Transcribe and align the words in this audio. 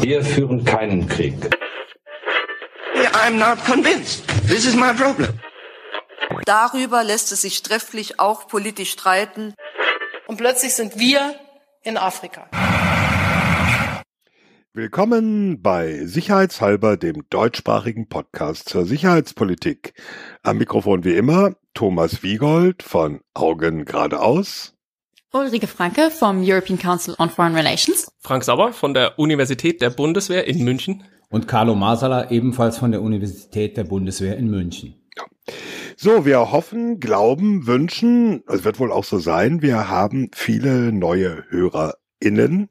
Wir 0.00 0.22
führen 0.24 0.64
keinen 0.64 1.08
Krieg. 1.08 1.34
I'm 3.12 3.38
not 3.38 3.64
convinced. 3.64 4.26
This 4.46 4.66
is 4.66 4.74
my 4.74 4.92
problem. 4.92 5.38
Darüber 6.44 7.04
lässt 7.04 7.32
es 7.32 7.42
sich 7.42 7.62
trefflich 7.62 8.20
auch 8.20 8.48
politisch 8.48 8.92
streiten. 8.92 9.54
Und 10.26 10.36
plötzlich 10.36 10.74
sind 10.74 10.98
wir 10.98 11.34
in 11.82 11.96
Afrika. 11.96 12.48
Willkommen 14.74 15.60
bei 15.62 16.04
Sicherheitshalber, 16.04 16.96
dem 16.96 17.28
deutschsprachigen 17.30 18.08
Podcast 18.08 18.68
zur 18.68 18.84
Sicherheitspolitik. 18.84 19.94
Am 20.42 20.58
Mikrofon 20.58 21.04
wie 21.04 21.16
immer 21.16 21.54
Thomas 21.74 22.22
Wiegold 22.22 22.82
von 22.82 23.20
Augen 23.34 23.84
geradeaus. 23.84 24.77
Ulrike 25.30 25.66
Franke 25.66 26.10
vom 26.10 26.42
European 26.42 26.78
Council 26.78 27.14
on 27.18 27.28
Foreign 27.28 27.54
Relations. 27.54 28.10
Frank 28.20 28.44
Sauer 28.44 28.72
von 28.72 28.94
der 28.94 29.18
Universität 29.18 29.82
der 29.82 29.90
Bundeswehr 29.90 30.46
in 30.46 30.64
München. 30.64 31.04
Und 31.28 31.46
Carlo 31.46 31.74
Masala 31.74 32.30
ebenfalls 32.30 32.78
von 32.78 32.92
der 32.92 33.02
Universität 33.02 33.76
der 33.76 33.84
Bundeswehr 33.84 34.38
in 34.38 34.48
München. 34.48 34.94
Ja. 35.18 35.24
So, 35.98 36.24
wir 36.24 36.50
hoffen, 36.50 36.98
glauben, 36.98 37.66
wünschen, 37.66 38.42
es 38.48 38.64
wird 38.64 38.78
wohl 38.78 38.90
auch 38.90 39.04
so 39.04 39.18
sein, 39.18 39.60
wir 39.60 39.90
haben 39.90 40.30
viele 40.34 40.92
neue 40.92 41.44
HörerInnen, 41.50 42.70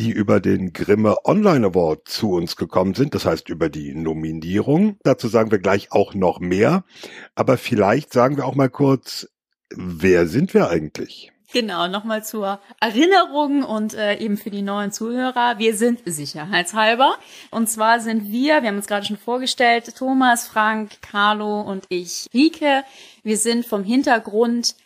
die 0.00 0.10
über 0.10 0.40
den 0.40 0.72
Grimme 0.72 1.24
Online 1.24 1.68
Award 1.68 2.08
zu 2.08 2.32
uns 2.32 2.56
gekommen 2.56 2.94
sind, 2.94 3.14
das 3.14 3.26
heißt 3.26 3.48
über 3.48 3.68
die 3.68 3.94
Nominierung. 3.94 4.96
Dazu 5.04 5.28
sagen 5.28 5.52
wir 5.52 5.60
gleich 5.60 5.92
auch 5.92 6.14
noch 6.14 6.40
mehr. 6.40 6.84
Aber 7.36 7.58
vielleicht 7.58 8.12
sagen 8.12 8.36
wir 8.36 8.44
auch 8.44 8.56
mal 8.56 8.70
kurz, 8.70 9.28
wer 9.70 10.26
sind 10.26 10.52
wir 10.52 10.68
eigentlich? 10.68 11.32
Genau, 11.52 11.86
nochmal 11.86 12.24
zur 12.24 12.60
Erinnerung 12.80 13.62
und 13.62 13.92
äh, 13.92 14.16
eben 14.16 14.38
für 14.38 14.50
die 14.50 14.62
neuen 14.62 14.90
Zuhörer. 14.90 15.58
Wir 15.58 15.76
sind 15.76 16.00
sicherheitshalber. 16.06 17.16
Und 17.50 17.68
zwar 17.68 18.00
sind 18.00 18.32
wir, 18.32 18.62
wir 18.62 18.68
haben 18.68 18.76
uns 18.76 18.86
gerade 18.86 19.04
schon 19.04 19.18
vorgestellt, 19.18 19.94
Thomas, 19.94 20.48
Frank, 20.48 21.02
Carlo 21.02 21.60
und 21.60 21.84
ich, 21.90 22.26
Rike. 22.32 22.84
Wir 23.22 23.36
sind 23.36 23.66
vom 23.66 23.84
Hintergrund 23.84 24.76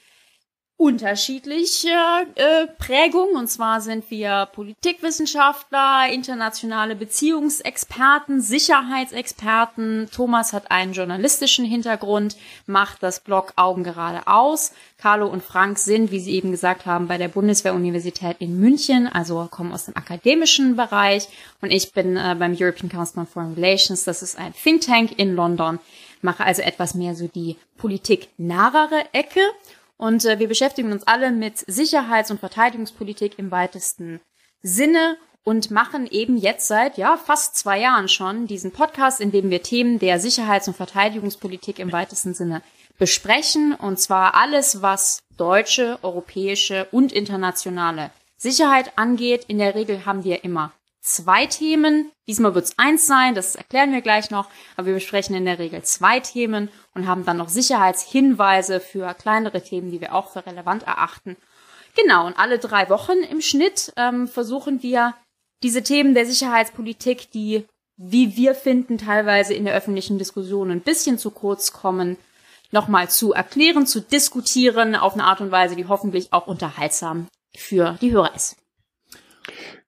unterschiedliche 0.79 1.89
äh, 2.35 2.67
Prägung. 2.79 3.31
Und 3.31 3.49
zwar 3.49 3.81
sind 3.81 4.11
wir 4.11 4.49
Politikwissenschaftler, 4.53 6.09
internationale 6.13 6.95
Beziehungsexperten, 6.95 8.43
Sicherheitsexperten. 8.43 10.09
Thomas 10.15 10.53
hat 10.53 10.71
einen 10.71 10.93
journalistischen 10.93 11.65
Hintergrund, 11.65 12.37
macht 12.67 13.03
das 13.03 13.21
Blog 13.21 13.55
Augen 13.57 13.85
geradeaus. 13.85 14.73
Carlo 14.99 15.27
und 15.27 15.43
Frank 15.43 15.79
sind, 15.79 16.11
wie 16.11 16.21
Sie 16.21 16.35
eben 16.35 16.51
gesagt 16.51 16.85
haben, 16.85 17.09
bei 17.09 17.17
der 17.17 17.29
Bundeswehruniversität 17.29 18.37
in 18.41 18.61
München, 18.61 19.07
also 19.07 19.49
kommen 19.51 19.73
aus 19.73 19.87
dem 19.87 19.97
akademischen 19.97 20.77
Bereich. 20.77 21.29
Und 21.63 21.71
ich 21.71 21.93
bin 21.93 22.19
äh, 22.19 22.37
beim 22.39 22.55
European 22.59 22.91
Council 22.91 23.21
on 23.21 23.27
Foreign 23.27 23.55
Relations. 23.55 24.05
Das 24.05 24.23
ist 24.23 24.39
ein 24.39 24.53
Think 24.53 24.83
Tank 24.83 25.19
in 25.19 25.35
London. 25.35 25.79
Mache 26.23 26.45
also 26.45 26.63
etwas 26.63 26.95
mehr 26.95 27.15
so 27.15 27.29
die 27.29 27.57
politiknahere 27.79 29.05
Ecke. 29.13 29.41
Und 29.99 30.25
äh, 30.25 30.39
wir 30.39 30.49
beschäftigen 30.49 30.93
uns 30.93 31.07
alle 31.07 31.33
mit 31.33 31.59
Sicherheits- 31.59 32.31
und 32.31 32.41
Verteidigungspolitik 32.41 33.39
im 33.39 33.51
weitesten 33.51 34.21
Sinne 34.63 35.17
und 35.45 35.71
machen 35.71 36.09
eben 36.11 36.37
jetzt 36.37 36.67
seit 36.67 36.99
ja 36.99 37.17
fast 37.17 37.57
zwei 37.57 37.81
Jahren 37.81 38.09
schon 38.09 38.47
diesen 38.47 38.73
Podcast, 38.73 39.21
in 39.21 39.31
dem 39.31 39.49
wir 39.49 39.63
Themen 39.63 39.99
der 39.99 40.19
Sicherheits- 40.19 40.67
und 40.69 40.77
Verteidigungspolitik 40.77 41.79
im 41.79 41.93
weitesten 41.93 42.35
Sinne 42.35 42.63
besprechen. 42.99 43.75
Und 43.75 44.01
zwar 44.01 44.35
alles, 44.35 44.83
was 44.83 45.21
deutsche, 45.37 45.99
europäische 46.03 46.89
und 46.91 47.13
internationale 47.13 48.11
Sicherheit 48.37 48.99
angeht. 48.99 49.45
In 49.47 49.59
der 49.59 49.75
Regel 49.75 50.05
haben 50.05 50.25
wir 50.25 50.45
immer 50.45 50.73
zwei 51.01 51.47
Themen. 51.47 52.11
Diesmal 52.27 52.55
wird 52.55 52.65
es 52.65 52.79
eins 52.79 53.07
sein, 53.07 53.35
das 53.35 53.55
erklären 53.55 53.93
wir 53.93 54.01
gleich 54.01 54.31
noch, 54.31 54.49
aber 54.77 54.89
wir 54.89 54.95
besprechen 54.95 55.37
in 55.37 55.45
der 55.45 55.61
Regel 55.61 55.83
zwei 55.83 56.19
Themen 56.21 56.69
und 56.97 57.07
haben 57.07 57.25
dann 57.25 57.37
noch 57.37 57.49
Sicherheitshinweise 57.49 58.81
für 58.81 59.15
kleinere 59.15 59.62
Themen, 59.62 59.91
die 59.91 60.01
wir 60.01 60.15
auch 60.15 60.33
für 60.33 60.45
relevant 60.47 60.83
erachten. 60.84 61.37
Genau, 61.95 62.27
und 62.27 62.39
alle 62.39 62.59
drei 62.59 62.89
Wochen 62.91 63.19
im 63.31 63.41
Schnitt 63.41 63.93
ähm, 63.97 64.27
versuchen 64.29 64.83
wir 64.83 65.15
diese 65.62 65.83
Themen 65.83 66.15
der 66.15 66.27
Sicherheitspolitik, 66.27 67.31
die, 67.31 67.67
wie 67.97 68.37
wir 68.37 68.55
finden, 68.55 68.99
teilweise 68.99 69.55
in 69.55 69.65
der 69.65 69.75
öffentlichen 69.75 70.19
Diskussion 70.19 70.71
ein 70.71 70.81
bisschen 70.81 71.19
zu 71.19 71.31
kurz 71.31 71.73
kommen, 71.73 72.17
nochmal 72.71 73.09
zu 73.09 73.33
erklären, 73.33 73.87
zu 73.87 74.01
diskutieren 74.01 74.95
auf 74.97 75.15
eine 75.15 75.25
Art 75.25 75.41
und 75.41 75.51
Weise, 75.51 75.77
die 75.77 75.87
hoffentlich 75.87 76.33
auch 76.33 76.47
unterhaltsam 76.47 77.29
für 77.56 77.97
die 78.01 78.12
Hörer 78.12 78.35
ist. 78.35 78.56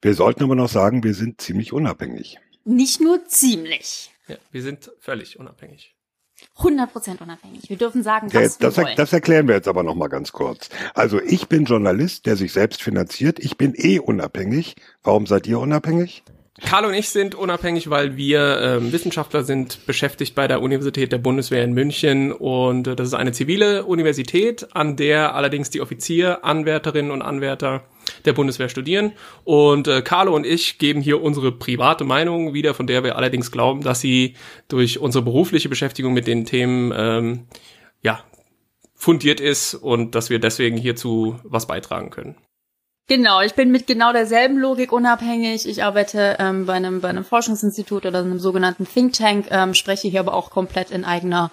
Wir 0.01 0.15
sollten 0.15 0.45
aber 0.45 0.55
noch 0.55 0.69
sagen, 0.69 1.03
wir 1.03 1.15
sind 1.15 1.41
ziemlich 1.41 1.73
unabhängig. 1.73 2.39
Nicht 2.65 3.01
nur 3.01 3.27
ziemlich. 3.27 4.13
Ja, 4.29 4.37
wir 4.53 4.63
sind 4.63 4.91
völlig 5.01 5.39
unabhängig. 5.39 5.98
100% 6.59 7.23
unabhängig. 7.23 7.69
Wir 7.69 7.77
dürfen 7.77 8.03
sagen, 8.03 8.29
was 8.33 8.59
das, 8.59 8.77
wir 8.77 8.85
wollen. 8.85 8.97
Das 8.97 9.13
erklären 9.13 9.49
wir 9.49 9.55
jetzt 9.55 9.69
aber 9.69 9.83
noch 9.83 9.95
mal 9.95 10.09
ganz 10.09 10.33
kurz. 10.33 10.69
Also 10.95 11.21
ich 11.21 11.49
bin 11.49 11.65
Journalist, 11.65 12.27
der 12.27 12.37
sich 12.37 12.53
selbst 12.53 12.83
finanziert. 12.83 13.39
Ich 13.39 13.57
bin 13.57 13.75
eh 13.77 13.99
unabhängig. 13.99 14.77
Warum 15.03 15.27
seid 15.27 15.47
ihr 15.47 15.59
unabhängig? 15.59 16.23
Carlo 16.61 16.89
und 16.89 16.95
ich 16.95 17.11
sind 17.11 17.37
unabhängig, 17.37 17.89
weil 17.89 18.17
wir 18.17 18.61
ähm, 18.61 18.93
Wissenschaftler 18.93 19.45
sind, 19.45 19.87
beschäftigt 19.87 20.35
bei 20.35 20.49
der 20.49 20.61
Universität 20.61 21.13
der 21.13 21.19
Bundeswehr 21.19 21.63
in 21.63 21.73
München 21.73 22.33
und 22.33 22.89
äh, 22.89 22.97
das 22.97 23.09
ist 23.09 23.15
eine 23.15 23.31
zivile 23.31 23.85
Universität, 23.85 24.75
an 24.75 24.97
der 24.97 25.37
allerdings 25.37 25.71
die 25.71 25.81
Offizier, 25.81 26.45
Anwärterinnen 26.45 27.13
und 27.13 27.23
Anwärter 27.23 27.85
der 28.25 28.33
Bundeswehr 28.33 28.69
studieren 28.69 29.13
und 29.45 29.89
äh, 29.89 30.03
Carlo 30.03 30.35
und 30.35 30.47
ich 30.47 30.79
geben 30.79 31.01
hier 31.01 31.23
unsere 31.23 31.53
private 31.53 32.05
Meinung 32.05 32.55
wieder, 32.55 32.75
von 32.75 32.87
der 32.87 33.05
wir 33.05 33.17
allerdings 33.17 33.51
glauben, 33.51 33.83
dass 33.83 34.01
sie 34.01 34.35
durch 34.69 34.99
unsere 34.99 35.25
berufliche 35.25 35.69
Beschäftigung 35.69 36.13
mit 36.13 36.27
den 36.27 36.45
Themen 36.45 36.93
ähm, 36.97 37.47
ja 38.03 38.23
fundiert 38.95 39.41
ist 39.41 39.75
und 39.75 40.15
dass 40.15 40.29
wir 40.29 40.41
deswegen 40.41 40.77
hierzu 40.77 41.39
was 41.45 41.67
beitragen 41.67 42.11
können. 42.11 42.37
Genau, 43.09 43.41
ich 43.41 43.55
bin 43.55 43.71
mit 43.71 43.87
genau 43.87 44.13
derselben 44.13 44.59
Logik 44.59 44.93
unabhängig. 44.93 45.67
Ich 45.67 45.83
arbeite 45.83 46.37
ähm, 46.39 46.67
bei, 46.67 46.75
einem, 46.75 47.01
bei 47.01 47.09
einem 47.09 47.25
Forschungsinstitut 47.25 48.05
oder 48.05 48.19
einem 48.19 48.39
sogenannten 48.39 48.87
Think 48.87 49.15
Tank, 49.15 49.47
ähm, 49.51 49.73
spreche 49.73 50.09
hier 50.09 50.21
aber 50.21 50.35
auch 50.35 50.51
komplett 50.51 50.91
in 50.91 51.07
eigener 51.07 51.51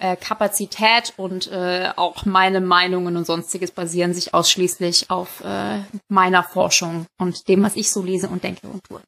äh, 0.00 0.16
Kapazität 0.16 1.12
und 1.16 1.50
äh, 1.52 1.90
auch 1.94 2.24
meine 2.24 2.60
Meinungen 2.60 3.16
und 3.16 3.26
sonstiges 3.26 3.70
basieren 3.70 4.14
sich 4.14 4.34
ausschließlich 4.34 5.10
auf 5.10 5.42
äh, 5.44 5.80
meiner 6.08 6.42
Forschung 6.42 7.06
und 7.18 7.48
dem, 7.48 7.62
was 7.62 7.76
ich 7.76 7.90
so 7.90 8.02
lese 8.02 8.28
und 8.28 8.42
denke 8.42 8.66
und 8.66 8.82
tue. 8.84 9.00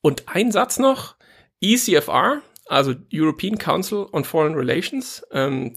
Und 0.00 0.28
ein 0.28 0.52
Satz 0.52 0.78
noch, 0.78 1.16
ECFR, 1.60 2.40
also 2.66 2.94
European 3.12 3.58
Council 3.58 4.06
on 4.12 4.24
Foreign 4.24 4.54
Relations, 4.54 5.22
ähm, 5.32 5.76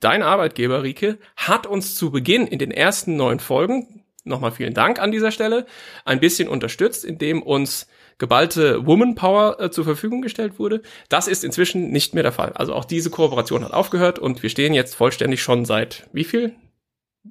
dein 0.00 0.22
Arbeitgeber, 0.22 0.82
Rike, 0.82 1.18
hat 1.36 1.66
uns 1.66 1.94
zu 1.94 2.10
Beginn 2.10 2.46
in 2.46 2.58
den 2.58 2.72
ersten 2.72 3.16
neun 3.16 3.38
Folgen, 3.38 4.04
nochmal 4.24 4.50
vielen 4.50 4.74
Dank 4.74 4.98
an 4.98 5.12
dieser 5.12 5.30
Stelle, 5.30 5.64
ein 6.04 6.18
bisschen 6.18 6.48
unterstützt, 6.48 7.04
indem 7.04 7.40
uns 7.40 7.86
geballte 8.22 8.86
Woman 8.86 9.16
Power 9.16 9.58
äh, 9.58 9.70
zur 9.72 9.82
Verfügung 9.82 10.22
gestellt 10.22 10.60
wurde. 10.60 10.80
Das 11.08 11.26
ist 11.26 11.42
inzwischen 11.42 11.90
nicht 11.90 12.14
mehr 12.14 12.22
der 12.22 12.30
Fall. 12.30 12.52
Also 12.52 12.72
auch 12.72 12.84
diese 12.84 13.10
Kooperation 13.10 13.64
hat 13.64 13.72
aufgehört 13.72 14.20
und 14.20 14.44
wir 14.44 14.48
stehen 14.48 14.74
jetzt 14.74 14.94
vollständig 14.94 15.42
schon 15.42 15.64
seit 15.64 16.08
wie 16.12 16.22
viel? 16.22 16.54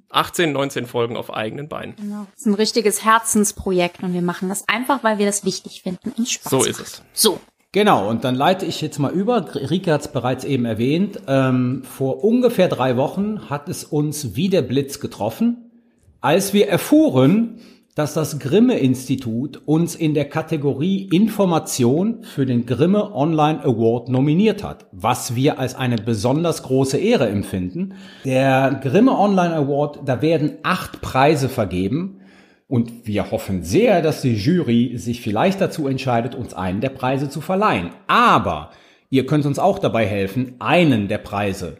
18, 0.09 0.51
19 0.51 0.87
Folgen 0.87 1.15
auf 1.15 1.33
eigenen 1.33 1.69
Beinen. 1.69 1.95
Genau. 1.95 2.27
Das 2.31 2.41
ist 2.41 2.45
ein 2.45 2.55
richtiges 2.55 3.05
Herzensprojekt 3.05 4.03
und 4.03 4.13
wir 4.13 4.21
machen 4.21 4.49
das 4.49 4.67
einfach, 4.67 5.01
weil 5.01 5.17
wir 5.17 5.25
das 5.25 5.45
wichtig 5.45 5.81
finden 5.81 6.11
und 6.17 6.27
Spaß 6.27 6.49
So 6.49 6.57
macht. 6.57 6.67
ist 6.67 6.79
es. 6.81 7.01
So. 7.13 7.39
Genau, 7.71 8.09
und 8.09 8.25
dann 8.25 8.35
leite 8.35 8.65
ich 8.65 8.81
jetzt 8.81 8.99
mal 8.99 9.13
über. 9.13 9.45
Rike 9.55 9.93
hat 9.93 10.01
es 10.01 10.07
bereits 10.09 10.43
eben 10.43 10.65
erwähnt. 10.65 11.21
Ähm, 11.27 11.83
vor 11.85 12.21
ungefähr 12.21 12.67
drei 12.67 12.97
Wochen 12.97 13.49
hat 13.49 13.69
es 13.69 13.85
uns 13.85 14.35
wie 14.35 14.49
der 14.49 14.61
Blitz 14.61 14.99
getroffen, 14.99 15.71
als 16.19 16.51
wir 16.51 16.67
erfuhren, 16.67 17.61
dass 17.95 18.13
das 18.13 18.39
Grimme-Institut 18.39 19.61
uns 19.65 19.95
in 19.95 20.13
der 20.13 20.25
Kategorie 20.25 21.09
Information 21.11 22.23
für 22.23 22.45
den 22.45 22.65
Grimme 22.65 23.13
Online 23.13 23.63
Award 23.63 24.07
nominiert 24.07 24.63
hat, 24.63 24.85
was 24.91 25.35
wir 25.35 25.59
als 25.59 25.75
eine 25.75 25.97
besonders 25.97 26.63
große 26.63 26.97
Ehre 26.97 27.27
empfinden. 27.27 27.95
Der 28.23 28.79
Grimme 28.81 29.17
Online 29.17 29.53
Award, 29.55 29.99
da 30.05 30.21
werden 30.21 30.53
acht 30.63 31.01
Preise 31.01 31.49
vergeben 31.49 32.21
und 32.67 33.05
wir 33.05 33.31
hoffen 33.31 33.63
sehr, 33.63 34.01
dass 34.01 34.21
die 34.21 34.35
Jury 34.35 34.93
sich 34.97 35.19
vielleicht 35.19 35.59
dazu 35.59 35.87
entscheidet, 35.87 36.35
uns 36.35 36.53
einen 36.53 36.79
der 36.79 36.89
Preise 36.89 37.29
zu 37.29 37.41
verleihen. 37.41 37.89
Aber 38.07 38.71
ihr 39.09 39.25
könnt 39.25 39.45
uns 39.45 39.59
auch 39.59 39.79
dabei 39.79 40.05
helfen, 40.05 40.55
einen 40.59 41.09
der 41.09 41.17
Preise 41.17 41.77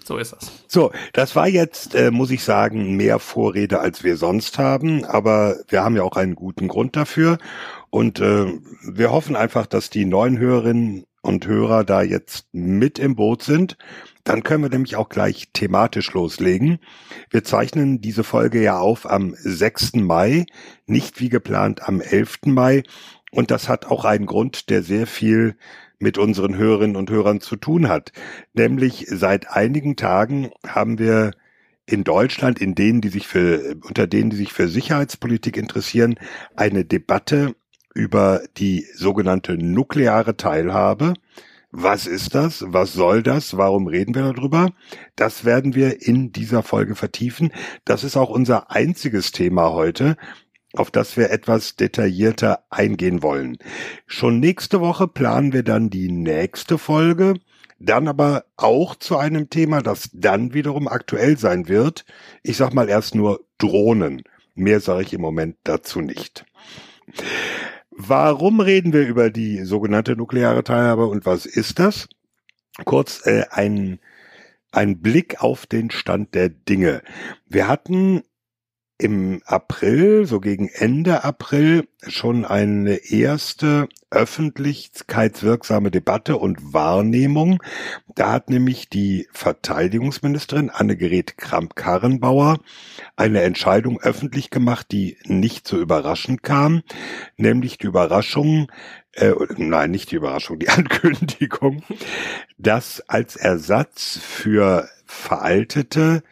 So 0.04 0.16
ist 0.16 0.32
das. 0.32 0.50
So, 0.66 0.90
das 1.12 1.36
war 1.36 1.48
jetzt, 1.48 1.94
äh, 1.94 2.10
muss 2.10 2.30
ich 2.30 2.42
sagen, 2.42 2.96
mehr 2.96 3.18
Vorrede, 3.18 3.80
als 3.80 4.02
wir 4.02 4.16
sonst 4.16 4.58
haben, 4.58 5.04
aber 5.04 5.56
wir 5.68 5.82
haben 5.82 5.96
ja 5.96 6.02
auch 6.02 6.16
einen 6.16 6.34
guten 6.34 6.68
Grund 6.68 6.96
dafür. 6.96 7.38
Und 7.90 8.20
äh, 8.20 8.46
wir 8.82 9.12
hoffen 9.12 9.36
einfach, 9.36 9.66
dass 9.66 9.90
die 9.90 10.04
neuen 10.04 10.38
Hörerinnen 10.38 11.04
und 11.22 11.46
Hörer 11.46 11.84
da 11.84 12.02
jetzt 12.02 12.46
mit 12.52 12.98
im 12.98 13.14
Boot 13.14 13.42
sind. 13.42 13.76
Dann 14.24 14.42
können 14.42 14.62
wir 14.62 14.70
nämlich 14.70 14.96
auch 14.96 15.08
gleich 15.08 15.48
thematisch 15.52 16.12
loslegen. 16.12 16.78
Wir 17.30 17.42
zeichnen 17.42 18.00
diese 18.00 18.22
Folge 18.24 18.62
ja 18.62 18.78
auf 18.78 19.10
am 19.10 19.34
6. 19.36 19.94
Mai, 19.94 20.46
nicht 20.86 21.20
wie 21.20 21.28
geplant 21.28 21.88
am 21.88 22.00
11. 22.00 22.40
Mai. 22.46 22.84
Und 23.32 23.50
das 23.50 23.68
hat 23.68 23.86
auch 23.86 24.04
einen 24.04 24.26
Grund, 24.26 24.70
der 24.70 24.82
sehr 24.82 25.06
viel 25.06 25.56
mit 25.98 26.18
unseren 26.18 26.56
Hörerinnen 26.56 26.96
und 26.96 27.10
Hörern 27.10 27.40
zu 27.40 27.56
tun 27.56 27.88
hat. 27.88 28.12
Nämlich 28.52 29.06
seit 29.08 29.50
einigen 29.50 29.96
Tagen 29.96 30.50
haben 30.66 30.98
wir 30.98 31.32
in 31.86 32.04
Deutschland, 32.04 32.60
in 32.60 32.74
denen, 32.74 33.00
die 33.00 33.08
sich 33.08 33.26
für, 33.26 33.76
unter 33.82 34.06
denen, 34.06 34.30
die 34.30 34.36
sich 34.36 34.52
für 34.52 34.68
Sicherheitspolitik 34.68 35.56
interessieren, 35.56 36.16
eine 36.54 36.84
Debatte 36.84 37.54
über 37.94 38.42
die 38.56 38.86
sogenannte 38.94 39.56
nukleare 39.56 40.36
Teilhabe. 40.36 41.14
Was 41.72 42.06
ist 42.06 42.34
das? 42.34 42.64
Was 42.68 42.92
soll 42.92 43.22
das? 43.22 43.56
Warum 43.56 43.86
reden 43.86 44.14
wir 44.14 44.32
darüber? 44.32 44.70
Das 45.16 45.44
werden 45.44 45.74
wir 45.74 46.02
in 46.02 46.30
dieser 46.30 46.62
Folge 46.62 46.94
vertiefen. 46.94 47.50
Das 47.84 48.04
ist 48.04 48.16
auch 48.16 48.28
unser 48.28 48.70
einziges 48.70 49.32
Thema 49.32 49.72
heute 49.72 50.16
auf 50.74 50.90
das 50.90 51.16
wir 51.16 51.30
etwas 51.30 51.76
detaillierter 51.76 52.64
eingehen 52.70 53.22
wollen. 53.22 53.58
Schon 54.06 54.40
nächste 54.40 54.80
Woche 54.80 55.06
planen 55.06 55.52
wir 55.52 55.62
dann 55.62 55.90
die 55.90 56.10
nächste 56.10 56.78
Folge, 56.78 57.34
dann 57.78 58.08
aber 58.08 58.44
auch 58.56 58.94
zu 58.96 59.18
einem 59.18 59.50
Thema, 59.50 59.82
das 59.82 60.10
dann 60.12 60.54
wiederum 60.54 60.88
aktuell 60.88 61.36
sein 61.36 61.68
wird. 61.68 62.04
Ich 62.42 62.56
sag 62.56 62.72
mal 62.74 62.88
erst 62.88 63.14
nur 63.14 63.44
Drohnen. 63.58 64.22
Mehr 64.54 64.80
sage 64.80 65.02
ich 65.02 65.12
im 65.12 65.20
Moment 65.20 65.56
dazu 65.64 66.00
nicht. 66.00 66.44
Warum 68.04 68.58
reden 68.58 68.92
wir 68.92 69.06
über 69.06 69.30
die 69.30 69.64
sogenannte 69.64 70.16
nukleare 70.16 70.64
Teilhabe 70.64 71.06
und 71.06 71.24
was 71.24 71.46
ist 71.46 71.78
das? 71.78 72.08
Kurz 72.84 73.24
äh, 73.26 73.44
ein, 73.50 74.00
ein 74.72 75.00
Blick 75.00 75.40
auf 75.40 75.66
den 75.66 75.92
Stand 75.92 76.34
der 76.34 76.48
Dinge. 76.48 77.02
Wir 77.46 77.68
hatten 77.68 78.22
im 79.02 79.42
April, 79.46 80.26
so 80.26 80.38
gegen 80.38 80.68
Ende 80.68 81.24
April, 81.24 81.88
schon 82.06 82.44
eine 82.44 83.10
erste 83.10 83.88
öffentlichkeitswirksame 84.10 85.90
Debatte 85.90 86.36
und 86.36 86.72
Wahrnehmung. 86.72 87.60
Da 88.14 88.30
hat 88.30 88.48
nämlich 88.48 88.88
die 88.88 89.26
Verteidigungsministerin 89.32 90.70
Annegret 90.70 91.36
Kramp-Karrenbauer 91.36 92.60
eine 93.16 93.42
Entscheidung 93.42 94.00
öffentlich 94.00 94.50
gemacht, 94.50 94.86
die 94.92 95.16
nicht 95.24 95.66
so 95.66 95.78
überraschend 95.78 96.44
kam, 96.44 96.82
nämlich 97.36 97.78
die 97.78 97.88
Überraschung, 97.88 98.70
äh, 99.14 99.32
nein, 99.56 99.90
nicht 99.90 100.12
die 100.12 100.16
Überraschung, 100.16 100.60
die 100.60 100.68
Ankündigung, 100.68 101.82
dass 102.56 103.00
als 103.08 103.34
Ersatz 103.34 104.20
für 104.22 104.88
veraltete 105.06 106.22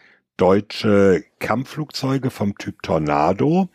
deutsche 0.40 1.24
Kampfflugzeuge 1.38 2.30
vom 2.30 2.56
Typ 2.56 2.82
Tornado 2.82 3.68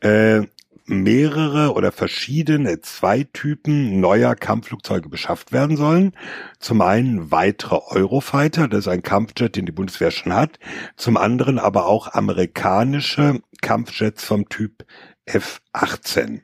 äh, 0.00 0.42
mehrere 0.86 1.72
oder 1.72 1.92
verschiedene 1.92 2.80
zwei 2.80 3.24
Typen 3.32 4.00
neuer 4.00 4.34
Kampfflugzeuge 4.34 5.08
beschafft 5.08 5.52
werden 5.52 5.76
sollen. 5.76 6.12
Zum 6.58 6.82
einen 6.82 7.30
weitere 7.30 7.78
Eurofighter, 7.88 8.68
das 8.68 8.80
ist 8.80 8.88
ein 8.88 9.02
Kampfjet, 9.02 9.56
den 9.56 9.66
die 9.66 9.72
Bundeswehr 9.72 10.10
schon 10.10 10.34
hat. 10.34 10.58
Zum 10.96 11.16
anderen 11.16 11.58
aber 11.58 11.86
auch 11.86 12.08
amerikanische 12.12 13.40
Kampfjets 13.62 14.24
vom 14.24 14.48
Typ 14.48 14.84
F-18. 15.26 16.42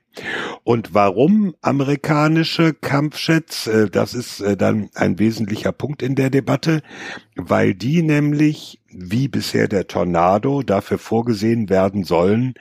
Und 0.65 0.93
warum 0.95 1.55
amerikanische 1.61 2.75
Kampfjets? 2.75 3.67
Äh, 3.67 3.91
das 3.91 4.15
ist 4.15 4.41
äh, 4.41 4.57
dann 4.57 4.91
ein 4.95 5.19
wesentlicher 5.19 5.73
Punkt 5.73 6.03
in 6.03 6.15
der 6.15 6.31
Debatte, 6.31 6.83
weil 7.37 7.75
die 7.75 8.03
nämlich, 8.03 8.81
wie 8.89 9.29
bisher 9.29 9.69
der 9.69 9.87
Tornado, 9.87 10.63
dafür 10.63 10.99
vorgesehen 10.99 11.69
werden 11.71 12.05
sollen, 12.05 12.55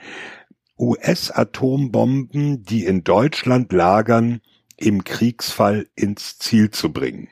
US-Atombomben, 0.78 2.64
die 2.64 2.84
in 2.84 3.04
Deutschland 3.04 3.72
lagern, 3.72 4.40
im 4.80 5.04
Kriegsfall 5.04 5.86
ins 5.94 6.38
Ziel 6.38 6.70
zu 6.70 6.92
bringen. 6.92 7.28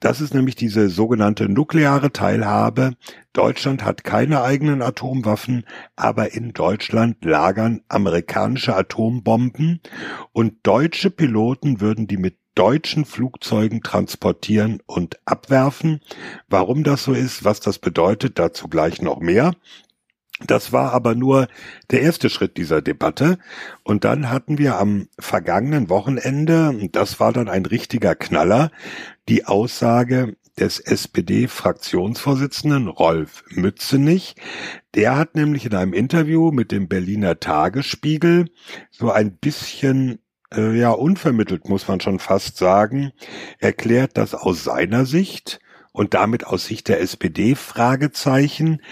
Das 0.00 0.20
ist 0.20 0.34
nämlich 0.34 0.54
diese 0.54 0.88
sogenannte 0.88 1.48
nukleare 1.48 2.12
Teilhabe. 2.12 2.94
Deutschland 3.32 3.84
hat 3.84 4.04
keine 4.04 4.42
eigenen 4.42 4.82
Atomwaffen, 4.82 5.64
aber 5.96 6.32
in 6.32 6.52
Deutschland 6.52 7.24
lagern 7.24 7.82
amerikanische 7.88 8.76
Atombomben 8.76 9.80
und 10.32 10.54
deutsche 10.62 11.10
Piloten 11.10 11.80
würden 11.80 12.06
die 12.06 12.18
mit 12.18 12.36
deutschen 12.54 13.04
Flugzeugen 13.04 13.82
transportieren 13.82 14.82
und 14.86 15.18
abwerfen. 15.26 16.00
Warum 16.48 16.84
das 16.84 17.04
so 17.04 17.12
ist, 17.12 17.44
was 17.44 17.60
das 17.60 17.78
bedeutet, 17.78 18.38
dazu 18.38 18.68
gleich 18.68 19.02
noch 19.02 19.20
mehr. 19.20 19.52
Das 20.44 20.72
war 20.72 20.92
aber 20.92 21.14
nur 21.14 21.48
der 21.90 22.02
erste 22.02 22.28
Schritt 22.28 22.58
dieser 22.58 22.82
Debatte. 22.82 23.38
Und 23.84 24.04
dann 24.04 24.28
hatten 24.28 24.58
wir 24.58 24.78
am 24.78 25.08
vergangenen 25.18 25.88
Wochenende, 25.88 26.90
das 26.92 27.20
war 27.20 27.32
dann 27.32 27.48
ein 27.48 27.64
richtiger 27.64 28.14
Knaller, 28.14 28.70
die 29.28 29.46
Aussage 29.46 30.36
des 30.58 30.80
SPD-Fraktionsvorsitzenden 30.80 32.88
Rolf 32.88 33.44
Mützenich. 33.50 34.34
Der 34.94 35.16
hat 35.16 35.36
nämlich 35.36 35.64
in 35.64 35.74
einem 35.74 35.94
Interview 35.94 36.50
mit 36.50 36.70
dem 36.70 36.86
Berliner 36.88 37.40
Tagesspiegel 37.40 38.50
so 38.90 39.10
ein 39.10 39.36
bisschen 39.36 40.18
äh, 40.54 40.78
ja 40.78 40.90
unvermittelt 40.90 41.68
muss 41.68 41.88
man 41.88 42.00
schon 42.00 42.18
fast 42.18 42.56
sagen, 42.56 43.12
erklärt, 43.58 44.16
dass 44.16 44.34
aus 44.34 44.64
seiner 44.64 45.06
Sicht 45.06 45.60
und 45.96 46.12
damit 46.12 46.46
aus 46.46 46.66
Sicht 46.66 46.88
der 46.88 47.00
SPD 47.00 47.54
Fragezeichen 47.54 48.82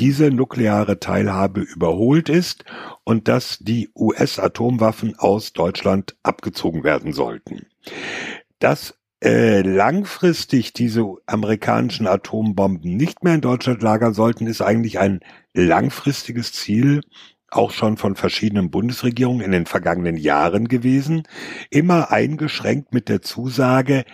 diese 0.00 0.32
nukleare 0.32 0.98
Teilhabe 0.98 1.60
überholt 1.60 2.28
ist 2.28 2.64
und 3.04 3.28
dass 3.28 3.58
die 3.60 3.90
US-Atomwaffen 3.94 5.16
aus 5.16 5.52
Deutschland 5.52 6.16
abgezogen 6.24 6.82
werden 6.82 7.12
sollten. 7.12 7.66
Dass 8.58 8.98
äh, 9.22 9.60
langfristig 9.60 10.72
diese 10.72 11.06
amerikanischen 11.26 12.08
Atombomben 12.08 12.96
nicht 12.96 13.22
mehr 13.22 13.34
in 13.34 13.40
Deutschland 13.40 13.80
lagern 13.80 14.12
sollten, 14.12 14.48
ist 14.48 14.60
eigentlich 14.60 14.98
ein 14.98 15.20
langfristiges 15.54 16.52
Ziel, 16.52 17.02
auch 17.50 17.70
schon 17.70 17.96
von 17.96 18.16
verschiedenen 18.16 18.70
Bundesregierungen 18.70 19.42
in 19.42 19.52
den 19.52 19.66
vergangenen 19.66 20.16
Jahren 20.16 20.66
gewesen, 20.66 21.22
immer 21.70 22.10
eingeschränkt 22.10 22.92
mit 22.92 23.08
der 23.08 23.22
Zusage, 23.22 24.04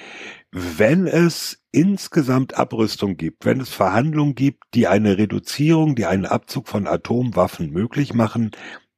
wenn 0.56 1.08
es 1.08 1.58
insgesamt 1.72 2.56
Abrüstung 2.56 3.16
gibt, 3.16 3.44
wenn 3.44 3.60
es 3.60 3.70
Verhandlungen 3.70 4.36
gibt, 4.36 4.62
die 4.74 4.86
eine 4.86 5.18
Reduzierung, 5.18 5.96
die 5.96 6.06
einen 6.06 6.26
Abzug 6.26 6.68
von 6.68 6.86
Atomwaffen 6.86 7.72
möglich 7.72 8.14
machen, 8.14 8.52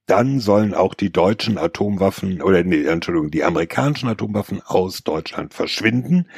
dann 0.05 0.39
sollen 0.39 0.75
auch 0.75 0.93
die 0.93 1.11
deutschen 1.11 1.57
Atomwaffen 1.57 2.43
oder 2.43 2.63
nee, 2.63 2.85
Entschuldigung, 2.85 3.31
die 3.31 3.43
amerikanischen 3.43 4.11
Atomwaffen 4.11 4.61
aus 4.61 5.03
Deutschland 5.03 5.55
verschwinden. 5.55 6.29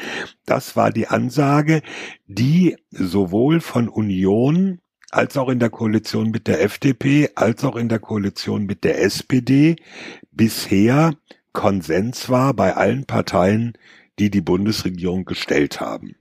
Das 0.46 0.76
war 0.76 0.92
die 0.92 1.08
Ansage, 1.08 1.82
die 2.28 2.76
sowohl 2.90 3.60
von 3.60 3.88
Union 3.88 4.78
als 5.10 5.36
auch 5.36 5.48
in 5.48 5.58
der 5.58 5.70
Koalition 5.70 6.30
mit 6.30 6.46
der 6.46 6.62
FDP, 6.62 7.30
als 7.34 7.64
auch 7.64 7.74
in 7.74 7.88
der 7.88 7.98
Koalition 7.98 8.66
mit 8.66 8.84
der 8.84 9.02
SPD 9.02 9.74
bisher 10.30 11.14
Konsens 11.52 12.28
war 12.28 12.54
bei 12.54 12.76
allen 12.76 13.04
Parteien, 13.04 13.76
die 14.18 14.30
die 14.30 14.40
Bundesregierung 14.40 15.24
gestellt 15.24 15.80
haben. 15.80 16.16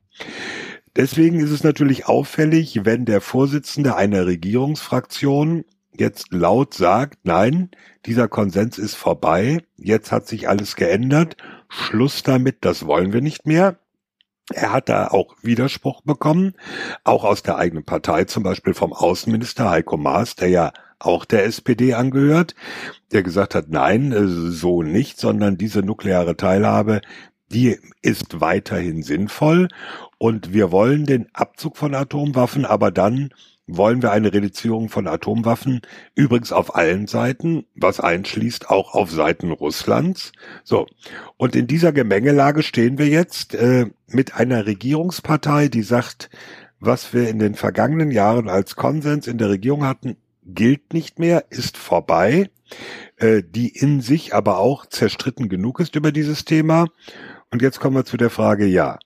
Deswegen 0.96 1.40
ist 1.40 1.52
es 1.52 1.64
natürlich 1.64 2.08
auffällig, 2.08 2.84
wenn 2.84 3.06
der 3.06 3.22
Vorsitzende 3.22 3.96
einer 3.96 4.26
Regierungsfraktion 4.26 5.64
jetzt 6.00 6.32
laut 6.32 6.74
sagt, 6.74 7.20
nein, 7.24 7.70
dieser 8.06 8.28
Konsens 8.28 8.78
ist 8.78 8.96
vorbei, 8.96 9.60
jetzt 9.78 10.12
hat 10.12 10.28
sich 10.28 10.50
alles 10.50 10.76
geändert, 10.76 11.38
Schluss 11.70 12.24
damit, 12.24 12.58
das 12.62 12.86
wollen 12.86 13.14
wir 13.14 13.22
nicht 13.22 13.46
mehr. 13.46 13.78
Er 14.54 14.72
hat 14.72 14.90
da 14.90 15.10
auch 15.10 15.36
Widerspruch 15.42 16.02
bekommen, 16.02 16.54
auch 17.04 17.26
aus 17.26 17.44
der 17.44 17.58
eigenen 17.58 17.84
Partei, 17.84 18.24
zum 18.24 18.44
Beispiel 18.44 18.74
vom 18.74 18.94
Außenminister 18.94 19.70
Heiko 19.70 19.98
Maas, 19.98 20.36
der 20.36 20.48
ja 20.48 20.74
auch 21.00 21.26
der 21.26 21.46
SPD 21.46 21.94
angehört, 21.94 22.56
der 23.12 23.24
gesagt 23.24 23.56
hat, 23.56 23.70
nein, 23.70 24.12
äh, 24.14 24.28
so 24.28 24.82
nicht, 24.82 25.20
sondern 25.20 25.58
diese 25.58 25.82
nukleare 25.84 26.38
Teilhabe, 26.38 27.02
die 27.52 27.78
ist 28.02 28.42
weiterhin 28.42 29.04
sinnvoll 29.04 29.70
und 30.18 30.54
wir 30.54 30.72
wollen 30.72 31.06
den 31.06 31.28
Abzug 31.34 31.78
von 31.78 31.96
Atomwaffen, 31.96 32.66
aber 32.66 32.92
dann 32.92 33.30
wollen 33.68 34.02
wir 34.02 34.12
eine 34.12 34.34
Reduzierung 34.34 34.88
von 34.90 35.08
Atomwaffen, 35.08 35.82
übrigens 36.16 36.54
auf 36.54 36.76
allen 36.76 37.08
Seiten, 37.08 37.66
was 37.76 38.00
einschließt 38.00 38.70
auch 38.70 38.94
auf 38.94 39.12
Seiten 39.12 39.52
Russlands. 39.52 40.32
So, 40.64 40.88
und 41.36 41.56
in 41.56 41.68
dieser 41.68 41.92
Gemengelage 41.92 42.64
stehen 42.64 42.98
wir 42.98 43.08
jetzt 43.08 43.54
äh, 43.56 43.88
mit 44.08 44.36
einer 44.36 44.66
Regierungspartei, 44.66 45.68
die 45.68 45.84
sagt, 45.84 46.30
was 46.80 47.14
wir 47.14 47.28
in 47.28 47.40
den 47.40 47.56
vergangenen 47.56 48.12
Jahren 48.12 48.48
als 48.48 48.76
Konsens 48.76 49.28
in 49.28 49.38
der 49.38 49.50
Regierung 49.50 49.86
hatten, 49.86 50.16
gilt 50.46 50.94
nicht 50.94 51.20
mehr, 51.20 51.46
ist 51.50 51.78
vorbei, 51.78 52.50
äh, 53.18 53.44
die 53.44 53.68
in 53.68 54.00
sich 54.02 54.34
aber 54.34 54.60
auch 54.60 54.86
zerstritten 54.86 55.50
genug 55.50 55.82
ist 55.82 55.96
über 55.96 56.14
dieses 56.14 56.46
Thema. 56.46 56.88
Und 57.52 57.62
jetzt 57.62 57.80
kommen 57.80 57.96
wir 57.96 58.06
zu 58.06 58.18
der 58.18 58.30
Frage, 58.30 58.66
ja, 58.66 59.00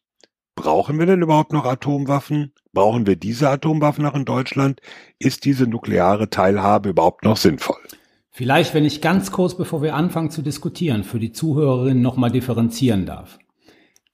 brauchen 0.56 0.98
wir 0.98 1.06
denn 1.06 1.22
überhaupt 1.22 1.54
noch 1.54 1.66
Atomwaffen? 1.66 2.54
Brauchen 2.74 3.06
wir 3.06 3.16
diese 3.16 3.50
Atomwaffen 3.50 4.04
noch 4.04 4.16
in 4.16 4.26
Deutschland? 4.26 4.80
Ist 5.20 5.46
diese 5.46 5.68
nukleare 5.68 6.30
Teilhabe 6.30 6.90
überhaupt 6.90 7.24
noch 7.24 7.38
sinnvoll? 7.38 7.78
Vielleicht, 8.32 8.74
wenn 8.74 8.86
ich 8.86 9.02
ganz 9.02 9.32
kurz, 9.32 9.56
bevor 9.56 9.82
wir 9.82 9.94
anfangen 9.94 10.32
zu 10.32 10.42
diskutieren, 10.42 11.04
für 11.04 11.20
die 11.20 11.34
Zuhörerinnen 11.34 12.02
nochmal 12.02 12.32
differenzieren 12.32 13.06
darf. 13.06 13.38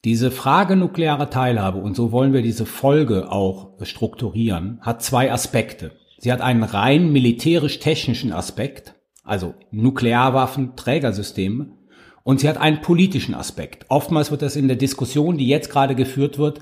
Diese 0.04 0.32
Frage 0.32 0.76
nukleare 0.76 1.30
Teilhabe, 1.30 1.80
und 1.80 1.96
so 1.96 2.12
wollen 2.12 2.34
wir 2.34 2.42
diese 2.42 2.66
Folge 2.66 3.32
auch 3.32 3.74
strukturieren, 3.84 4.80
hat 4.82 5.04
zwei 5.04 5.32
Aspekte. 5.32 5.92
Sie 6.18 6.32
hat 6.32 6.42
einen 6.42 6.64
rein 6.64 7.12
militärisch-technischen 7.12 8.34
Aspekt, 8.34 8.96
also 9.24 9.54
Nuklearwaffen, 9.72 10.76
Trägersysteme, 10.76 11.77
und 12.28 12.42
sie 12.42 12.50
hat 12.50 12.58
einen 12.58 12.82
politischen 12.82 13.34
Aspekt. 13.36 13.86
Oftmals 13.88 14.32
wird 14.32 14.42
das 14.42 14.58
in 14.58 14.68
der 14.68 14.76
Diskussion, 14.76 15.38
die 15.38 15.48
jetzt 15.48 15.70
gerade 15.70 15.96
geführt 15.96 16.38
wird, 16.38 16.60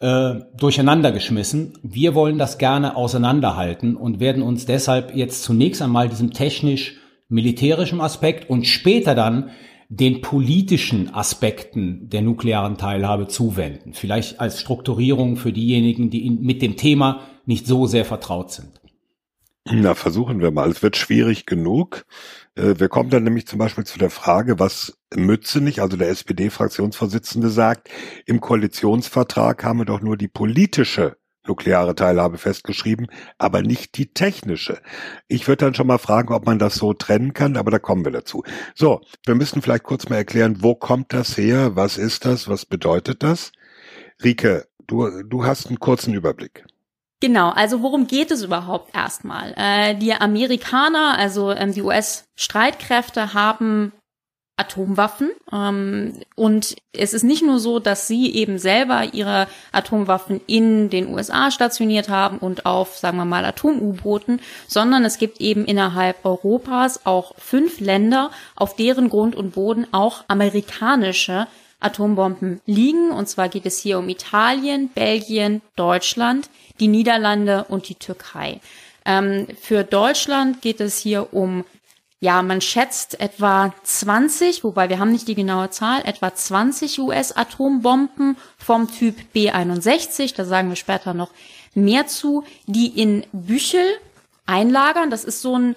äh, 0.00 0.34
durcheinander 0.54 1.12
geschmissen. 1.12 1.78
Wir 1.82 2.14
wollen 2.14 2.36
das 2.36 2.58
gerne 2.58 2.94
auseinanderhalten 2.94 3.96
und 3.96 4.20
werden 4.20 4.42
uns 4.42 4.66
deshalb 4.66 5.16
jetzt 5.16 5.44
zunächst 5.44 5.80
einmal 5.80 6.10
diesem 6.10 6.34
technisch-militärischen 6.34 8.02
Aspekt 8.02 8.50
und 8.50 8.66
später 8.66 9.14
dann 9.14 9.48
den 9.88 10.20
politischen 10.20 11.14
Aspekten 11.14 12.10
der 12.10 12.20
nuklearen 12.20 12.76
Teilhabe 12.76 13.28
zuwenden. 13.28 13.94
Vielleicht 13.94 14.40
als 14.40 14.60
Strukturierung 14.60 15.36
für 15.36 15.54
diejenigen, 15.54 16.10
die 16.10 16.28
mit 16.28 16.60
dem 16.60 16.76
Thema 16.76 17.22
nicht 17.46 17.66
so 17.66 17.86
sehr 17.86 18.04
vertraut 18.04 18.52
sind. 18.52 18.78
Na, 19.70 19.94
versuchen 19.94 20.40
wir 20.40 20.50
mal. 20.50 20.70
Es 20.70 20.82
wird 20.82 20.96
schwierig 20.96 21.46
genug. 21.46 22.04
Äh, 22.58 22.78
wir 22.78 22.88
kommen 22.88 23.10
dann 23.10 23.24
nämlich 23.24 23.46
zum 23.46 23.58
Beispiel 23.58 23.84
zu 23.84 23.98
der 23.98 24.10
Frage, 24.10 24.58
was 24.58 24.98
Mützenich, 25.14 25.80
also 25.80 25.96
der 25.96 26.10
SPD-Fraktionsvorsitzende, 26.10 27.48
sagt. 27.48 27.88
Im 28.26 28.40
Koalitionsvertrag 28.40 29.64
haben 29.64 29.78
wir 29.78 29.84
doch 29.86 30.00
nur 30.00 30.16
die 30.16 30.28
politische 30.28 31.16
nukleare 31.46 31.94
Teilhabe 31.94 32.36
festgeschrieben, 32.36 33.06
aber 33.38 33.62
nicht 33.62 33.96
die 33.96 34.12
technische. 34.12 34.82
Ich 35.28 35.48
würde 35.48 35.64
dann 35.64 35.74
schon 35.74 35.86
mal 35.86 35.96
fragen, 35.96 36.34
ob 36.34 36.44
man 36.44 36.58
das 36.58 36.74
so 36.74 36.92
trennen 36.92 37.32
kann, 37.32 37.56
aber 37.56 37.70
da 37.70 37.78
kommen 37.78 38.04
wir 38.04 38.12
dazu. 38.12 38.42
So, 38.74 39.00
wir 39.24 39.34
müssen 39.34 39.62
vielleicht 39.62 39.84
kurz 39.84 40.10
mal 40.10 40.16
erklären, 40.16 40.58
wo 40.60 40.74
kommt 40.74 41.14
das 41.14 41.38
her? 41.38 41.74
Was 41.74 41.96
ist 41.96 42.26
das? 42.26 42.48
Was 42.48 42.66
bedeutet 42.66 43.22
das? 43.22 43.52
Rike, 44.22 44.66
du, 44.86 45.22
du 45.22 45.46
hast 45.46 45.68
einen 45.68 45.78
kurzen 45.78 46.12
Überblick. 46.12 46.66
Genau, 47.20 47.50
also 47.50 47.82
worum 47.82 48.06
geht 48.06 48.30
es 48.30 48.42
überhaupt 48.42 48.94
erstmal? 48.94 49.52
Äh, 49.56 49.96
die 49.96 50.12
Amerikaner, 50.12 51.18
also 51.18 51.50
ähm, 51.50 51.72
die 51.72 51.82
US-Streitkräfte 51.82 53.34
haben 53.34 53.92
Atomwaffen. 54.58 55.30
Ähm, 55.52 56.20
und 56.34 56.76
es 56.92 57.14
ist 57.14 57.22
nicht 57.22 57.42
nur 57.42 57.58
so, 57.58 57.78
dass 57.78 58.06
sie 58.08 58.34
eben 58.34 58.58
selber 58.58 59.14
ihre 59.14 59.46
Atomwaffen 59.72 60.40
in 60.46 60.90
den 60.90 61.12
USA 61.12 61.50
stationiert 61.50 62.08
haben 62.08 62.38
und 62.38 62.66
auf, 62.66 62.98
sagen 62.98 63.16
wir 63.16 63.24
mal, 63.24 63.44
Atom-U-Booten, 63.44 64.40
sondern 64.66 65.04
es 65.04 65.18
gibt 65.18 65.40
eben 65.40 65.64
innerhalb 65.64 66.24
Europas 66.24 67.06
auch 67.06 67.34
fünf 67.38 67.80
Länder, 67.80 68.30
auf 68.56 68.76
deren 68.76 69.08
Grund 69.08 69.36
und 69.36 69.54
Boden 69.54 69.86
auch 69.92 70.24
amerikanische 70.28 71.46
Atombomben 71.80 72.60
liegen. 72.66 73.10
Und 73.10 73.28
zwar 73.28 73.48
geht 73.48 73.66
es 73.66 73.78
hier 73.78 73.98
um 73.98 74.08
Italien, 74.08 74.88
Belgien, 74.88 75.62
Deutschland, 75.76 76.50
die 76.80 76.88
Niederlande 76.88 77.64
und 77.68 77.88
die 77.88 77.94
Türkei. 77.94 78.60
Ähm, 79.04 79.46
für 79.60 79.84
Deutschland 79.84 80.62
geht 80.62 80.80
es 80.80 80.98
hier 80.98 81.32
um 81.32 81.64
ja, 82.20 82.42
man 82.42 82.60
schätzt 82.60 83.20
etwa 83.20 83.72
20, 83.84 84.64
wobei 84.64 84.88
wir 84.88 84.98
haben 84.98 85.12
nicht 85.12 85.28
die 85.28 85.36
genaue 85.36 85.70
Zahl, 85.70 86.02
etwa 86.04 86.34
20 86.34 86.98
US-Atombomben 86.98 88.36
vom 88.56 88.90
Typ 88.90 89.14
B61, 89.36 90.34
da 90.34 90.44
sagen 90.44 90.68
wir 90.68 90.74
später 90.74 91.14
noch 91.14 91.30
mehr 91.74 92.08
zu, 92.08 92.42
die 92.66 92.88
in 93.00 93.24
Büchel 93.32 93.86
einlagern. 94.46 95.10
Das 95.10 95.24
ist 95.24 95.42
so 95.42 95.56
ein 95.56 95.76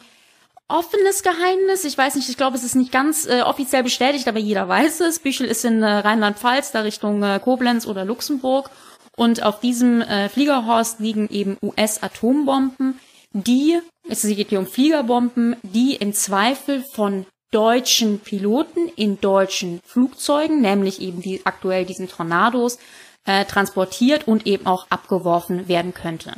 offenes 0.72 1.24
Geheimnis. 1.24 1.86
Ich 1.86 1.98
weiß 1.98 2.16
nicht, 2.16 2.30
ich 2.30 2.38
glaube, 2.38 2.58
es 2.58 2.64
ist 2.64 2.76
nicht 2.76 2.92
ganz 2.92 3.26
äh, 3.26 3.42
offiziell 3.42 3.84
bestätigt, 3.84 4.28
aber 4.28 4.40
jeder 4.40 4.68
weiß 4.68 5.02
es. 5.02 5.20
Büchel 5.20 5.48
ist 5.48 5.66
in 5.66 5.84
äh, 5.84 5.88
Rheinland-Pfalz, 5.88 6.72
da 6.72 6.82
Richtung 6.82 7.22
äh, 7.24 7.40
Koblenz 7.44 7.86
oder 7.86 8.06
Luxemburg. 8.06 8.70
Und 9.16 9.44
auf 9.44 9.60
diesem 9.60 10.02
äh, 10.02 10.30
Fliegerhorst 10.30 11.00
liegen 11.00 11.30
eben 11.30 11.58
US-Atombomben, 11.62 13.00
die 13.34 13.80
es 14.08 14.24
geht 14.24 14.50
hier 14.50 14.60
um 14.60 14.68
Fliegerbomben, 14.68 15.56
die 15.64 15.96
im 15.96 16.14
Zweifel 16.14 16.84
von 16.84 17.26
deutschen 17.52 18.20
Piloten 18.20 18.90
in 18.96 19.20
deutschen 19.22 19.82
Flugzeugen, 19.86 20.62
nämlich 20.62 21.02
eben 21.02 21.22
die 21.22 21.46
aktuell 21.46 21.86
diesen 21.86 22.08
Tornados, 22.08 22.80
äh, 23.26 23.46
transportiert 23.46 24.28
und 24.28 24.48
eben 24.48 24.66
auch 24.66 24.88
abgeworfen 24.90 25.68
werden 25.68 25.94
könnte. 25.94 26.34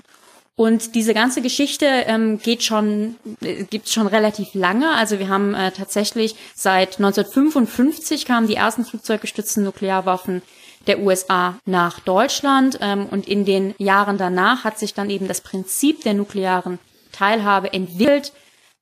Und 0.55 0.93
diese 0.93 1.15
ganze 1.15 1.41
Geschichte 1.41 1.85
ähm, 1.85 2.37
geht 2.37 2.63
schon, 2.63 3.15
äh, 3.41 3.63
gibt 3.63 3.89
schon 3.89 4.05
relativ 4.05 4.53
lange. 4.53 4.93
Also 4.95 5.17
wir 5.17 5.27
haben 5.27 5.55
äh, 5.55 5.71
tatsächlich 5.71 6.35
seit 6.53 6.99
1955 6.99 8.25
kamen 8.25 8.47
die 8.47 8.55
ersten 8.55 8.85
flugzeuggestützten 8.85 9.63
Nuklearwaffen 9.63 10.43
der 10.85 10.99
USA 10.99 11.57
nach 11.65 11.99
Deutschland 12.01 12.77
ähm, 12.81 13.07
und 13.07 13.27
in 13.27 13.45
den 13.45 13.73
Jahren 13.79 14.17
danach 14.17 14.63
hat 14.63 14.77
sich 14.77 14.93
dann 14.93 15.09
eben 15.09 15.27
das 15.27 15.41
Prinzip 15.41 16.03
der 16.03 16.13
nuklearen 16.13 16.77
Teilhabe 17.11 17.73
entwickelt, 17.73 18.33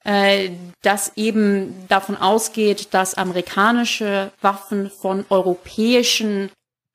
äh, 0.04 0.50
das 0.82 1.13
eben 1.16 1.86
davon 1.88 2.18
ausgeht, 2.18 2.94
dass 2.94 3.13
amerikanische 3.13 4.32
Waffen 4.42 4.90
von 4.90 5.25
europäischen 5.30 6.50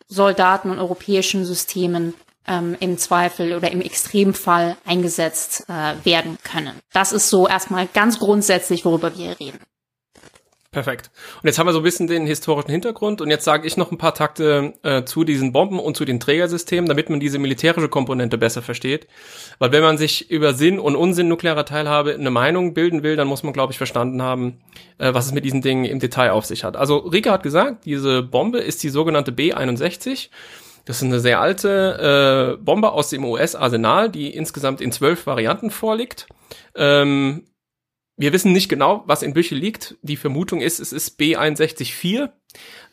Soldaten 0.09 0.71
und 0.71 0.78
europäischen 0.80 1.45
Systemen 1.47 2.14
ähm, 2.46 2.76
im 2.80 2.98
Zweifel 2.98 3.54
oder 3.54 3.70
im 3.70 3.80
Extremfall 3.80 4.76
eingesetzt 4.84 5.64
äh, 5.68 5.94
werden 6.04 6.38
können. 6.42 6.72
Das 6.92 7.12
ist 7.12 7.30
so 7.30 7.46
erstmal 7.46 7.86
ganz 7.92 8.18
grundsätzlich, 8.18 8.84
worüber 8.84 9.16
wir 9.16 9.38
reden. 9.38 9.58
Perfekt. 10.76 11.10
Und 11.42 11.46
jetzt 11.46 11.58
haben 11.58 11.66
wir 11.66 11.72
so 11.72 11.80
ein 11.80 11.84
bisschen 11.84 12.06
den 12.06 12.26
historischen 12.26 12.70
Hintergrund 12.70 13.22
und 13.22 13.30
jetzt 13.30 13.46
sage 13.46 13.66
ich 13.66 13.78
noch 13.78 13.92
ein 13.92 13.96
paar 13.96 14.12
Takte 14.12 14.74
äh, 14.82 15.04
zu 15.04 15.24
diesen 15.24 15.50
Bomben 15.50 15.78
und 15.78 15.96
zu 15.96 16.04
den 16.04 16.20
Trägersystemen, 16.20 16.86
damit 16.86 17.08
man 17.08 17.18
diese 17.18 17.38
militärische 17.38 17.88
Komponente 17.88 18.36
besser 18.36 18.60
versteht. 18.60 19.06
Weil 19.58 19.72
wenn 19.72 19.82
man 19.82 19.96
sich 19.96 20.30
über 20.30 20.52
Sinn 20.52 20.78
und 20.78 20.94
Unsinn 20.94 21.28
nuklearer 21.28 21.64
Teilhabe 21.64 22.12
eine 22.12 22.30
Meinung 22.30 22.74
bilden 22.74 23.02
will, 23.02 23.16
dann 23.16 23.26
muss 23.26 23.42
man, 23.42 23.54
glaube 23.54 23.72
ich, 23.72 23.78
verstanden 23.78 24.20
haben, 24.20 24.58
äh, 24.98 25.14
was 25.14 25.24
es 25.24 25.32
mit 25.32 25.46
diesen 25.46 25.62
Dingen 25.62 25.86
im 25.86 25.98
Detail 25.98 26.32
auf 26.32 26.44
sich 26.44 26.62
hat. 26.62 26.76
Also 26.76 26.98
Rika 26.98 27.32
hat 27.32 27.42
gesagt, 27.42 27.86
diese 27.86 28.22
Bombe 28.22 28.58
ist 28.58 28.82
die 28.82 28.90
sogenannte 28.90 29.32
B-61. 29.32 30.28
Das 30.86 30.98
ist 30.98 31.02
eine 31.02 31.20
sehr 31.20 31.40
alte 31.40 32.56
äh, 32.58 32.64
Bombe 32.64 32.92
aus 32.92 33.10
dem 33.10 33.24
US-Arsenal, 33.24 34.08
die 34.08 34.32
insgesamt 34.32 34.80
in 34.80 34.92
zwölf 34.92 35.26
Varianten 35.26 35.70
vorliegt. 35.70 36.28
Ähm, 36.76 37.44
wir 38.16 38.32
wissen 38.32 38.52
nicht 38.52 38.68
genau, 38.68 39.02
was 39.06 39.22
in 39.22 39.34
Büchel 39.34 39.58
liegt. 39.58 39.96
Die 40.02 40.16
Vermutung 40.16 40.60
ist, 40.60 40.78
es 40.78 40.92
ist 40.92 41.20
B614. 41.20 42.30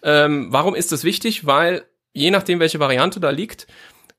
Ähm, 0.02 0.48
warum 0.50 0.76
ist 0.76 0.92
das 0.92 1.04
wichtig? 1.04 1.46
Weil 1.46 1.86
je 2.14 2.32
nachdem, 2.32 2.60
welche 2.60 2.80
Variante 2.80 3.20
da 3.20 3.30
liegt, 3.30 3.68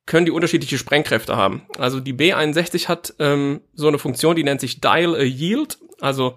können 0.06 0.24
die 0.24 0.32
unterschiedliche 0.32 0.78
Sprengkräfte 0.78 1.36
haben. 1.36 1.66
Also 1.76 1.98
die 1.98 2.14
B61 2.14 2.86
hat 2.88 3.14
ähm, 3.18 3.60
so 3.74 3.88
eine 3.88 3.98
Funktion, 3.98 4.36
die 4.36 4.44
nennt 4.44 4.60
sich 4.60 4.80
Dial 4.80 5.14
a 5.16 5.22
Yield. 5.22 5.78
Also 6.00 6.36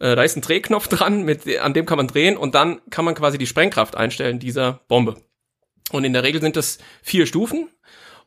äh, 0.00 0.14
da 0.14 0.22
ist 0.22 0.36
ein 0.36 0.42
Drehknopf 0.42 0.88
dran, 0.88 1.22
mit, 1.22 1.48
an 1.58 1.72
dem 1.72 1.86
kann 1.86 1.96
man 1.96 2.08
drehen 2.08 2.36
und 2.36 2.54
dann 2.54 2.82
kann 2.90 3.06
man 3.06 3.14
quasi 3.14 3.38
die 3.38 3.46
Sprengkraft 3.46 3.96
einstellen 3.96 4.38
dieser 4.38 4.80
Bombe. 4.88 5.16
Und 5.90 6.04
in 6.04 6.12
der 6.12 6.22
Regel 6.22 6.40
sind 6.40 6.56
das 6.56 6.78
vier 7.02 7.26
Stufen. 7.26 7.68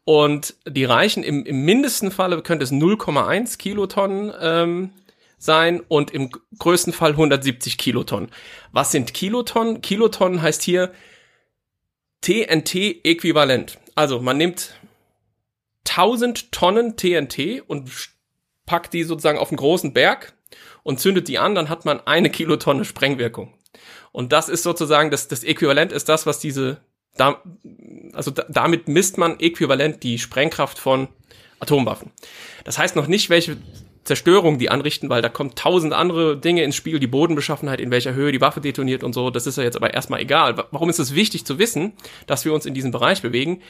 Und 0.04 0.56
die 0.66 0.86
reichen 0.86 1.24
im, 1.24 1.46
im 1.46 1.66
mindesten 1.66 2.12
Falle 2.12 2.42
könnte 2.42 2.64
es 2.64 2.72
0,1 2.72 3.58
Kilotonnen 3.58 4.32
ähm, 4.40 4.92
sein 5.38 5.82
und 5.88 6.12
im 6.12 6.30
größten 6.58 6.94
Fall 6.94 7.12
170 7.12 7.78
Kilotonnen. 7.78 8.30
Was 8.72 8.92
sind 8.92 9.14
Kilotonnen? 9.14 9.82
Kilotonnen 9.82 10.42
heißt 10.42 10.64
hier 10.64 10.94
TNT-Äquivalent. 12.22 13.78
Also 13.96 14.22
man 14.22 14.38
nimmt 14.38 14.76
1000 15.90 16.52
Tonnen 16.52 16.96
TNT 16.96 17.62
und 17.68 17.90
packt 18.66 18.94
die 18.94 19.04
sozusagen 19.04 19.40
auf 19.40 19.50
einen 19.50 19.58
großen 19.58 19.94
Berg 19.94 20.34
und 20.84 21.00
zündet 21.00 21.28
die 21.28 21.38
an, 21.38 21.56
dann 21.56 21.70
hat 21.70 21.86
man 21.86 22.00
eine 22.06 22.30
Kilotonne 22.30 22.86
Sprengwirkung. 22.86 23.54
Und 24.12 24.32
das 24.32 24.50
ist 24.50 24.64
sozusagen 24.64 25.12
das, 25.12 25.28
das 25.28 25.44
Äquivalent 25.44 25.92
ist 25.92 26.10
das, 26.10 26.26
was 26.26 26.40
diese, 26.40 26.82
da, 27.18 27.42
also 28.14 28.32
da, 28.32 28.46
damit 28.50 28.88
misst 28.88 29.18
man 29.18 29.40
äquivalent 29.40 30.04
die 30.04 30.20
Sprengkraft 30.20 30.80
von 30.80 31.08
Atomwaffen. 31.60 32.12
Das 32.64 32.78
heißt 32.78 32.96
noch 32.96 33.08
nicht, 33.08 33.30
welche 33.30 33.58
Zerstörung 34.08 34.58
die 34.58 34.70
anrichten, 34.70 35.10
weil 35.10 35.22
da 35.22 35.28
kommen 35.28 35.54
tausend 35.56 35.94
andere 35.94 36.38
Dinge 36.38 36.64
ins 36.64 36.76
Spiel, 36.76 37.00
die 37.00 37.08
Bodenbeschaffenheit, 37.08 37.82
in 37.82 37.92
welcher 37.92 38.14
Höhe 38.14 38.32
die 38.32 38.40
Waffe 38.40 38.62
detoniert 38.62 39.04
und 39.04 39.14
so. 39.14 39.30
Das 39.30 39.46
ist 39.46 39.58
ja 39.58 39.64
jetzt 39.64 39.76
aber 39.76 39.94
erstmal 39.94 40.22
egal. 40.22 40.58
Warum 40.72 40.90
ist 40.90 41.00
es 41.00 41.14
wichtig 41.14 41.46
zu 41.46 41.60
wissen, 41.60 41.94
dass 42.26 42.46
wir 42.46 42.54
uns 42.54 42.66
in 42.66 42.74
diesem 42.74 42.92
Bereich 42.92 43.22
bewegen? 43.22 43.62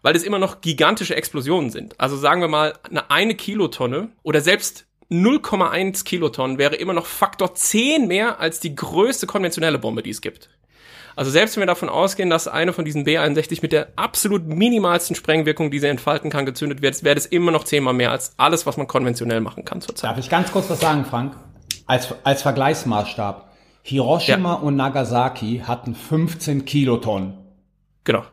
Weil 0.00 0.16
es 0.16 0.22
immer 0.22 0.38
noch 0.38 0.62
gigantische 0.62 1.14
Explosionen 1.14 1.70
sind. 1.70 2.00
Also 2.00 2.16
sagen 2.16 2.40
wir 2.40 2.48
mal, 2.48 2.74
eine 2.84 3.10
eine 3.10 3.34
Kilotonne 3.34 4.08
oder 4.22 4.40
selbst 4.40 4.86
0,1 5.10 6.04
Kilotonnen 6.04 6.56
wäre 6.56 6.76
immer 6.76 6.94
noch 6.94 7.04
Faktor 7.04 7.54
10 7.54 8.08
mehr 8.08 8.40
als 8.40 8.60
die 8.60 8.74
größte 8.74 9.26
konventionelle 9.26 9.78
Bombe, 9.78 10.02
die 10.02 10.10
es 10.10 10.22
gibt. 10.22 10.48
Also 11.16 11.30
selbst 11.30 11.56
wenn 11.56 11.62
wir 11.62 11.66
davon 11.66 11.88
ausgehen, 11.88 12.30
dass 12.30 12.48
eine 12.48 12.72
von 12.72 12.84
diesen 12.84 13.04
B61 13.04 13.58
mit 13.62 13.72
der 13.72 13.88
absolut 13.96 14.46
minimalsten 14.46 15.16
Sprengwirkung, 15.16 15.70
die 15.70 15.78
sie 15.78 15.88
entfalten 15.88 16.30
kann, 16.30 16.46
gezündet 16.46 16.82
wird, 16.82 17.02
wäre 17.04 17.14
das 17.14 17.26
immer 17.26 17.50
noch 17.50 17.64
zehnmal 17.64 17.94
mehr 17.94 18.10
als 18.10 18.34
alles, 18.38 18.66
was 18.66 18.76
man 18.76 18.86
konventionell 18.86 19.40
machen 19.40 19.64
kann 19.64 19.80
zurzeit. 19.80 20.10
Darf 20.10 20.18
ich 20.18 20.30
ganz 20.30 20.52
kurz 20.52 20.70
was 20.70 20.80
sagen, 20.80 21.04
Frank? 21.04 21.36
Als, 21.86 22.14
als 22.24 22.42
Vergleichsmaßstab. 22.42 23.50
Hiroshima 23.82 24.54
ja. 24.54 24.58
und 24.60 24.76
Nagasaki 24.76 25.62
hatten 25.66 25.94
15 25.94 26.64
Kilotonnen. 26.64 27.38
Genau. 28.04 28.24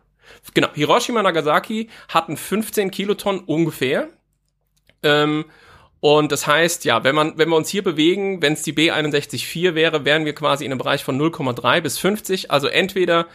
Genau. 0.53 0.67
Hiroshima 0.73 1.19
und 1.19 1.25
Nagasaki 1.25 1.89
hatten 2.07 2.37
15 2.37 2.91
Kilotonnen 2.91 3.41
ungefähr. 3.41 4.07
Ähm, 5.01 5.45
und 6.01 6.31
das 6.31 6.47
heißt, 6.47 6.85
ja, 6.85 7.03
wenn 7.03 7.15
man, 7.15 7.37
wenn 7.37 7.49
wir 7.49 7.57
uns 7.57 7.69
hier 7.69 7.83
bewegen, 7.83 8.41
wenn 8.41 8.53
es 8.53 8.61
die 8.61 8.73
B614 8.73 9.75
wäre, 9.75 10.05
wären 10.05 10.25
wir 10.25 10.33
quasi 10.33 10.63
in 10.63 10.71
einem 10.71 10.79
Bereich 10.79 11.03
von 11.03 11.19
0,3 11.19 11.81
bis 11.81 11.97
50. 11.97 12.51
Also 12.51 12.67
entweder, 12.67 13.27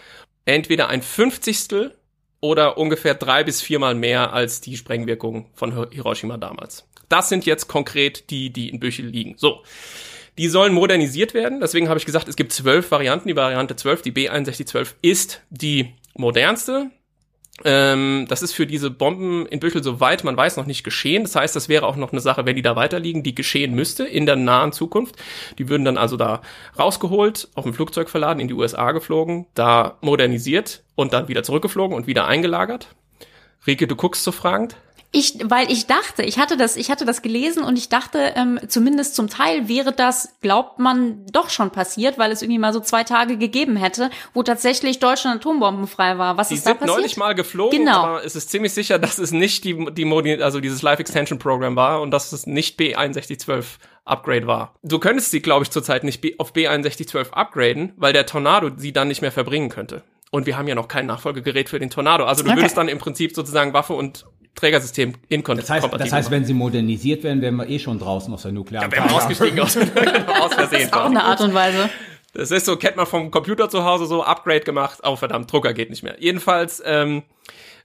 entweder 0.46 0.88
ein 0.88 1.02
Fünfzigstel 1.02 1.94
oder 2.40 2.78
ungefähr 2.78 3.14
drei 3.14 3.44
bis 3.44 3.60
viermal 3.60 3.94
mehr 3.94 4.32
als 4.32 4.60
die 4.60 4.76
Sprengwirkung 4.76 5.50
von 5.54 5.90
Hiroshima 5.90 6.38
damals. 6.38 6.88
Das 7.08 7.28
sind 7.28 7.44
jetzt 7.44 7.68
konkret 7.68 8.30
die, 8.30 8.50
die 8.50 8.70
in 8.70 8.80
Büchel 8.80 9.06
liegen. 9.06 9.34
So. 9.36 9.62
Die 10.36 10.48
sollen 10.48 10.72
modernisiert 10.72 11.32
werden. 11.32 11.60
Deswegen 11.60 11.88
habe 11.88 11.98
ich 11.98 12.06
gesagt, 12.06 12.28
es 12.28 12.34
gibt 12.34 12.52
zwölf 12.52 12.90
Varianten. 12.90 13.28
Die 13.28 13.36
Variante 13.36 13.76
12, 13.76 14.02
die 14.02 14.12
B6112, 14.12 14.94
ist 15.00 15.42
die 15.50 15.94
modernste. 16.16 16.90
Ähm, 17.62 18.26
das 18.28 18.42
ist 18.42 18.52
für 18.52 18.66
diese 18.66 18.90
Bomben 18.90 19.46
in 19.46 19.60
Büchel, 19.60 19.82
soweit 19.82 20.24
man 20.24 20.36
weiß, 20.36 20.56
noch 20.56 20.66
nicht 20.66 20.82
geschehen. 20.82 21.22
Das 21.22 21.36
heißt, 21.36 21.54
das 21.54 21.68
wäre 21.68 21.86
auch 21.86 21.94
noch 21.94 22.10
eine 22.10 22.20
Sache, 22.20 22.46
wenn 22.46 22.56
die 22.56 22.62
da 22.62 22.74
weiterliegen, 22.74 23.22
die 23.22 23.34
geschehen 23.34 23.74
müsste 23.74 24.04
in 24.04 24.26
der 24.26 24.34
nahen 24.34 24.72
Zukunft. 24.72 25.16
Die 25.58 25.68
würden 25.68 25.84
dann 25.84 25.96
also 25.96 26.16
da 26.16 26.42
rausgeholt, 26.78 27.48
auf 27.54 27.64
dem 27.64 27.74
Flugzeug 27.74 28.10
verladen, 28.10 28.40
in 28.40 28.48
die 28.48 28.54
USA 28.54 28.90
geflogen, 28.90 29.46
da 29.54 29.98
modernisiert 30.00 30.82
und 30.96 31.12
dann 31.12 31.28
wieder 31.28 31.44
zurückgeflogen 31.44 31.96
und 31.96 32.08
wieder 32.08 32.26
eingelagert. 32.26 32.88
Rike, 33.66 33.86
du 33.86 33.94
guckst 33.94 34.24
so 34.24 34.32
fragend. 34.32 34.76
Ich, 35.16 35.38
weil 35.44 35.70
ich 35.70 35.86
dachte, 35.86 36.24
ich 36.24 36.40
hatte 36.40 36.56
das, 36.56 36.74
ich 36.76 36.90
hatte 36.90 37.04
das 37.04 37.22
gelesen 37.22 37.62
und 37.62 37.78
ich 37.78 37.88
dachte, 37.88 38.32
ähm, 38.34 38.58
zumindest 38.66 39.14
zum 39.14 39.28
Teil 39.28 39.68
wäre 39.68 39.92
das, 39.92 40.30
glaubt 40.40 40.80
man, 40.80 41.24
doch 41.30 41.50
schon 41.50 41.70
passiert, 41.70 42.18
weil 42.18 42.32
es 42.32 42.42
irgendwie 42.42 42.58
mal 42.58 42.72
so 42.72 42.80
zwei 42.80 43.04
Tage 43.04 43.38
gegeben 43.38 43.76
hätte, 43.76 44.10
wo 44.32 44.42
tatsächlich 44.42 44.98
Deutschland 44.98 45.36
atombombenfrei 45.36 46.18
war. 46.18 46.36
Was 46.36 46.48
die 46.48 46.56
ist 46.56 46.66
da 46.66 46.74
passiert? 46.74 46.96
neulich 46.98 47.16
mal 47.16 47.36
geflogen, 47.36 47.78
genau. 47.78 48.02
aber 48.02 48.24
es 48.24 48.34
ist 48.34 48.50
ziemlich 48.50 48.72
sicher, 48.72 48.98
dass 48.98 49.18
es 49.18 49.30
nicht 49.30 49.62
die, 49.62 49.86
die 49.92 50.04
Modi 50.04 50.42
also 50.42 50.58
dieses 50.58 50.82
Life 50.82 51.00
Extension 51.00 51.38
Program 51.38 51.76
war 51.76 52.00
und 52.00 52.10
dass 52.10 52.32
es 52.32 52.48
nicht 52.48 52.80
B6112 52.80 53.64
Upgrade 54.04 54.48
war. 54.48 54.74
Du 54.82 54.98
könntest 54.98 55.30
sie, 55.30 55.40
glaube 55.40 55.62
ich, 55.62 55.70
zurzeit 55.70 56.02
nicht 56.02 56.40
auf 56.40 56.52
B6112 56.54 57.30
upgraden, 57.30 57.92
weil 57.96 58.12
der 58.12 58.26
Tornado 58.26 58.72
sie 58.76 58.92
dann 58.92 59.06
nicht 59.06 59.22
mehr 59.22 59.30
verbringen 59.30 59.68
könnte. 59.68 60.02
Und 60.32 60.46
wir 60.46 60.58
haben 60.58 60.66
ja 60.66 60.74
noch 60.74 60.88
kein 60.88 61.06
Nachfolgegerät 61.06 61.68
für 61.68 61.78
den 61.78 61.90
Tornado. 61.90 62.24
Also 62.24 62.42
du 62.42 62.50
okay. 62.50 62.58
würdest 62.58 62.76
dann 62.76 62.88
im 62.88 62.98
Prinzip 62.98 63.36
sozusagen 63.36 63.72
Waffe 63.72 63.92
und 63.92 64.26
Trägersystem 64.54 65.14
inkompatibel. 65.28 65.80
Das 65.80 65.92
heißt, 65.92 66.00
das 66.00 66.12
heißt, 66.12 66.30
wenn 66.30 66.44
sie 66.44 66.54
modernisiert 66.54 67.22
werden, 67.22 67.42
wären 67.42 67.56
wir 67.56 67.68
eh 67.68 67.78
schon 67.78 67.98
draußen 67.98 68.32
aus 68.32 68.42
der 68.42 68.52
nuklearen 68.52 68.90
Ja, 68.90 68.96
wir 68.96 69.04
haben 69.04 69.14
ausgestiegen 69.14 69.58
aus, 69.60 69.76
aus 69.76 70.54
Versehen. 70.54 70.70
Das 70.70 70.82
ist 70.82 70.94
auch 70.94 71.06
eine 71.06 71.24
Art 71.24 71.40
und 71.40 71.54
Weise. 71.54 71.90
Das 72.34 72.50
ist 72.50 72.66
so, 72.66 72.76
kennt 72.76 72.96
man 72.96 73.06
vom 73.06 73.30
Computer 73.30 73.68
zu 73.68 73.84
Hause 73.84 74.06
so, 74.06 74.24
Upgrade 74.24 74.60
gemacht, 74.60 74.98
oh 75.04 75.16
verdammt, 75.16 75.50
Drucker 75.52 75.72
geht 75.72 75.90
nicht 75.90 76.02
mehr. 76.02 76.16
Jedenfalls, 76.18 76.82
ähm, 76.84 77.22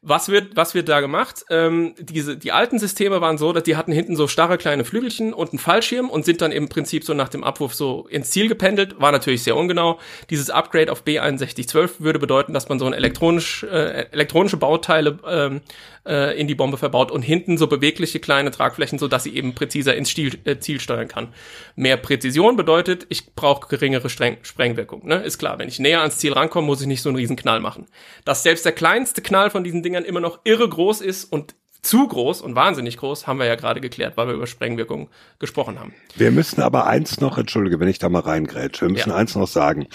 was 0.01 0.29
wird, 0.29 0.55
was 0.55 0.75
wird 0.75 0.88
da 0.88 1.01
gemacht? 1.01 1.43
Ähm, 1.49 1.93
diese, 1.99 2.38
die 2.38 2.53
alten 2.53 2.79
Systeme 2.79 3.19
waren 3.19 3.38
so, 3.38 3.51
dass 3.51 3.63
die 3.63 3.75
hatten 3.75 3.91
hinten 3.91 4.15
so 4.15 4.27
starre 4.27 4.58
kleine 4.58 4.86
Flügelchen 4.86 5.34
und 5.34 5.49
einen 5.49 5.60
Fallschirm 5.60 6.10
und 6.10 6.23
sind 6.23 6.41
dann 6.41 6.53
im 6.53 6.69
Prinzip 6.69 7.03
so 7.03 7.13
nach 7.13 7.27
dem 7.27 7.43
Abwurf 7.43 7.73
so 7.73 8.08
ins 8.08 8.32
Ziel 8.32 8.47
gependelt. 8.47 9.01
War 9.01 9.12
natürlich 9.12 9.43
sehr 9.43 9.58
ungenau. 9.58 9.99
Dieses 10.29 10.49
Upgrade 10.49 10.89
auf 10.89 11.03
B6112 11.03 11.99
würde 11.99 12.17
bedeuten, 12.17 12.53
dass 12.53 12.69
man 12.69 12.79
so 12.79 12.86
ein 12.86 12.93
elektronisch, 12.93 13.63
äh, 13.63 14.08
elektronische 14.12 14.58
Bauteile 14.58 15.19
ähm, 15.27 15.62
äh, 16.06 16.40
in 16.40 16.48
die 16.48 16.56
Bombe 16.56 16.78
verbaut 16.78 17.12
und 17.12 17.22
hinten 17.22 17.58
so 17.58 17.68
bewegliche 17.68 18.20
kleine 18.20 18.52
Tragflächen, 18.52 19.00
so 19.00 19.08
dass 19.08 19.24
sie 19.24 19.36
eben 19.36 19.56
präziser 19.56 19.96
ins 19.96 20.10
Stil, 20.10 20.40
äh, 20.46 20.60
Ziel 20.60 20.80
steuern 20.80 21.08
kann. 21.08 21.34
Mehr 21.76 21.98
Präzision 21.98 22.56
bedeutet, 22.56 23.06
ich 23.10 23.34
brauche 23.36 23.68
geringere 23.68 24.10
Streng 24.10 24.38
Sprengwirkung. 24.42 25.08
Ne? 25.08 25.24
Ist 25.24 25.40
klar, 25.40 25.60
wenn 25.60 25.68
ich 25.68 25.80
näher 25.80 26.02
ans 26.02 26.18
Ziel 26.18 26.34
rankomme, 26.34 26.68
muss 26.68 26.82
ich 26.82 26.88
nicht 26.88 27.02
so 27.02 27.10
einen 27.10 27.18
riesen 27.18 27.36
Knall 27.36 27.60
machen. 27.60 27.88
Dass 28.26 28.44
selbst 28.44 28.66
der 28.66 28.72
kleinste 28.72 29.22
Knall 29.22 29.50
von 29.50 29.64
diesen 29.64 29.84
Dingern 29.84 30.06
immer 30.06 30.22
noch 30.22 30.40
irre 30.44 30.68
groß 30.68 31.02
ist 31.02 31.26
und 31.26 31.56
zu 31.82 32.08
groß 32.08 32.42
und 32.42 32.56
wahnsinnig 32.56 32.98
groß, 32.98 33.26
haben 33.26 33.39
wir 33.39 33.46
ja 33.46 33.56
gerade 33.56 33.80
geklärt, 33.80 34.18
weil 34.18 34.28
wir 34.28 34.34
über 34.34 34.48
Sprengwirkung 34.48 35.10
gesprochen 35.39 35.80
haben. 35.80 35.94
Wir 36.15 36.32
müssen 36.32 36.62
aber 36.62 36.88
eins 36.88 37.22
noch, 37.22 37.38
entschuldige, 37.38 37.80
wenn 37.80 37.88
ich 37.88 38.00
da 38.00 38.10
mal 38.10 38.20
reingrätsche, 38.20 38.86
wir 38.86 38.92
müssen 38.92 39.10
ja. 39.10 39.15
eins 39.15 39.36
noch 39.36 39.48
sagen. 39.48 39.88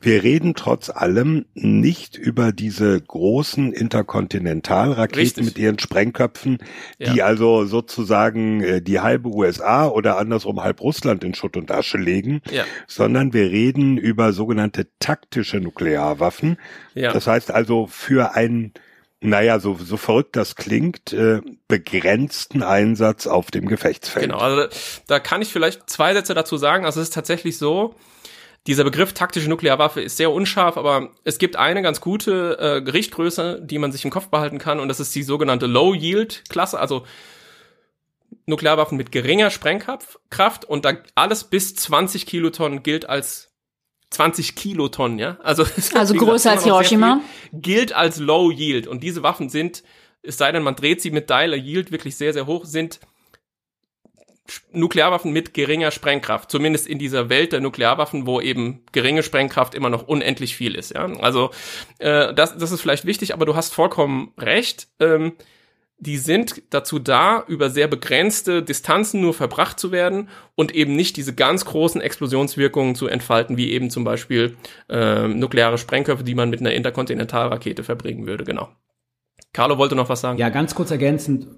Wir 0.00 0.24
reden 0.24 0.54
trotz 0.54 0.90
allem 0.90 1.46
nicht 1.54 2.16
über 2.16 2.50
diese 2.50 3.00
großen 3.00 3.72
Interkontinentalraketen 3.72 5.20
Richtig. 5.20 5.44
mit 5.44 5.58
ihren 5.58 5.78
Sprengköpfen, 5.78 6.58
die 6.98 7.18
ja. 7.18 7.24
also 7.24 7.66
sozusagen 7.66 8.60
äh, 8.60 8.82
die 8.82 8.98
halbe 8.98 9.28
USA 9.28 9.86
oder 9.86 10.18
andersrum 10.18 10.62
halb 10.62 10.80
Russland 10.80 11.22
in 11.22 11.34
Schutt 11.34 11.56
und 11.56 11.70
Asche 11.70 11.98
legen, 11.98 12.42
ja. 12.50 12.64
sondern 12.88 13.32
wir 13.32 13.50
reden 13.50 13.96
über 13.96 14.32
sogenannte 14.32 14.88
taktische 14.98 15.60
Nuklearwaffen. 15.60 16.58
Das 16.94 17.28
heißt 17.28 17.52
also 17.52 17.86
für 17.86 18.34
ein 18.34 18.72
naja, 19.20 19.58
so, 19.58 19.74
so 19.74 19.96
verrückt 19.96 20.36
das 20.36 20.54
klingt, 20.54 21.12
äh, 21.12 21.40
begrenzten 21.66 22.62
Einsatz 22.62 23.26
auf 23.26 23.50
dem 23.50 23.66
Gefechtsfeld. 23.66 24.26
Genau, 24.26 24.38
also 24.38 24.68
da, 25.06 25.18
kann 25.18 25.42
ich 25.42 25.48
vielleicht 25.48 25.90
zwei 25.90 26.14
Sätze 26.14 26.34
dazu 26.34 26.56
sagen. 26.56 26.84
Also 26.84 27.00
es 27.00 27.08
ist 27.08 27.14
tatsächlich 27.14 27.58
so, 27.58 27.96
dieser 28.68 28.84
Begriff 28.84 29.14
taktische 29.14 29.48
Nuklearwaffe 29.48 30.00
ist 30.00 30.18
sehr 30.18 30.30
unscharf, 30.30 30.76
aber 30.76 31.10
es 31.24 31.38
gibt 31.38 31.56
eine 31.56 31.82
ganz 31.82 32.00
gute 32.00 32.58
äh, 32.60 32.82
Gerichtgröße, 32.82 33.60
die 33.62 33.78
man 33.78 33.90
sich 33.90 34.04
im 34.04 34.10
Kopf 34.10 34.28
behalten 34.28 34.58
kann, 34.58 34.78
und 34.78 34.88
das 34.88 35.00
ist 35.00 35.14
die 35.14 35.22
sogenannte 35.22 35.66
Low-Yield-Klasse, 35.66 36.78
also 36.78 37.04
Nuklearwaffen 38.46 38.96
mit 38.96 39.10
geringer 39.10 39.50
Sprengkraft 39.50 40.64
und 40.64 40.84
da 40.84 40.94
alles 41.14 41.44
bis 41.44 41.74
20 41.74 42.26
Kilotonnen 42.26 42.82
gilt 42.82 43.08
als 43.08 43.47
20 44.10 44.56
Kilotonnen, 44.56 45.18
ja. 45.18 45.38
Also, 45.42 45.64
also 45.94 46.14
größer 46.14 46.52
als 46.52 46.64
Hiroshima. 46.64 47.20
Gilt 47.52 47.92
als 47.92 48.18
Low 48.18 48.50
Yield. 48.50 48.86
Und 48.86 49.02
diese 49.02 49.22
Waffen 49.22 49.48
sind, 49.48 49.82
es 50.22 50.38
sei 50.38 50.50
denn, 50.52 50.62
man 50.62 50.76
dreht 50.76 51.02
sie 51.02 51.10
mit 51.10 51.30
Dialer 51.30 51.56
Yield 51.56 51.92
wirklich 51.92 52.16
sehr, 52.16 52.32
sehr 52.32 52.46
hoch, 52.46 52.64
sind 52.64 53.00
Nuklearwaffen 54.72 55.32
mit 55.32 55.52
geringer 55.52 55.90
Sprengkraft. 55.90 56.50
Zumindest 56.50 56.86
in 56.86 56.98
dieser 56.98 57.28
Welt 57.28 57.52
der 57.52 57.60
Nuklearwaffen, 57.60 58.26
wo 58.26 58.40
eben 58.40 58.82
geringe 58.92 59.22
Sprengkraft 59.22 59.74
immer 59.74 59.90
noch 59.90 60.08
unendlich 60.08 60.56
viel 60.56 60.74
ist, 60.74 60.94
ja. 60.94 61.04
Also, 61.20 61.50
äh, 61.98 62.32
das, 62.32 62.56
das 62.56 62.72
ist 62.72 62.80
vielleicht 62.80 63.04
wichtig, 63.04 63.34
aber 63.34 63.44
du 63.44 63.54
hast 63.56 63.74
vollkommen 63.74 64.32
recht. 64.38 64.88
Ähm, 65.00 65.32
die 66.00 66.16
sind 66.16 66.62
dazu 66.70 66.98
da, 66.98 67.42
über 67.48 67.70
sehr 67.70 67.88
begrenzte 67.88 68.62
Distanzen 68.62 69.20
nur 69.20 69.34
verbracht 69.34 69.80
zu 69.80 69.90
werden 69.90 70.28
und 70.54 70.74
eben 70.74 70.94
nicht 70.94 71.16
diese 71.16 71.34
ganz 71.34 71.64
großen 71.64 72.00
Explosionswirkungen 72.00 72.94
zu 72.94 73.08
entfalten, 73.08 73.56
wie 73.56 73.72
eben 73.72 73.90
zum 73.90 74.04
Beispiel 74.04 74.56
äh, 74.88 75.26
nukleare 75.26 75.76
Sprengköpfe, 75.76 76.22
die 76.22 76.36
man 76.36 76.50
mit 76.50 76.60
einer 76.60 76.72
Interkontinentalrakete 76.72 77.82
verbringen 77.82 78.26
würde. 78.26 78.44
Genau. 78.44 78.68
Carlo 79.52 79.78
wollte 79.78 79.96
noch 79.96 80.08
was 80.08 80.20
sagen. 80.20 80.38
Ja, 80.38 80.50
ganz 80.50 80.74
kurz 80.74 80.90
ergänzend. 80.92 81.48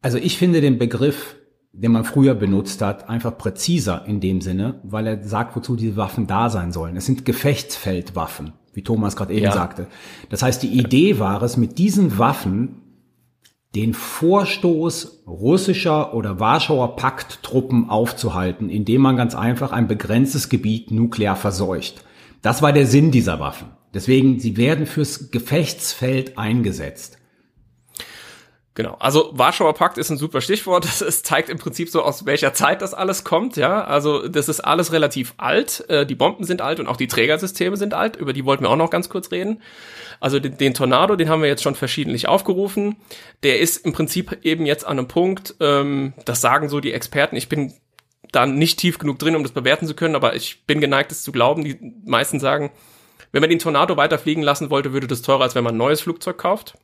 Also 0.00 0.18
ich 0.18 0.38
finde 0.38 0.60
den 0.60 0.78
Begriff, 0.78 1.34
den 1.72 1.90
man 1.90 2.04
früher 2.04 2.34
benutzt 2.34 2.82
hat, 2.82 3.08
einfach 3.08 3.36
präziser 3.36 4.04
in 4.06 4.20
dem 4.20 4.40
Sinne, 4.40 4.80
weil 4.84 5.08
er 5.08 5.24
sagt, 5.24 5.56
wozu 5.56 5.74
diese 5.74 5.96
Waffen 5.96 6.28
da 6.28 6.50
sein 6.50 6.70
sollen. 6.70 6.96
Es 6.96 7.06
sind 7.06 7.24
Gefechtsfeldwaffen, 7.24 8.52
wie 8.74 8.82
Thomas 8.82 9.16
gerade 9.16 9.34
eben 9.34 9.44
ja. 9.46 9.52
sagte. 9.52 9.88
Das 10.30 10.42
heißt, 10.42 10.62
die 10.62 10.78
Idee 10.78 11.18
war 11.18 11.42
es, 11.42 11.56
mit 11.56 11.78
diesen 11.78 12.18
Waffen 12.18 12.87
den 13.74 13.92
Vorstoß 13.94 15.24
russischer 15.26 16.14
oder 16.14 16.40
Warschauer 16.40 16.96
Pakttruppen 16.96 17.90
aufzuhalten, 17.90 18.70
indem 18.70 19.02
man 19.02 19.16
ganz 19.16 19.34
einfach 19.34 19.72
ein 19.72 19.88
begrenztes 19.88 20.48
Gebiet 20.48 20.90
nuklear 20.90 21.36
verseucht. 21.36 22.04
Das 22.40 22.62
war 22.62 22.72
der 22.72 22.86
Sinn 22.86 23.10
dieser 23.10 23.40
Waffen. 23.40 23.68
Deswegen, 23.92 24.38
sie 24.38 24.56
werden 24.56 24.86
fürs 24.86 25.30
Gefechtsfeld 25.30 26.38
eingesetzt. 26.38 27.17
Genau. 28.78 28.94
Also 29.00 29.30
Warschauer 29.32 29.74
Pakt 29.74 29.98
ist 29.98 30.08
ein 30.08 30.18
super 30.18 30.40
Stichwort. 30.40 30.86
Es 31.08 31.24
zeigt 31.24 31.48
im 31.48 31.58
Prinzip 31.58 31.88
so, 31.88 32.04
aus 32.04 32.26
welcher 32.26 32.54
Zeit 32.54 32.80
das 32.80 32.94
alles 32.94 33.24
kommt. 33.24 33.56
Ja, 33.56 33.82
also 33.82 34.28
das 34.28 34.48
ist 34.48 34.60
alles 34.60 34.92
relativ 34.92 35.34
alt. 35.36 35.84
Äh, 35.88 36.06
die 36.06 36.14
Bomben 36.14 36.44
sind 36.44 36.62
alt 36.62 36.78
und 36.78 36.86
auch 36.86 36.96
die 36.96 37.08
Trägersysteme 37.08 37.76
sind 37.76 37.92
alt. 37.92 38.14
Über 38.14 38.32
die 38.32 38.44
wollten 38.44 38.62
wir 38.62 38.70
auch 38.70 38.76
noch 38.76 38.90
ganz 38.90 39.08
kurz 39.08 39.32
reden. 39.32 39.62
Also 40.20 40.38
den, 40.38 40.58
den 40.58 40.74
Tornado, 40.74 41.16
den 41.16 41.28
haben 41.28 41.42
wir 41.42 41.48
jetzt 41.48 41.64
schon 41.64 41.74
verschiedentlich 41.74 42.28
aufgerufen. 42.28 42.94
Der 43.42 43.58
ist 43.58 43.84
im 43.84 43.92
Prinzip 43.92 44.38
eben 44.44 44.64
jetzt 44.64 44.86
an 44.86 44.96
einem 44.96 45.08
Punkt. 45.08 45.56
Ähm, 45.58 46.12
das 46.24 46.40
sagen 46.40 46.68
so 46.68 46.78
die 46.78 46.92
Experten. 46.92 47.34
Ich 47.34 47.48
bin 47.48 47.72
da 48.30 48.46
nicht 48.46 48.78
tief 48.78 49.00
genug 49.00 49.18
drin, 49.18 49.34
um 49.34 49.42
das 49.42 49.50
bewerten 49.50 49.88
zu 49.88 49.94
können, 49.94 50.14
aber 50.14 50.36
ich 50.36 50.66
bin 50.66 50.80
geneigt, 50.80 51.10
es 51.10 51.24
zu 51.24 51.32
glauben. 51.32 51.64
Die 51.64 51.80
meisten 52.04 52.38
sagen, 52.38 52.70
wenn 53.32 53.40
man 53.40 53.50
den 53.50 53.58
Tornado 53.58 53.96
weiterfliegen 53.96 54.44
lassen 54.44 54.70
wollte, 54.70 54.92
würde 54.92 55.08
das 55.08 55.22
teurer, 55.22 55.42
als 55.42 55.56
wenn 55.56 55.64
man 55.64 55.74
ein 55.74 55.78
neues 55.78 56.00
Flugzeug 56.00 56.38
kauft. 56.38 56.74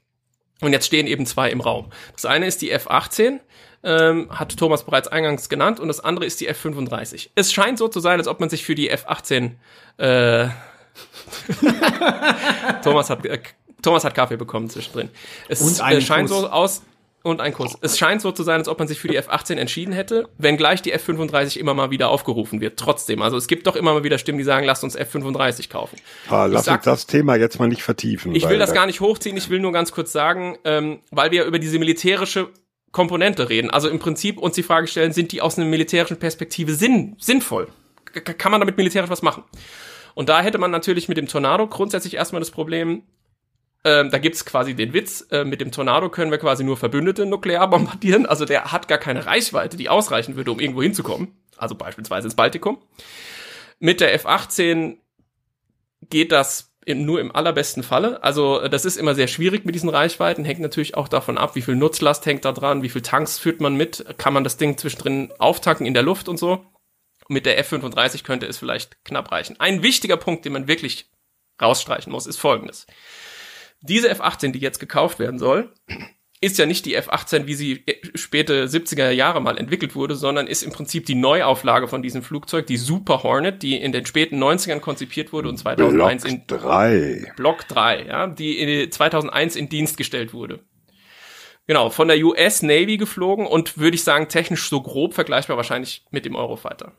Und 0.60 0.72
jetzt 0.72 0.86
stehen 0.86 1.06
eben 1.06 1.26
zwei 1.26 1.50
im 1.50 1.60
Raum. 1.60 1.90
Das 2.12 2.24
eine 2.24 2.46
ist 2.46 2.62
die 2.62 2.70
F-18, 2.70 3.40
ähm, 3.82 4.28
hat 4.30 4.56
Thomas 4.56 4.84
bereits 4.84 5.08
eingangs 5.08 5.48
genannt, 5.48 5.80
und 5.80 5.88
das 5.88 6.00
andere 6.00 6.24
ist 6.24 6.40
die 6.40 6.48
F-35. 6.48 7.30
Es 7.34 7.52
scheint 7.52 7.78
so 7.78 7.88
zu 7.88 8.00
sein, 8.00 8.18
als 8.18 8.28
ob 8.28 8.40
man 8.40 8.48
sich 8.48 8.64
für 8.64 8.74
die 8.74 8.88
F-18 8.88 9.52
äh, 9.98 10.48
Thomas 12.82 13.10
hat 13.10 13.26
äh, 13.26 13.40
Thomas 13.82 14.04
hat 14.04 14.14
Kaffee 14.14 14.36
bekommen 14.36 14.70
zwischendrin. 14.70 15.10
Es 15.48 15.80
äh, 15.80 16.00
scheint 16.00 16.30
Kuss. 16.30 16.40
so 16.40 16.48
aus 16.48 16.82
und 17.24 17.40
ein 17.40 17.52
Kuss. 17.54 17.76
Es 17.80 17.98
scheint 17.98 18.20
so 18.20 18.30
zu 18.30 18.42
sein, 18.44 18.58
als 18.58 18.68
ob 18.68 18.78
man 18.78 18.86
sich 18.86 19.00
für 19.00 19.08
die 19.08 19.16
F-18 19.16 19.56
entschieden 19.56 19.92
hätte, 19.92 20.28
wenngleich 20.38 20.82
die 20.82 20.92
F-35 20.92 21.56
immer 21.58 21.72
mal 21.74 21.90
wieder 21.90 22.10
aufgerufen 22.10 22.60
wird. 22.60 22.78
Trotzdem, 22.78 23.22
also 23.22 23.36
es 23.36 23.46
gibt 23.48 23.66
doch 23.66 23.74
immer 23.76 23.94
mal 23.94 24.04
wieder 24.04 24.18
Stimmen, 24.18 24.38
die 24.38 24.44
sagen, 24.44 24.66
lasst 24.66 24.84
uns 24.84 24.94
F-35 24.94 25.70
kaufen. 25.70 25.96
Ah, 26.28 26.44
lass 26.46 26.66
sag- 26.66 26.76
uns 26.76 26.84
das 26.84 27.06
Thema 27.06 27.34
jetzt 27.36 27.58
mal 27.58 27.66
nicht 27.66 27.82
vertiefen. 27.82 28.34
Ich 28.34 28.48
will 28.48 28.58
das 28.58 28.68
da- 28.70 28.74
gar 28.76 28.86
nicht 28.86 29.00
hochziehen, 29.00 29.36
ich 29.36 29.48
will 29.50 29.58
nur 29.58 29.72
ganz 29.72 29.90
kurz 29.90 30.12
sagen, 30.12 30.58
ähm, 30.64 31.00
weil 31.10 31.30
wir 31.30 31.44
über 31.46 31.58
diese 31.58 31.78
militärische 31.78 32.50
Komponente 32.92 33.48
reden. 33.48 33.70
Also 33.70 33.88
im 33.88 33.98
Prinzip 33.98 34.38
uns 34.38 34.54
die 34.54 34.62
Frage 34.62 34.86
stellen, 34.86 35.12
sind 35.12 35.32
die 35.32 35.40
aus 35.40 35.58
einer 35.58 35.66
militärischen 35.66 36.18
Perspektive 36.18 36.74
sinn 36.74 37.16
sinnvoll? 37.18 37.68
K 38.12 38.20
kann 38.34 38.52
man 38.52 38.60
damit 38.60 38.76
militärisch 38.76 39.10
was 39.10 39.22
machen? 39.22 39.42
Und 40.14 40.28
da 40.28 40.42
hätte 40.42 40.58
man 40.58 40.70
natürlich 40.70 41.08
mit 41.08 41.16
dem 41.16 41.26
Tornado 41.26 41.66
grundsätzlich 41.66 42.14
erstmal 42.14 42.38
das 42.40 42.52
Problem, 42.52 43.02
ähm, 43.84 44.10
da 44.10 44.18
gibt's 44.18 44.44
quasi 44.46 44.74
den 44.74 44.94
Witz, 44.94 45.26
äh, 45.30 45.44
mit 45.44 45.60
dem 45.60 45.70
Tornado 45.70 46.08
können 46.08 46.30
wir 46.30 46.38
quasi 46.38 46.64
nur 46.64 46.76
Verbündete 46.76 47.26
nuklear 47.26 47.68
bombardieren. 47.68 48.26
Also 48.26 48.46
der 48.46 48.72
hat 48.72 48.88
gar 48.88 48.98
keine 48.98 49.26
Reichweite, 49.26 49.76
die 49.76 49.90
ausreichen 49.90 50.36
würde, 50.36 50.52
um 50.52 50.60
irgendwo 50.60 50.82
hinzukommen. 50.82 51.36
Also 51.56 51.74
beispielsweise 51.74 52.26
ins 52.26 52.34
Baltikum. 52.34 52.78
Mit 53.78 54.00
der 54.00 54.14
F-18 54.14 54.96
geht 56.08 56.32
das 56.32 56.72
im, 56.86 57.04
nur 57.04 57.20
im 57.20 57.34
allerbesten 57.34 57.82
Falle. 57.82 58.22
Also 58.22 58.60
äh, 58.60 58.70
das 58.70 58.86
ist 58.86 58.96
immer 58.96 59.14
sehr 59.14 59.28
schwierig 59.28 59.66
mit 59.66 59.74
diesen 59.74 59.90
Reichweiten. 59.90 60.44
Hängt 60.44 60.60
natürlich 60.60 60.96
auch 60.96 61.08
davon 61.08 61.36
ab, 61.36 61.54
wie 61.54 61.62
viel 61.62 61.76
Nutzlast 61.76 62.24
hängt 62.24 62.44
da 62.44 62.52
dran, 62.52 62.82
wie 62.82 62.88
viel 62.88 63.02
Tanks 63.02 63.38
führt 63.38 63.60
man 63.60 63.74
mit, 63.74 64.04
kann 64.16 64.32
man 64.32 64.44
das 64.44 64.56
Ding 64.56 64.78
zwischendrin 64.78 65.32
auftanken 65.38 65.86
in 65.86 65.94
der 65.94 66.02
Luft 66.02 66.28
und 66.28 66.38
so. 66.38 66.64
Mit 67.28 67.46
der 67.46 67.58
F-35 67.58 68.22
könnte 68.22 68.46
es 68.46 68.58
vielleicht 68.58 69.04
knapp 69.04 69.32
reichen. 69.32 69.58
Ein 69.58 69.82
wichtiger 69.82 70.16
Punkt, 70.16 70.44
den 70.44 70.52
man 70.52 70.68
wirklich 70.68 71.10
rausstreichen 71.60 72.12
muss, 72.12 72.26
ist 72.26 72.36
folgendes. 72.36 72.86
Diese 73.86 74.08
F-18, 74.08 74.52
die 74.52 74.60
jetzt 74.60 74.80
gekauft 74.80 75.18
werden 75.18 75.38
soll, 75.38 75.70
ist 76.40 76.58
ja 76.58 76.64
nicht 76.64 76.86
die 76.86 76.94
F-18, 76.94 77.46
wie 77.46 77.54
sie 77.54 77.84
späte 78.14 78.66
70er 78.66 79.10
Jahre 79.10 79.42
mal 79.42 79.58
entwickelt 79.58 79.94
wurde, 79.94 80.14
sondern 80.14 80.46
ist 80.46 80.62
im 80.62 80.72
Prinzip 80.72 81.04
die 81.04 81.14
Neuauflage 81.14 81.86
von 81.86 82.02
diesem 82.02 82.22
Flugzeug, 82.22 82.66
die 82.66 82.78
Super 82.78 83.22
Hornet, 83.22 83.62
die 83.62 83.76
in 83.76 83.92
den 83.92 84.06
späten 84.06 84.42
90ern 84.42 84.80
konzipiert 84.80 85.32
wurde 85.32 85.50
und 85.50 85.58
2001 85.58 86.22
Block 86.22 86.32
in 86.32 86.46
3. 86.46 87.32
Block 87.36 87.68
3, 87.68 88.06
ja, 88.06 88.26
die 88.26 88.58
in 88.58 88.90
2001 88.90 89.56
in 89.56 89.68
Dienst 89.68 89.98
gestellt 89.98 90.32
wurde. 90.32 90.60
Genau, 91.66 91.90
von 91.90 92.08
der 92.08 92.18
US 92.24 92.62
Navy 92.62 92.96
geflogen 92.96 93.46
und 93.46 93.78
würde 93.78 93.94
ich 93.94 94.04
sagen, 94.04 94.28
technisch 94.28 94.68
so 94.68 94.82
grob 94.82 95.14
vergleichbar 95.14 95.56
wahrscheinlich 95.56 96.04
mit 96.10 96.24
dem 96.24 96.36
Eurofighter. 96.36 96.92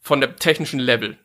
Von 0.00 0.20
der 0.20 0.36
technischen 0.36 0.80
Level. 0.80 1.18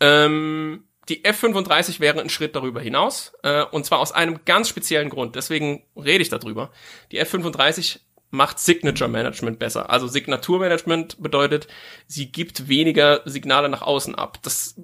Ähm, 0.00 0.87
die 1.08 1.24
F-35 1.24 2.00
wäre 2.00 2.20
ein 2.20 2.28
Schritt 2.28 2.54
darüber 2.54 2.80
hinaus, 2.80 3.32
äh, 3.42 3.64
und 3.64 3.86
zwar 3.86 3.98
aus 3.98 4.12
einem 4.12 4.40
ganz 4.44 4.68
speziellen 4.68 5.10
Grund. 5.10 5.36
Deswegen 5.36 5.82
rede 5.96 6.22
ich 6.22 6.28
darüber. 6.28 6.70
Die 7.12 7.18
F-35 7.18 8.00
macht 8.30 8.58
Signature 8.58 9.08
Management 9.08 9.58
besser. 9.58 9.88
Also 9.88 10.06
Signaturmanagement 10.06 11.22
bedeutet, 11.22 11.66
sie 12.06 12.30
gibt 12.30 12.68
weniger 12.68 13.22
Signale 13.24 13.68
nach 13.68 13.80
außen 13.80 14.14
ab. 14.14 14.38
Das 14.42 14.78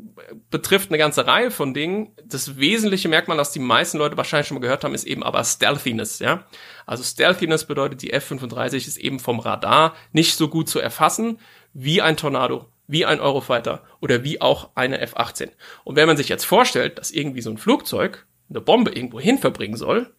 betrifft 0.51 0.89
eine 0.89 0.99
ganze 0.99 1.27
Reihe 1.27 1.51
von 1.51 1.75
Dingen. 1.75 2.13
Das 2.25 2.57
wesentliche 2.57 3.09
Merkmal, 3.09 3.37
das 3.37 3.53
die 3.53 3.59
meisten 3.59 3.99
Leute 3.99 4.17
wahrscheinlich 4.17 4.49
schon 4.49 4.55
mal 4.57 4.63
gehört 4.63 4.83
haben, 4.83 4.95
ist 4.95 5.05
eben 5.05 5.23
aber 5.23 5.45
Stealthiness, 5.45 6.21
ja. 6.21 6.47
Also 6.87 7.03
Stealthiness 7.03 7.67
bedeutet, 7.67 8.01
die 8.01 8.13
F-35 8.13 8.77
ist 8.77 8.97
eben 8.97 9.21
vom 9.21 9.41
Radar 9.41 9.95
nicht 10.13 10.37
so 10.37 10.49
gut 10.49 10.69
zu 10.69 10.81
erfassen 10.81 11.39
wie 11.75 12.01
ein 12.01 12.17
Tornado, 12.17 12.67
wie 12.87 13.05
ein 13.05 13.21
Eurofighter 13.21 13.83
oder 14.01 14.25
wie 14.25 14.41
auch 14.41 14.71
eine 14.75 15.01
F-18. 15.01 15.51
Und 15.85 15.97
wenn 15.97 16.07
man 16.07 16.17
sich 16.17 16.29
jetzt 16.29 16.45
vorstellt, 16.45 16.99
dass 16.99 17.11
irgendwie 17.11 17.41
so 17.41 17.51
ein 17.51 17.59
Flugzeug 17.59 18.27
eine 18.51 18.61
Bombe 18.61 18.91
irgendwo 18.91 19.21
hin 19.21 19.39
verbringen 19.39 19.77
soll, 19.77 20.15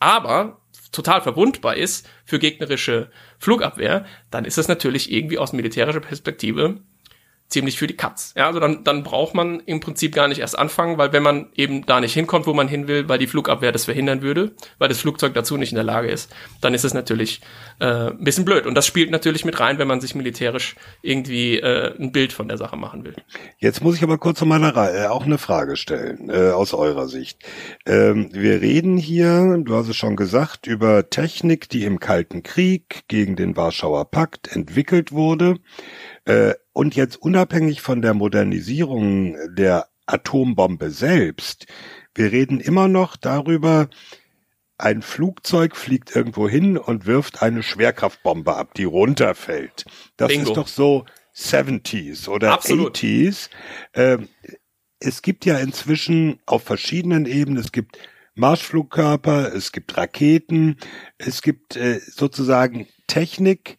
aber 0.00 0.60
total 0.92 1.20
verwundbar 1.20 1.76
ist 1.76 2.08
für 2.24 2.38
gegnerische 2.38 3.10
Flugabwehr, 3.38 4.06
dann 4.30 4.44
ist 4.44 4.58
das 4.58 4.68
natürlich 4.68 5.12
irgendwie 5.12 5.38
aus 5.38 5.52
militärischer 5.52 6.00
Perspektive 6.00 6.80
ziemlich 7.48 7.78
für 7.78 7.86
die 7.86 7.96
Katz. 7.96 8.34
Ja, 8.36 8.46
also 8.46 8.60
dann, 8.60 8.84
dann 8.84 9.02
braucht 9.02 9.34
man 9.34 9.60
im 9.60 9.80
Prinzip 9.80 10.14
gar 10.14 10.28
nicht 10.28 10.38
erst 10.38 10.58
anfangen, 10.58 10.98
weil 10.98 11.12
wenn 11.12 11.22
man 11.22 11.48
eben 11.54 11.86
da 11.86 12.00
nicht 12.00 12.12
hinkommt, 12.12 12.46
wo 12.46 12.52
man 12.52 12.68
hin 12.68 12.88
will, 12.88 13.08
weil 13.08 13.18
die 13.18 13.26
Flugabwehr 13.26 13.72
das 13.72 13.86
verhindern 13.86 14.20
würde, 14.20 14.52
weil 14.78 14.88
das 14.88 15.00
Flugzeug 15.00 15.32
dazu 15.32 15.56
nicht 15.56 15.72
in 15.72 15.76
der 15.76 15.84
Lage 15.84 16.08
ist, 16.08 16.34
dann 16.60 16.74
ist 16.74 16.84
es 16.84 16.92
natürlich 16.92 17.40
äh, 17.80 18.10
ein 18.10 18.22
bisschen 18.22 18.44
blöd. 18.44 18.66
Und 18.66 18.74
das 18.74 18.86
spielt 18.86 19.10
natürlich 19.10 19.46
mit 19.46 19.58
rein, 19.60 19.78
wenn 19.78 19.88
man 19.88 20.00
sich 20.00 20.14
militärisch 20.14 20.76
irgendwie 21.00 21.58
äh, 21.58 21.94
ein 21.98 22.12
Bild 22.12 22.34
von 22.34 22.48
der 22.48 22.58
Sache 22.58 22.76
machen 22.76 23.04
will. 23.04 23.14
Jetzt 23.58 23.82
muss 23.82 23.96
ich 23.96 24.02
aber 24.02 24.18
kurz 24.18 24.40
noch 24.40 24.48
mal 24.48 24.62
eine, 24.62 25.04
äh, 25.04 25.06
auch 25.06 25.24
eine 25.24 25.38
Frage 25.38 25.76
stellen, 25.76 26.28
äh, 26.28 26.50
aus 26.50 26.74
eurer 26.74 27.08
Sicht. 27.08 27.42
Ähm, 27.86 28.28
wir 28.32 28.60
reden 28.60 28.98
hier, 28.98 29.56
du 29.64 29.74
hast 29.74 29.88
es 29.88 29.96
schon 29.96 30.16
gesagt, 30.16 30.66
über 30.66 31.08
Technik, 31.08 31.70
die 31.70 31.84
im 31.84 31.98
Kalten 31.98 32.42
Krieg 32.42 33.04
gegen 33.08 33.36
den 33.36 33.56
Warschauer 33.56 34.10
Pakt 34.10 34.54
entwickelt 34.54 35.12
wurde. 35.12 35.56
Äh, 36.28 36.54
und 36.74 36.94
jetzt 36.94 37.16
unabhängig 37.16 37.80
von 37.80 38.02
der 38.02 38.12
Modernisierung 38.12 39.34
der 39.54 39.88
Atombombe 40.04 40.90
selbst, 40.90 41.66
wir 42.14 42.30
reden 42.30 42.60
immer 42.60 42.86
noch 42.86 43.16
darüber, 43.16 43.88
ein 44.76 45.00
Flugzeug 45.00 45.74
fliegt 45.74 46.14
irgendwo 46.14 46.48
hin 46.48 46.76
und 46.76 47.06
wirft 47.06 47.42
eine 47.42 47.62
Schwerkraftbombe 47.62 48.54
ab, 48.54 48.74
die 48.74 48.84
runterfällt. 48.84 49.86
Das 50.18 50.28
Bingo. 50.28 50.50
ist 50.50 50.56
doch 50.56 50.68
so 50.68 51.06
70s 51.34 52.28
oder 52.28 52.52
Absolut. 52.52 52.98
80s. 52.98 53.48
Ähm, 53.94 54.28
es 55.00 55.22
gibt 55.22 55.46
ja 55.46 55.58
inzwischen 55.58 56.40
auf 56.44 56.62
verschiedenen 56.62 57.24
Ebenen, 57.24 57.58
es 57.58 57.72
gibt 57.72 57.98
Marschflugkörper, 58.34 59.52
es 59.54 59.72
gibt 59.72 59.96
Raketen, 59.96 60.76
es 61.16 61.40
gibt 61.40 61.76
äh, 61.76 62.00
sozusagen 62.00 62.86
Technik. 63.06 63.78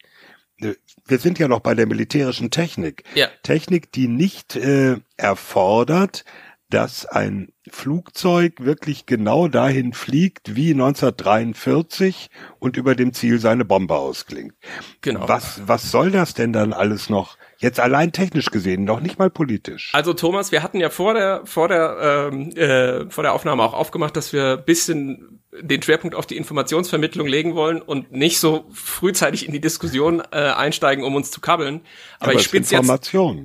Wir 1.09 1.19
sind 1.19 1.39
ja 1.39 1.47
noch 1.47 1.59
bei 1.59 1.73
der 1.73 1.87
militärischen 1.87 2.51
Technik. 2.51 3.03
Ja. 3.15 3.27
Technik, 3.43 3.91
die 3.91 4.07
nicht 4.07 4.55
äh, 4.55 4.97
erfordert, 5.17 6.23
dass 6.69 7.05
ein 7.05 7.49
Flugzeug 7.69 8.53
wirklich 8.59 9.05
genau 9.05 9.47
dahin 9.47 9.93
fliegt, 9.93 10.55
wie 10.55 10.71
1943 10.71 12.29
und 12.59 12.77
über 12.77 12.95
dem 12.95 13.13
Ziel 13.13 13.39
seine 13.39 13.65
Bombe 13.65 13.95
ausklingt. 13.95 14.53
Genau. 15.01 15.27
Was, 15.27 15.61
was 15.65 15.91
soll 15.91 16.11
das 16.11 16.33
denn 16.33 16.53
dann 16.53 16.73
alles 16.73 17.09
noch? 17.09 17.37
Jetzt 17.57 17.79
allein 17.79 18.13
technisch 18.13 18.51
gesehen, 18.51 18.85
noch 18.85 19.01
nicht 19.01 19.19
mal 19.19 19.29
politisch. 19.29 19.91
Also 19.93 20.13
Thomas, 20.13 20.51
wir 20.51 20.63
hatten 20.63 20.79
ja 20.79 20.89
vor 20.89 21.13
der 21.13 21.45
vor 21.45 21.67
der 21.67 22.29
ähm, 22.31 22.51
äh, 22.51 23.09
vor 23.09 23.23
der 23.23 23.33
Aufnahme 23.33 23.63
auch 23.63 23.73
aufgemacht, 23.73 24.15
dass 24.15 24.31
wir 24.31 24.57
ein 24.59 24.65
bisschen 24.65 25.39
den 25.61 25.81
Schwerpunkt 25.81 26.15
auf 26.15 26.27
die 26.27 26.37
Informationsvermittlung 26.37 27.27
legen 27.27 27.55
wollen 27.55 27.81
und 27.81 28.11
nicht 28.11 28.39
so 28.39 28.65
frühzeitig 28.71 29.47
in 29.47 29.51
die 29.51 29.59
Diskussion 29.59 30.21
äh, 30.31 30.37
einsteigen, 30.37 31.03
um 31.03 31.15
uns 31.15 31.31
zu 31.31 31.41
kabbeln. 31.41 31.81
Aber, 32.19 32.31
Aber 32.31 32.39
ich 32.39 32.45
spitze 32.45 32.75
jetzt 32.75 32.87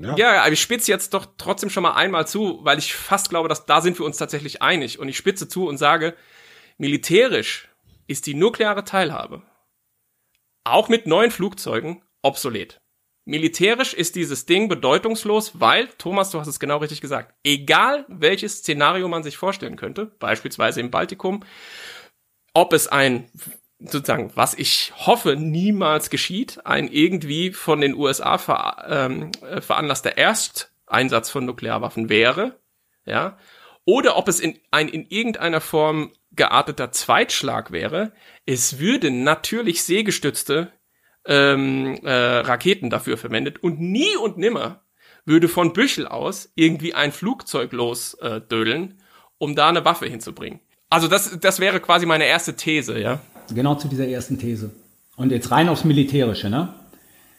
ja. 0.04 0.16
ja, 0.16 0.42
aber 0.42 0.52
ich 0.52 0.60
spitze 0.60 0.90
jetzt 0.90 1.14
doch 1.14 1.26
trotzdem 1.38 1.70
schon 1.70 1.82
mal 1.82 1.94
einmal 1.94 2.26
zu, 2.26 2.60
weil 2.62 2.78
ich 2.78 2.94
fast 2.94 3.30
glaube, 3.30 3.48
dass 3.48 3.64
da 3.64 3.80
sind 3.80 3.98
wir 3.98 4.04
uns 4.04 4.13
tatsächlich 4.18 4.62
einig. 4.62 4.98
Und 4.98 5.08
ich 5.08 5.16
spitze 5.16 5.48
zu 5.48 5.66
und 5.66 5.78
sage, 5.78 6.14
militärisch 6.78 7.68
ist 8.06 8.26
die 8.26 8.34
nukleare 8.34 8.84
Teilhabe 8.84 9.42
auch 10.64 10.88
mit 10.88 11.06
neuen 11.06 11.30
Flugzeugen 11.30 12.02
obsolet. 12.22 12.80
Militärisch 13.26 13.94
ist 13.94 14.16
dieses 14.16 14.44
Ding 14.44 14.68
bedeutungslos, 14.68 15.60
weil, 15.60 15.88
Thomas, 15.98 16.30
du 16.30 16.40
hast 16.40 16.48
es 16.48 16.60
genau 16.60 16.78
richtig 16.78 17.00
gesagt, 17.00 17.34
egal 17.42 18.04
welches 18.08 18.58
Szenario 18.58 19.08
man 19.08 19.22
sich 19.22 19.36
vorstellen 19.36 19.76
könnte, 19.76 20.06
beispielsweise 20.18 20.80
im 20.80 20.90
Baltikum, 20.90 21.42
ob 22.52 22.74
es 22.74 22.86
ein, 22.86 23.30
sozusagen, 23.78 24.30
was 24.34 24.54
ich 24.54 24.92
hoffe, 24.96 25.36
niemals 25.36 26.10
geschieht, 26.10 26.66
ein 26.66 26.88
irgendwie 26.88 27.52
von 27.52 27.80
den 27.80 27.94
USA 27.94 28.36
ver, 28.36 28.84
ähm, 28.88 29.30
äh, 29.42 29.62
veranlasster 29.62 30.18
Ersteinsatz 30.18 31.30
von 31.30 31.46
Nuklearwaffen 31.46 32.10
wäre, 32.10 32.60
ja, 33.06 33.38
oder 33.84 34.16
ob 34.16 34.28
es 34.28 34.40
in 34.40 34.58
ein 34.70 34.88
in 34.88 35.06
irgendeiner 35.06 35.60
Form 35.60 36.12
gearteter 36.32 36.92
Zweitschlag 36.92 37.70
wäre, 37.70 38.12
es 38.46 38.78
würde 38.78 39.10
natürlich 39.10 39.82
seegestützte 39.84 40.72
ähm, 41.26 41.98
äh, 42.02 42.10
Raketen 42.12 42.90
dafür 42.90 43.16
verwendet 43.16 43.62
und 43.62 43.80
nie 43.80 44.16
und 44.16 44.36
nimmer 44.36 44.82
würde 45.24 45.48
von 45.48 45.72
Büchel 45.72 46.06
aus 46.06 46.50
irgendwie 46.54 46.94
ein 46.94 47.12
Flugzeug 47.12 47.72
losdödeln, 47.72 48.90
äh, 48.90 48.94
um 49.38 49.54
da 49.54 49.68
eine 49.68 49.84
Waffe 49.84 50.06
hinzubringen. 50.06 50.60
Also 50.90 51.08
das, 51.08 51.38
das 51.40 51.60
wäre 51.60 51.80
quasi 51.80 52.06
meine 52.06 52.26
erste 52.26 52.56
These, 52.56 52.98
ja. 53.00 53.20
Genau 53.54 53.74
zu 53.74 53.88
dieser 53.88 54.06
ersten 54.06 54.38
These. 54.38 54.70
Und 55.16 55.32
jetzt 55.32 55.50
rein 55.50 55.68
aufs 55.68 55.84
Militärische, 55.84 56.50
ne? 56.50 56.74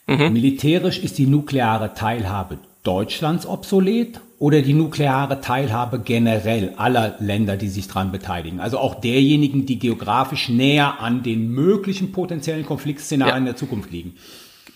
Mhm. 0.08 0.34
Militärisch 0.34 1.00
ist 1.00 1.18
die 1.18 1.26
nukleare 1.26 1.94
Teilhabe 1.94 2.60
Deutschlands 2.86 3.46
obsolet 3.46 4.22
oder 4.40 4.62
die 4.62 4.74
nukleare 4.74 5.42
Teilhabe 5.42 6.00
generell 6.00 6.74
aller 6.78 7.16
Länder, 7.20 7.58
die 7.58 7.70
sich 7.70 7.88
daran 7.88 8.12
beteiligen. 8.12 8.60
Also 8.60 8.78
auch 8.78 8.96
derjenigen, 8.96 9.66
die 9.66 9.80
geografisch 9.80 10.50
näher 10.50 11.00
an 11.00 11.24
den 11.24 11.50
möglichen 11.50 12.12
potenziellen 12.12 12.66
Konfliktszenarien 12.66 13.46
ja. 13.46 13.52
der 13.52 13.56
Zukunft 13.56 13.92
liegen. 13.92 14.16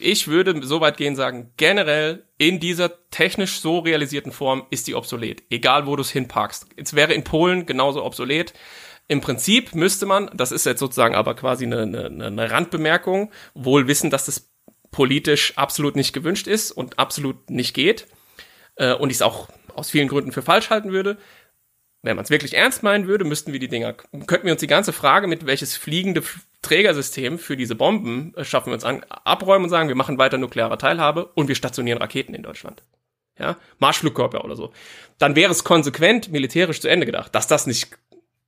Ich 0.01 0.29
würde 0.29 0.65
so 0.65 0.79
weit 0.79 0.95
gehen 0.95 1.15
sagen, 1.15 1.51
generell 1.57 2.23
in 2.37 2.61
dieser 2.61 2.91
technisch 3.11 3.59
so 3.59 3.79
realisierten 3.79 4.31
Form 4.31 4.63
ist 4.69 4.87
die 4.87 4.95
obsolet. 4.95 5.43
Egal 5.49 5.87
wo 5.87 5.95
du 5.97 6.01
es 6.01 6.09
hinpackst. 6.09 6.67
Jetzt 6.77 6.95
wäre 6.95 7.13
in 7.13 7.25
Polen 7.25 7.65
genauso 7.65 8.05
obsolet. 8.05 8.53
Im 9.09 9.21
Prinzip 9.21 9.75
müsste 9.75 10.05
man, 10.05 10.29
das 10.33 10.51
ist 10.53 10.65
jetzt 10.65 10.79
sozusagen 10.79 11.15
aber 11.15 11.35
quasi 11.35 11.65
eine, 11.65 11.81
eine, 11.81 12.25
eine 12.27 12.51
Randbemerkung, 12.51 13.31
wohl 13.55 13.87
wissen, 13.87 14.09
dass 14.09 14.25
das 14.25 14.48
politisch 14.91 15.57
absolut 15.57 15.95
nicht 15.95 16.13
gewünscht 16.13 16.47
ist 16.47 16.71
und 16.71 16.99
absolut 16.99 17.49
nicht 17.49 17.73
geht 17.73 18.07
äh, 18.75 18.93
und 18.93 19.09
ich 19.09 19.17
es 19.17 19.21
auch 19.21 19.49
aus 19.75 19.89
vielen 19.89 20.07
Gründen 20.07 20.31
für 20.31 20.41
falsch 20.41 20.69
halten 20.69 20.91
würde. 20.91 21.17
Wenn 22.01 22.15
man 22.15 22.23
es 22.23 22.29
wirklich 22.29 22.55
ernst 22.55 22.81
meinen 22.81 23.07
würde, 23.07 23.25
müssten 23.25 23.51
wir 23.51 23.59
die 23.59 23.67
Dinger, 23.67 23.93
könnten 23.93 24.45
wir 24.45 24.53
uns 24.53 24.61
die 24.61 24.67
ganze 24.67 24.93
Frage 24.93 25.27
mit 25.27 25.45
welches 25.45 25.75
fliegende 25.75 26.23
Trägersystem 26.61 27.39
für 27.39 27.57
diese 27.57 27.75
Bomben 27.75 28.33
äh, 28.35 28.43
schaffen 28.43 28.67
wir 28.67 28.73
uns 28.73 28.83
an, 28.83 29.03
abräumen 29.09 29.65
und 29.65 29.69
sagen, 29.69 29.89
wir 29.89 29.95
machen 29.95 30.17
weiter 30.17 30.37
nukleare 30.37 30.77
Teilhabe 30.77 31.25
und 31.35 31.47
wir 31.47 31.55
stationieren 31.55 32.01
Raketen 32.01 32.33
in 32.33 32.43
Deutschland. 32.43 32.83
Ja, 33.37 33.57
Marschflugkörper 33.77 34.43
oder 34.43 34.57
so. 34.57 34.73
Dann 35.17 35.35
wäre 35.35 35.51
es 35.51 35.63
konsequent 35.63 36.29
militärisch 36.29 36.81
zu 36.81 36.89
Ende 36.89 37.05
gedacht. 37.05 37.33
Dass 37.33 37.47
das 37.47 37.67
nicht 37.67 37.97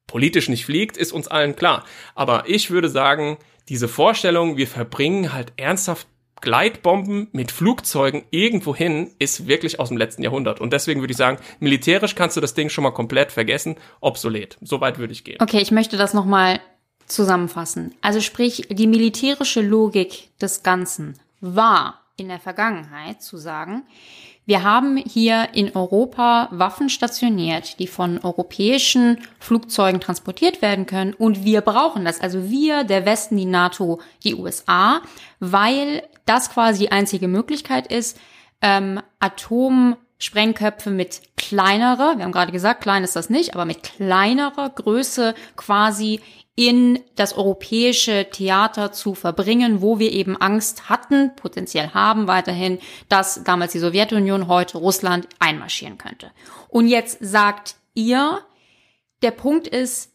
politisch 0.06 0.50
nicht 0.50 0.66
fliegt, 0.66 0.98
ist 0.98 1.14
uns 1.14 1.30
allen 1.30 1.56
klar. 1.56 1.86
Aber 2.16 2.44
ich 2.48 2.72
würde 2.72 2.90
sagen, 2.90 3.38
diese 3.70 3.88
Vorstellung, 3.88 4.58
wir 4.58 4.68
verbringen 4.68 5.32
halt 5.32 5.54
ernsthaft 5.56 6.08
Gleitbomben 6.42 7.28
mit 7.32 7.52
Flugzeugen 7.52 8.24
irgendwo 8.32 8.76
hin, 8.76 9.12
ist 9.20 9.48
wirklich 9.48 9.80
aus 9.80 9.90
dem 9.90 9.98
letzten 9.98 10.24
Jahrhundert. 10.24 10.60
Und 10.60 10.74
deswegen 10.74 11.02
würde 11.02 11.12
ich 11.12 11.18
sagen, 11.18 11.38
militärisch 11.60 12.16
kannst 12.16 12.36
du 12.36 12.42
das 12.42 12.54
Ding 12.54 12.70
schon 12.70 12.84
mal 12.84 12.92
komplett 12.92 13.32
vergessen, 13.32 13.76
obsolet. 14.02 14.58
Soweit 14.62 14.98
würde 14.98 15.14
ich 15.14 15.24
gehen. 15.24 15.38
Okay, 15.40 15.62
ich 15.62 15.72
möchte 15.72 15.98
das 15.98 16.14
nochmal 16.14 16.60
zusammenfassen. 17.06 17.94
Also 18.02 18.22
sprich, 18.22 18.68
die 18.70 18.88
militärische 18.88 19.62
Logik 19.62 20.30
des 20.40 20.64
Ganzen 20.64 21.20
war 21.40 22.02
in 22.18 22.28
der 22.28 22.40
Vergangenheit 22.40 23.22
zu 23.22 23.38
sagen, 23.38 23.84
wir 24.46 24.64
haben 24.64 24.98
hier 24.98 25.50
in 25.54 25.76
Europa 25.76 26.48
Waffen 26.52 26.90
stationiert, 26.90 27.80
die 27.80 27.88
von 27.88 28.20
europäischen 28.20 29.20
Flugzeugen 29.40 30.02
transportiert 30.02 30.62
werden 30.62 30.88
können 30.88 31.14
und 31.14 31.46
wir 31.46 31.62
brauchen 31.62 32.06
das. 32.06 32.20
Also 32.20 32.50
wir, 32.50 32.84
der 32.84 33.06
Westen, 33.06 33.38
die 33.38 33.46
NATO, 33.46 34.02
die 34.24 34.36
USA, 34.36 35.02
weil 35.40 36.04
das 36.26 36.50
quasi 36.50 36.86
die 36.86 36.92
einzige 36.92 37.28
Möglichkeit 37.28 37.88
ist, 37.88 38.20
ähm, 38.62 39.00
Atomsprengköpfe 39.20 40.90
mit 40.90 41.22
kleinerer, 41.38 42.18
wir 42.18 42.24
haben 42.24 42.32
gerade 42.32 42.52
gesagt, 42.52 42.82
klein 42.82 43.04
ist 43.04 43.16
das 43.16 43.30
nicht, 43.30 43.54
aber 43.54 43.66
mit 43.66 43.84
kleinerer 43.84 44.70
Größe 44.70 45.36
quasi 45.56 46.20
in 46.56 47.00
das 47.16 47.38
europäische 47.38 48.28
Theater 48.30 48.92
zu 48.92 49.16
verbringen, 49.16 49.82
wo 49.82 50.00
wir 50.00 50.12
eben 50.12 50.36
Angst 50.36 50.90
hatten, 50.90 51.36
potenziell 51.36 51.90
haben 51.94 52.28
weiterhin, 52.28 52.80
dass 53.10 53.44
damals 53.44 53.72
die 53.72 53.80
Sowjetunion, 53.80 54.48
heute 54.48 54.78
Russland 54.78 55.28
einmarschieren 55.40 55.98
könnte. 55.98 56.32
Und 56.68 56.88
jetzt 56.88 57.18
sagt 57.22 57.76
ihr, 57.94 58.42
der 59.22 59.32
Punkt 59.32 59.68
ist, 59.68 60.12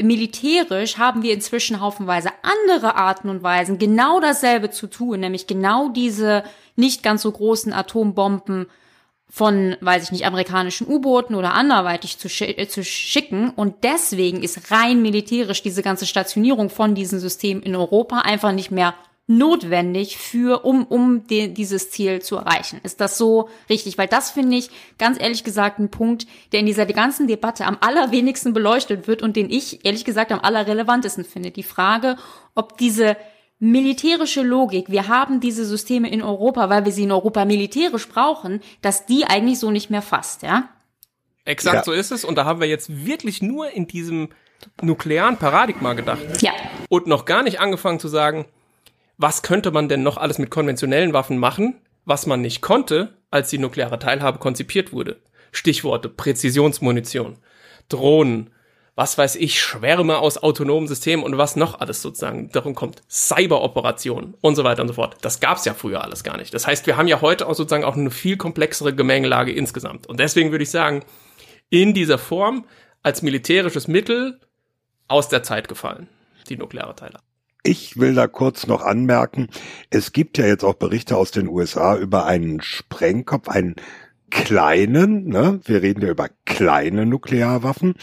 militärisch 0.00 0.98
haben 0.98 1.22
wir 1.22 1.34
inzwischen 1.34 1.80
haufenweise 1.80 2.30
andere 2.42 2.94
Arten 2.94 3.28
und 3.28 3.42
Weisen, 3.42 3.78
genau 3.78 4.20
dasselbe 4.20 4.70
zu 4.70 4.86
tun, 4.86 5.20
nämlich 5.20 5.46
genau 5.46 5.88
diese 5.88 6.44
nicht 6.76 7.02
ganz 7.02 7.22
so 7.22 7.32
großen 7.32 7.72
Atombomben 7.72 8.66
von, 9.34 9.76
weiß 9.80 10.04
ich 10.04 10.12
nicht, 10.12 10.26
amerikanischen 10.26 10.86
U-Booten 10.86 11.34
oder 11.34 11.54
anderweitig 11.54 12.18
zu, 12.18 12.28
sch 12.28 12.42
äh, 12.42 12.68
zu 12.68 12.84
schicken. 12.84 13.48
Und 13.48 13.82
deswegen 13.82 14.42
ist 14.42 14.70
rein 14.70 15.00
militärisch 15.00 15.62
diese 15.62 15.82
ganze 15.82 16.04
Stationierung 16.04 16.68
von 16.68 16.94
diesen 16.94 17.18
Systemen 17.18 17.62
in 17.62 17.74
Europa 17.74 18.18
einfach 18.18 18.52
nicht 18.52 18.70
mehr 18.70 18.94
notwendig 19.26 20.18
für, 20.18 20.66
um, 20.66 20.84
um 20.84 21.26
de, 21.28 21.48
dieses 21.48 21.90
Ziel 21.90 22.20
zu 22.20 22.36
erreichen. 22.36 22.78
Ist 22.82 23.00
das 23.00 23.16
so 23.16 23.48
richtig? 23.70 23.96
Weil 23.96 24.06
das 24.06 24.30
finde 24.30 24.58
ich 24.58 24.68
ganz 24.98 25.18
ehrlich 25.18 25.44
gesagt 25.44 25.78
ein 25.78 25.90
Punkt, 25.90 26.26
der 26.52 26.60
in 26.60 26.66
dieser 26.66 26.84
ganzen 26.84 27.26
Debatte 27.26 27.64
am 27.64 27.78
allerwenigsten 27.80 28.52
beleuchtet 28.52 29.08
wird 29.08 29.22
und 29.22 29.34
den 29.34 29.48
ich 29.48 29.82
ehrlich 29.86 30.04
gesagt 30.04 30.30
am 30.30 30.40
allerrelevantesten 30.40 31.24
finde. 31.24 31.50
Die 31.52 31.62
Frage, 31.62 32.16
ob 32.54 32.76
diese 32.76 33.16
militärische 33.62 34.42
Logik, 34.42 34.90
wir 34.90 35.06
haben 35.06 35.38
diese 35.38 35.64
Systeme 35.64 36.10
in 36.10 36.20
Europa, 36.20 36.68
weil 36.68 36.84
wir 36.84 36.90
sie 36.90 37.04
in 37.04 37.12
Europa 37.12 37.44
militärisch 37.44 38.08
brauchen, 38.08 38.60
dass 38.80 39.06
die 39.06 39.24
eigentlich 39.24 39.60
so 39.60 39.70
nicht 39.70 39.88
mehr 39.88 40.02
fasst, 40.02 40.42
ja? 40.42 40.68
Exakt 41.44 41.76
ja. 41.76 41.84
so 41.84 41.92
ist 41.92 42.10
es. 42.10 42.24
Und 42.24 42.34
da 42.34 42.44
haben 42.44 42.60
wir 42.60 42.66
jetzt 42.66 43.06
wirklich 43.06 43.40
nur 43.40 43.70
in 43.70 43.86
diesem 43.86 44.30
nuklearen 44.80 45.36
Paradigma 45.36 45.92
gedacht. 45.92 46.42
Ja. 46.42 46.50
Und 46.88 47.06
noch 47.06 47.24
gar 47.24 47.44
nicht 47.44 47.60
angefangen 47.60 48.00
zu 48.00 48.08
sagen, 48.08 48.46
was 49.16 49.42
könnte 49.42 49.70
man 49.70 49.88
denn 49.88 50.02
noch 50.02 50.16
alles 50.16 50.38
mit 50.38 50.50
konventionellen 50.50 51.12
Waffen 51.12 51.38
machen, 51.38 51.80
was 52.04 52.26
man 52.26 52.40
nicht 52.40 52.62
konnte, 52.62 53.16
als 53.30 53.48
die 53.50 53.58
nukleare 53.58 54.00
Teilhabe 54.00 54.40
konzipiert 54.40 54.92
wurde. 54.92 55.20
Stichworte 55.52 56.08
Präzisionsmunition, 56.08 57.38
Drohnen, 57.88 58.50
was 58.94 59.16
weiß 59.16 59.36
ich, 59.36 59.60
Schwärme 59.60 60.18
aus 60.18 60.42
autonomen 60.42 60.86
Systemen 60.86 61.24
und 61.24 61.38
was 61.38 61.56
noch 61.56 61.80
alles 61.80 62.02
sozusagen 62.02 62.50
darum 62.52 62.74
kommt, 62.74 63.02
Cyberoperationen 63.10 64.34
und 64.40 64.54
so 64.54 64.64
weiter 64.64 64.82
und 64.82 64.88
so 64.88 64.94
fort. 64.94 65.16
Das 65.22 65.40
gab's 65.40 65.64
ja 65.64 65.72
früher 65.72 66.04
alles 66.04 66.24
gar 66.24 66.36
nicht. 66.36 66.52
Das 66.52 66.66
heißt, 66.66 66.86
wir 66.86 66.96
haben 66.96 67.08
ja 67.08 67.20
heute 67.20 67.46
auch 67.46 67.54
sozusagen 67.54 67.84
auch 67.84 67.96
eine 67.96 68.10
viel 68.10 68.36
komplexere 68.36 68.94
Gemengelage 68.94 69.52
insgesamt. 69.52 70.06
Und 70.06 70.20
deswegen 70.20 70.50
würde 70.50 70.64
ich 70.64 70.70
sagen, 70.70 71.02
in 71.70 71.94
dieser 71.94 72.18
Form 72.18 72.66
als 73.02 73.22
militärisches 73.22 73.88
Mittel 73.88 74.40
aus 75.08 75.28
der 75.28 75.42
Zeit 75.42 75.68
gefallen, 75.68 76.08
die 76.48 76.56
nukleare 76.56 76.94
Teile. 76.94 77.18
Ich 77.64 77.96
will 77.96 78.14
da 78.14 78.26
kurz 78.26 78.66
noch 78.66 78.82
anmerken, 78.82 79.48
es 79.88 80.12
gibt 80.12 80.36
ja 80.36 80.46
jetzt 80.46 80.64
auch 80.64 80.74
Berichte 80.74 81.16
aus 81.16 81.30
den 81.30 81.48
USA 81.48 81.96
über 81.96 82.26
einen 82.26 82.60
Sprengkopf, 82.60 83.48
einen 83.48 83.76
kleinen, 84.32 85.28
ne, 85.28 85.60
wir 85.64 85.82
reden 85.82 86.02
ja 86.02 86.08
über 86.08 86.30
kleine 86.46 87.04
Nuklearwaffen, 87.04 87.94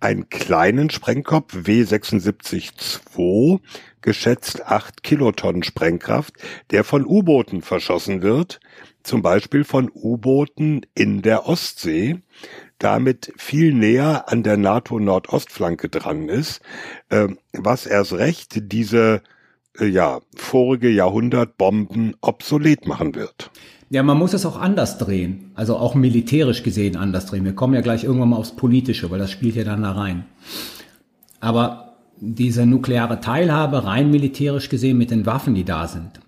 einen 0.00 0.28
kleinen 0.28 0.90
Sprengkopf 0.90 1.54
W76-2, 1.54 3.60
geschätzt 4.02 4.66
acht 4.66 5.04
Kilotonnen 5.04 5.62
Sprengkraft, 5.62 6.34
der 6.72 6.82
von 6.82 7.06
U-Booten 7.06 7.62
verschossen 7.62 8.20
wird, 8.20 8.58
zum 9.04 9.22
Beispiel 9.22 9.62
von 9.62 9.88
U-Booten 9.94 10.84
in 10.94 11.22
der 11.22 11.48
Ostsee, 11.48 12.20
damit 12.78 13.32
viel 13.36 13.72
näher 13.72 14.28
an 14.28 14.42
der 14.42 14.56
NATO-Nordostflanke 14.56 15.88
dran 15.88 16.28
ist, 16.28 16.62
äh, 17.10 17.28
was 17.52 17.86
erst 17.86 18.14
recht 18.14 18.72
diese 18.72 19.22
äh, 19.78 19.86
ja, 19.86 20.20
vorige 20.34 20.90
Jahrhundert 20.90 21.56
Bomben 21.56 22.16
obsolet 22.20 22.86
machen 22.86 23.14
wird. 23.14 23.52
Ja, 23.88 24.02
man 24.02 24.18
muss 24.18 24.34
es 24.34 24.44
auch 24.44 24.60
anders 24.60 24.98
drehen. 24.98 25.52
Also 25.54 25.76
auch 25.76 25.94
militärisch 25.94 26.62
gesehen 26.62 26.96
anders 26.96 27.26
drehen. 27.26 27.44
Wir 27.44 27.54
kommen 27.54 27.74
ja 27.74 27.80
gleich 27.82 28.04
irgendwann 28.04 28.30
mal 28.30 28.36
aufs 28.36 28.56
Politische, 28.56 29.10
weil 29.10 29.18
das 29.18 29.30
spielt 29.30 29.54
ja 29.54 29.64
dann 29.64 29.82
da 29.82 29.92
rein. 29.92 30.24
Aber 31.40 31.96
diese 32.18 32.66
nukleare 32.66 33.20
Teilhabe 33.20 33.84
rein 33.84 34.10
militärisch 34.10 34.68
gesehen 34.68 34.98
mit 34.98 35.10
den 35.10 35.26
Waffen, 35.26 35.54
die 35.54 35.64
da 35.64 35.86
sind, 35.86 36.20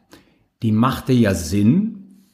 die 0.62 0.72
machte 0.72 1.12
ja 1.12 1.34
Sinn 1.34 2.24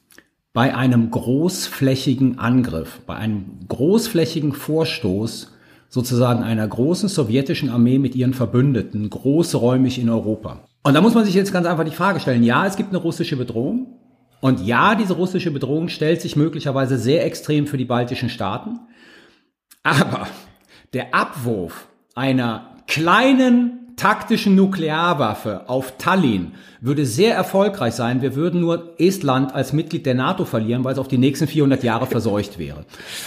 bei 0.53 0.75
einem 0.75 1.11
großflächigen 1.11 2.39
Angriff, 2.39 3.01
bei 3.07 3.17
einem 3.17 3.61
großflächigen 3.69 4.53
Vorstoß 4.53 5.53
sozusagen 5.89 6.43
einer 6.43 6.67
großen 6.67 7.09
sowjetischen 7.09 7.71
Armee 7.71 7.99
mit 7.99 8.15
ihren 8.15 8.35
Verbündeten 8.35 9.09
großräumig 9.09 9.99
in 9.99 10.11
Europa. 10.11 10.61
Und 10.83 10.95
da 10.95 11.01
muss 11.01 11.15
man 11.15 11.25
sich 11.25 11.35
jetzt 11.35 11.53
ganz 11.53 11.67
einfach 11.67 11.85
die 11.85 11.91
Frage 11.91 12.21
stellen, 12.21 12.43
ja, 12.43 12.67
es 12.67 12.77
gibt 12.77 12.91
eine 12.91 12.99
russische 12.99 13.37
Bedrohung, 13.37 13.87
und 14.45 14.61
ja, 14.61 14.95
diese 14.95 15.15
russische 15.15 15.51
Bedrohung 15.51 15.89
stellt 15.89 16.21
sich 16.21 16.37
möglicherweise 16.37 16.99
sehr 16.99 17.25
extrem 17.25 17.67
für 17.67 17.79
die 17.79 17.87
baltischen 17.87 18.29
Staaten. 18.29 18.79
Aber 19.83 20.27
der 20.93 21.15
Abwurf 21.15 21.89
einer 22.15 22.75
kleinen 22.87 23.97
taktische 23.97 24.51
Nuklearwaffe 24.51 25.67
auf 25.71 25.97
Tallinn 25.97 26.53
würde 26.83 27.07
sehr 27.07 27.35
erfolgreich 27.35 27.95
sein. 27.95 28.21
Wir 28.21 28.35
würden 28.35 28.61
nur 28.61 28.95
Estland 28.99 29.55
als 29.55 29.73
Mitglied 29.73 30.05
der 30.05 30.15
NATO 30.15 30.45
verlieren, 30.45 30.85
weil 30.85 30.93
es 30.93 30.99
auf 30.99 31.09
die 31.09 31.17
nächsten 31.17 31.47
400 31.47 31.83
Jahre 31.83 32.07
verseucht 32.07 32.59
wäre. 32.59 32.85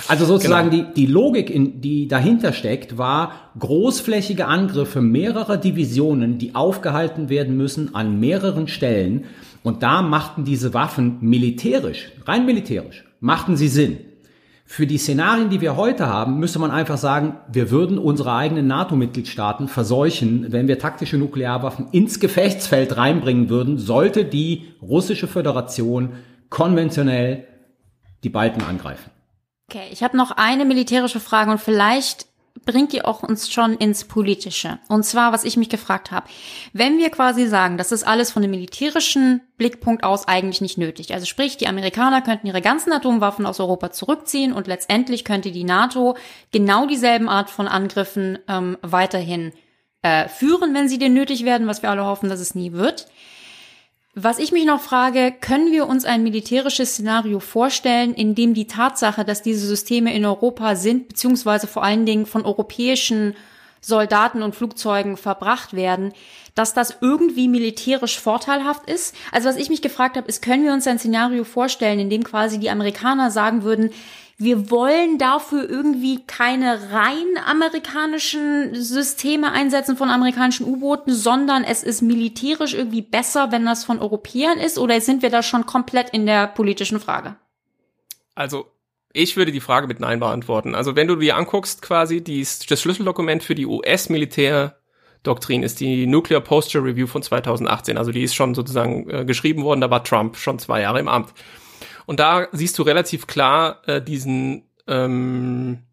Also 0.08 0.26
sozusagen 0.26 0.70
genau. 0.70 0.90
die, 0.90 1.06
die 1.08 1.12
Logik, 1.12 1.50
in, 1.50 1.82
die 1.82 2.08
dahinter 2.08 2.54
steckt, 2.54 3.00
war 3.00 3.32
großflächige 3.58 4.46
Angriffe 4.46 5.02
mehrerer 5.02 5.58
Divisionen, 5.58 6.38
die 6.38 6.54
aufgehalten 6.54 7.30
werden 7.30 7.58
müssen 7.58 7.96
an 7.96 8.20
mehreren 8.20 8.68
Stellen. 8.68 9.26
Und 9.68 9.84
da 9.84 10.02
machten 10.02 10.46
diese 10.46 10.74
Waffen 10.74 11.18
militärisch, 11.20 12.10
rein 12.26 12.46
militärisch, 12.46 13.04
machten 13.20 13.58
sie 13.58 13.68
Sinn. 13.68 13.98
Für 14.64 14.88
die 14.88 14.98
Szenarien, 14.98 15.50
die 15.50 15.60
wir 15.60 15.76
heute 15.76 16.08
haben, 16.08 16.40
müsste 16.40 16.58
man 16.58 16.72
einfach 16.72 16.98
sagen, 16.98 17.36
wir 17.52 17.70
würden 17.70 17.98
unsere 17.98 18.34
eigenen 18.34 18.68
NATO-Mitgliedstaaten 18.68 19.68
verseuchen, 19.68 20.54
wenn 20.54 20.70
wir 20.70 20.80
taktische 20.80 21.18
Nuklearwaffen 21.18 21.90
ins 21.92 22.22
Gefechtsfeld 22.22 22.96
reinbringen 22.96 23.50
würden, 23.50 23.78
sollte 23.78 24.24
die 24.24 24.68
russische 24.82 25.28
Föderation 25.28 26.14
konventionell 26.50 27.46
die 28.24 28.30
Balken 28.30 28.62
angreifen. 28.62 29.12
Okay, 29.70 29.90
ich 29.92 30.02
habe 30.02 30.16
noch 30.16 30.32
eine 30.32 30.64
militärische 30.64 31.20
Frage 31.20 31.52
und 31.52 31.60
vielleicht 31.60 32.27
bringt 32.66 32.94
ihr 32.94 33.08
auch 33.08 33.24
uns 33.24 33.52
schon 33.52 33.76
ins 33.76 34.06
Politische. 34.06 34.80
Und 34.88 35.04
zwar, 35.04 35.32
was 35.32 35.44
ich 35.44 35.58
mich 35.58 35.70
gefragt 35.70 36.12
habe. 36.12 36.28
Wenn 36.74 36.98
wir 36.98 37.10
quasi 37.10 37.48
sagen, 37.48 37.78
das 37.78 37.92
ist 37.92 38.06
alles 38.06 38.32
von 38.32 38.42
dem 38.42 38.52
militärischen 38.52 39.42
Blickpunkt 39.58 40.04
aus 40.04 40.28
eigentlich 40.28 40.62
nicht 40.62 40.78
nötig. 40.78 41.14
Also 41.14 41.26
sprich, 41.26 41.58
die 41.58 41.68
Amerikaner 41.68 42.22
könnten 42.22 42.48
ihre 42.48 42.62
ganzen 42.62 42.92
Atomwaffen 42.92 43.46
aus 43.46 43.60
Europa 43.60 43.92
zurückziehen 43.92 44.54
und 44.54 44.68
letztendlich 44.68 45.26
könnte 45.26 45.52
die 45.52 45.64
NATO 45.64 46.16
genau 46.52 46.86
dieselben 46.86 47.30
Art 47.30 47.50
von 47.50 47.68
Angriffen 47.68 48.40
ähm, 48.48 48.78
weiterhin 48.82 49.52
äh, 50.02 50.30
führen, 50.30 50.74
wenn 50.74 50.88
sie 50.88 51.00
denn 51.00 51.14
nötig 51.14 51.44
werden, 51.44 51.68
was 51.68 51.82
wir 51.82 51.90
alle 51.90 52.06
hoffen, 52.06 52.30
dass 52.30 52.40
es 52.40 52.56
nie 52.56 52.72
wird. 52.72 53.08
Was 54.20 54.40
ich 54.40 54.52
mich 54.52 54.66
noch 54.66 54.82
frage, 54.82 55.32
können 55.32 55.72
wir 55.72 55.88
uns 55.88 56.04
ein 56.04 56.24
militärisches 56.24 56.94
Szenario 56.94 57.40
vorstellen, 57.40 58.16
in 58.16 58.34
dem 58.34 58.56
die 58.56 58.66
Tatsache, 58.66 59.24
dass 59.24 59.44
diese 59.44 59.68
Systeme 59.68 60.12
in 60.12 60.26
Europa 60.26 60.76
sind, 60.76 61.08
beziehungsweise 61.08 61.68
vor 61.68 61.84
allen 61.84 62.08
Dingen 62.08 62.26
von 62.26 62.44
europäischen 62.44 63.36
Soldaten 63.80 64.42
und 64.42 64.56
Flugzeugen 64.56 65.18
verbracht 65.18 65.76
werden, 65.76 66.14
dass 66.56 66.74
das 66.74 66.98
irgendwie 67.00 67.48
militärisch 67.48 68.20
vorteilhaft 68.20 68.90
ist? 68.90 69.14
Also 69.32 69.50
was 69.50 69.56
ich 69.56 69.70
mich 69.70 69.84
gefragt 69.84 70.18
habe, 70.18 70.28
ist, 70.28 70.42
können 70.42 70.64
wir 70.64 70.74
uns 70.74 70.88
ein 70.88 70.98
Szenario 70.98 71.44
vorstellen, 71.44 72.00
in 72.00 72.10
dem 72.10 72.24
quasi 72.24 72.60
die 72.60 72.72
Amerikaner 72.72 73.30
sagen 73.30 73.62
würden, 73.62 73.92
wir 74.40 74.70
wollen 74.70 75.18
dafür 75.18 75.68
irgendwie 75.68 76.24
keine 76.28 76.92
rein 76.92 77.26
amerikanischen 77.44 78.76
Systeme 78.76 79.52
einsetzen 79.52 79.98
von 79.98 80.10
amerikanischen 80.10 80.68
U-Booten, 80.68 81.12
sondern 81.12 81.64
es 81.64 81.82
ist 81.82 82.04
militärisch 82.04 82.76
irgendwie 82.76 83.02
besser, 83.02 83.52
wenn 83.52 83.66
das 83.66 83.84
von 83.84 83.98
Europäern 83.98 84.60
ist? 84.60 84.78
Oder 84.78 85.02
sind 85.02 85.24
wir 85.24 85.32
da 85.32 85.42
schon 85.42 85.66
komplett 85.66 86.12
in 86.12 86.28
der 86.28 86.46
politischen 86.46 87.00
Frage? 87.00 87.36
Also 88.36 88.72
ich 89.12 89.38
würde 89.38 89.52
die 89.52 89.60
Frage 89.60 89.88
mit 89.88 90.00
Nein 90.00 90.20
beantworten. 90.20 90.76
Also 90.76 90.96
wenn 90.96 91.08
du 91.08 91.16
dir 91.16 91.36
anguckst, 91.36 91.82
quasi 91.82 92.24
die, 92.24 92.42
das 92.42 92.80
Schlüsseldokument 92.80 93.42
für 93.42 93.56
die 93.56 93.66
US-Militärdoktrin 93.66 95.64
ist 95.64 95.80
die 95.80 96.06
Nuclear 96.06 96.42
Posture 96.42 96.84
Review 96.84 97.08
von 97.08 97.24
2018. 97.24 97.98
Also 97.98 98.12
die 98.12 98.22
ist 98.22 98.36
schon 98.36 98.54
sozusagen 98.54 99.10
äh, 99.10 99.26
geschrieben 99.26 99.64
worden, 99.64 99.82
da 99.82 99.90
war 99.90 100.04
Trump 100.04 100.38
schon 100.38 100.60
zwei 100.60 100.82
Jahre 100.82 101.00
im 101.00 101.08
Amt. 101.08 101.34
Und 102.08 102.22
da 102.22 102.48
siehst 102.54 102.80
du 102.80 102.84
relativ 102.84 103.28
klar 103.28 103.82
äh, 103.86 104.02
diesen 104.02 104.64
ähm, 104.88 105.84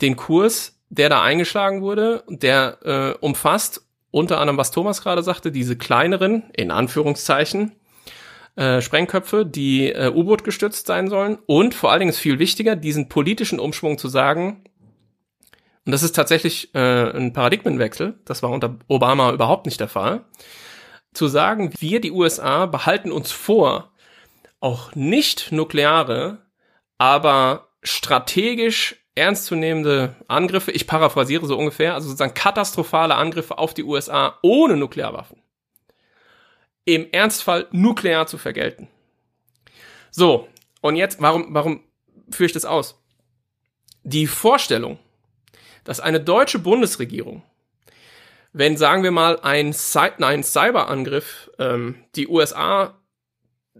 den 0.00 0.14
Kurs, 0.14 0.78
der 0.88 1.08
da 1.08 1.20
eingeschlagen 1.22 1.82
wurde, 1.82 2.22
der 2.28 2.78
äh, 2.84 3.18
umfasst 3.18 3.84
unter 4.12 4.38
anderem, 4.38 4.56
was 4.56 4.70
Thomas 4.70 5.02
gerade 5.02 5.22
sagte, 5.22 5.50
diese 5.50 5.76
kleineren, 5.76 6.44
in 6.56 6.70
Anführungszeichen, 6.70 7.72
äh, 8.54 8.80
Sprengköpfe, 8.80 9.44
die 9.44 9.90
äh, 9.90 10.12
U-Boot 10.14 10.44
gestützt 10.44 10.86
sein 10.86 11.08
sollen. 11.10 11.38
Und 11.46 11.74
vor 11.74 11.90
allen 11.90 12.00
Dingen 12.00 12.10
ist 12.10 12.20
viel 12.20 12.38
wichtiger, 12.38 12.76
diesen 12.76 13.08
politischen 13.08 13.58
Umschwung 13.58 13.98
zu 13.98 14.06
sagen, 14.08 14.62
und 15.84 15.92
das 15.92 16.04
ist 16.04 16.14
tatsächlich 16.14 16.72
äh, 16.74 17.10
ein 17.10 17.32
Paradigmenwechsel, 17.32 18.20
das 18.24 18.44
war 18.44 18.50
unter 18.50 18.78
Obama 18.86 19.32
überhaupt 19.32 19.66
nicht 19.66 19.80
der 19.80 19.88
Fall, 19.88 20.24
zu 21.14 21.26
sagen, 21.26 21.72
wir, 21.80 22.00
die 22.00 22.12
USA, 22.12 22.66
behalten 22.66 23.10
uns 23.10 23.32
vor, 23.32 23.90
auch 24.60 24.94
nicht 24.94 25.52
nukleare, 25.52 26.46
aber 26.98 27.68
strategisch 27.82 28.96
ernstzunehmende 29.14 30.16
Angriffe, 30.28 30.70
ich 30.70 30.86
paraphrasiere 30.86 31.46
so 31.46 31.58
ungefähr, 31.58 31.94
also 31.94 32.08
sozusagen 32.08 32.34
katastrophale 32.34 33.16
Angriffe 33.16 33.58
auf 33.58 33.74
die 33.74 33.84
USA 33.84 34.38
ohne 34.42 34.76
Nuklearwaffen, 34.76 35.42
im 36.84 37.10
Ernstfall 37.10 37.66
nuklear 37.70 38.26
zu 38.26 38.38
vergelten. 38.38 38.88
So, 40.10 40.48
und 40.80 40.96
jetzt, 40.96 41.20
warum, 41.20 41.54
warum 41.54 41.82
führe 42.30 42.46
ich 42.46 42.52
das 42.52 42.64
aus? 42.64 43.02
Die 44.04 44.26
Vorstellung, 44.26 44.98
dass 45.84 46.00
eine 46.00 46.20
deutsche 46.20 46.58
Bundesregierung, 46.58 47.42
wenn, 48.52 48.76
sagen 48.76 49.02
wir 49.02 49.10
mal, 49.10 49.40
ein, 49.40 49.72
Cy 49.72 50.10
ein 50.20 50.42
Cyberangriff 50.42 51.50
ähm, 51.58 51.96
die 52.14 52.28
USA 52.28 52.97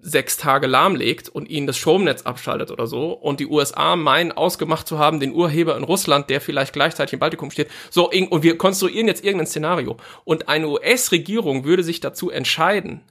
sechs 0.02 0.36
Tage 0.36 0.66
lahmlegt 0.66 1.28
und 1.28 1.48
ihnen 1.48 1.66
das 1.66 1.76
Stromnetz 1.76 2.22
abschaltet 2.22 2.70
oder 2.70 2.86
so 2.86 3.12
und 3.12 3.40
die 3.40 3.46
USA 3.46 3.96
meinen 3.96 4.32
ausgemacht 4.32 4.86
zu 4.86 4.98
haben, 4.98 5.20
den 5.20 5.32
Urheber 5.32 5.76
in 5.76 5.84
Russland, 5.84 6.30
der 6.30 6.40
vielleicht 6.40 6.72
gleichzeitig 6.72 7.14
im 7.14 7.18
Baltikum 7.18 7.50
steht. 7.50 7.68
So, 7.90 8.10
und 8.10 8.42
wir 8.42 8.58
konstruieren 8.58 9.06
jetzt 9.06 9.24
irgendein 9.24 9.46
Szenario. 9.46 9.96
Und 10.24 10.48
eine 10.48 10.68
US-Regierung 10.68 11.64
würde 11.64 11.82
sich 11.82 12.00
dazu 12.00 12.30
entscheiden, 12.30 13.02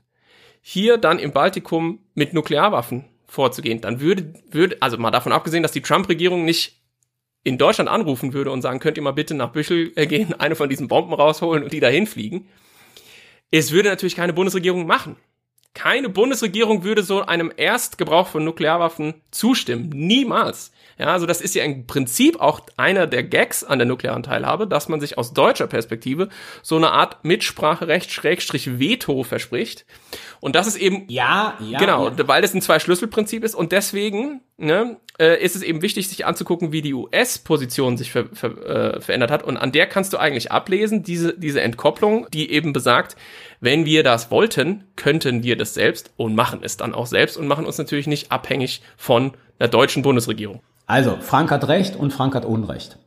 hier 0.61 0.97
dann 0.97 1.19
im 1.19 1.31
Baltikum 1.31 1.99
mit 2.13 2.33
Nuklearwaffen 2.33 3.05
vorzugehen. 3.25 3.81
Dann 3.81 3.99
würde, 3.99 4.33
würde, 4.49 4.77
also 4.79 4.97
mal 4.97 5.11
davon 5.11 5.31
abgesehen, 5.31 5.63
dass 5.63 5.71
die 5.71 5.81
Trump-Regierung 5.81 6.45
nicht 6.45 6.81
in 7.43 7.57
Deutschland 7.57 7.89
anrufen 7.89 8.33
würde 8.33 8.51
und 8.51 8.61
sagen, 8.61 8.79
könnt 8.79 8.97
ihr 8.97 9.03
mal 9.03 9.11
bitte 9.11 9.33
nach 9.33 9.51
Büchel 9.51 9.93
äh, 9.95 10.07
gehen, 10.07 10.33
eine 10.39 10.55
von 10.55 10.69
diesen 10.69 10.87
Bomben 10.87 11.13
rausholen 11.13 11.63
und 11.63 11.71
die 11.71 11.79
dahin 11.79 12.07
fliegen. 12.07 12.49
Es 13.51 13.71
würde 13.71 13.89
natürlich 13.89 14.15
keine 14.15 14.33
Bundesregierung 14.33 14.85
machen. 14.85 15.15
Keine 15.73 16.09
Bundesregierung 16.09 16.83
würde 16.83 17.03
so 17.03 17.21
einem 17.21 17.51
Erstgebrauch 17.55 18.27
von 18.27 18.43
Nuklearwaffen 18.43 19.21
zustimmen. 19.31 19.89
Niemals. 19.89 20.71
Ja, 20.97 21.07
also 21.13 21.27
das 21.27 21.41
ist 21.41 21.53
ja 21.53 21.63
im 21.63 21.85
Prinzip 21.85 22.39
auch 22.39 22.61
einer 22.75 23.05
der 23.05 23.23
Gags 23.23 23.63
an 23.63 23.77
der 23.77 23.87
nuklearen 23.87 24.23
Teilhabe, 24.23 24.65
dass 24.65 24.89
man 24.89 24.99
sich 24.99 25.17
aus 25.17 25.33
deutscher 25.33 25.67
Perspektive 25.67 26.29
so 26.63 26.75
eine 26.75 26.91
Art 26.91 27.23
Mitspracherecht 27.23 28.11
Schrägstrich 28.11 28.79
Veto 28.79 29.23
verspricht. 29.23 29.85
Und 30.39 30.55
das 30.55 30.65
ist 30.65 30.77
eben 30.77 31.05
ja, 31.07 31.55
ja 31.59 31.77
genau, 31.77 32.09
ja. 32.09 32.27
weil 32.27 32.41
das 32.41 32.53
ein 32.55 32.61
Zwei-Schlüssel-Prinzip 32.61 33.43
ist 33.43 33.53
und 33.53 33.71
deswegen 33.71 34.41
ne, 34.57 34.97
äh, 35.19 35.39
ist 35.43 35.55
es 35.55 35.61
eben 35.61 35.83
wichtig, 35.83 36.07
sich 36.09 36.25
anzugucken, 36.25 36.71
wie 36.71 36.81
die 36.81 36.95
US-Position 36.95 37.97
sich 37.97 38.11
ver 38.11 38.25
ver 38.33 38.95
äh, 38.95 39.01
verändert 39.01 39.29
hat 39.29 39.43
und 39.43 39.57
an 39.57 39.71
der 39.71 39.85
kannst 39.85 40.13
du 40.13 40.17
eigentlich 40.17 40.51
ablesen 40.51 41.03
diese 41.03 41.37
diese 41.37 41.61
Entkopplung, 41.61 42.27
die 42.33 42.51
eben 42.51 42.73
besagt, 42.73 43.15
wenn 43.59 43.85
wir 43.85 44.01
das 44.01 44.31
wollten, 44.31 44.83
könnten 44.95 45.43
wir 45.43 45.57
das 45.57 45.75
selbst 45.75 46.11
und 46.17 46.33
machen 46.33 46.61
es 46.63 46.77
dann 46.77 46.95
auch 46.95 47.05
selbst 47.05 47.37
und 47.37 47.47
machen 47.47 47.65
uns 47.65 47.77
natürlich 47.77 48.07
nicht 48.07 48.31
abhängig 48.31 48.81
von 48.95 49.33
der 49.59 49.67
deutschen 49.67 50.03
Bundesregierung. 50.03 50.61
Also, 50.87 51.17
Frank 51.19 51.51
hat 51.51 51.67
Recht 51.67 51.95
und 51.95 52.11
Frank 52.11 52.33
hat 52.33 52.45
Unrecht. 52.45 52.97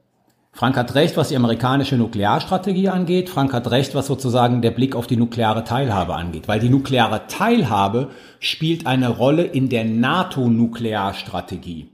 Frank 0.53 0.77
hat 0.77 0.95
recht, 0.95 1.17
was 1.17 1.29
die 1.29 1.37
amerikanische 1.37 1.97
Nuklearstrategie 1.97 2.89
angeht. 2.89 3.31
Frank 3.31 3.53
hat 3.53 3.71
recht, 3.71 3.95
was 3.95 4.07
sozusagen 4.07 4.63
der 4.63 4.73
Blick 4.73 4.97
auf 4.97 5.07
die 5.07 5.17
nukleare 5.17 5.65
Teilhabe 5.65 6.15
angeht. 6.15 6.49
Weil 6.49 6.61
die 6.61 6.69
nukleare 6.69 7.23
Teilhabe 7.29 8.09
spielt 8.41 8.87
eine 8.87 9.09
Rolle 9.09 9.45
in 9.45 9.69
der 9.69 9.85
NATO-Nuklearstrategie 9.85 11.89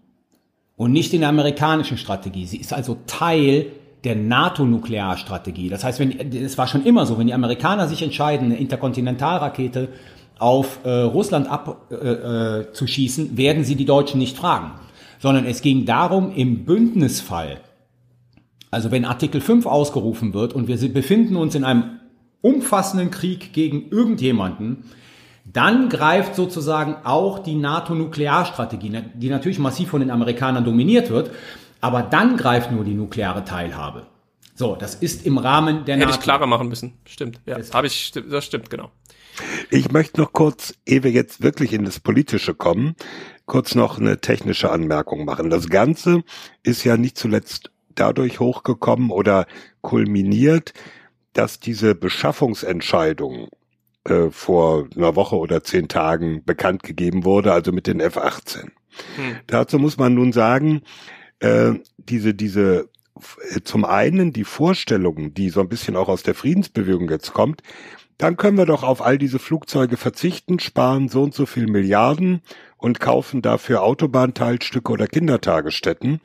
und 0.77 0.92
nicht 0.92 1.12
in 1.14 1.20
der 1.20 1.29
amerikanischen 1.29 1.99
Strategie. 1.99 2.46
Sie 2.46 2.57
ist 2.57 2.72
also 2.72 2.96
Teil 3.07 3.66
der 4.05 4.16
NATO-Nuklearstrategie. 4.16 5.68
Das 5.68 5.85
heißt, 5.85 6.01
wenn, 6.01 6.33
es 6.33 6.59
war 6.59 6.66
schon 6.66 6.85
immer 6.85 7.07
so, 7.07 7.18
wenn 7.18 7.27
die 7.27 7.35
Amerikaner 7.35 7.88
sich 7.88 8.03
entscheiden, 8.03 8.46
eine 8.46 8.57
Interkontinentalrakete 8.57 9.88
auf 10.38 10.81
äh, 10.85 10.90
Russland 10.90 11.49
abzuschießen, 11.49 13.27
äh, 13.27 13.33
äh 13.33 13.37
werden 13.37 13.64
sie 13.64 13.77
die 13.77 13.85
Deutschen 13.85 14.18
nicht 14.18 14.37
fragen. 14.37 14.72
Sondern 15.27 15.45
es 15.45 15.61
ging 15.61 15.87
darum, 15.87 16.33
im 16.37 16.65
Bündnisfall, 16.65 17.59
also 18.71 18.93
wenn 18.93 19.05
Artikel 19.05 19.41
5 19.41 19.67
ausgerufen 19.67 20.35
wird 20.35 20.53
und 20.53 20.69
wir 20.69 20.77
befinden 20.95 21.35
uns 21.35 21.57
in 21.57 21.65
einem 21.65 21.99
umfassenden 22.43 23.11
Krieg 23.11 23.53
gegen 23.53 23.89
irgendjemanden, 23.91 24.85
dann 25.45 25.89
greift 25.89 26.37
sozusagen 26.37 26.95
auch 27.03 27.41
die 27.41 27.57
NATO-Nuklearstrategie, 27.57 29.03
die 29.14 29.29
natürlich 29.29 29.59
massiv 29.59 29.89
von 29.89 29.99
den 29.99 30.12
Amerikanern 30.12 30.64
dominiert 30.64 31.11
wird, 31.11 31.33
aber 31.81 32.03
dann 32.03 32.37
greift 32.37 32.70
nur 32.70 32.85
die 32.85 32.95
nukleare 32.95 33.43
Teilhabe. 33.45 34.07
So, 34.55 34.77
das 34.77 34.95
ist 34.95 35.27
im 35.27 35.39
Rahmen 35.39 35.87
der 35.87 35.97
Hätte 35.97 36.07
NATO. 36.07 36.18
ich 36.20 36.22
klarer 36.22 36.47
machen 36.47 36.68
müssen. 36.68 36.93
Stimmt. 37.05 37.41
Ja, 37.47 37.59
habe 37.72 37.89
ich, 37.89 38.12
das 38.12 38.45
stimmt, 38.45 38.70
genau. 38.70 38.93
Ich 39.70 39.91
möchte 39.91 40.20
noch 40.20 40.33
kurz, 40.33 40.74
ehe 40.87 41.03
wir 41.03 41.11
jetzt 41.11 41.43
wirklich 41.43 41.72
in 41.72 41.85
das 41.85 41.99
Politische 42.01 42.55
kommen, 42.55 42.95
kurz 43.47 43.74
noch 43.74 43.99
eine 43.99 44.20
technische 44.20 44.70
Anmerkung 44.70 45.24
machen. 45.24 45.51
Das 45.51 45.68
Ganze 45.68 46.22
ist 46.62 46.84
ja 46.84 46.97
nicht 46.97 47.16
zuletzt 47.16 47.70
dadurch 47.94 48.40
hochgekommen 48.40 49.11
oder 49.11 49.47
kulminiert, 49.80 50.74
dass 51.32 51.61
diese 51.61 51.94
Beschaffungsentscheidung 51.94 53.49
äh, 54.05 54.30
vor 54.30 54.88
einer 54.94 55.16
Woche 55.16 55.36
oder 55.36 55.62
zehn 55.62 55.88
Tagen 55.88 56.44
bekannt 56.44 56.82
gegeben 56.82 57.24
wurde, 57.24 57.53
also 57.53 57.72
mit 57.72 57.86
den 57.86 58.01
F-18. 58.01 58.62
Hm. 59.16 59.36
Dazu 59.47 59.78
muss 59.78 59.97
man 59.99 60.14
nun 60.14 60.32
sagen, 60.32 60.82
äh, 61.40 61.72
diese, 61.99 62.34
diese, 62.34 62.88
äh, 63.51 63.61
zum 63.62 63.84
einen 63.84 64.32
die 64.32 64.44
Vorstellungen, 64.44 65.34
die 65.34 65.51
so 65.51 65.61
ein 65.61 65.68
bisschen 65.68 65.97
auch 65.97 66.09
aus 66.09 66.22
der 66.22 66.34
Friedensbewegung 66.34 67.11
jetzt 67.11 67.32
kommt, 67.32 67.62
dann 68.19 68.37
können 68.37 68.57
wir 68.57 68.67
doch 68.67 68.83
auf 68.83 69.03
all 69.03 69.19
diese 69.19 69.39
Flugzeuge 69.39 69.97
verzichten, 69.97 70.59
sparen 70.59 71.09
so 71.09 71.23
und 71.23 71.35
so 71.35 71.47
viel 71.47 71.67
Milliarden 71.67 72.41
und 72.79 73.01
kaufen 73.01 73.43
dafür 73.43 73.83
Autobahnteilstücke 73.83 74.91
oder 74.91 75.07
Kindertagesstätten. 75.07 76.21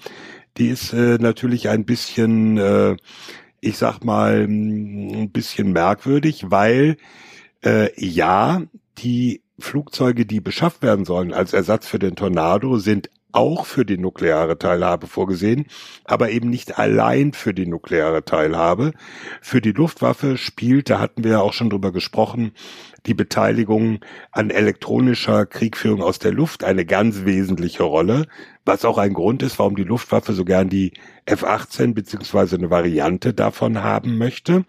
Die 0.58 0.68
ist 0.68 0.94
äh, 0.94 1.18
natürlich 1.20 1.70
ein 1.70 1.86
bisschen, 1.86 2.58
äh, 2.58 2.96
ich 3.60 3.78
sag 3.78 4.04
mal, 4.04 4.46
ein 4.48 5.32
bisschen 5.32 5.72
merkwürdig, 5.72 6.46
weil 6.50 6.98
äh, 7.64 7.90
ja, 7.98 8.62
die 8.98 9.42
Flugzeuge, 9.60 10.26
die 10.26 10.42
beschafft 10.42 10.82
werden 10.82 11.06
sollen 11.06 11.34
als 11.34 11.54
Ersatz 11.54 11.88
für 11.88 12.00
den 12.00 12.16
Tornado, 12.16 12.78
sind 12.78 13.10
auch 13.34 13.66
für 13.66 13.86
die 13.86 13.98
nukleare 13.98 14.58
Teilhabe 14.58 15.08
vorgesehen, 15.08 15.66
aber 16.06 16.30
eben 16.32 16.50
nicht 16.50 16.78
allein 16.78 17.34
für 17.34 17.54
die 17.54 17.66
nukleare 17.66 18.26
Teilhabe. 18.26 18.94
Für 19.42 19.62
die 19.62 19.72
Luftwaffe 19.72 20.38
spielt, 20.38 20.90
da 20.90 21.00
hatten 21.00 21.24
wir 21.24 21.32
ja 21.32 21.42
auch 21.42 21.54
schon 21.54 21.70
drüber 21.70 21.92
gesprochen, 21.92 22.54
die 23.06 23.14
Beteiligung 23.14 24.00
an 24.32 24.50
elektronischer 24.50 25.46
Kriegführung 25.46 26.02
aus 26.02 26.20
der 26.20 26.32
Luft 26.32 26.64
eine 26.64 26.86
ganz 26.86 27.26
wesentliche 27.26 27.84
Rolle, 27.84 28.28
was 28.66 28.86
auch 28.86 28.98
ein 28.98 29.14
Grund 29.14 29.42
ist, 29.44 29.58
warum 29.58 29.76
die 29.76 29.84
Luftwaffe 29.84 30.34
so 30.34 30.46
gern 30.46 30.70
die 30.70 30.94
F-18 31.26 31.94
beziehungsweise 31.94 32.58
eine 32.58 32.70
Variante 32.70 33.34
davon 33.34 33.82
haben 33.82 34.18
möchte. 34.18 34.66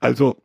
Also 0.00 0.36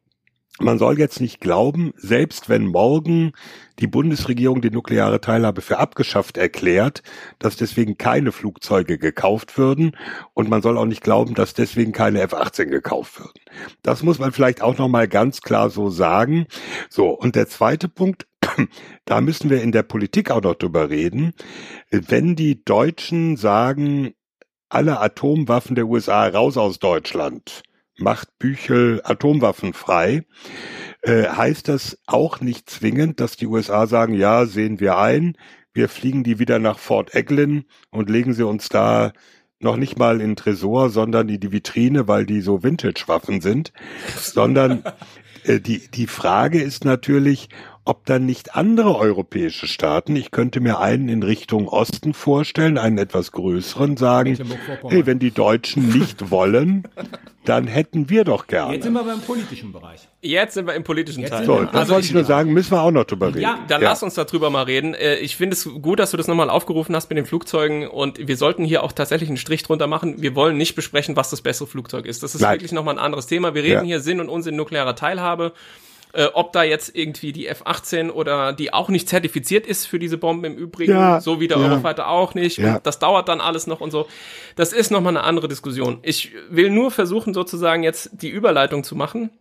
man 0.60 0.78
soll 0.78 1.00
jetzt 1.00 1.20
nicht 1.20 1.40
glauben, 1.40 1.94
selbst 1.98 2.48
wenn 2.48 2.68
morgen 2.68 3.32
die 3.80 3.88
Bundesregierung 3.88 4.62
die 4.62 4.70
nukleare 4.70 5.20
Teilhabe 5.20 5.62
für 5.62 5.80
abgeschafft 5.80 6.38
erklärt, 6.38 7.02
dass 7.40 7.56
deswegen 7.56 7.98
keine 7.98 8.32
Flugzeuge 8.32 9.00
gekauft 9.00 9.58
würden 9.58 9.98
und 10.34 10.50
man 10.50 10.62
soll 10.62 10.78
auch 10.78 10.86
nicht 10.86 11.04
glauben, 11.04 11.34
dass 11.34 11.56
deswegen 11.56 11.92
keine 11.92 12.22
F-18 12.22 12.66
gekauft 12.66 13.20
würden. 13.20 13.40
Das 13.82 14.04
muss 14.04 14.20
man 14.20 14.32
vielleicht 14.32 14.62
auch 14.62 14.78
noch 14.78 14.90
mal 14.90 15.08
ganz 15.08 15.42
klar 15.42 15.72
so 15.72 15.90
sagen. 15.90 16.46
So 16.88 17.10
und 17.10 17.36
der 17.36 17.48
zweite 17.48 17.90
Punkt, 17.90 18.28
da 19.06 19.22
müssen 19.22 19.50
wir 19.50 19.62
in 19.64 19.72
der 19.72 19.84
Politik 19.84 20.30
auch 20.30 20.42
noch 20.42 20.56
drüber 20.56 20.92
reden. 20.92 21.34
Wenn 21.90 22.36
die 22.36 22.64
Deutschen 22.64 23.38
sagen, 23.38 24.14
alle 24.70 25.00
Atomwaffen 25.00 25.76
der 25.76 25.88
USA 25.88 26.28
raus 26.28 26.58
aus 26.58 26.78
Deutschland, 26.78 27.64
macht 27.98 28.38
Büchel 28.40 29.02
Atomwaffen 29.04 29.74
frei, 29.74 30.26
äh, 31.02 31.28
heißt 31.28 31.68
das 31.68 32.00
auch 32.06 32.42
nicht 32.42 32.70
zwingend, 32.70 33.20
dass 33.20 33.36
die 33.36 33.48
USA 33.48 33.88
sagen, 33.88 34.14
ja, 34.14 34.46
sehen 34.46 34.80
wir 34.80 34.98
ein, 34.98 35.38
wir 35.74 35.90
fliegen 35.90 36.24
die 36.24 36.40
wieder 36.40 36.60
nach 36.60 36.80
Fort 36.80 37.16
Eglin 37.16 37.66
und 37.90 38.10
legen 38.10 38.34
sie 38.34 38.46
uns 38.46 38.70
da 38.70 39.12
noch 39.60 39.78
nicht 39.78 39.98
mal 39.98 40.22
in 40.22 40.36
Tresor, 40.36 40.90
sondern 40.90 41.30
in 41.30 41.40
die 41.40 41.52
Vitrine, 41.52 42.08
weil 42.08 42.26
die 42.26 42.42
so 42.42 42.64
Vintage-Waffen 42.64 43.42
sind, 43.42 43.74
sondern 44.18 44.84
äh, 45.46 45.60
die, 45.60 45.88
die 45.88 46.08
Frage 46.08 46.62
ist 46.62 46.86
natürlich, 46.86 47.50
ob 47.86 48.06
dann 48.06 48.26
nicht 48.26 48.56
andere 48.56 48.98
europäische 48.98 49.68
Staaten, 49.68 50.16
ich 50.16 50.32
könnte 50.32 50.62
mir 50.62 50.80
einen 50.80 51.10
in 51.10 51.22
Richtung 51.22 51.68
Osten 51.68 52.14
vorstellen, 52.14 52.78
einen 52.78 52.98
etwas 52.98 53.34
größeren, 53.34 53.98
sagen, 53.98 54.38
hey, 54.88 55.06
wenn 55.06 55.20
die 55.20 55.32
Deutschen 55.32 55.90
nicht 55.90 56.32
wollen, 56.32 56.88
dann 57.44 57.68
hätten 57.68 58.10
wir 58.10 58.24
doch 58.24 58.48
gerne. 58.48 58.76
Jetzt 58.76 58.84
sind 58.84 58.94
wir 58.94 59.04
beim 59.04 59.20
politischen 59.20 59.74
Bereich. 59.74 60.08
Jetzt 60.22 60.54
sind 60.54 60.66
wir 60.66 60.76
im 60.76 60.86
politischen 60.86 61.26
Teil. 61.26 61.46
So, 61.46 61.62
das 61.64 61.74
also 61.74 61.94
wollte 61.96 62.08
ich 62.08 62.14
nur 62.14 62.24
sagen, 62.24 62.54
müssen 62.54 62.72
wir 62.72 62.82
auch 62.82 62.92
noch 62.92 63.04
drüber 63.04 63.28
reden. 63.28 63.42
Ja, 63.42 63.60
dann 63.68 63.82
ja. 63.82 63.90
lass 63.90 64.02
uns 64.02 64.14
darüber 64.14 64.50
mal 64.50 64.64
reden. 64.64 64.94
Äh, 64.94 65.16
ich 65.16 65.36
finde 65.36 65.56
es 65.56 65.70
gut, 65.82 66.00
dass 66.00 66.12
du 66.12 66.18
das 66.18 66.28
nochmal 66.28 66.50
aufgerufen 66.50 66.96
hast 66.96 67.10
mit 67.10 67.18
den 67.18 67.26
Flugzeugen 67.26 67.88
und 67.88 68.26
wir 68.26 68.38
sollten 68.38 68.64
hier 68.64 68.84
auch 68.84 68.94
tatsächlich 68.94 69.30
einen 69.30 69.38
Strich 69.38 69.64
drunter 69.64 69.88
machen. 69.88 70.22
Wir 70.22 70.36
wollen 70.36 70.56
nicht 70.56 70.76
besprechen, 70.76 71.18
was 71.18 71.30
das 71.32 71.42
bessere 71.42 71.68
Flugzeug 71.68 72.06
ist. 72.06 72.24
Das 72.24 72.34
ist 72.34 72.40
Nein. 72.40 72.54
wirklich 72.54 72.72
nochmal 72.72 72.96
ein 72.96 73.04
anderes 73.04 73.28
Thema. 73.28 73.54
Wir 73.56 73.64
reden 73.64 73.82
ja. 73.82 73.84
hier 73.84 74.00
Sinn 74.00 74.22
und 74.22 74.30
Unsinn 74.30 74.56
nuklearer 74.56 74.96
Teilhabe 74.96 75.52
äh, 76.14 76.26
ob 76.34 76.54
da 76.54 76.64
jetzt 76.64 76.96
irgendwie 76.96 77.32
die 77.32 77.48
F-18 77.48 78.12
oder 78.12 78.54
die 78.54 78.72
auch 78.72 78.90
nicht 78.90 79.10
zertifiziert 79.10 79.66
ist 79.66 79.88
für 79.88 79.98
diese 79.98 80.18
Bomben 80.18 80.46
im 80.46 80.56
Übrigen, 80.56 80.92
ja, 80.92 81.20
so 81.20 81.40
wie 81.40 81.48
der 81.48 81.58
ja. 81.58 81.66
Eurofighter 81.66 82.08
auch 82.08 82.36
nicht. 82.36 82.58
Ja. 82.58 82.76
Und 82.76 82.86
das 82.86 83.00
dauert 83.00 83.30
dann 83.30 83.42
alles 83.42 83.68
noch 83.68 83.82
und 83.82 83.92
so. 83.92 84.08
Das 84.56 84.74
ist 84.74 84.92
nochmal 84.92 85.18
eine 85.18 85.26
andere 85.26 85.48
Diskussion. 85.48 86.00
Ich 86.04 86.32
will 86.50 86.70
nur 86.70 86.92
versuchen, 86.92 87.34
sozusagen 87.34 87.84
jetzt 87.84 88.12
die 88.14 88.30
Überleitung 88.30 88.84
zu 88.84 88.96
machen, 88.96 89.32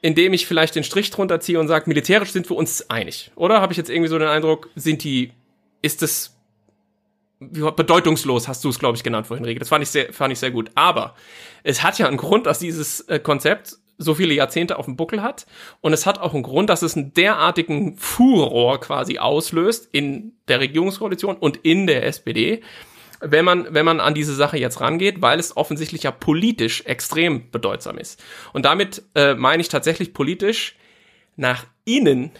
indem 0.00 0.32
ich 0.32 0.46
vielleicht 0.46 0.74
den 0.74 0.84
Strich 0.84 1.10
drunter 1.10 1.38
ziehe 1.40 1.60
und 1.60 1.68
sage, 1.68 1.84
militärisch 1.86 2.32
sind 2.32 2.50
wir 2.50 2.56
uns 2.56 2.90
einig. 2.90 3.30
Oder 3.36 3.60
habe 3.60 3.72
ich 3.72 3.76
jetzt 3.76 3.88
irgendwie 3.88 4.08
so 4.08 4.18
den 4.18 4.28
Eindruck, 4.28 4.70
sind 4.74 5.04
die, 5.04 5.30
ist 5.82 6.02
es 6.02 6.36
bedeutungslos, 7.38 8.48
hast 8.48 8.64
du 8.64 8.68
es, 8.68 8.78
glaube 8.78 8.96
ich, 8.96 9.04
genannt 9.04 9.26
vorhin, 9.28 9.44
Rege. 9.44 9.60
Das 9.60 9.68
fand 9.68 9.82
ich 9.82 9.90
sehr, 9.90 10.12
fand 10.12 10.32
ich 10.32 10.38
sehr 10.38 10.50
gut. 10.50 10.70
Aber 10.74 11.14
es 11.62 11.82
hat 11.82 11.98
ja 11.98 12.08
einen 12.08 12.16
Grund, 12.16 12.46
dass 12.46 12.58
dieses 12.58 13.00
äh, 13.02 13.18
Konzept 13.18 13.78
so 14.02 14.14
viele 14.14 14.34
Jahrzehnte 14.34 14.78
auf 14.78 14.86
dem 14.86 14.96
Buckel 14.96 15.22
hat. 15.22 15.46
Und 15.80 15.92
es 15.92 16.06
hat 16.06 16.18
auch 16.18 16.34
einen 16.34 16.42
Grund, 16.42 16.70
dass 16.70 16.82
es 16.82 16.96
einen 16.96 17.14
derartigen 17.14 17.96
Furor 17.96 18.80
quasi 18.80 19.18
auslöst 19.18 19.88
in 19.92 20.32
der 20.48 20.60
Regierungskoalition 20.60 21.36
und 21.36 21.58
in 21.58 21.86
der 21.86 22.06
SPD, 22.06 22.62
wenn 23.20 23.44
man, 23.44 23.68
wenn 23.70 23.84
man 23.84 24.00
an 24.00 24.14
diese 24.14 24.34
Sache 24.34 24.58
jetzt 24.58 24.80
rangeht, 24.80 25.22
weil 25.22 25.38
es 25.38 25.56
offensichtlich 25.56 26.02
ja 26.02 26.10
politisch 26.10 26.84
extrem 26.86 27.50
bedeutsam 27.50 27.98
ist. 27.98 28.22
Und 28.52 28.64
damit 28.64 29.02
äh, 29.14 29.34
meine 29.34 29.60
ich 29.60 29.68
tatsächlich 29.68 30.12
politisch 30.12 30.76
nach 31.36 31.64
innen 31.84 32.32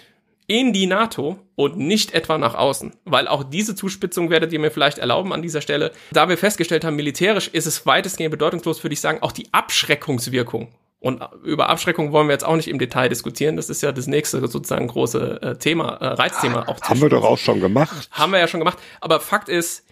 in 0.46 0.72
die 0.72 0.86
NATO 0.86 1.38
und 1.54 1.78
nicht 1.78 2.12
etwa 2.12 2.36
nach 2.36 2.54
außen. 2.54 2.92
Weil 3.04 3.28
auch 3.28 3.44
diese 3.44 3.74
Zuspitzung 3.74 4.28
werdet 4.28 4.52
ihr 4.52 4.58
mir 4.58 4.70
vielleicht 4.70 4.98
erlauben 4.98 5.32
an 5.32 5.40
dieser 5.40 5.60
Stelle. 5.60 5.92
Da 6.10 6.28
wir 6.28 6.36
festgestellt 6.36 6.84
haben, 6.84 6.96
militärisch 6.96 7.48
ist 7.48 7.66
es 7.66 7.86
weitestgehend 7.86 8.32
bedeutungslos, 8.32 8.82
würde 8.82 8.94
ich 8.94 9.00
sagen, 9.00 9.22
auch 9.22 9.32
die 9.32 9.48
Abschreckungswirkung 9.52 10.68
und 11.03 11.20
über 11.42 11.68
Abschreckung 11.68 12.12
wollen 12.12 12.28
wir 12.28 12.32
jetzt 12.32 12.44
auch 12.44 12.55
nicht 12.55 12.68
im 12.68 12.78
Detail 12.78 13.09
diskutieren. 13.09 13.57
Das 13.57 13.68
ist 13.68 13.82
ja 13.82 13.90
das 13.90 14.07
nächste 14.07 14.46
sozusagen 14.46 14.86
große 14.86 15.42
äh, 15.42 15.57
Thema, 15.57 15.96
äh, 15.96 16.07
Reizthema. 16.07 16.68
Auch 16.68 16.80
Haben 16.80 17.00
wir 17.00 17.09
doch 17.09 17.24
auch 17.24 17.38
schon 17.38 17.61
gemacht. 17.61 18.09
Haben 18.12 18.30
wir 18.30 18.38
ja 18.38 18.46
schon 18.46 18.61
gemacht. 18.61 18.78
Aber 19.00 19.18
Fakt 19.18 19.48
ist, 19.48 19.84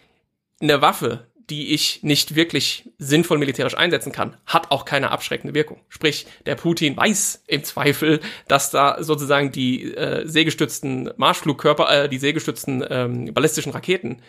eine 0.61 0.82
Waffe, 0.82 1.26
die 1.50 1.74
ich 1.74 2.04
nicht 2.04 2.36
wirklich 2.36 2.88
sinnvoll 2.98 3.38
militärisch 3.38 3.76
einsetzen 3.76 4.12
kann, 4.12 4.36
hat 4.46 4.70
auch 4.70 4.84
keine 4.84 5.11
abschreckende 5.11 5.52
Wirkung. 5.52 5.80
Sprich, 5.88 6.26
der 6.46 6.54
Putin 6.54 6.96
weiß 6.96 7.42
im 7.48 7.64
Zweifel, 7.64 8.20
dass 8.46 8.70
da 8.70 9.02
sozusagen 9.02 9.50
die 9.50 9.92
äh, 9.92 10.28
seegestützten 10.28 11.11
Marschflugkörper, 11.16 12.04
äh, 12.04 12.08
die 12.08 12.18
seegestützten 12.18 12.84
ähm, 12.88 13.34
ballistischen 13.34 13.72
Raketen 13.72 14.22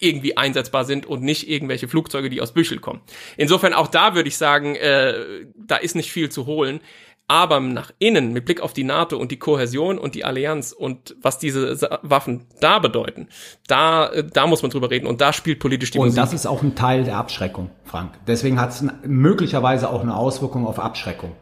irgendwie 0.00 0.36
einsetzbar 0.36 0.84
sind 0.84 1.06
und 1.06 1.22
nicht 1.22 1.48
irgendwelche 1.48 1.88
Flugzeuge, 1.88 2.30
die 2.30 2.40
aus 2.40 2.52
Büchel 2.52 2.78
kommen. 2.78 3.00
Insofern 3.36 3.72
auch 3.72 3.88
da 3.88 4.14
würde 4.14 4.28
ich 4.28 4.36
sagen, 4.36 4.76
äh, 4.76 5.14
da 5.56 5.76
ist 5.76 5.94
nicht 5.94 6.12
viel 6.12 6.30
zu 6.30 6.46
holen. 6.46 6.80
Aber 7.28 7.58
nach 7.58 7.90
innen, 7.98 8.32
mit 8.32 8.44
Blick 8.44 8.60
auf 8.60 8.72
die 8.72 8.84
NATO 8.84 9.16
und 9.16 9.32
die 9.32 9.38
Kohäsion 9.38 9.98
und 9.98 10.14
die 10.14 10.24
Allianz 10.24 10.70
und 10.70 11.16
was 11.20 11.40
diese 11.40 11.76
Waffen 12.02 12.46
da 12.60 12.78
bedeuten, 12.78 13.28
da, 13.66 14.06
äh, 14.10 14.22
da 14.24 14.46
muss 14.46 14.62
man 14.62 14.70
drüber 14.70 14.90
reden 14.90 15.08
und 15.08 15.20
da 15.20 15.32
spielt 15.32 15.58
politisch 15.58 15.90
die 15.90 15.98
Und 15.98 16.06
Musik. 16.06 16.22
das 16.22 16.32
ist 16.32 16.46
auch 16.46 16.62
ein 16.62 16.76
Teil 16.76 17.02
der 17.02 17.16
Abschreckung, 17.16 17.70
Frank. 17.84 18.12
Deswegen 18.28 18.60
hat 18.60 18.70
es 18.70 18.84
möglicherweise 19.04 19.90
auch 19.90 20.02
eine 20.02 20.16
Auswirkung 20.16 20.68
auf 20.68 20.78
Abschreckung. 20.78 21.32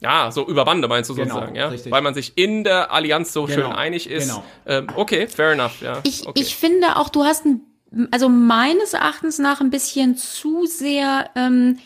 Ja, 0.00 0.30
so 0.30 0.46
über 0.46 0.64
Bande 0.64 0.88
meinst 0.88 1.08
du 1.08 1.14
genau, 1.14 1.34
sozusagen, 1.34 1.56
ja? 1.56 1.68
Richtig. 1.68 1.90
Weil 1.90 2.02
man 2.02 2.14
sich 2.14 2.36
in 2.36 2.64
der 2.64 2.92
Allianz 2.92 3.32
so 3.32 3.44
genau, 3.44 3.68
schön 3.68 3.72
einig 3.72 4.10
ist. 4.10 4.28
Genau. 4.28 4.44
Ähm, 4.66 4.88
okay, 4.94 5.26
fair 5.26 5.52
enough, 5.52 5.80
ja. 5.80 6.00
Ich, 6.04 6.26
okay. 6.26 6.40
ich 6.40 6.54
finde 6.56 6.96
auch, 6.96 7.08
du 7.08 7.24
hast 7.24 7.46
ein, 7.46 7.62
also 8.10 8.28
meines 8.28 8.92
Erachtens 8.92 9.38
nach 9.38 9.60
ein 9.60 9.70
bisschen 9.70 10.16
zu 10.16 10.66
sehr 10.66 11.30
ähm, 11.34 11.78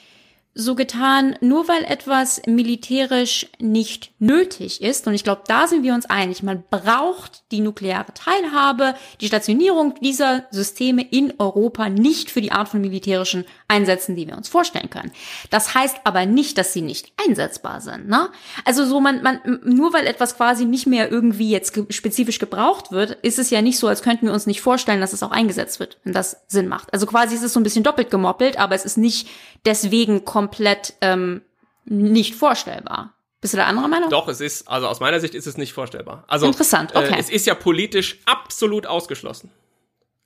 so 0.53 0.75
getan, 0.75 1.37
nur 1.41 1.69
weil 1.69 1.85
etwas 1.85 2.43
militärisch 2.47 3.47
nicht 3.61 4.11
nötig 4.19 4.83
ist, 4.83 5.07
und 5.07 5.15
ich 5.15 5.23
glaube, 5.23 5.43
da 5.47 5.69
sind 5.69 5.85
wir 5.85 5.95
uns 5.95 6.07
einig, 6.07 6.43
man 6.43 6.65
braucht 6.71 7.45
die 7.53 7.61
nukleare 7.61 8.13
Teilhabe, 8.15 8.95
die 9.21 9.29
Stationierung 9.29 9.95
dieser 10.01 10.45
Systeme 10.51 11.03
in 11.03 11.35
Europa 11.39 11.89
nicht 11.89 12.31
für 12.31 12.41
die 12.41 12.51
Art 12.51 12.69
von 12.69 12.81
militärischen 12.81 13.45
Einsätzen, 13.69 14.17
die 14.17 14.27
wir 14.27 14.37
uns 14.37 14.49
vorstellen 14.49 14.91
können. 14.91 15.13
Das 15.51 15.75
heißt 15.75 15.99
aber 16.03 16.27
nicht, 16.27 16.59
dass 16.59 16.73
sie 16.73 16.83
nicht 16.83 17.13
einsetzbar 17.25 17.81
sind. 17.81 18.09
Ne? 18.09 18.29
Also 18.65 18.85
so 18.85 19.01
man, 19.01 19.23
man, 19.23 19.41
nur 19.65 19.93
weil 19.93 20.07
etwas 20.07 20.37
quasi 20.37 20.65
nicht 20.65 20.87
mehr 20.87 21.13
irgendwie 21.13 21.51
jetzt 21.51 21.75
ge 21.75 21.87
spezifisch 21.91 22.41
gebraucht 22.41 22.91
wird, 22.91 23.13
ist 23.23 23.39
es 23.39 23.51
ja 23.51 23.63
nicht 23.63 23.79
so, 23.79 23.87
als 23.87 24.03
könnten 24.03 24.27
wir 24.27 24.33
uns 24.33 24.47
nicht 24.47 24.61
vorstellen, 24.61 25.01
dass 25.01 25.13
es 25.13 25.23
auch 25.23 25.31
eingesetzt 25.31 25.79
wird, 25.79 25.99
wenn 26.03 26.13
das 26.13 26.43
Sinn 26.49 26.67
macht. 26.67 26.93
Also 26.93 27.07
quasi 27.07 27.37
ist 27.37 27.45
es 27.45 27.53
so 27.53 27.61
ein 27.61 27.65
bisschen 27.65 27.85
doppelt 27.85 28.11
gemoppelt, 28.11 28.59
aber 28.59 28.75
es 28.75 28.85
ist 28.85 28.99
nicht 28.99 29.29
deswegen 29.65 30.25
komplett 30.41 30.95
ähm, 31.03 31.43
nicht 31.85 32.35
vorstellbar. 32.35 33.15
Bist 33.43 33.53
du 33.55 33.59
da 33.59 33.65
anderer 33.67 33.89
Meinung? 33.89 34.09
Doch, 34.11 34.29
es 34.29 34.41
ist, 34.41 34.69
also 34.69 34.87
aus 34.87 35.01
meiner 35.01 35.21
Sicht 35.21 35.35
ist 35.35 35.47
es 35.47 35.57
nicht 35.59 35.73
vorstellbar. 35.73 36.25
Also, 36.29 36.47
Interessant, 36.47 36.95
okay. 36.95 37.15
Äh, 37.15 37.19
es 37.19 37.29
ist 37.31 37.47
ja 37.47 37.55
politisch 37.55 38.19
absolut 38.27 38.87
ausgeschlossen. 38.87 39.51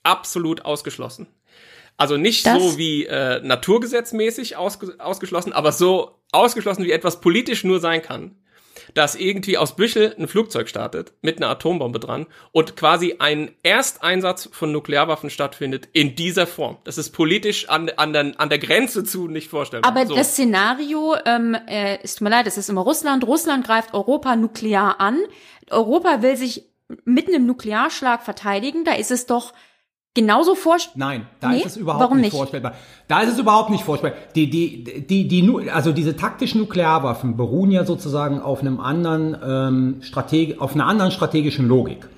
Absolut 0.05 0.65
ausgeschlossen. 0.65 1.27
Also 1.97 2.17
nicht 2.17 2.47
Das- 2.47 2.61
so 2.63 2.77
wie 2.79 3.07
äh, 3.07 3.41
naturgesetzmäßig 3.43 4.57
ausge 4.57 4.97
ausgeschlossen, 4.99 5.53
aber 5.53 5.73
so 5.73 6.19
ausgeschlossen, 6.33 6.85
wie 6.85 6.91
etwas 6.93 7.21
politisch 7.21 7.65
nur 7.65 7.81
sein 7.81 8.03
kann. 8.03 8.37
Dass 8.93 9.15
irgendwie 9.15 9.57
aus 9.57 9.77
Büchel 9.77 10.15
ein 10.19 10.29
Flugzeug 10.29 10.69
startet 10.69 11.13
mit 11.23 11.39
einer 11.39 11.49
Atombombe 11.49 11.99
dran 11.99 12.27
und 12.53 12.77
quasi 12.77 13.17
ein 13.19 13.51
Ersteinsatz 13.63 14.49
von 14.53 14.73
Nuklearwaffen 14.73 15.31
stattfindet 15.31 15.89
in 15.93 16.15
dieser 16.15 16.47
Form. 16.47 16.77
Das 16.85 16.99
ist 16.99 17.11
politisch 17.11 17.69
an, 17.69 17.91
an, 17.97 18.13
der, 18.13 18.33
an 18.39 18.49
der 18.49 18.59
Grenze 18.59 19.05
zu 19.05 19.29
nicht 19.29 19.49
vorstellbar. 19.49 19.91
Aber 19.91 20.07
so. 20.07 20.15
das 20.15 20.33
Szenario, 20.33 21.17
ähm, 21.25 21.57
äh, 21.67 21.99
es 22.03 22.17
tut 22.17 22.23
mir 22.23 22.31
leid, 22.31 22.47
es 22.47 22.59
ist 22.59 22.69
immer 22.69 22.83
Russland. 22.83 23.25
Russland 23.25 23.67
greift 23.67 23.95
Europa 23.95 24.37
nuklear 24.37 25.01
an. 25.01 25.19
Europa 25.71 26.23
will 26.23 26.37
sich 26.37 26.65
mit 27.05 27.29
einem 27.29 27.47
Nuklearschlag 27.47 28.23
verteidigen. 28.23 28.85
Da 28.85 28.95
ist 28.95 29.11
es 29.11 29.27
doch 29.27 29.53
genauso 30.15 30.55
vorstellbar. 30.55 31.09
Nein, 31.09 31.27
da 31.41 31.51
Nee? 31.51 31.59
ist 31.59 31.67
es 31.67 31.77
überhaupt 31.77 32.15
nicht, 32.15 32.23
nicht? 32.23 32.37
vorstellbar. 32.37 32.73
Da 33.09 33.21
ist 33.21 33.33
es 33.33 33.39
überhaupt 33.39 33.71
nicht 33.71 33.85
vorstellbar. 33.85 34.19
Die, 34.35 34.49
die, 34.49 34.85
die, 35.07 35.29
die, 35.29 35.71
also 35.71 35.93
diese 35.93 36.17
taktischen 36.17 36.61
Nuklearwaffen 36.61 37.37
beruhen 37.37 37.71
ja 37.71 37.85
sozusagen 37.85 38.41
auf 38.41 38.61
einem 38.61 38.81
anderen 38.81 39.37
ähm, 39.45 39.97
Strateg 40.03 40.61
auf 40.61 40.75
einer 40.75 40.87
anderen 40.87 41.11
strategischen 41.11 41.69
Logik. 41.69 42.09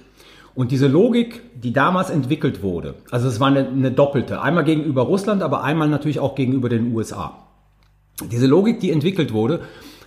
Und 0.54 0.70
diese 0.70 0.86
Logik, 0.86 1.42
die 1.60 1.72
damals 1.72 2.08
entwickelt 2.08 2.62
wurde, 2.62 2.94
also 3.10 3.28
es 3.28 3.40
war 3.40 3.48
eine, 3.48 3.66
eine 3.68 3.90
doppelte, 3.92 4.40
einmal 4.40 4.64
gegenüber 4.64 5.02
Russland, 5.02 5.42
aber 5.42 5.62
einmal 5.62 5.88
natürlich 5.88 6.18
auch 6.18 6.34
gegenüber 6.34 6.68
den 6.70 6.94
USA. 6.94 7.42
Diese 8.30 8.46
Logik, 8.46 8.80
die 8.80 8.90
entwickelt 8.90 9.34
wurde, 9.34 9.60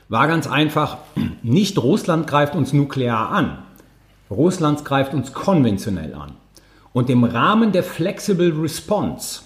war 0.07 0.27
ganz 0.27 0.47
einfach, 0.47 0.97
nicht 1.43 1.77
Russland 1.77 2.25
greift 2.25 2.55
uns 2.55 2.73
nuklear 2.73 3.29
an. 3.29 3.59
Russland 4.31 4.83
greift 4.85 5.13
uns 5.13 5.33
konventionell 5.33 6.15
an. 6.15 6.31
Und 6.93 7.09
im 7.09 7.23
Rahmen 7.23 7.71
der 7.71 7.83
Flexible 7.83 8.53
Response, 8.59 9.41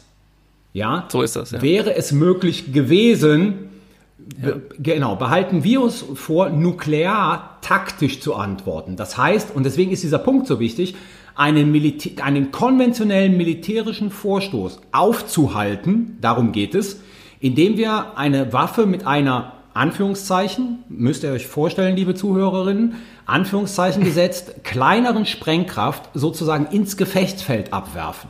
ja, 0.74 1.06
So 1.10 1.22
ist 1.22 1.36
das, 1.36 1.52
ja. 1.52 1.62
wäre 1.62 1.96
es 1.96 2.12
möglich 2.12 2.74
gewesen, 2.74 3.70
be- 4.18 4.62
genau, 4.80 5.16
behalten 5.16 5.64
wir 5.64 5.82
uns 5.82 6.04
vor, 6.16 6.50
nuklear 6.50 7.58
taktisch 7.62 8.22
zu 8.22 8.36
antworten. 8.36 8.96
Das 8.96 9.18
heißt, 9.18 9.56
und 9.56 9.66
deswegen 9.66 9.92
ist 9.92 10.04
dieser 10.04 10.20
Punkt 10.20 10.48
so 10.48 10.60
wichtig, 10.60 10.96
einen, 11.36 11.72
Militä 11.72 12.24
einen 12.24 12.52
konventionellen 12.52 13.38
militärischen 13.38 14.10
Vorstoß 14.10 14.80
aufzuhalten, 14.92 16.18
darum 16.22 16.52
geht 16.52 16.76
es, 16.76 17.02
indem 17.40 17.78
wir 17.78 18.18
eine 18.18 18.54
Waffe 18.54 18.86
mit 18.86 19.06
einer 19.06 19.54
Anführungszeichen, 19.74 20.80
müsst 20.90 21.24
ihr 21.24 21.32
euch 21.32 21.48
vorstellen, 21.48 21.96
liebe 21.96 22.14
Zuhörerinnen, 22.14 22.96
Anführungszeichen 23.26 24.04
gesetzt, 24.04 24.64
kleineren 24.64 25.26
Sprengkraft 25.26 26.10
sozusagen 26.14 26.68
ins 26.68 26.98
Gefechtsfeld 26.98 27.74
abwerfen. 27.74 28.30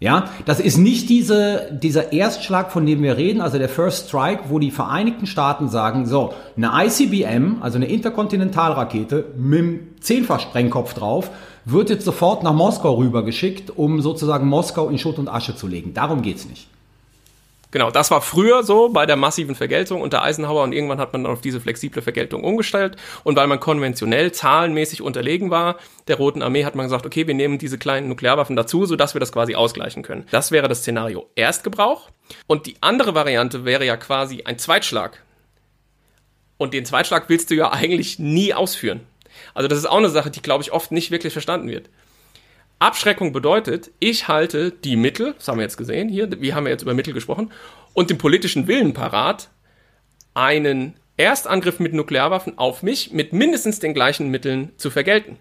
Ja, 0.00 0.24
das 0.44 0.60
ist 0.60 0.76
nicht 0.76 1.08
diese, 1.08 1.70
dieser 1.72 2.12
Erstschlag, 2.12 2.72
von 2.72 2.84
dem 2.84 3.02
wir 3.02 3.16
reden, 3.16 3.40
also 3.40 3.58
der 3.58 3.68
First 3.68 4.08
Strike, 4.08 4.44
wo 4.48 4.58
die 4.58 4.70
Vereinigten 4.70 5.26
Staaten 5.26 5.68
sagen, 5.68 6.04
so, 6.04 6.34
eine 6.56 6.72
ICBM, 6.74 7.62
also 7.62 7.76
eine 7.76 7.86
Interkontinentalrakete 7.86 9.24
mit 9.36 9.58
einem 9.60 9.80
Zehnfach-Sprengkopf 10.00 10.94
drauf, 10.94 11.30
wird 11.64 11.90
jetzt 11.90 12.04
sofort 12.04 12.42
nach 12.42 12.52
Moskau 12.52 12.96
rübergeschickt, 12.96 13.70
um 13.70 14.02
sozusagen 14.02 14.46
Moskau 14.46 14.88
in 14.90 14.98
Schutt 14.98 15.18
und 15.18 15.28
Asche 15.28 15.56
zu 15.56 15.66
legen. 15.66 15.94
Darum 15.94 16.20
geht's 16.20 16.46
nicht. 16.46 16.68
Genau, 17.74 17.90
das 17.90 18.12
war 18.12 18.22
früher 18.22 18.62
so 18.62 18.90
bei 18.90 19.04
der 19.04 19.16
massiven 19.16 19.56
Vergeltung 19.56 20.00
unter 20.00 20.22
Eisenhower 20.22 20.62
und 20.62 20.72
irgendwann 20.72 21.00
hat 21.00 21.12
man 21.12 21.24
dann 21.24 21.32
auf 21.32 21.40
diese 21.40 21.60
flexible 21.60 22.02
Vergeltung 22.02 22.44
umgestellt 22.44 22.94
und 23.24 23.34
weil 23.34 23.48
man 23.48 23.58
konventionell 23.58 24.30
zahlenmäßig 24.30 25.02
unterlegen 25.02 25.50
war, 25.50 25.78
der 26.06 26.16
Roten 26.18 26.40
Armee 26.40 26.64
hat 26.64 26.76
man 26.76 26.86
gesagt, 26.86 27.04
okay, 27.04 27.26
wir 27.26 27.34
nehmen 27.34 27.58
diese 27.58 27.76
kleinen 27.76 28.08
Nuklearwaffen 28.08 28.54
dazu, 28.54 28.86
sodass 28.86 29.16
wir 29.16 29.18
das 29.18 29.32
quasi 29.32 29.56
ausgleichen 29.56 30.04
können. 30.04 30.24
Das 30.30 30.52
wäre 30.52 30.68
das 30.68 30.82
Szenario 30.82 31.28
Erstgebrauch 31.34 32.10
und 32.46 32.66
die 32.66 32.76
andere 32.80 33.16
Variante 33.16 33.64
wäre 33.64 33.84
ja 33.84 33.96
quasi 33.96 34.44
ein 34.44 34.56
Zweitschlag. 34.60 35.24
Und 36.58 36.74
den 36.74 36.84
Zweitschlag 36.84 37.28
willst 37.28 37.50
du 37.50 37.56
ja 37.56 37.72
eigentlich 37.72 38.20
nie 38.20 38.54
ausführen. 38.54 39.00
Also 39.52 39.66
das 39.66 39.78
ist 39.78 39.86
auch 39.86 39.98
eine 39.98 40.10
Sache, 40.10 40.30
die 40.30 40.42
glaube 40.42 40.62
ich 40.62 40.70
oft 40.70 40.92
nicht 40.92 41.10
wirklich 41.10 41.32
verstanden 41.32 41.66
wird. 41.66 41.90
Abschreckung 42.78 43.32
bedeutet, 43.32 43.90
ich 43.98 44.28
halte 44.28 44.70
die 44.70 44.96
Mittel, 44.96 45.34
das 45.34 45.48
haben 45.48 45.58
wir 45.58 45.62
jetzt 45.62 45.76
gesehen 45.76 46.08
hier, 46.08 46.28
wir 46.40 46.54
haben 46.54 46.66
ja 46.66 46.72
jetzt 46.72 46.82
über 46.82 46.94
Mittel 46.94 47.14
gesprochen, 47.14 47.52
und 47.92 48.10
den 48.10 48.18
politischen 48.18 48.66
Willen 48.66 48.92
parat, 48.92 49.48
einen 50.34 50.94
Erstangriff 51.16 51.78
mit 51.78 51.92
Nuklearwaffen 51.92 52.58
auf 52.58 52.82
mich 52.82 53.12
mit 53.12 53.32
mindestens 53.32 53.78
den 53.78 53.94
gleichen 53.94 54.30
Mitteln 54.30 54.72
zu 54.76 54.90
vergelten. 54.90 55.38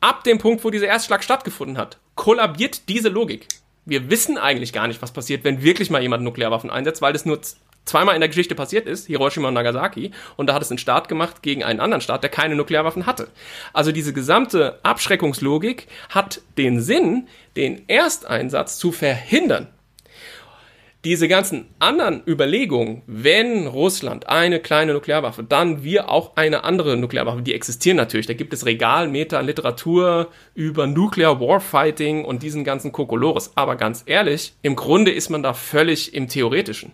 Ab 0.00 0.24
dem 0.24 0.38
Punkt, 0.38 0.64
wo 0.64 0.70
dieser 0.70 0.86
Erstschlag 0.86 1.22
stattgefunden 1.22 1.78
hat, 1.78 1.98
kollabiert 2.14 2.88
diese 2.88 3.08
Logik. 3.08 3.46
Wir 3.84 4.10
wissen 4.10 4.36
eigentlich 4.36 4.72
gar 4.72 4.88
nicht, 4.88 5.00
was 5.00 5.12
passiert, 5.12 5.44
wenn 5.44 5.62
wirklich 5.62 5.90
mal 5.90 6.02
jemand 6.02 6.22
Nuklearwaffen 6.24 6.70
einsetzt, 6.70 7.00
weil 7.00 7.12
das 7.12 7.24
nur 7.24 7.40
zweimal 7.88 8.14
in 8.14 8.20
der 8.20 8.28
Geschichte 8.28 8.54
passiert 8.54 8.86
ist, 8.86 9.06
Hiroshima 9.06 9.48
und 9.48 9.54
Nagasaki, 9.54 10.12
und 10.36 10.48
da 10.48 10.54
hat 10.54 10.62
es 10.62 10.70
einen 10.70 10.78
Staat 10.78 11.08
gemacht 11.08 11.42
gegen 11.42 11.64
einen 11.64 11.80
anderen 11.80 12.00
Staat, 12.00 12.22
der 12.22 12.30
keine 12.30 12.54
Nuklearwaffen 12.54 13.06
hatte. 13.06 13.28
Also 13.72 13.92
diese 13.92 14.12
gesamte 14.12 14.78
Abschreckungslogik 14.82 15.86
hat 16.10 16.40
den 16.56 16.80
Sinn, 16.80 17.28
den 17.56 17.88
Ersteinsatz 17.88 18.78
zu 18.78 18.92
verhindern. 18.92 19.68
Diese 21.04 21.28
ganzen 21.28 21.68
anderen 21.78 22.22
Überlegungen, 22.26 23.02
wenn 23.06 23.68
Russland 23.68 24.28
eine 24.28 24.58
kleine 24.58 24.92
Nuklearwaffe, 24.94 25.44
dann 25.44 25.84
wir 25.84 26.10
auch 26.10 26.34
eine 26.34 26.64
andere 26.64 26.96
Nuklearwaffe, 26.96 27.40
die 27.40 27.54
existieren 27.54 27.96
natürlich. 27.96 28.26
Da 28.26 28.34
gibt 28.34 28.52
es 28.52 28.66
Regalmeter 28.66 29.40
Literatur 29.40 30.26
über 30.54 30.88
Nuclear 30.88 31.40
Warfighting 31.40 32.24
und 32.24 32.42
diesen 32.42 32.64
ganzen 32.64 32.90
Kokolores. 32.90 33.52
Aber 33.54 33.76
ganz 33.76 34.02
ehrlich, 34.06 34.54
im 34.62 34.74
Grunde 34.74 35.12
ist 35.12 35.30
man 35.30 35.44
da 35.44 35.54
völlig 35.54 36.14
im 36.14 36.28
Theoretischen. 36.28 36.92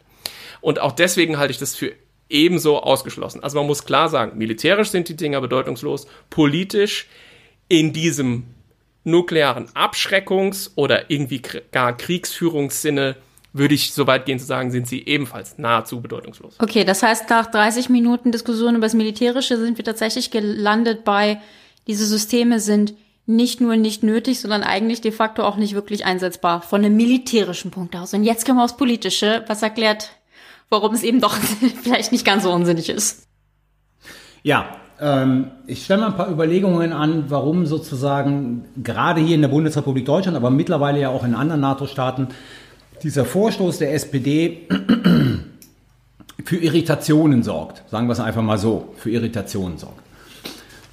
Und 0.65 0.81
auch 0.81 0.93
deswegen 0.93 1.37
halte 1.37 1.51
ich 1.51 1.59
das 1.59 1.77
für 1.77 1.93
ebenso 2.31 2.81
ausgeschlossen. 2.81 3.43
Also 3.45 3.59
man 3.59 3.67
muss 3.67 3.85
klar 3.85 4.09
sagen, 4.09 4.39
militärisch 4.39 4.89
sind 4.89 5.11
die 5.11 5.17
Dinger 5.17 5.43
bedeutungslos, 5.43 6.07
politisch 6.31 7.07
in 7.69 7.93
diesem 7.93 8.45
nuklearen 9.05 9.69
Abschreckungs- 9.75 10.71
oder 10.75 11.11
irgendwie 11.11 11.43
gar 11.71 11.95
Kriegsführungssinne 11.95 13.17
würde 13.53 13.75
ich 13.75 13.93
so 13.93 14.07
weit 14.07 14.25
gehen 14.25 14.39
zu 14.39 14.47
sagen, 14.47 14.71
sind 14.71 14.89
sie 14.89 15.05
ebenfalls 15.05 15.59
nahezu 15.59 16.01
bedeutungslos. 16.01 16.55
Okay, 16.59 16.85
das 16.85 17.03
heißt, 17.03 17.29
nach 17.29 17.47
30 17.47 17.91
Minuten 17.91 18.33
Diskussion 18.33 18.75
über 18.75 18.87
das 18.87 18.95
Militärische 18.95 19.59
sind 19.59 19.77
wir 19.77 19.85
tatsächlich 19.85 20.31
gelandet 20.31 21.05
bei, 21.05 21.43
diese 21.87 22.07
Systeme 22.07 22.59
sind 22.59 22.95
nicht 23.27 23.61
nur 23.61 23.77
nicht 23.77 24.03
nötig, 24.03 24.41
sondern 24.41 24.63
eigentlich 24.63 25.03
de 25.03 25.13
facto 25.13 25.43
auch 25.43 25.57
nicht 25.57 25.75
wirklich 25.75 26.07
einsetzbar 26.07 26.63
von 26.63 26.83
einem 26.83 26.97
militärischen 26.97 27.71
Punkt 27.71 27.95
aus. 27.97 28.15
Und 28.15 28.25
jetzt 28.25 28.47
kommen 28.47 28.59
wir 28.59 28.65
aufs 28.65 28.79
Politische, 28.79 29.45
was 29.47 29.63
erklärt, 29.63 30.11
warum 30.75 30.95
es 30.95 31.03
eben 31.03 31.21
doch 31.21 31.37
vielleicht 31.83 32.13
nicht 32.13 32.25
ganz 32.25 32.43
so 32.43 32.53
unsinnig 32.53 32.91
ist. 32.91 33.27
Ja, 34.43 34.77
ähm, 35.01 35.51
ich 35.67 35.85
stelle 35.85 36.03
mal 36.03 36.07
ein 36.09 36.17
paar 36.17 36.31
Überlegungen 36.31 36.93
an, 36.93 37.25
warum 37.29 37.67
sozusagen 37.67 38.65
gerade 38.83 39.21
hier 39.21 39.35
in 39.35 39.43
der 39.43 39.49
Bundesrepublik 39.49 40.05
Deutschland, 40.05 40.37
aber 40.37 40.51
mittlerweile 40.51 41.01
ja 41.01 41.09
auch 41.09 41.25
in 41.25 41.35
anderen 41.35 41.61
NATO-Staaten 41.61 42.29
dieser 43.03 43.25
Vorstoß 43.25 43.79
der 43.79 43.95
SPD 43.95 44.69
für 46.45 46.57
Irritationen 46.57 47.43
sorgt. 47.43 47.89
Sagen 47.91 48.09
wir 48.09 48.13
es 48.13 48.21
einfach 48.21 48.43
mal 48.43 48.59
so, 48.59 48.95
für 48.97 49.11
Irritationen 49.11 49.79
sorgt. 49.79 50.01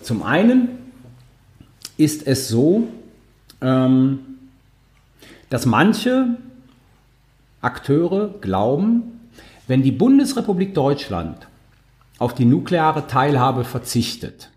Zum 0.01 0.23
einen 0.23 0.69
ist 1.97 2.25
es 2.25 2.47
so, 2.47 2.87
ähm, 3.61 4.19
dass 5.49 5.65
manche 5.65 6.37
Akteure 7.61 8.29
glauben, 8.41 9.20
wenn 9.71 9.83
die 9.83 9.93
Bundesrepublik 9.93 10.73
Deutschland 10.73 11.47
auf 12.19 12.35
die 12.35 12.43
nukleare 12.43 13.07
Teilhabe 13.07 13.63
verzichtet, 13.63 14.51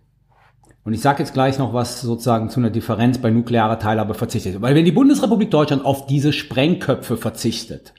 und 0.82 0.92
ich 0.92 1.02
sage 1.02 1.22
jetzt 1.22 1.32
gleich 1.32 1.56
noch 1.56 1.72
was 1.72 2.00
sozusagen 2.00 2.50
zu 2.50 2.58
einer 2.58 2.70
Differenz 2.70 3.18
bei 3.18 3.30
nuklearer 3.30 3.78
Teilhabe 3.78 4.14
verzichtet, 4.14 4.60
weil 4.60 4.74
wenn 4.74 4.84
die 4.84 4.90
Bundesrepublik 4.90 5.52
Deutschland 5.52 5.84
auf 5.84 6.06
diese 6.06 6.32
Sprengköpfe 6.32 7.16
verzichtet, 7.16 7.94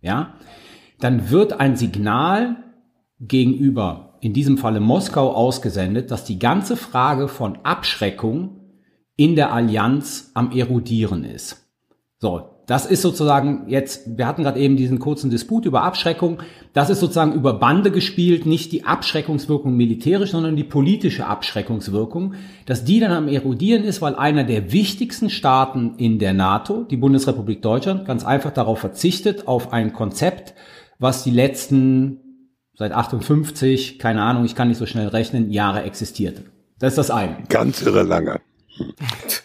ja, 0.00 0.32
dann 0.98 1.28
wird 1.28 1.60
ein 1.60 1.76
Signal 1.76 2.56
gegenüber, 3.20 4.14
in 4.22 4.32
diesem 4.32 4.56
Falle 4.56 4.80
Moskau, 4.80 5.34
ausgesendet, 5.34 6.10
dass 6.10 6.24
die 6.24 6.38
ganze 6.38 6.78
Frage 6.78 7.28
von 7.28 7.58
Abschreckung 7.64 8.60
in 9.14 9.36
der 9.36 9.52
Allianz 9.52 10.30
am 10.32 10.52
erodieren 10.52 11.22
ist. 11.22 11.68
So, 12.18 12.55
das 12.66 12.84
ist 12.84 13.02
sozusagen 13.02 13.64
jetzt, 13.68 14.18
wir 14.18 14.26
hatten 14.26 14.42
gerade 14.42 14.58
eben 14.58 14.76
diesen 14.76 14.98
kurzen 14.98 15.30
Disput 15.30 15.66
über 15.66 15.82
Abschreckung, 15.82 16.42
das 16.72 16.90
ist 16.90 16.98
sozusagen 16.98 17.32
über 17.32 17.54
Bande 17.54 17.92
gespielt, 17.92 18.44
nicht 18.44 18.72
die 18.72 18.84
Abschreckungswirkung 18.84 19.76
militärisch, 19.76 20.32
sondern 20.32 20.56
die 20.56 20.64
politische 20.64 21.26
Abschreckungswirkung, 21.26 22.34
dass 22.66 22.84
die 22.84 22.98
dann 22.98 23.12
am 23.12 23.28
erodieren 23.28 23.84
ist, 23.84 24.02
weil 24.02 24.16
einer 24.16 24.42
der 24.42 24.72
wichtigsten 24.72 25.30
Staaten 25.30 25.94
in 25.96 26.18
der 26.18 26.34
NATO, 26.34 26.82
die 26.82 26.96
Bundesrepublik 26.96 27.62
Deutschland, 27.62 28.04
ganz 28.04 28.24
einfach 28.24 28.50
darauf 28.50 28.80
verzichtet, 28.80 29.46
auf 29.46 29.72
ein 29.72 29.92
Konzept, 29.92 30.54
was 30.98 31.22
die 31.22 31.30
letzten 31.30 32.20
seit 32.74 32.92
58, 32.92 33.98
keine 33.98 34.22
Ahnung, 34.22 34.44
ich 34.44 34.54
kann 34.54 34.68
nicht 34.68 34.78
so 34.78 34.86
schnell 34.86 35.08
rechnen, 35.08 35.50
Jahre 35.50 35.82
existierte. 35.84 36.42
Das 36.78 36.92
ist 36.92 36.98
das 36.98 37.10
eine. 37.10 37.36
Ganz 37.48 37.80
irre 37.82 38.02
lange. 38.02 38.40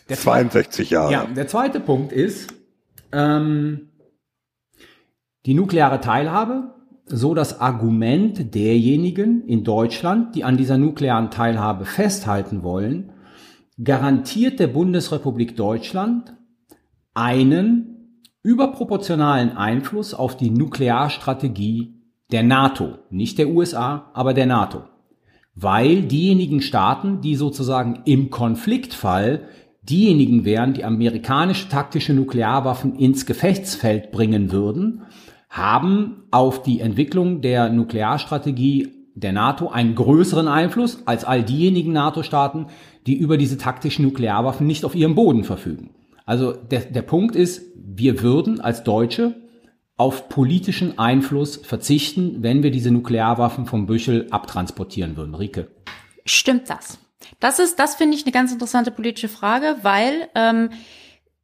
Der 0.10 0.18
zweite- 0.18 0.50
62 0.50 0.90
Jahre. 0.90 1.12
Ja, 1.14 1.26
der 1.26 1.48
zweite 1.48 1.80
Punkt 1.80 2.12
ist, 2.12 2.54
ähm, 3.12 3.90
die 5.46 5.54
nukleare 5.54 6.02
Teilhabe, 6.02 6.76
so 7.06 7.34
das 7.34 7.60
Argument 7.60 8.54
derjenigen 8.54 9.46
in 9.48 9.64
Deutschland, 9.64 10.36
die 10.36 10.44
an 10.44 10.58
dieser 10.58 10.78
nuklearen 10.78 11.32
Teilhabe 11.32 11.86
festhalten 11.86 12.64
wollen, 12.64 13.12
garantiert 13.84 14.60
der 14.60 14.68
Bundesrepublik 14.68 15.56
Deutschland 15.56 16.36
einen 17.14 17.92
überproportionalen 18.44 19.58
Einfluss 19.58 20.14
auf 20.14 20.38
die 20.38 20.50
Nuklearstrategie 20.50 22.02
der 22.32 22.44
NATO, 22.44 23.00
nicht 23.10 23.38
der 23.38 23.50
USA, 23.50 24.10
aber 24.14 24.34
der 24.34 24.46
NATO. 24.46 24.84
Weil 25.54 26.04
diejenigen 26.04 26.62
Staaten, 26.62 27.22
die 27.22 27.36
sozusagen 27.36 28.02
im 28.06 28.30
Konfliktfall 28.30 29.50
diejenigen 29.82 30.46
wären, 30.46 30.74
die 30.74 30.84
amerikanische 30.84 31.70
taktische 31.70 32.14
Nuklearwaffen 32.14 32.96
ins 32.96 33.26
Gefechtsfeld 33.26 34.12
bringen 34.12 34.52
würden, 34.52 35.04
haben 35.50 36.24
auf 36.32 36.64
die 36.64 36.80
Entwicklung 36.80 37.42
der 37.42 37.70
Nuklearstrategie 37.70 39.02
der 39.16 39.34
NATO 39.34 39.70
einen 39.70 39.96
größeren 39.96 40.48
Einfluss 40.48 41.06
als 41.06 41.26
all 41.26 41.44
diejenigen 41.44 41.92
NATO-Staaten, 41.92 42.68
die 43.06 43.18
über 43.18 43.38
diese 43.38 43.58
taktischen 43.58 44.06
Nuklearwaffen 44.06 44.66
nicht 44.66 44.86
auf 44.86 44.96
ihrem 44.96 45.16
Boden 45.16 45.44
verfügen. 45.44 45.90
Also 46.26 46.54
der, 46.54 46.82
der 46.82 47.02
Punkt 47.02 47.36
ist, 47.36 47.64
wir 47.76 48.22
würden 48.22 48.62
als 48.62 48.84
Deutsche 48.84 49.36
auf 49.98 50.30
politischen 50.30 50.98
Einfluss 50.98 51.58
verzichten, 51.58 52.38
wenn 52.42 52.64
wir 52.64 52.72
diese 52.72 52.92
Nuklearwaffen 52.92 53.66
vom 53.66 53.86
Büchel 53.86 54.28
abtransportieren 54.32 55.18
würden. 55.18 55.36
Rike. 55.36 55.68
Stimmt 56.26 56.70
das? 56.70 57.01
Das 57.42 57.60
ist, 57.60 57.78
das 57.80 57.96
finde 57.96 58.16
ich 58.16 58.24
eine 58.24 58.32
ganz 58.32 58.54
interessante 58.54 58.92
politische 58.92 59.28
Frage, 59.28 59.76
weil 59.82 60.30
ähm, 60.36 60.70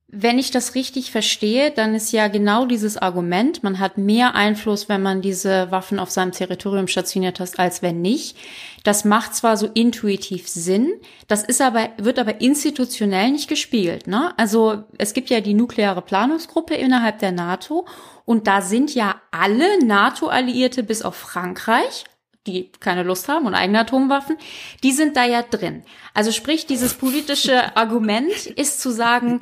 wenn 0.10 0.40
ich 0.40 0.52
das 0.52 0.74
richtig 0.74 1.12
verstehe, 1.12 1.70
dann 1.72 1.94
ist 1.94 2.14
ja 2.14 2.30
genau 2.30 2.66
dieses 2.66 2.98
Argument, 2.98 3.62
man 3.62 3.78
hat 3.78 3.98
mehr 3.98 4.36
Einfluss, 4.36 4.88
wenn 4.88 5.02
man 5.02 5.22
diese 5.22 5.70
Waffen 5.70 6.00
auf 6.00 6.12
seinem 6.12 6.32
Territorium 6.32 6.88
stationiert 6.88 7.42
hat, 7.42 7.60
als 7.60 7.82
wenn 7.82 8.02
nicht. 8.02 8.38
Das 8.86 9.04
macht 9.04 9.36
zwar 9.36 9.58
so 9.58 9.68
intuitiv 9.74 10.48
Sinn, 10.48 10.94
das 11.28 11.44
ist 11.44 11.62
aber, 11.62 11.90
wird 11.98 12.20
aber 12.20 12.40
institutionell 12.40 13.32
nicht 13.32 13.50
gespielt. 13.50 14.08
Ne? 14.08 14.34
Also 14.38 14.86
es 14.98 15.14
gibt 15.14 15.30
ja 15.30 15.42
die 15.42 15.54
nukleare 15.54 16.02
Planungsgruppe 16.02 16.76
innerhalb 16.76 17.20
der 17.20 17.34
NATO 17.34 17.86
und 18.24 18.48
da 18.48 18.62
sind 18.62 18.96
ja 18.96 19.16
alle 19.32 19.86
NATO-Alliierte 19.86 20.84
bis 20.84 21.02
auf 21.02 21.16
Frankreich 21.16 22.06
die 22.48 22.72
keine 22.80 23.04
Lust 23.04 23.28
haben 23.28 23.46
und 23.46 23.54
eigene 23.54 23.80
Atomwaffen, 23.82 24.38
die 24.84 24.92
sind 24.92 25.16
da 25.16 25.26
ja 25.26 25.44
drin. 25.44 25.84
Also 26.14 26.32
sprich, 26.32 26.66
dieses 26.66 26.96
politische 26.96 27.78
Argument 27.78 28.48
ist 28.48 28.82
zu 28.82 28.90
sagen, 28.90 29.42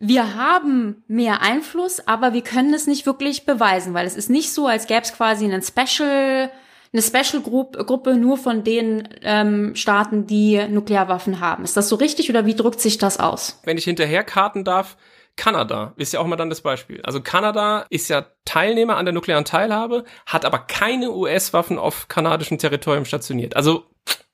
wir 0.00 0.34
haben 0.34 1.02
mehr 1.06 1.40
Einfluss, 1.40 2.06
aber 2.06 2.32
wir 2.32 2.42
können 2.42 2.74
es 2.74 2.86
nicht 2.86 3.06
wirklich 3.06 3.46
beweisen, 3.46 3.94
weil 3.94 4.06
es 4.06 4.16
ist 4.16 4.28
nicht 4.28 4.52
so, 4.52 4.66
als 4.66 4.86
gäbe 4.86 5.02
es 5.02 5.14
quasi 5.14 5.44
einen 5.44 5.62
Special, 5.62 6.50
eine 6.92 7.02
Special 7.02 7.42
Gruppe 7.42 8.14
nur 8.16 8.36
von 8.36 8.64
den 8.64 9.08
ähm, 9.22 9.74
Staaten, 9.76 10.26
die 10.26 10.60
Nuklearwaffen 10.68 11.40
haben. 11.40 11.64
Ist 11.64 11.76
das 11.76 11.88
so 11.88 11.96
richtig 11.96 12.28
oder 12.28 12.44
wie 12.44 12.54
drückt 12.54 12.80
sich 12.80 12.98
das 12.98 13.18
aus? 13.18 13.60
Wenn 13.64 13.78
ich 13.78 13.84
hinterher 13.84 14.24
karten 14.24 14.64
darf, 14.64 14.96
Kanada 15.36 15.94
ist 15.96 16.12
ja 16.12 16.20
auch 16.20 16.26
mal 16.26 16.36
dann 16.36 16.50
das 16.50 16.60
Beispiel. 16.60 17.00
Also 17.02 17.20
Kanada 17.20 17.86
ist 17.90 18.08
ja 18.08 18.26
Teilnehmer 18.44 18.96
an 18.96 19.04
der 19.04 19.14
nuklearen 19.14 19.44
Teilhabe, 19.44 20.04
hat 20.26 20.44
aber 20.44 20.58
keine 20.58 21.10
US-Waffen 21.10 21.78
auf 21.78 22.08
kanadischem 22.08 22.58
Territorium 22.58 23.04
stationiert. 23.04 23.56
Also 23.56 23.84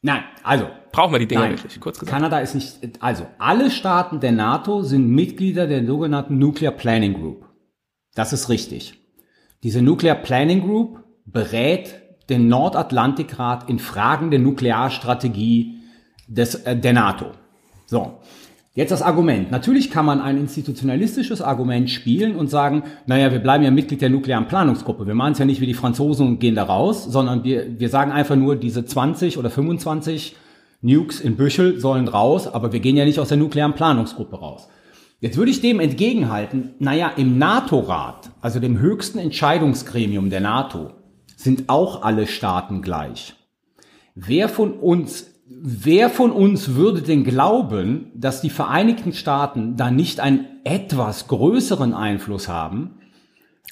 Nein, 0.03 0.25
also. 0.43 0.67
Brauchen 0.93 1.13
wir 1.13 1.19
die 1.19 1.29
Dinger 1.29 1.43
nein, 1.43 1.53
wirklich, 1.53 1.79
kurz 1.79 1.99
gesagt. 1.99 2.17
Kanada 2.17 2.41
ist 2.41 2.55
nicht, 2.55 2.79
also 3.01 3.27
alle 3.39 3.71
Staaten 3.71 4.19
der 4.19 4.33
NATO 4.33 4.83
sind 4.83 5.09
Mitglieder 5.09 5.67
der 5.67 5.85
sogenannten 5.85 6.39
Nuclear 6.39 6.73
Planning 6.73 7.15
Group. 7.15 7.47
Das 8.15 8.33
ist 8.33 8.49
richtig. 8.49 8.99
Diese 9.63 9.83
Nuclear 9.83 10.17
Planning 10.17 10.63
Group 10.63 11.05
berät 11.27 12.01
den 12.29 12.49
Nordatlantikrat 12.49 13.69
in 13.69 13.79
Fragen 13.79 14.31
der 14.31 14.41
Nuklearstrategie 14.41 15.81
des, 16.27 16.55
äh, 16.55 16.77
der 16.77 16.93
NATO. 16.93 17.33
So. 17.87 18.21
Jetzt 18.73 18.93
das 18.93 19.03
Argument. 19.03 19.51
Natürlich 19.51 19.91
kann 19.91 20.07
man 20.07 20.21
ein 20.21 20.37
institutionalistisches 20.37 21.43
Argument 21.43 21.91
spielen 21.91 22.37
und 22.37 22.49
sagen, 22.49 22.85
naja, 23.07 23.33
wir 23.33 23.41
bleiben 23.41 23.65
ja 23.65 23.73
Mitglied 23.73 24.01
der 24.01 24.11
nuklearen 24.11 24.47
Planungsgruppe. 24.47 25.09
Wir 25.09 25.17
machen 25.17 25.33
es 25.33 25.41
ja 25.41 25.45
nicht 25.45 25.61
wie 25.61 25.67
die 25.67 25.75
Franzosen 25.75 26.29
und 26.29 26.39
gehen 26.39 26.55
da 26.55 26.63
raus, 26.63 27.05
sondern 27.05 27.43
wir, 27.43 27.81
wir 27.81 27.89
sagen 27.89 28.13
einfach 28.13 28.37
nur, 28.37 28.55
diese 28.55 28.85
20 28.85 29.39
oder 29.39 29.51
25 29.51 30.37
Nukes 30.83 31.21
in 31.21 31.35
Büchel 31.37 31.81
sollen 31.81 32.07
raus, 32.07 32.47
aber 32.47 32.73
wir 32.73 32.79
gehen 32.79 32.97
ja 32.97 33.05
nicht 33.05 33.19
aus 33.19 33.29
der 33.29 33.39
nuklearen 33.39 33.75
Planungsgruppe 33.75 34.37
raus. 34.37 34.69
Jetzt 35.19 35.37
würde 35.37 35.51
ich 35.51 35.61
dem 35.61 35.81
entgegenhalten, 35.81 36.75
naja, 36.79 37.13
im 37.17 37.39
NATO-Rat, 37.39 38.31
also 38.41 38.61
dem 38.61 38.79
höchsten 38.79 39.19
Entscheidungsgremium 39.19 40.31
der 40.31 40.41
NATO, 40.41 40.93
sind 41.37 41.69
auch 41.69 42.03
alle 42.03 42.29
Staaten 42.29 42.83
gleich. 42.83 43.35
Wer 44.15 44.49
von 44.49 44.75
uns 44.75 45.27
Wer 45.53 46.11
von 46.11 46.31
uns 46.31 46.77
würde 46.77 47.03
denn 47.03 47.25
glauben, 47.25 48.13
dass 48.15 48.41
die 48.41 48.51
Vereinigten 48.51 49.13
Staaten 49.13 49.75
da 49.77 49.91
nicht 49.91 50.21
einen 50.21 50.47
etwas 50.63 51.27
größeren 51.27 51.93
Einfluss 51.93 52.47
haben? 52.47 53.01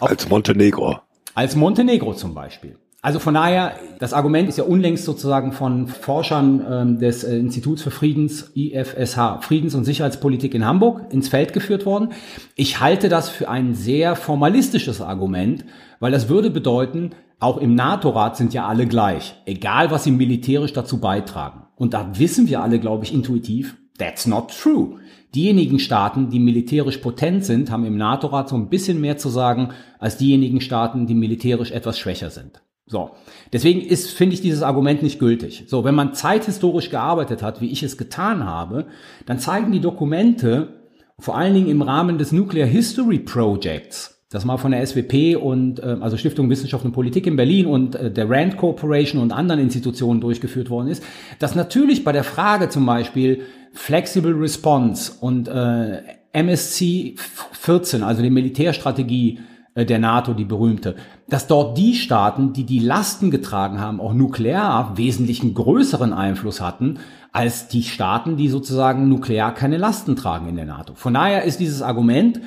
Als 0.00 0.28
Montenegro. 0.28 0.98
Als 1.36 1.54
Montenegro 1.54 2.14
zum 2.14 2.34
Beispiel. 2.34 2.78
Also 3.00 3.20
von 3.20 3.34
daher, 3.34 3.76
das 4.00 4.12
Argument 4.12 4.48
ist 4.48 4.58
ja 4.58 4.64
unlängst 4.64 5.04
sozusagen 5.04 5.52
von 5.52 5.86
Forschern 5.86 6.66
ähm, 6.68 6.98
des 6.98 7.22
äh, 7.22 7.38
Instituts 7.38 7.80
für 7.80 7.92
Friedens, 7.92 8.50
IFSH, 8.56 9.42
Friedens- 9.42 9.76
und 9.76 9.84
Sicherheitspolitik 9.84 10.56
in 10.56 10.66
Hamburg, 10.66 11.02
ins 11.12 11.28
Feld 11.28 11.52
geführt 11.52 11.86
worden. 11.86 12.08
Ich 12.56 12.80
halte 12.80 13.08
das 13.08 13.28
für 13.28 13.48
ein 13.48 13.76
sehr 13.76 14.16
formalistisches 14.16 15.00
Argument, 15.00 15.64
weil 16.00 16.10
das 16.10 16.28
würde 16.28 16.50
bedeuten, 16.50 17.10
auch 17.38 17.58
im 17.58 17.76
NATO-Rat 17.76 18.36
sind 18.36 18.52
ja 18.52 18.66
alle 18.66 18.88
gleich, 18.88 19.36
egal 19.46 19.92
was 19.92 20.02
sie 20.02 20.10
militärisch 20.10 20.72
dazu 20.72 20.98
beitragen. 20.98 21.67
Und 21.78 21.94
da 21.94 22.18
wissen 22.18 22.48
wir 22.48 22.60
alle, 22.60 22.80
glaube 22.80 23.04
ich, 23.04 23.14
intuitiv, 23.14 23.76
that's 23.98 24.26
not 24.26 24.50
true. 24.50 24.96
Diejenigen 25.34 25.78
Staaten, 25.78 26.28
die 26.30 26.40
militärisch 26.40 26.98
potent 26.98 27.44
sind, 27.44 27.70
haben 27.70 27.84
im 27.84 27.96
NATO-Rat 27.96 28.48
so 28.48 28.56
ein 28.56 28.68
bisschen 28.68 29.00
mehr 29.00 29.16
zu 29.16 29.28
sagen 29.28 29.70
als 29.98 30.16
diejenigen 30.16 30.60
Staaten, 30.60 31.06
die 31.06 31.14
militärisch 31.14 31.70
etwas 31.70 31.98
schwächer 31.98 32.30
sind. 32.30 32.62
So. 32.86 33.10
Deswegen 33.52 33.80
ist, 33.80 34.10
finde 34.10 34.34
ich, 34.34 34.40
dieses 34.40 34.62
Argument 34.62 35.02
nicht 35.02 35.18
gültig. 35.18 35.64
So, 35.68 35.84
wenn 35.84 35.94
man 35.94 36.14
zeithistorisch 36.14 36.90
gearbeitet 36.90 37.42
hat, 37.42 37.60
wie 37.60 37.70
ich 37.70 37.82
es 37.82 37.98
getan 37.98 38.44
habe, 38.44 38.86
dann 39.26 39.38
zeigen 39.38 39.70
die 39.70 39.80
Dokumente, 39.80 40.90
vor 41.18 41.36
allen 41.36 41.54
Dingen 41.54 41.68
im 41.68 41.82
Rahmen 41.82 42.18
des 42.18 42.32
Nuclear 42.32 42.66
History 42.66 43.18
Projects, 43.18 44.17
das 44.30 44.44
mal 44.44 44.58
von 44.58 44.72
der 44.72 44.86
SWP 44.86 45.36
und 45.36 45.80
äh, 45.80 45.96
also 46.00 46.16
Stiftung 46.16 46.50
Wissenschaft 46.50 46.84
und 46.84 46.92
Politik 46.92 47.26
in 47.26 47.36
Berlin 47.36 47.66
und 47.66 47.94
äh, 47.94 48.10
der 48.10 48.28
Rand 48.28 48.56
Corporation 48.56 49.22
und 49.22 49.32
anderen 49.32 49.60
Institutionen 49.60 50.20
durchgeführt 50.20 50.68
worden 50.68 50.88
ist, 50.88 51.02
dass 51.38 51.54
natürlich 51.54 52.04
bei 52.04 52.12
der 52.12 52.24
Frage 52.24 52.68
zum 52.68 52.84
Beispiel 52.84 53.42
Flexible 53.72 54.34
Response 54.34 55.12
und 55.20 55.48
äh, 55.48 56.02
MSC 56.32 57.16
14, 57.52 58.02
also 58.02 58.22
die 58.22 58.30
Militärstrategie 58.30 59.40
äh, 59.74 59.86
der 59.86 59.98
NATO, 59.98 60.34
die 60.34 60.44
berühmte, 60.44 60.96
dass 61.28 61.46
dort 61.46 61.78
die 61.78 61.94
Staaten, 61.94 62.52
die 62.52 62.64
die 62.64 62.80
Lasten 62.80 63.30
getragen 63.30 63.80
haben, 63.80 63.98
auch 63.98 64.12
nuklear 64.12 64.96
wesentlichen 64.96 65.54
größeren 65.54 66.12
Einfluss 66.12 66.60
hatten 66.60 66.98
als 67.32 67.68
die 67.68 67.82
Staaten, 67.82 68.36
die 68.36 68.48
sozusagen 68.48 69.08
nuklear 69.08 69.54
keine 69.54 69.78
Lasten 69.78 70.16
tragen 70.16 70.48
in 70.48 70.56
der 70.56 70.64
NATO. 70.66 70.94
Von 70.94 71.14
daher 71.14 71.44
ist 71.44 71.60
dieses 71.60 71.80
Argument, 71.80 72.40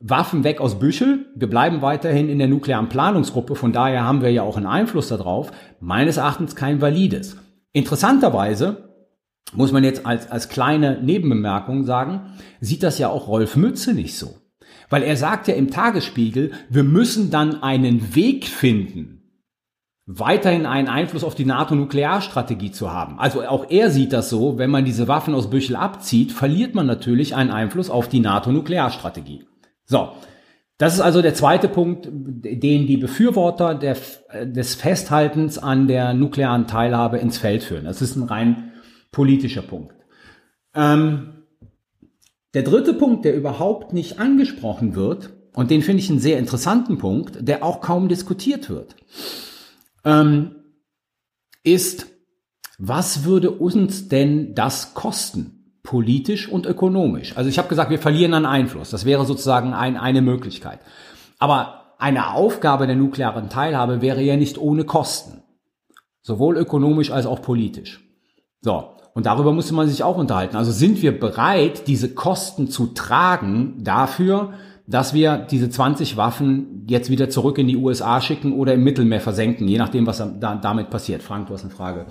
Waffen 0.00 0.44
weg 0.44 0.60
aus 0.60 0.78
Büchel. 0.78 1.26
Wir 1.34 1.48
bleiben 1.48 1.82
weiterhin 1.82 2.28
in 2.28 2.38
der 2.38 2.48
nuklearen 2.48 2.88
Planungsgruppe. 2.88 3.54
Von 3.54 3.72
daher 3.72 4.04
haben 4.04 4.22
wir 4.22 4.32
ja 4.32 4.42
auch 4.42 4.56
einen 4.56 4.66
Einfluss 4.66 5.08
darauf. 5.08 5.52
Meines 5.78 6.16
Erachtens 6.16 6.56
kein 6.56 6.80
valides. 6.80 7.36
Interessanterweise 7.72 8.90
muss 9.52 9.72
man 9.72 9.84
jetzt 9.84 10.06
als, 10.06 10.30
als 10.30 10.48
kleine 10.48 11.02
Nebenbemerkung 11.02 11.84
sagen, 11.84 12.32
sieht 12.60 12.82
das 12.82 12.98
ja 12.98 13.08
auch 13.08 13.28
Rolf 13.28 13.56
Mütze 13.56 13.94
nicht 13.94 14.16
so. 14.16 14.38
Weil 14.88 15.02
er 15.02 15.16
sagt 15.16 15.48
ja 15.48 15.54
im 15.54 15.70
Tagesspiegel, 15.70 16.52
wir 16.68 16.82
müssen 16.82 17.30
dann 17.30 17.62
einen 17.62 18.14
Weg 18.14 18.46
finden, 18.46 19.20
weiterhin 20.06 20.66
einen 20.66 20.88
Einfluss 20.88 21.24
auf 21.24 21.34
die 21.34 21.44
NATO-Nuklearstrategie 21.44 22.72
zu 22.72 22.90
haben. 22.92 23.18
Also 23.18 23.42
auch 23.42 23.70
er 23.70 23.90
sieht 23.90 24.12
das 24.12 24.30
so, 24.30 24.58
wenn 24.58 24.70
man 24.70 24.84
diese 24.84 25.08
Waffen 25.08 25.34
aus 25.34 25.50
Büchel 25.50 25.76
abzieht, 25.76 26.32
verliert 26.32 26.74
man 26.74 26.86
natürlich 26.86 27.36
einen 27.36 27.50
Einfluss 27.50 27.90
auf 27.90 28.08
die 28.08 28.20
NATO-Nuklearstrategie. 28.20 29.44
So, 29.90 30.12
das 30.78 30.94
ist 30.94 31.00
also 31.00 31.20
der 31.20 31.34
zweite 31.34 31.68
Punkt, 31.68 32.08
den 32.10 32.86
die 32.86 32.96
Befürworter 32.96 33.74
der, 33.74 33.96
des 34.46 34.76
Festhaltens 34.76 35.58
an 35.58 35.88
der 35.88 36.14
nuklearen 36.14 36.68
Teilhabe 36.68 37.18
ins 37.18 37.38
Feld 37.38 37.64
führen. 37.64 37.86
Das 37.86 38.00
ist 38.00 38.14
ein 38.14 38.22
rein 38.22 38.70
politischer 39.10 39.62
Punkt. 39.62 39.96
Ähm, 40.76 41.42
der 42.54 42.62
dritte 42.62 42.94
Punkt, 42.94 43.24
der 43.24 43.34
überhaupt 43.34 43.92
nicht 43.92 44.20
angesprochen 44.20 44.94
wird, 44.94 45.30
und 45.54 45.72
den 45.72 45.82
finde 45.82 46.04
ich 46.04 46.08
einen 46.08 46.20
sehr 46.20 46.38
interessanten 46.38 46.98
Punkt, 46.98 47.38
der 47.40 47.64
auch 47.64 47.80
kaum 47.80 48.08
diskutiert 48.08 48.70
wird, 48.70 48.94
ähm, 50.04 50.54
ist, 51.64 52.06
was 52.78 53.24
würde 53.24 53.50
uns 53.50 54.06
denn 54.06 54.54
das 54.54 54.94
kosten? 54.94 55.59
Politisch 55.82 56.48
und 56.48 56.66
ökonomisch. 56.66 57.36
Also 57.36 57.48
ich 57.48 57.58
habe 57.58 57.68
gesagt, 57.68 57.90
wir 57.90 57.98
verlieren 57.98 58.34
an 58.34 58.46
Einfluss. 58.46 58.90
Das 58.90 59.04
wäre 59.04 59.24
sozusagen 59.24 59.72
ein, 59.72 59.96
eine 59.96 60.22
Möglichkeit. 60.22 60.80
Aber 61.38 61.94
eine 61.98 62.32
Aufgabe 62.34 62.86
der 62.86 62.96
nuklearen 62.96 63.48
Teilhabe 63.48 64.00
wäre 64.00 64.22
ja 64.22 64.36
nicht 64.36 64.58
ohne 64.58 64.84
Kosten. 64.84 65.42
Sowohl 66.22 66.56
ökonomisch 66.56 67.10
als 67.10 67.26
auch 67.26 67.42
politisch. 67.42 68.00
So. 68.60 68.84
Und 69.12 69.26
darüber 69.26 69.52
musste 69.52 69.74
man 69.74 69.88
sich 69.88 70.04
auch 70.04 70.16
unterhalten. 70.16 70.56
Also 70.56 70.70
sind 70.70 71.02
wir 71.02 71.18
bereit, 71.18 71.88
diese 71.88 72.14
Kosten 72.14 72.70
zu 72.70 72.88
tragen 72.88 73.74
dafür, 73.82 74.52
dass 74.86 75.14
wir 75.14 75.36
diese 75.38 75.70
20 75.70 76.16
Waffen 76.16 76.84
jetzt 76.88 77.10
wieder 77.10 77.28
zurück 77.28 77.58
in 77.58 77.68
die 77.68 77.76
USA 77.76 78.20
schicken 78.20 78.52
oder 78.52 78.74
im 78.74 78.82
Mittelmeer 78.82 79.20
versenken, 79.20 79.68
je 79.68 79.78
nachdem, 79.78 80.06
was 80.06 80.18
da, 80.18 80.54
damit 80.56 80.90
passiert. 80.90 81.22
Frank, 81.22 81.46
du 81.46 81.54
hast 81.54 81.62
eine 81.62 81.70
Frage. 81.70 82.06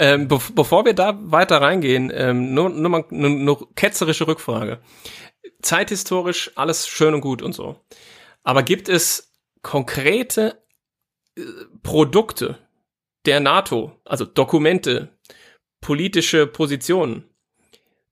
Ähm, 0.00 0.28
be 0.28 0.40
bevor 0.54 0.86
wir 0.86 0.94
da 0.94 1.18
weiter 1.20 1.60
reingehen, 1.60 2.10
ähm, 2.14 2.54
nur, 2.54 2.70
nur 2.70 2.88
mal 2.88 3.04
eine, 3.10 3.26
eine 3.26 3.56
ketzerische 3.76 4.26
Rückfrage. 4.26 4.80
Zeithistorisch 5.60 6.52
alles 6.54 6.88
schön 6.88 7.12
und 7.12 7.20
gut 7.20 7.42
und 7.42 7.52
so. 7.52 7.78
Aber 8.42 8.62
gibt 8.62 8.88
es 8.88 9.30
konkrete 9.60 10.64
äh, 11.36 11.42
Produkte 11.82 12.56
der 13.26 13.40
NATO, 13.40 13.92
also 14.06 14.24
Dokumente, 14.24 15.18
politische 15.82 16.46
Positionen, 16.46 17.28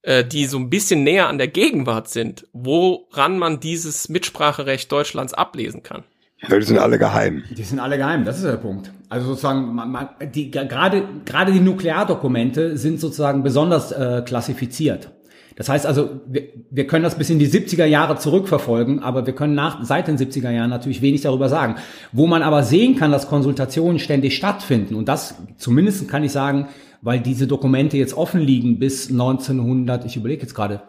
äh, 0.03 0.27
die 0.27 0.45
so 0.45 0.59
ein 0.59 0.69
bisschen 0.69 1.05
näher 1.05 1.29
an 1.29 1.39
der 1.39 1.49
Gegenwart 1.49 2.11
sind, 2.11 2.47
woran 2.53 3.39
man 3.39 3.61
dieses 3.61 4.11
Mitspracherecht 4.11 4.93
Deutschlands 4.93 5.33
ablesen 5.33 5.83
kann. 5.83 6.05
Ja, 6.41 6.57
die 6.57 6.65
sind 6.65 6.79
alle 6.79 6.99
geheim. 6.99 7.43
Die 7.51 7.63
sind 7.63 7.81
alle 7.81 7.97
geheim, 7.97 8.25
das 8.25 8.37
ist 8.37 8.45
der 8.45 8.57
Punkt. 8.57 8.93
Also 9.09 9.29
sozusagen, 9.29 9.75
man, 9.75 9.91
man, 9.91 10.09
die, 10.33 10.51
gerade, 10.51 11.03
gerade 11.25 11.53
die 11.53 11.61
Nukleardokumente 11.61 12.77
sind 12.77 13.01
sozusagen 13.01 13.43
besonders 13.43 13.91
äh, 13.91 14.23
klassifiziert. 14.25 15.11
Das 15.57 15.69
heißt 15.69 15.87
also, 15.87 16.21
wir, 16.29 16.45
wir 16.71 16.87
können 16.87 17.03
das 17.03 17.17
bis 17.17 17.31
in 17.31 17.41
die 17.41 17.49
70er 17.49 17.85
Jahre 17.85 18.17
zurückverfolgen, 18.17 19.03
aber 19.03 19.27
wir 19.27 19.35
können 19.35 19.55
nach, 19.55 19.83
seit 19.83 20.07
den 20.07 20.17
70er 20.17 20.51
Jahren 20.51 20.71
natürlich 20.71 21.03
wenig 21.03 21.23
darüber 21.23 21.49
sagen. 21.49 21.75
Wo 22.13 22.29
man 22.29 22.43
aber 22.43 22.63
sehen 22.63 22.95
kann, 22.95 23.11
dass 23.11 23.29
Konsultationen 23.29 23.99
ständig 23.99 24.37
stattfinden, 24.37 24.95
und 24.95 25.09
das 25.09 25.35
zumindest 25.57 26.07
kann 26.09 26.23
ich 26.23 26.31
sagen, 26.31 26.69
weil 27.03 27.19
diese 27.19 27.49
Dokumente 27.49 27.97
jetzt 27.97 28.15
offen 28.15 28.41
liegen 28.41 28.79
bis 28.79 29.11
1900, 29.11 30.05
ich 30.05 30.17
überlege 30.17 30.43
jetzt 30.43 30.55
gerade, 30.55 30.83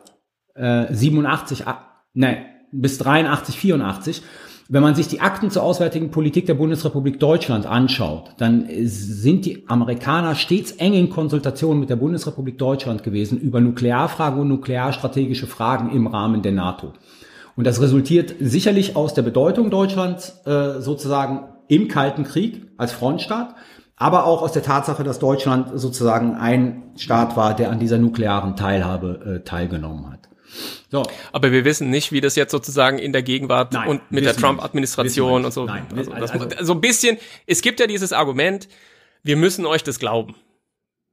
äh, 0.53 0.93
87, 0.93 1.63
ne, 2.13 2.45
bis 2.71 2.99
83, 2.99 3.57
84. 3.57 4.21
Wenn 4.71 4.83
man 4.83 4.93
sich 4.93 5.07
die 5.07 5.19
Akten 5.19 5.49
zur 5.49 5.63
auswärtigen 5.63 6.11
Politik 6.11 6.45
der 6.45 6.53
Bundesrepublik 6.53 7.19
Deutschland 7.19 7.65
anschaut, 7.65 8.35
dann 8.37 8.67
sind 8.83 9.45
die 9.45 9.67
Amerikaner 9.67 10.35
stets 10.35 10.73
eng 10.73 10.93
in 10.93 11.09
Konsultation 11.09 11.79
mit 11.79 11.89
der 11.89 11.95
Bundesrepublik 11.95 12.59
Deutschland 12.59 13.01
gewesen 13.01 13.39
über 13.39 13.61
Nuklearfragen 13.61 14.39
und 14.39 14.47
nuklearstrategische 14.47 15.47
Fragen 15.47 15.89
im 15.89 16.05
Rahmen 16.05 16.43
der 16.43 16.51
NATO. 16.51 16.93
Und 17.55 17.65
das 17.65 17.81
resultiert 17.81 18.35
sicherlich 18.39 18.95
aus 18.95 19.15
der 19.15 19.23
Bedeutung 19.23 19.71
Deutschlands 19.71 20.39
äh, 20.45 20.81
sozusagen 20.81 21.45
im 21.67 21.87
Kalten 21.87 22.23
Krieg 22.23 22.67
als 22.77 22.91
Frontstaat, 22.91 23.55
aber 23.95 24.25
auch 24.25 24.43
aus 24.43 24.51
der 24.51 24.61
Tatsache, 24.61 25.03
dass 25.03 25.17
Deutschland 25.17 25.71
sozusagen 25.79 26.35
ein 26.35 26.91
Staat 26.95 27.35
war, 27.35 27.55
der 27.55 27.71
an 27.71 27.79
dieser 27.79 27.97
nuklearen 27.97 28.55
Teilhabe 28.55 29.39
äh, 29.39 29.43
teilgenommen 29.43 30.11
hat. 30.11 30.18
So. 30.91 31.03
Aber 31.31 31.51
wir 31.51 31.65
wissen 31.65 31.89
nicht, 31.89 32.11
wie 32.11 32.21
das 32.21 32.35
jetzt 32.35 32.51
sozusagen 32.51 32.97
in 32.99 33.13
der 33.13 33.21
Gegenwart 33.21 33.73
Nein, 33.73 33.87
und 33.87 34.11
mit 34.11 34.25
der 34.25 34.35
Trump-Administration 34.35 35.45
und 35.45 35.51
so. 35.51 35.65
Nein, 35.65 35.85
also, 35.95 36.11
das, 36.11 36.31
also, 36.31 36.47
so 36.61 36.73
ein 36.73 36.81
bisschen, 36.81 37.17
es 37.45 37.61
gibt 37.61 37.79
ja 37.79 37.87
dieses 37.87 38.13
Argument, 38.13 38.67
wir 39.23 39.35
müssen 39.35 39.65
euch 39.65 39.83
das 39.83 39.99
glauben. 39.99 40.35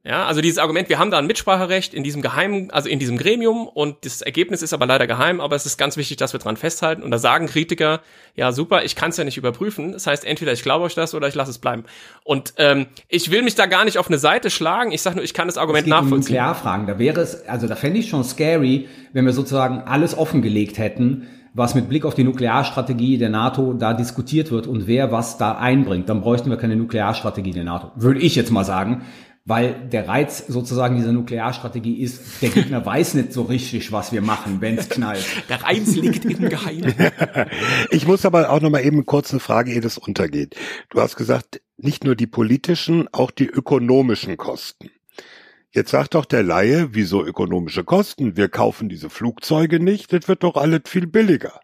Ja, 0.07 0.25
also 0.25 0.39
dieses 0.39 0.57
Argument, 0.57 0.87
wir 0.87 0.99
haben 0.99 1.11
da 1.11 1.17
ein 1.17 1.27
Mitspracherecht 1.27 1.93
in 1.93 2.01
diesem 2.01 2.21
geheimen, 2.21 2.71
also 2.71 2.87
in 2.87 2.97
diesem 2.97 3.17
Gremium 3.17 3.67
und 3.67 4.05
das 4.05 4.21
Ergebnis 4.21 4.61
ist 4.61 4.71
aber 4.71 4.85
leider 4.85 5.05
geheim, 5.05 5.41
aber 5.41 5.57
es 5.57 5.65
ist 5.65 5.77
ganz 5.77 5.97
wichtig, 5.97 6.15
dass 6.15 6.31
wir 6.31 6.39
dran 6.39 6.55
festhalten 6.55 7.03
und 7.03 7.11
da 7.11 7.17
sagen 7.17 7.47
Kritiker, 7.47 7.99
ja 8.33 8.53
super, 8.53 8.85
ich 8.85 8.95
kann 8.95 9.09
es 9.09 9.17
ja 9.17 9.25
nicht 9.25 9.35
überprüfen, 9.35 9.91
das 9.91 10.07
heißt 10.07 10.23
entweder 10.23 10.53
ich 10.53 10.63
glaube 10.63 10.85
euch 10.85 10.95
das 10.95 11.13
oder 11.13 11.27
ich 11.27 11.35
lasse 11.35 11.51
es 11.51 11.57
bleiben. 11.57 11.83
Und 12.23 12.53
ähm, 12.55 12.85
ich 13.09 13.31
will 13.31 13.41
mich 13.41 13.55
da 13.55 13.65
gar 13.65 13.83
nicht 13.83 13.97
auf 13.97 14.07
eine 14.07 14.17
Seite 14.17 14.49
schlagen, 14.49 14.93
ich 14.93 15.01
sage 15.01 15.17
nur, 15.17 15.25
ich 15.25 15.33
kann 15.33 15.49
das 15.49 15.57
Argument 15.57 15.81
es 15.81 15.85
geht 15.85 15.91
nachvollziehen. 15.91 16.37
Um 16.37 16.41
Nuklearfragen, 16.41 16.87
da 16.87 16.99
wäre 16.99 17.19
es, 17.19 17.45
also 17.45 17.67
da 17.67 17.75
fände 17.75 17.99
ich 17.99 18.07
schon 18.07 18.23
scary, 18.23 18.87
wenn 19.11 19.25
wir 19.25 19.33
sozusagen 19.33 19.81
alles 19.81 20.17
offengelegt 20.17 20.77
hätten, 20.77 21.27
was 21.53 21.75
mit 21.75 21.89
Blick 21.89 22.05
auf 22.05 22.13
die 22.13 22.23
Nuklearstrategie 22.23 23.17
der 23.17 23.29
NATO 23.29 23.73
da 23.73 23.93
diskutiert 23.93 24.51
wird 24.51 24.67
und 24.67 24.87
wer 24.87 25.11
was 25.11 25.37
da 25.37 25.57
einbringt, 25.57 26.07
dann 26.07 26.21
bräuchten 26.21 26.49
wir 26.49 26.57
keine 26.57 26.75
Nuklearstrategie 26.75 27.51
der 27.51 27.63
NATO. 27.63 27.91
Würde 27.95 28.19
ich 28.21 28.35
jetzt 28.35 28.51
mal 28.51 28.63
sagen 28.63 29.01
weil 29.47 29.87
der 29.87 30.09
Reiz 30.09 30.45
sozusagen 30.47 30.97
dieser 30.97 31.13
Nuklearstrategie 31.13 32.01
ist, 32.01 32.41
der 32.41 32.49
Gegner 32.49 32.85
weiß 32.85 33.13
nicht 33.13 33.31
so 33.31 33.43
richtig, 33.43 33.93
was 33.93 34.11
wir 34.11 34.21
machen, 34.21 34.59
wenn 34.59 34.77
es 34.77 34.89
knallt. 34.89 35.25
Der 35.47 35.63
Reiz 35.63 35.95
liegt 35.95 36.25
im 36.25 36.49
Geheimen. 36.49 36.93
Ich 37.91 38.05
muss 38.05 38.25
aber 38.25 38.49
auch 38.49 38.59
noch 38.61 38.69
mal 38.69 38.83
eben 38.83 39.05
kurz 39.05 39.31
eine 39.31 39.39
Frage, 39.39 39.71
ehe 39.71 39.79
das 39.79 39.97
untergeht. 39.97 40.55
Du 40.89 40.99
hast 40.99 41.15
gesagt, 41.15 41.61
nicht 41.77 42.03
nur 42.03 42.15
die 42.15 42.27
politischen, 42.27 43.07
auch 43.13 43.31
die 43.31 43.45
ökonomischen 43.45 44.35
Kosten. 44.35 44.89
Jetzt 45.71 45.91
sagt 45.91 46.15
doch 46.15 46.25
der 46.25 46.43
Laie, 46.43 46.89
wieso 46.91 47.23
ökonomische 47.23 47.83
Kosten? 47.83 48.35
Wir 48.35 48.49
kaufen 48.49 48.89
diese 48.89 49.09
Flugzeuge 49.09 49.79
nicht, 49.79 50.11
das 50.11 50.27
wird 50.27 50.43
doch 50.43 50.55
alles 50.55 50.81
viel 50.85 51.07
billiger. 51.07 51.61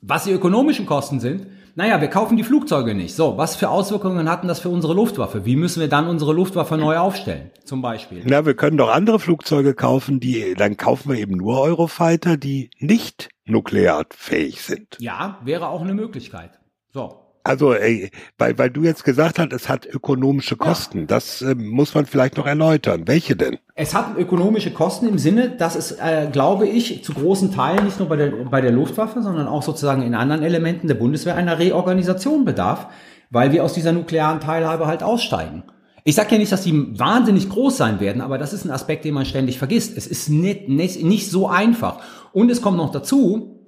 Was 0.00 0.24
die 0.24 0.32
ökonomischen 0.32 0.86
Kosten 0.86 1.20
sind, 1.20 1.46
naja, 1.74 2.00
wir 2.00 2.08
kaufen 2.08 2.36
die 2.36 2.44
Flugzeuge 2.44 2.94
nicht. 2.94 3.14
So, 3.14 3.36
was 3.36 3.56
für 3.56 3.68
Auswirkungen 3.68 4.28
hatten 4.28 4.48
das 4.48 4.60
für 4.60 4.68
unsere 4.68 4.94
Luftwaffe? 4.94 5.44
Wie 5.44 5.56
müssen 5.56 5.80
wir 5.80 5.88
dann 5.88 6.08
unsere 6.08 6.32
Luftwaffe 6.32 6.76
neu 6.76 6.98
aufstellen, 6.98 7.50
zum 7.64 7.82
Beispiel? 7.82 8.22
Na, 8.24 8.44
wir 8.46 8.54
können 8.54 8.76
doch 8.76 8.90
andere 8.90 9.18
Flugzeuge 9.18 9.74
kaufen, 9.74 10.20
die, 10.20 10.54
dann 10.54 10.76
kaufen 10.76 11.12
wir 11.12 11.18
eben 11.18 11.36
nur 11.36 11.60
Eurofighter, 11.60 12.36
die 12.36 12.70
nicht 12.78 13.28
nuklearfähig 13.44 14.62
sind. 14.62 14.96
Ja, 15.00 15.38
wäre 15.44 15.68
auch 15.68 15.82
eine 15.82 15.94
Möglichkeit. 15.94 16.58
So. 16.92 17.29
Also, 17.50 17.74
ey, 17.74 18.12
weil, 18.38 18.56
weil 18.58 18.70
du 18.70 18.84
jetzt 18.84 19.02
gesagt 19.02 19.40
hast, 19.40 19.52
es 19.52 19.68
hat 19.68 19.84
ökonomische 19.84 20.56
Kosten. 20.56 21.00
Ja. 21.00 21.06
Das 21.06 21.42
äh, 21.42 21.56
muss 21.56 21.96
man 21.96 22.06
vielleicht 22.06 22.36
noch 22.36 22.46
erläutern. 22.46 23.08
Welche 23.08 23.34
denn? 23.34 23.58
Es 23.74 23.92
hat 23.92 24.16
ökonomische 24.16 24.72
Kosten 24.72 25.08
im 25.08 25.18
Sinne, 25.18 25.50
dass 25.50 25.74
es, 25.74 25.90
äh, 25.90 26.28
glaube 26.30 26.68
ich, 26.68 27.02
zu 27.02 27.12
großen 27.12 27.52
Teilen 27.52 27.86
nicht 27.86 27.98
nur 27.98 28.08
bei 28.08 28.14
der, 28.14 28.28
bei 28.28 28.60
der 28.60 28.70
Luftwaffe, 28.70 29.20
sondern 29.20 29.48
auch 29.48 29.64
sozusagen 29.64 30.02
in 30.02 30.14
anderen 30.14 30.44
Elementen 30.44 30.86
der 30.86 30.94
Bundeswehr 30.94 31.34
einer 31.34 31.58
Reorganisation 31.58 32.44
bedarf, 32.44 32.86
weil 33.30 33.50
wir 33.50 33.64
aus 33.64 33.72
dieser 33.72 33.90
nuklearen 33.90 34.38
Teilhabe 34.38 34.86
halt 34.86 35.02
aussteigen. 35.02 35.64
Ich 36.04 36.14
sage 36.14 36.30
ja 36.30 36.38
nicht, 36.38 36.52
dass 36.52 36.62
die 36.62 36.96
wahnsinnig 37.00 37.48
groß 37.48 37.76
sein 37.76 37.98
werden, 37.98 38.22
aber 38.22 38.38
das 38.38 38.52
ist 38.52 38.64
ein 38.64 38.70
Aspekt, 38.70 39.04
den 39.04 39.14
man 39.14 39.24
ständig 39.26 39.58
vergisst. 39.58 39.96
Es 39.96 40.06
ist 40.06 40.28
nicht, 40.28 40.68
nicht, 40.68 41.02
nicht 41.02 41.28
so 41.28 41.48
einfach. 41.48 41.98
Und 42.32 42.48
es 42.48 42.62
kommt 42.62 42.76
noch 42.76 42.92
dazu, 42.92 43.59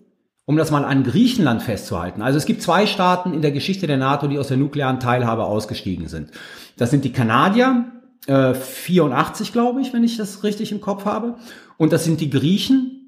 um 0.44 0.56
das 0.56 0.70
mal 0.70 0.84
an 0.84 1.04
Griechenland 1.04 1.62
festzuhalten. 1.62 2.22
Also 2.22 2.36
es 2.36 2.46
gibt 2.46 2.62
zwei 2.62 2.86
Staaten 2.86 3.32
in 3.32 3.42
der 3.42 3.52
Geschichte 3.52 3.86
der 3.86 3.96
NATO, 3.96 4.26
die 4.26 4.38
aus 4.38 4.48
der 4.48 4.56
nuklearen 4.56 5.00
Teilhabe 5.00 5.44
ausgestiegen 5.44 6.08
sind. 6.08 6.30
Das 6.76 6.90
sind 6.90 7.04
die 7.04 7.12
Kanadier, 7.12 7.84
äh, 8.26 8.54
84 8.54 9.52
glaube 9.52 9.80
ich, 9.80 9.92
wenn 9.92 10.04
ich 10.04 10.16
das 10.16 10.42
richtig 10.42 10.72
im 10.72 10.80
Kopf 10.80 11.04
habe. 11.04 11.36
Und 11.76 11.92
das 11.92 12.04
sind 12.04 12.20
die 12.20 12.30
Griechen, 12.30 13.01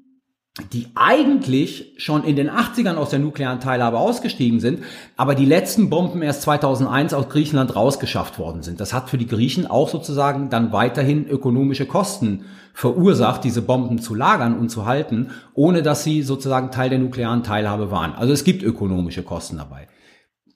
die 0.71 0.87
eigentlich 0.95 1.93
schon 1.97 2.23
in 2.23 2.37
den 2.37 2.49
80ern 2.49 2.95
aus 2.95 3.09
der 3.09 3.19
nuklearen 3.19 3.59
Teilhabe 3.59 3.97
ausgestiegen 3.97 4.61
sind, 4.61 4.83
aber 5.17 5.35
die 5.35 5.45
letzten 5.45 5.89
Bomben 5.89 6.21
erst 6.21 6.43
2001 6.43 7.13
aus 7.13 7.27
Griechenland 7.27 7.75
rausgeschafft 7.75 8.39
worden 8.39 8.63
sind. 8.63 8.79
Das 8.79 8.93
hat 8.93 9.09
für 9.09 9.17
die 9.17 9.27
Griechen 9.27 9.67
auch 9.67 9.89
sozusagen 9.89 10.49
dann 10.49 10.71
weiterhin 10.71 11.27
ökonomische 11.27 11.85
Kosten 11.85 12.45
verursacht, 12.73 13.43
diese 13.43 13.61
Bomben 13.61 13.99
zu 13.99 14.15
lagern 14.15 14.57
und 14.57 14.69
zu 14.69 14.85
halten, 14.85 15.31
ohne 15.53 15.81
dass 15.81 16.05
sie 16.05 16.21
sozusagen 16.21 16.71
Teil 16.71 16.89
der 16.89 16.99
nuklearen 16.99 17.43
Teilhabe 17.43 17.91
waren. 17.91 18.13
Also 18.13 18.31
es 18.31 18.45
gibt 18.45 18.63
ökonomische 18.63 19.23
Kosten 19.23 19.57
dabei. 19.57 19.89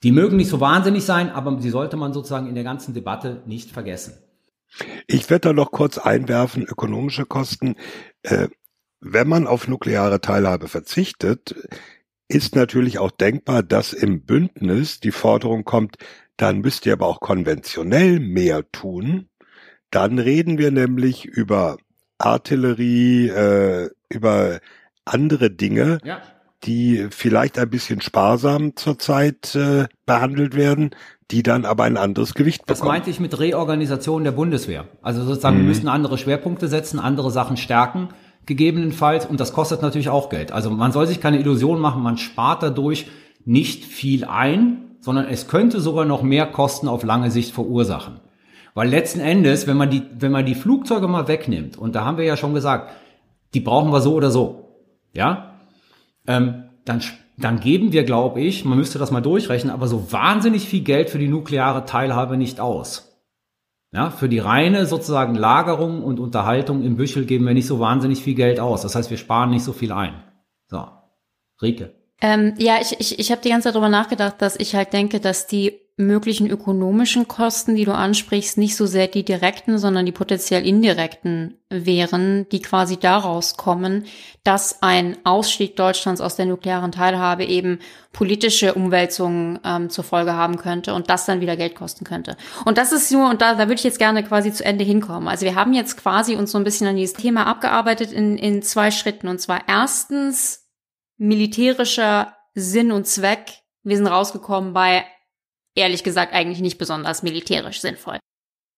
Die 0.03 0.13
mögen 0.13 0.37
nicht 0.37 0.49
so 0.49 0.61
wahnsinnig 0.61 1.03
sein, 1.03 1.29
aber 1.29 1.59
sie 1.59 1.69
sollte 1.69 1.97
man 1.97 2.13
sozusagen 2.13 2.47
in 2.47 2.55
der 2.55 2.63
ganzen 2.63 2.93
Debatte 2.93 3.41
nicht 3.45 3.71
vergessen. 3.71 4.13
Ich 5.07 5.29
werde 5.29 5.49
da 5.49 5.53
noch 5.53 5.71
kurz 5.71 5.97
einwerfen, 5.97 6.63
ökonomische 6.63 7.25
Kosten. 7.25 7.75
Äh, 8.21 8.47
wenn 9.01 9.27
man 9.27 9.47
auf 9.47 9.67
nukleare 9.67 10.21
Teilhabe 10.21 10.67
verzichtet, 10.67 11.55
ist 12.27 12.55
natürlich 12.55 12.99
auch 12.99 13.11
denkbar, 13.11 13.63
dass 13.63 13.93
im 13.93 14.21
Bündnis 14.21 14.99
die 14.99 15.11
Forderung 15.11 15.63
kommt, 15.63 15.97
dann 16.37 16.59
müsst 16.59 16.85
ihr 16.85 16.93
aber 16.93 17.07
auch 17.07 17.19
konventionell 17.19 18.19
mehr 18.19 18.69
tun. 18.71 19.29
Dann 19.89 20.19
reden 20.19 20.57
wir 20.57 20.71
nämlich 20.71 21.25
über 21.25 21.77
Artillerie, 22.19 23.29
äh, 23.29 23.89
über 24.09 24.59
andere 25.05 25.49
Dinge, 25.49 25.97
ja. 26.03 26.21
die 26.63 27.07
vielleicht 27.09 27.57
ein 27.57 27.69
bisschen 27.69 28.01
sparsam 28.01 28.75
zurzeit 28.75 29.55
äh, 29.55 29.87
behandelt 30.05 30.55
werden, 30.55 30.91
die 31.31 31.43
dann 31.43 31.65
aber 31.65 31.85
ein 31.85 31.97
anderes 31.97 32.33
Gewicht 32.35 32.65
bekommen. 32.65 32.79
Das 32.79 32.87
meinte 32.87 33.09
ich 33.09 33.19
mit 33.19 33.39
Reorganisation 33.39 34.23
der 34.23 34.31
Bundeswehr. 34.31 34.87
Also 35.01 35.23
sozusagen, 35.23 35.57
mhm. 35.57 35.61
wir 35.61 35.67
müssen 35.69 35.87
andere 35.87 36.17
Schwerpunkte 36.17 36.67
setzen, 36.67 36.99
andere 36.99 37.31
Sachen 37.31 37.57
stärken, 37.57 38.09
gegebenenfalls, 38.49 39.25
und 39.25 39.39
das 39.39 39.53
kostet 39.53 39.81
natürlich 39.81 40.09
auch 40.09 40.29
Geld. 40.29 40.51
Also 40.51 40.69
man 40.69 40.91
soll 40.91 41.07
sich 41.07 41.21
keine 41.21 41.39
Illusion 41.39 41.79
machen, 41.79 42.03
man 42.03 42.17
spart 42.17 42.61
dadurch 42.61 43.07
nicht 43.45 43.85
viel 43.85 44.25
ein, 44.25 44.97
sondern 44.99 45.27
es 45.27 45.47
könnte 45.47 45.79
sogar 45.79 46.03
noch 46.03 46.21
mehr 46.21 46.45
Kosten 46.47 46.89
auf 46.89 47.03
lange 47.03 47.31
Sicht 47.31 47.53
verursachen. 47.53 48.19
Weil 48.73 48.89
letzten 48.89 49.21
Endes, 49.21 49.65
wenn 49.65 49.77
man 49.77 49.89
die, 49.89 50.03
wenn 50.19 50.33
man 50.33 50.45
die 50.45 50.55
Flugzeuge 50.55 51.07
mal 51.07 51.29
wegnimmt, 51.29 51.77
und 51.77 51.95
da 51.95 52.03
haben 52.03 52.17
wir 52.17 52.25
ja 52.25 52.35
schon 52.35 52.53
gesagt, 52.53 52.91
die 53.53 53.61
brauchen 53.61 53.91
wir 53.93 54.01
so 54.01 54.13
oder 54.13 54.29
so, 54.29 54.75
ja, 55.13 55.53
ähm, 56.27 56.65
dann 56.83 57.01
dann 57.39 57.61
geben 57.61 57.93
wir, 57.93 58.03
glaube 58.03 58.41
ich, 58.41 58.65
man 58.65 58.77
müsste 58.77 58.99
das 58.99 59.11
mal 59.11 59.21
durchrechnen, 59.21 59.73
aber 59.73 59.87
so 59.87 60.11
wahnsinnig 60.11 60.67
viel 60.67 60.81
Geld 60.81 61.09
für 61.09 61.19
die 61.19 61.29
nukleare 61.29 61.85
Teilhabe 61.85 62.35
nicht 62.35 62.59
aus. 62.59 63.08
Ja, 63.91 64.11
für 64.11 64.29
die 64.29 64.39
reine 64.39 64.85
sozusagen 64.85 65.33
Lagerung 65.35 66.03
und 66.03 66.19
Unterhaltung 66.19 66.83
im 66.83 66.95
Büchel 66.95 67.25
geben 67.25 67.45
wir 67.47 67.55
nicht 67.55 67.65
so 67.65 67.79
wahnsinnig 67.79 68.21
viel 68.21 68.35
Geld 68.35 68.59
aus. 68.59 68.83
Das 68.83 68.95
heißt, 68.95 69.09
wir 69.09 69.17
sparen 69.17 69.49
nicht 69.49 69.63
so 69.63 69.73
viel 69.73 69.91
ein. 69.91 70.23
So, 70.67 70.87
Rike. 71.61 71.98
Ähm, 72.21 72.53
ja, 72.57 72.79
ich, 72.81 72.99
ich, 72.99 73.19
ich 73.19 73.31
habe 73.31 73.41
die 73.41 73.49
ganze 73.49 73.65
Zeit 73.65 73.75
darüber 73.75 73.89
nachgedacht, 73.89 74.41
dass 74.41 74.55
ich 74.57 74.75
halt 74.75 74.93
denke, 74.93 75.19
dass 75.19 75.47
die 75.47 75.79
möglichen 75.99 76.49
ökonomischen 76.49 77.27
Kosten, 77.27 77.75
die 77.75 77.83
du 77.83 77.93
ansprichst, 77.93 78.57
nicht 78.57 78.77
so 78.77 78.85
sehr 78.85 79.07
die 79.07 79.25
direkten, 79.25 79.77
sondern 79.77 80.05
die 80.05 80.13
potenziell 80.13 80.65
indirekten 80.65 81.57
wären, 81.69 82.47
die 82.49 82.61
quasi 82.61 82.95
daraus 82.95 83.57
kommen, 83.57 84.05
dass 84.45 84.81
ein 84.81 85.17
Ausstieg 85.25 85.75
Deutschlands 85.75 86.21
aus 86.21 86.37
der 86.37 86.45
nuklearen 86.45 86.93
Teilhabe 86.93 87.43
eben 87.43 87.79
politische 88.13 88.75
Umwälzungen 88.75 89.59
ähm, 89.65 89.89
zur 89.89 90.05
Folge 90.05 90.33
haben 90.33 90.55
könnte 90.55 90.93
und 90.93 91.09
das 91.09 91.25
dann 91.25 91.41
wieder 91.41 91.57
Geld 91.57 91.75
kosten 91.75 92.05
könnte. 92.05 92.37
Und 92.63 92.77
das 92.77 92.93
ist 92.93 93.11
nur, 93.11 93.29
und 93.29 93.41
da, 93.41 93.55
da 93.55 93.67
würde 93.67 93.75
ich 93.75 93.83
jetzt 93.83 93.99
gerne 93.99 94.23
quasi 94.23 94.53
zu 94.53 94.63
Ende 94.63 94.85
hinkommen. 94.85 95.27
Also 95.27 95.45
wir 95.45 95.55
haben 95.55 95.73
jetzt 95.73 95.97
quasi 95.97 96.37
uns 96.37 96.51
so 96.51 96.57
ein 96.57 96.63
bisschen 96.63 96.87
an 96.87 96.95
dieses 96.95 97.15
Thema 97.15 97.45
abgearbeitet 97.45 98.13
in, 98.13 98.37
in 98.37 98.61
zwei 98.61 98.89
Schritten. 98.91 99.27
Und 99.27 99.41
zwar 99.41 99.63
erstens 99.67 100.68
militärischer 101.19 102.35
Sinn 102.55 102.91
und 102.91 103.05
Zweck. 103.05 103.61
Wir 103.83 103.97
sind 103.97 104.07
rausgekommen 104.07 104.73
bei 104.73 105.05
ehrlich 105.75 106.03
gesagt 106.03 106.33
eigentlich 106.33 106.61
nicht 106.61 106.77
besonders 106.77 107.21
militärisch 107.21 107.79
sinnvoll. 107.79 108.17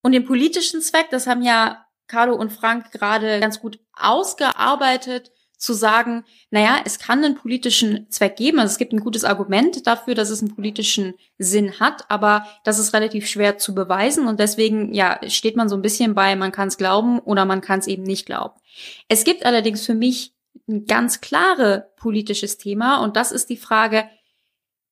Und 0.04 0.12
den 0.12 0.26
politischen 0.26 0.82
Zweck, 0.82 1.08
das 1.12 1.28
haben 1.28 1.42
ja 1.42 1.86
Carlo 2.08 2.36
und 2.36 2.52
Frank 2.52 2.92
gerade 2.92 3.40
ganz 3.40 3.62
gut 3.62 3.80
ausgearbeitet, 3.94 5.32
zu 5.62 5.74
sagen, 5.74 6.26
naja, 6.50 6.82
es 6.86 6.98
kann 6.98 7.24
einen 7.24 7.36
politischen 7.36 8.10
Zweck 8.10 8.36
geben. 8.36 8.60
Also 8.60 8.72
es 8.72 8.78
gibt 8.80 8.94
ein 8.94 9.00
gutes 9.00 9.24
Argument 9.24 9.86
dafür, 9.86 10.16
dass 10.16 10.32
es 10.32 10.42
einen 10.42 10.56
politischen 10.56 11.14
Sinn 11.38 11.80
hat, 11.80 12.10
aber 12.10 12.48
das 12.64 12.80
ist 12.80 12.96
relativ 12.96 13.28
schwer 13.28 13.60
zu 13.60 13.76
beweisen 13.76 14.28
und 14.28 14.40
deswegen, 14.40 14.92
ja, 14.92 15.20
steht 15.30 15.56
man 15.56 15.70
so 15.70 15.76
ein 15.76 15.84
bisschen 15.84 16.16
bei, 16.16 16.36
man 16.36 16.52
kann 16.52 16.68
es 16.68 16.78
glauben 16.78 17.20
oder 17.20 17.46
man 17.46 17.62
kann 17.62 17.78
es 17.78 17.86
eben 17.86 18.02
nicht 18.02 18.26
glauben. 18.26 18.60
Es 19.08 19.24
gibt 19.24 19.46
allerdings 19.46 19.86
für 19.86 19.94
mich 19.94 20.34
ein 20.72 20.86
ganz 20.86 21.22
klare 21.22 21.92
politisches 21.98 22.58
Thema 22.58 23.04
und 23.04 23.16
das 23.16 23.32
ist 23.32 23.50
die 23.50 23.58
Frage, 23.58 24.06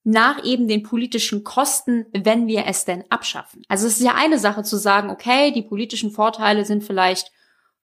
nach 0.04 0.44
eben 0.44 0.68
den 0.68 0.84
politischen 0.84 1.44
Kosten, 1.44 2.06
wenn 2.14 2.48
wir 2.48 2.66
es 2.68 2.86
denn 2.86 3.04
abschaffen. 3.10 3.64
Also 3.68 3.88
es 3.88 4.00
ist 4.00 4.06
ja 4.06 4.16
eine 4.16 4.40
Sache 4.40 4.64
zu 4.64 4.78
sagen, 4.78 5.10
okay, 5.10 5.52
die 5.52 5.62
politischen 5.62 6.12
Vorteile 6.12 6.66
sind 6.66 6.84
vielleicht 6.84 7.32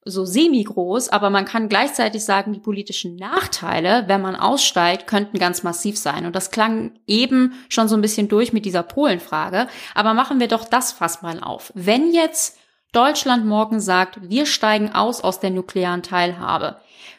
so 0.09 0.24
semi-groß, 0.24 1.09
aber 1.09 1.30
man 1.30 1.44
kann 1.44 1.68
gleichzeitig 1.68 2.24
sagen, 2.24 2.53
die 2.53 2.61
politischen 2.61 3.16
Nachteile, 3.16 4.05
wenn 4.07 4.22
man 4.22 4.36
aussteigt, 4.36 5.09
könnten 5.09 5.38
ganz 5.38 5.64
massiv 5.64 5.99
sein. 5.99 6.26
Und 6.26 6.36
das 6.36 6.53
klang 6.53 6.92
eben 7.09 7.55
schon 7.68 7.88
so 7.88 7.97
ein 7.97 8.03
bisschen 8.03 8.28
durch 8.28 8.53
mit 8.53 8.64
dieser 8.64 8.84
Polenfrage. 8.84 9.66
Aber 9.94 10.14
machen 10.14 10.38
wir 10.38 10.47
doch 10.47 10.64
das 10.64 10.92
fast 10.92 11.24
mal 11.24 11.40
auf. 11.42 11.72
Wenn 11.74 12.12
jetzt 12.12 12.57
Deutschland 12.92 13.47
morgen 13.47 13.80
sagt, 13.80 14.30
wir 14.30 14.47
steigen 14.47 14.94
aus 14.94 15.22
aus 15.22 15.40
der 15.40 15.51
nuklearen 15.51 16.05
Teilhabe, 16.05 16.76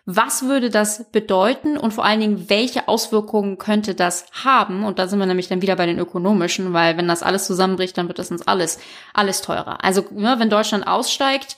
was 0.09 0.43
würde 0.43 0.69
das 0.69 1.11
bedeuten 1.11 1.75
und 1.75 1.93
vor 1.93 2.05
allen 2.05 2.21
Dingen, 2.21 2.49
welche 2.49 2.87
Auswirkungen 2.87 3.57
könnte 3.57 3.93
das 3.93 4.25
haben? 4.31 4.85
Und 4.85 4.99
da 4.99 5.07
sind 5.07 5.19
wir 5.19 5.25
nämlich 5.25 5.49
dann 5.49 5.61
wieder 5.61 5.75
bei 5.75 5.85
den 5.85 5.99
ökonomischen, 5.99 6.71
weil 6.71 6.95
wenn 6.95 7.09
das 7.09 7.23
alles 7.23 7.45
zusammenbricht, 7.45 7.97
dann 7.97 8.07
wird 8.07 8.17
das 8.17 8.31
uns 8.31 8.47
alles, 8.47 8.79
alles 9.13 9.41
teurer. 9.41 9.83
Also, 9.83 10.05
ne, 10.11 10.35
wenn 10.39 10.49
Deutschland 10.49 10.87
aussteigt, 10.87 11.57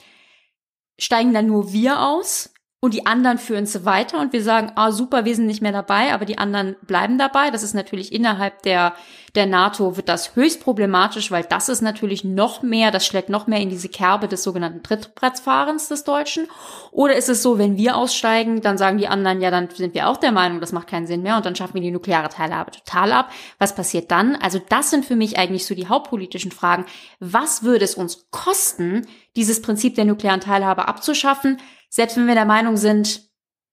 steigen 0.98 1.32
dann 1.32 1.46
nur 1.46 1.72
wir 1.72 2.00
aus 2.00 2.52
und 2.82 2.94
die 2.94 3.04
anderen 3.04 3.36
führen 3.36 3.64
es 3.64 3.84
weiter 3.84 4.18
und 4.20 4.32
wir 4.32 4.42
sagen, 4.42 4.72
ah 4.74 4.90
super, 4.90 5.26
wir 5.26 5.36
sind 5.36 5.46
nicht 5.46 5.60
mehr 5.60 5.70
dabei, 5.70 6.14
aber 6.14 6.24
die 6.24 6.38
anderen 6.38 6.76
bleiben 6.80 7.18
dabei. 7.18 7.50
Das 7.50 7.62
ist 7.62 7.74
natürlich 7.74 8.10
innerhalb 8.10 8.62
der, 8.62 8.94
der 9.34 9.44
NATO 9.44 9.98
wird 9.98 10.08
das 10.08 10.34
höchst 10.34 10.62
problematisch, 10.62 11.30
weil 11.30 11.44
das 11.44 11.68
ist 11.68 11.82
natürlich 11.82 12.24
noch 12.24 12.62
mehr, 12.62 12.90
das 12.90 13.04
schlägt 13.04 13.28
noch 13.28 13.46
mehr 13.46 13.60
in 13.60 13.68
diese 13.68 13.90
Kerbe 13.90 14.28
des 14.28 14.42
sogenannten 14.42 14.82
Trittbrettfahrens 14.82 15.88
des 15.88 16.04
Deutschen. 16.04 16.48
Oder 16.90 17.16
ist 17.16 17.28
es 17.28 17.42
so, 17.42 17.58
wenn 17.58 17.76
wir 17.76 17.98
aussteigen, 17.98 18.62
dann 18.62 18.78
sagen 18.78 18.96
die 18.96 19.08
anderen, 19.08 19.42
ja, 19.42 19.50
dann 19.50 19.68
sind 19.68 19.92
wir 19.92 20.08
auch 20.08 20.16
der 20.16 20.32
Meinung, 20.32 20.62
das 20.62 20.72
macht 20.72 20.88
keinen 20.88 21.06
Sinn 21.06 21.20
mehr 21.20 21.36
und 21.36 21.44
dann 21.44 21.56
schaffen 21.56 21.74
wir 21.74 21.82
die 21.82 21.90
nukleare 21.90 22.30
Teilhabe 22.30 22.70
total 22.70 23.12
ab. 23.12 23.30
Was 23.58 23.74
passiert 23.74 24.10
dann? 24.10 24.36
Also 24.36 24.58
das 24.70 24.88
sind 24.88 25.04
für 25.04 25.16
mich 25.16 25.38
eigentlich 25.38 25.66
so 25.66 25.74
die 25.74 25.88
hauptpolitischen 25.88 26.50
Fragen. 26.50 26.86
Was 27.18 27.62
würde 27.62 27.84
es 27.84 27.94
uns 27.94 28.30
kosten, 28.30 29.06
dieses 29.36 29.60
Prinzip 29.60 29.96
der 29.96 30.06
nuklearen 30.06 30.40
Teilhabe 30.40 30.88
abzuschaffen? 30.88 31.58
Selbst 31.90 32.16
wenn 32.16 32.26
wir 32.26 32.34
der 32.34 32.46
Meinung 32.46 32.78
sind, 32.78 33.28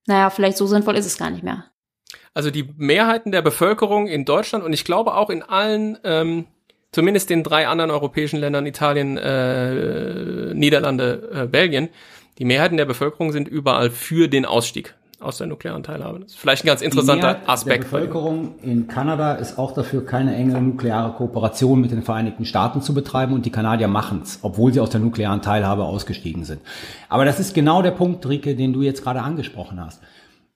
naja, 0.07 0.29
vielleicht 0.29 0.57
so 0.57 0.67
sinnvoll 0.67 0.97
ist 0.97 1.05
es 1.05 1.17
gar 1.17 1.29
nicht 1.29 1.43
mehr. 1.43 1.65
Also 2.33 2.51
die 2.51 2.69
Mehrheiten 2.77 3.31
der 3.31 3.41
Bevölkerung 3.41 4.07
in 4.07 4.25
Deutschland 4.25 4.63
und 4.63 4.73
ich 4.73 4.83
glaube 4.83 5.15
auch 5.15 5.29
in 5.29 5.43
allen, 5.43 5.97
ähm, 6.03 6.45
zumindest 6.91 7.29
den 7.29 7.43
drei 7.43 7.67
anderen 7.67 7.91
europäischen 7.91 8.37
Ländern, 8.37 8.65
Italien, 8.65 9.17
äh, 9.17 10.53
Niederlande, 10.53 11.29
äh, 11.33 11.47
Belgien, 11.47 11.89
die 12.37 12.45
Mehrheiten 12.45 12.77
der 12.77 12.85
Bevölkerung 12.85 13.31
sind 13.31 13.47
überall 13.47 13.89
für 13.89 14.27
den 14.27 14.45
Ausstieg 14.45 14.95
aus 15.19 15.37
der 15.37 15.47
nuklearen 15.47 15.83
Teilhabe. 15.83 16.19
Das 16.19 16.31
ist 16.31 16.37
vielleicht 16.37 16.63
ein 16.63 16.67
ganz 16.67 16.81
interessanter 16.81 17.35
die 17.35 17.47
Aspekt. 17.47 17.85
Die 17.85 17.89
Bevölkerung 17.89 18.59
in 18.61 18.87
Kanada 18.87 19.33
ist 19.33 19.57
auch 19.57 19.73
dafür, 19.73 20.05
keine 20.05 20.35
enge 20.35 20.61
nukleare 20.61 21.13
Kooperation 21.13 21.81
mit 21.81 21.91
den 21.91 22.03
Vereinigten 22.03 22.45
Staaten 22.45 22.81
zu 22.81 22.93
betreiben 22.93 23.33
und 23.33 23.45
die 23.45 23.51
Kanadier 23.51 23.87
machen 23.87 24.21
es, 24.23 24.39
obwohl 24.43 24.73
sie 24.73 24.79
aus 24.79 24.91
der 24.91 24.99
nuklearen 24.99 25.41
Teilhabe 25.41 25.85
ausgestiegen 25.85 26.43
sind. 26.43 26.61
Aber 27.09 27.25
das 27.25 27.39
ist 27.39 27.55
genau 27.55 27.81
der 27.81 27.91
Punkt, 27.91 28.27
Rike, 28.27 28.55
den 28.55 28.73
du 28.73 28.81
jetzt 28.81 29.03
gerade 29.03 29.21
angesprochen 29.21 29.83
hast. 29.83 30.01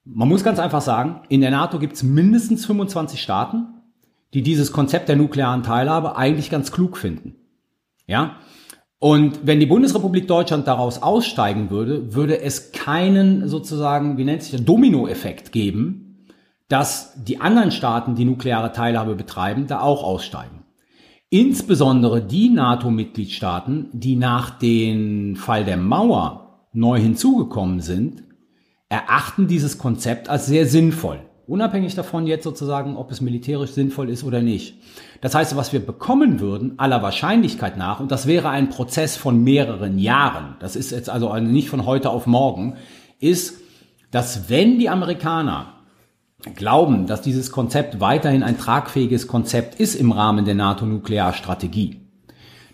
Man 0.04 0.28
muss 0.28 0.44
ganz 0.44 0.58
einfach 0.58 0.80
sagen, 0.80 1.22
in 1.28 1.40
der 1.40 1.50
NATO 1.50 1.78
gibt 1.78 1.94
es 1.94 2.02
mindestens 2.02 2.66
25 2.66 3.20
Staaten, 3.20 3.66
die 4.34 4.42
dieses 4.42 4.72
Konzept 4.72 5.08
der 5.08 5.16
nuklearen 5.16 5.62
Teilhabe 5.62 6.16
eigentlich 6.16 6.50
ganz 6.50 6.72
klug 6.72 6.96
finden. 6.96 7.36
Ja, 8.06 8.36
und 9.02 9.40
wenn 9.42 9.58
die 9.58 9.66
Bundesrepublik 9.66 10.28
Deutschland 10.28 10.68
daraus 10.68 11.02
aussteigen 11.02 11.70
würde, 11.70 12.14
würde 12.14 12.40
es 12.40 12.70
keinen 12.70 13.48
sozusagen, 13.48 14.16
wie 14.16 14.22
nennt 14.22 14.42
sich 14.44 14.52
der, 14.52 14.60
Dominoeffekt 14.60 15.50
geben, 15.50 16.28
dass 16.68 17.12
die 17.16 17.40
anderen 17.40 17.72
Staaten, 17.72 18.14
die 18.14 18.24
nukleare 18.24 18.70
Teilhabe 18.70 19.16
betreiben, 19.16 19.66
da 19.66 19.80
auch 19.80 20.04
aussteigen. 20.04 20.62
Insbesondere 21.30 22.22
die 22.22 22.48
NATO-Mitgliedstaaten, 22.48 23.88
die 23.92 24.14
nach 24.14 24.50
dem 24.50 25.34
Fall 25.34 25.64
der 25.64 25.78
Mauer 25.78 26.68
neu 26.72 27.00
hinzugekommen 27.00 27.80
sind, 27.80 28.22
erachten 28.88 29.48
dieses 29.48 29.78
Konzept 29.78 30.28
als 30.28 30.46
sehr 30.46 30.64
sinnvoll. 30.66 31.18
Unabhängig 31.48 31.96
davon 31.96 32.28
jetzt 32.28 32.44
sozusagen, 32.44 32.96
ob 32.96 33.10
es 33.10 33.20
militärisch 33.20 33.72
sinnvoll 33.72 34.10
ist 34.10 34.22
oder 34.22 34.42
nicht. 34.42 34.76
Das 35.22 35.36
heißt, 35.36 35.56
was 35.56 35.72
wir 35.72 35.78
bekommen 35.78 36.40
würden, 36.40 36.78
aller 36.78 37.00
Wahrscheinlichkeit 37.00 37.78
nach, 37.78 38.00
und 38.00 38.10
das 38.10 38.26
wäre 38.26 38.50
ein 38.50 38.70
Prozess 38.70 39.16
von 39.16 39.42
mehreren 39.42 40.00
Jahren, 40.00 40.56
das 40.58 40.74
ist 40.74 40.90
jetzt 40.90 41.08
also 41.08 41.34
nicht 41.38 41.70
von 41.70 41.86
heute 41.86 42.10
auf 42.10 42.26
morgen, 42.26 42.74
ist, 43.20 43.60
dass 44.10 44.50
wenn 44.50 44.80
die 44.80 44.88
Amerikaner 44.88 45.74
glauben, 46.56 47.06
dass 47.06 47.22
dieses 47.22 47.52
Konzept 47.52 48.00
weiterhin 48.00 48.42
ein 48.42 48.58
tragfähiges 48.58 49.28
Konzept 49.28 49.78
ist 49.78 49.94
im 49.94 50.10
Rahmen 50.10 50.44
der 50.44 50.56
NATO-Nuklearstrategie, 50.56 52.00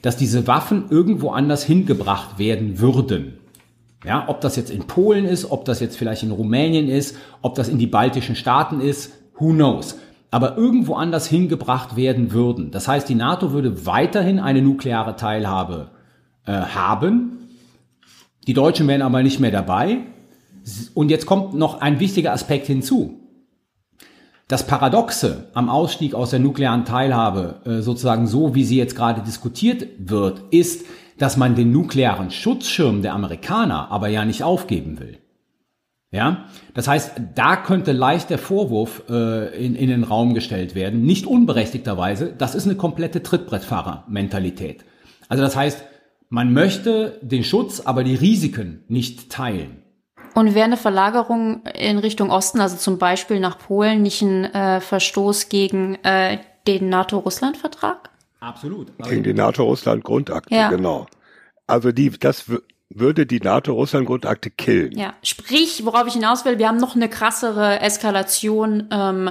dass 0.00 0.16
diese 0.16 0.46
Waffen 0.46 0.86
irgendwo 0.88 1.32
anders 1.32 1.64
hingebracht 1.64 2.38
werden 2.38 2.80
würden. 2.80 3.34
Ja, 4.06 4.24
ob 4.26 4.40
das 4.40 4.56
jetzt 4.56 4.70
in 4.70 4.86
Polen 4.86 5.26
ist, 5.26 5.50
ob 5.50 5.66
das 5.66 5.80
jetzt 5.80 5.98
vielleicht 5.98 6.22
in 6.22 6.30
Rumänien 6.30 6.88
ist, 6.88 7.14
ob 7.42 7.56
das 7.56 7.68
in 7.68 7.78
die 7.78 7.86
baltischen 7.86 8.36
Staaten 8.36 8.80
ist, 8.80 9.12
who 9.38 9.50
knows. 9.50 9.98
Aber 10.30 10.56
irgendwo 10.56 10.94
anders 10.94 11.26
hingebracht 11.26 11.96
werden 11.96 12.32
würden. 12.32 12.70
Das 12.70 12.86
heißt, 12.86 13.08
die 13.08 13.14
NATO 13.14 13.52
würde 13.52 13.86
weiterhin 13.86 14.38
eine 14.38 14.60
nukleare 14.60 15.16
Teilhabe 15.16 15.90
äh, 16.46 16.52
haben. 16.52 17.38
Die 18.46 18.54
Deutschen 18.54 18.86
wären 18.88 19.02
aber 19.02 19.22
nicht 19.22 19.40
mehr 19.40 19.50
dabei. 19.50 19.98
Und 20.94 21.10
jetzt 21.10 21.26
kommt 21.26 21.54
noch 21.54 21.80
ein 21.80 21.98
wichtiger 22.00 22.32
Aspekt 22.32 22.66
hinzu. 22.66 23.20
Das 24.48 24.66
Paradoxe 24.66 25.48
am 25.52 25.68
Ausstieg 25.68 26.14
aus 26.14 26.30
der 26.30 26.38
nuklearen 26.38 26.86
Teilhabe, 26.86 27.60
äh, 27.66 27.82
sozusagen 27.82 28.26
so 28.26 28.54
wie 28.54 28.64
sie 28.64 28.78
jetzt 28.78 28.96
gerade 28.96 29.20
diskutiert 29.20 29.86
wird, 29.98 30.42
ist, 30.50 30.86
dass 31.18 31.36
man 31.36 31.54
den 31.54 31.72
nuklearen 31.72 32.30
Schutzschirm 32.30 33.02
der 33.02 33.12
Amerikaner 33.12 33.90
aber 33.90 34.08
ja 34.08 34.24
nicht 34.24 34.42
aufgeben 34.42 34.98
will. 35.00 35.18
Ja, 36.10 36.46
das 36.72 36.88
heißt, 36.88 37.20
da 37.34 37.56
könnte 37.56 37.92
leicht 37.92 38.30
der 38.30 38.38
Vorwurf 38.38 39.02
äh, 39.10 39.54
in, 39.62 39.74
in 39.74 39.88
den 39.88 40.04
Raum 40.04 40.32
gestellt 40.32 40.74
werden, 40.74 41.02
nicht 41.02 41.26
unberechtigterweise, 41.26 42.32
das 42.36 42.54
ist 42.54 42.64
eine 42.64 42.76
komplette 42.76 43.22
Trittbrettfahrer-Mentalität. 43.22 44.84
Also 45.28 45.42
das 45.42 45.54
heißt, 45.54 45.84
man 46.30 46.52
möchte 46.54 47.18
den 47.20 47.44
Schutz, 47.44 47.80
aber 47.80 48.04
die 48.04 48.14
Risiken 48.14 48.84
nicht 48.88 49.30
teilen. 49.30 49.82
Und 50.34 50.54
wäre 50.54 50.64
eine 50.64 50.76
Verlagerung 50.76 51.64
in 51.74 51.98
Richtung 51.98 52.30
Osten, 52.30 52.60
also 52.60 52.76
zum 52.76 52.98
Beispiel 52.98 53.40
nach 53.40 53.58
Polen, 53.58 54.02
nicht 54.02 54.22
ein 54.22 54.44
äh, 54.44 54.80
Verstoß 54.80 55.48
gegen 55.48 55.96
äh, 56.04 56.38
den 56.66 56.88
NATO-Russland-Vertrag? 56.88 58.10
Absolut. 58.40 58.92
Also 58.98 59.10
Gegen 59.10 59.24
die 59.24 59.34
NATO-Russland-Grundakte, 59.34 60.54
ja. 60.54 60.70
genau. 60.70 61.06
Also 61.66 61.92
die, 61.92 62.10
das 62.10 62.50
würde 62.90 63.26
die 63.26 63.40
NATO-Russland-Grundakte 63.40 64.50
killen. 64.50 64.96
Ja, 64.96 65.14
sprich, 65.22 65.84
worauf 65.84 66.06
ich 66.06 66.14
hinaus 66.14 66.44
will, 66.44 66.58
wir 66.58 66.68
haben 66.68 66.78
noch 66.78 66.96
eine 66.96 67.08
krassere 67.08 67.80
Eskalation 67.80 68.88
ähm, 68.90 69.30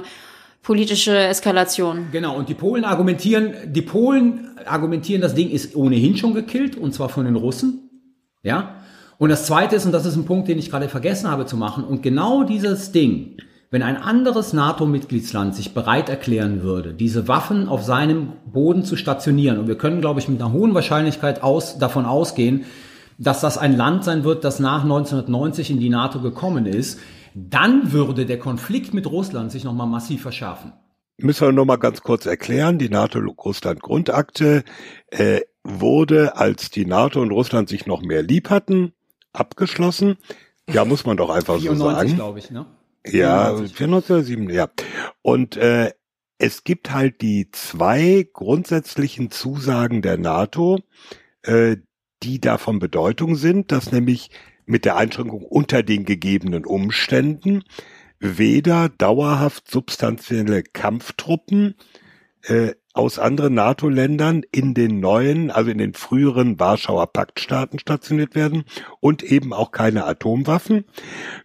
politische 0.68 1.16
Eskalation. 1.16 2.08
Genau, 2.12 2.36
und 2.36 2.50
die 2.50 2.54
Polen 2.54 2.84
argumentieren, 2.84 3.54
die 3.66 3.80
Polen 3.80 4.50
argumentieren, 4.66 5.22
das 5.22 5.34
Ding 5.34 5.48
ist 5.48 5.74
ohnehin 5.74 6.18
schon 6.18 6.34
gekillt, 6.34 6.76
und 6.76 6.92
zwar 6.92 7.08
von 7.08 7.24
den 7.24 7.36
Russen. 7.36 7.88
Ja. 8.42 8.74
Und 9.16 9.30
das 9.30 9.46
zweite 9.46 9.76
ist, 9.76 9.86
und 9.86 9.92
das 9.92 10.04
ist 10.04 10.16
ein 10.16 10.26
Punkt, 10.26 10.46
den 10.46 10.58
ich 10.58 10.70
gerade 10.70 10.90
vergessen 10.90 11.30
habe 11.30 11.46
zu 11.46 11.56
machen, 11.56 11.84
und 11.84 12.02
genau 12.02 12.44
dieses 12.44 12.92
Ding, 12.92 13.38
wenn 13.70 13.82
ein 13.82 13.96
anderes 13.96 14.52
NATO-Mitgliedsland 14.52 15.54
sich 15.54 15.72
bereit 15.72 16.10
erklären 16.10 16.62
würde, 16.62 16.92
diese 16.92 17.28
Waffen 17.28 17.66
auf 17.68 17.82
seinem 17.82 18.34
Boden 18.44 18.84
zu 18.84 18.96
stationieren, 18.96 19.58
und 19.58 19.68
wir 19.68 19.78
können, 19.78 20.02
glaube 20.02 20.20
ich, 20.20 20.28
mit 20.28 20.38
einer 20.38 20.52
hohen 20.52 20.74
Wahrscheinlichkeit 20.74 21.42
aus, 21.42 21.78
davon 21.78 22.04
ausgehen, 22.04 22.66
dass 23.18 23.40
das 23.40 23.58
ein 23.58 23.76
Land 23.76 24.04
sein 24.04 24.24
wird, 24.24 24.44
das 24.44 24.60
nach 24.60 24.82
1990 24.82 25.70
in 25.70 25.80
die 25.80 25.90
NATO 25.90 26.20
gekommen 26.20 26.66
ist, 26.66 27.00
dann 27.34 27.92
würde 27.92 28.26
der 28.26 28.38
Konflikt 28.38 28.94
mit 28.94 29.06
Russland 29.06 29.52
sich 29.52 29.64
nochmal 29.64 29.86
massiv 29.86 30.22
verschärfen. 30.22 30.72
Müssen 31.20 31.48
wir 31.48 31.52
nochmal 31.52 31.78
ganz 31.78 32.02
kurz 32.02 32.26
erklären, 32.26 32.78
die 32.78 32.88
NATO-Russland-Grundakte 32.88 34.62
äh, 35.10 35.40
wurde, 35.64 36.36
als 36.36 36.70
die 36.70 36.86
NATO 36.86 37.20
und 37.20 37.32
Russland 37.32 37.68
sich 37.68 37.86
noch 37.86 38.02
mehr 38.02 38.22
lieb 38.22 38.50
hatten, 38.50 38.92
abgeschlossen. 39.32 40.16
Ja, 40.70 40.84
muss 40.84 41.04
man 41.04 41.16
doch 41.16 41.30
einfach 41.30 41.58
94, 41.58 41.78
so 41.78 41.90
sagen. 41.90 42.14
glaube 42.14 42.38
ich, 42.38 42.50
ne? 42.52 42.66
Ja, 43.04 43.56
94 43.56 44.50
ja. 44.50 44.68
Und 45.22 45.56
äh, 45.56 45.92
es 46.38 46.62
gibt 46.62 46.92
halt 46.92 47.20
die 47.20 47.50
zwei 47.50 48.28
grundsätzlichen 48.32 49.30
Zusagen 49.32 50.02
der 50.02 50.18
NATO, 50.18 50.78
äh, 51.42 51.78
die 52.22 52.40
da 52.40 52.58
von 52.58 52.78
Bedeutung 52.78 53.36
sind, 53.36 53.72
dass 53.72 53.92
nämlich 53.92 54.30
mit 54.66 54.84
der 54.84 54.96
Einschränkung 54.96 55.42
unter 55.42 55.82
den 55.82 56.04
gegebenen 56.04 56.64
Umständen 56.64 57.64
weder 58.20 58.88
dauerhaft 58.88 59.70
substanzielle 59.70 60.62
Kampftruppen 60.62 61.74
äh, 62.42 62.72
aus 62.92 63.20
anderen 63.20 63.54
NATO-Ländern 63.54 64.42
in 64.50 64.74
den 64.74 64.98
neuen, 64.98 65.52
also 65.52 65.70
in 65.70 65.78
den 65.78 65.94
früheren 65.94 66.58
Warschauer 66.58 67.06
Paktstaaten 67.12 67.78
stationiert 67.78 68.34
werden 68.34 68.64
und 68.98 69.22
eben 69.22 69.52
auch 69.52 69.70
keine 69.70 70.04
Atomwaffen. 70.04 70.84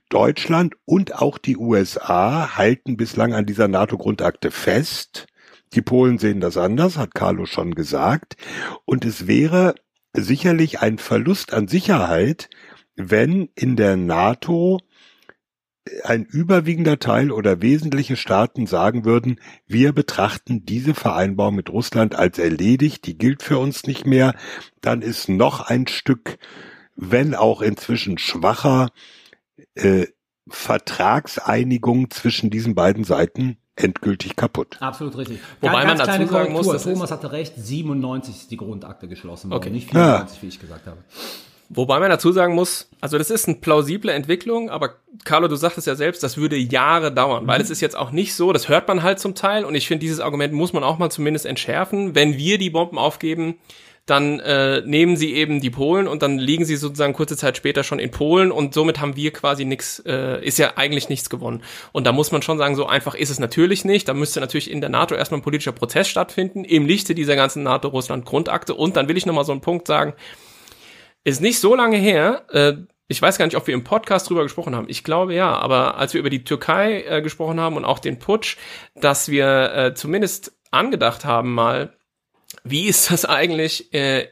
Deutschland 0.09 0.73
und 0.85 1.21
auch 1.21 1.37
die 1.37 1.57
USA 1.57 2.57
halten 2.57 2.97
bislang 2.97 3.33
an 3.33 3.45
dieser 3.45 3.67
NATO-Grundakte 3.67 4.49
fest. 4.49 5.27
Die 5.73 5.81
Polen 5.81 6.17
sehen 6.17 6.39
das 6.39 6.57
anders, 6.57 6.97
hat 6.97 7.13
Carlo 7.13 7.45
schon 7.45 7.75
gesagt. 7.75 8.35
Und 8.85 9.05
es 9.05 9.27
wäre 9.27 9.75
sicherlich 10.13 10.79
ein 10.79 10.97
Verlust 10.97 11.53
an 11.53 11.67
Sicherheit, 11.67 12.49
wenn 12.95 13.49
in 13.55 13.75
der 13.75 13.97
NATO 13.97 14.79
ein 16.03 16.23
überwiegender 16.23 16.99
Teil 16.99 17.31
oder 17.31 17.61
wesentliche 17.61 18.15
Staaten 18.15 18.67
sagen 18.67 19.03
würden, 19.03 19.39
wir 19.67 19.91
betrachten 19.91 20.65
diese 20.65 20.93
Vereinbarung 20.93 21.55
mit 21.55 21.69
Russland 21.69 22.15
als 22.15 22.39
erledigt, 22.39 23.05
die 23.05 23.17
gilt 23.17 23.43
für 23.43 23.57
uns 23.57 23.83
nicht 23.83 24.05
mehr, 24.05 24.33
dann 24.81 25.01
ist 25.01 25.27
noch 25.27 25.61
ein 25.61 25.87
Stück, 25.87 26.37
wenn 26.95 27.35
auch 27.35 27.61
inzwischen 27.61 28.17
schwacher, 28.17 28.91
äh, 29.75 30.07
Vertragseinigung 30.47 32.09
zwischen 32.11 32.49
diesen 32.49 32.75
beiden 32.75 33.03
Seiten 33.03 33.57
endgültig 33.75 34.35
kaputt. 34.35 34.77
Absolut 34.79 35.17
richtig. 35.17 35.39
Wobei 35.61 35.85
man 35.85 35.97
dazu 35.97 36.25
sagen 36.27 36.53
muss, 36.53 36.83
Thomas 36.83 37.11
hatte 37.11 37.31
recht, 37.31 37.53
97 37.57 38.35
ist 38.35 38.51
die 38.51 38.57
Grundakte 38.57 39.07
geschlossen 39.07 39.49
worden, 39.49 39.61
okay. 39.61 39.69
nicht 39.71 39.89
94, 39.89 40.37
ja. 40.37 40.41
wie 40.41 40.47
ich 40.47 40.59
gesagt 40.59 40.85
habe. 40.85 40.97
Wobei 41.69 41.99
man 41.99 42.09
dazu 42.09 42.31
sagen 42.31 42.53
muss, 42.53 42.89
also 43.01 43.17
das 43.17 43.31
ist 43.31 43.47
eine 43.47 43.57
plausible 43.57 44.11
Entwicklung, 44.11 44.69
aber 44.69 44.95
Carlo, 45.23 45.47
du 45.47 45.55
sagtest 45.55 45.87
ja 45.87 45.95
selbst, 45.95 46.21
das 46.21 46.37
würde 46.37 46.55
Jahre 46.55 47.11
dauern, 47.11 47.43
mhm. 47.43 47.47
weil 47.47 47.61
es 47.61 47.69
ist 47.69 47.81
jetzt 47.81 47.95
auch 47.95 48.11
nicht 48.11 48.35
so, 48.35 48.53
das 48.53 48.69
hört 48.69 48.87
man 48.87 49.01
halt 49.01 49.19
zum 49.19 49.33
Teil 49.33 49.65
und 49.65 49.73
ich 49.73 49.87
finde, 49.87 50.01
dieses 50.01 50.19
Argument 50.19 50.53
muss 50.53 50.73
man 50.73 50.83
auch 50.83 50.99
mal 50.99 51.09
zumindest 51.09 51.45
entschärfen. 51.45 52.13
Wenn 52.13 52.37
wir 52.37 52.57
die 52.59 52.69
Bomben 52.69 52.99
aufgeben, 52.99 53.55
dann 54.05 54.41
äh, 54.41 54.81
nehmen 54.81 55.15
sie 55.15 55.33
eben 55.33 55.61
die 55.61 55.69
Polen 55.69 56.07
und 56.07 56.21
dann 56.21 56.37
liegen 56.37 56.65
sie 56.65 56.75
sozusagen 56.75 57.13
kurze 57.13 57.37
Zeit 57.37 57.55
später 57.55 57.83
schon 57.83 57.99
in 57.99 58.11
Polen 58.11 58.51
und 58.51 58.73
somit 58.73 58.99
haben 58.99 59.15
wir 59.15 59.31
quasi 59.31 59.63
nichts, 59.63 59.99
äh, 60.05 60.43
ist 60.45 60.59
ja 60.59 60.73
eigentlich 60.75 61.07
nichts 61.07 61.29
gewonnen. 61.29 61.63
Und 61.93 62.05
da 62.05 62.11
muss 62.11 62.31
man 62.31 62.41
schon 62.41 62.57
sagen, 62.57 62.75
so 62.75 62.85
einfach 62.85 63.15
ist 63.15 63.29
es 63.29 63.39
natürlich 63.39 63.85
nicht. 63.85 64.09
Da 64.09 64.13
müsste 64.13 64.41
natürlich 64.41 64.69
in 64.69 64.81
der 64.81 64.89
NATO 64.89 65.15
erstmal 65.15 65.39
ein 65.39 65.43
politischer 65.43 65.71
Prozess 65.71 66.09
stattfinden, 66.09 66.65
im 66.65 66.85
Lichte 66.85 67.15
dieser 67.15 67.37
ganzen 67.37 67.63
NATO-Russland-Grundakte. 67.63 68.75
Und 68.75 68.97
dann 68.97 69.07
will 69.07 69.15
ich 69.15 69.25
nochmal 69.25 69.45
so 69.45 69.53
einen 69.53 69.61
Punkt 69.61 69.87
sagen, 69.87 70.13
ist 71.23 71.41
nicht 71.41 71.59
so 71.59 71.73
lange 71.73 71.97
her, 71.97 72.43
äh, 72.49 72.73
ich 73.07 73.21
weiß 73.21 73.37
gar 73.37 73.45
nicht, 73.45 73.55
ob 73.55 73.67
wir 73.67 73.73
im 73.73 73.83
Podcast 73.83 74.29
drüber 74.29 74.43
gesprochen 74.43 74.75
haben. 74.75 74.87
Ich 74.89 75.03
glaube 75.03 75.33
ja, 75.33 75.53
aber 75.53 75.97
als 75.97 76.13
wir 76.13 76.19
über 76.19 76.29
die 76.29 76.43
Türkei 76.43 77.03
äh, 77.03 77.21
gesprochen 77.21 77.59
haben 77.59 77.77
und 77.77 77.85
auch 77.85 77.99
den 77.99 78.19
Putsch, 78.19 78.57
dass 78.95 79.29
wir 79.29 79.73
äh, 79.73 79.93
zumindest 79.93 80.57
angedacht 80.71 81.23
haben 81.23 81.53
mal, 81.53 81.93
wie 82.63 82.87
ist 82.87 83.11
das 83.11 83.25
eigentlich 83.25 83.93
äh, 83.93 84.27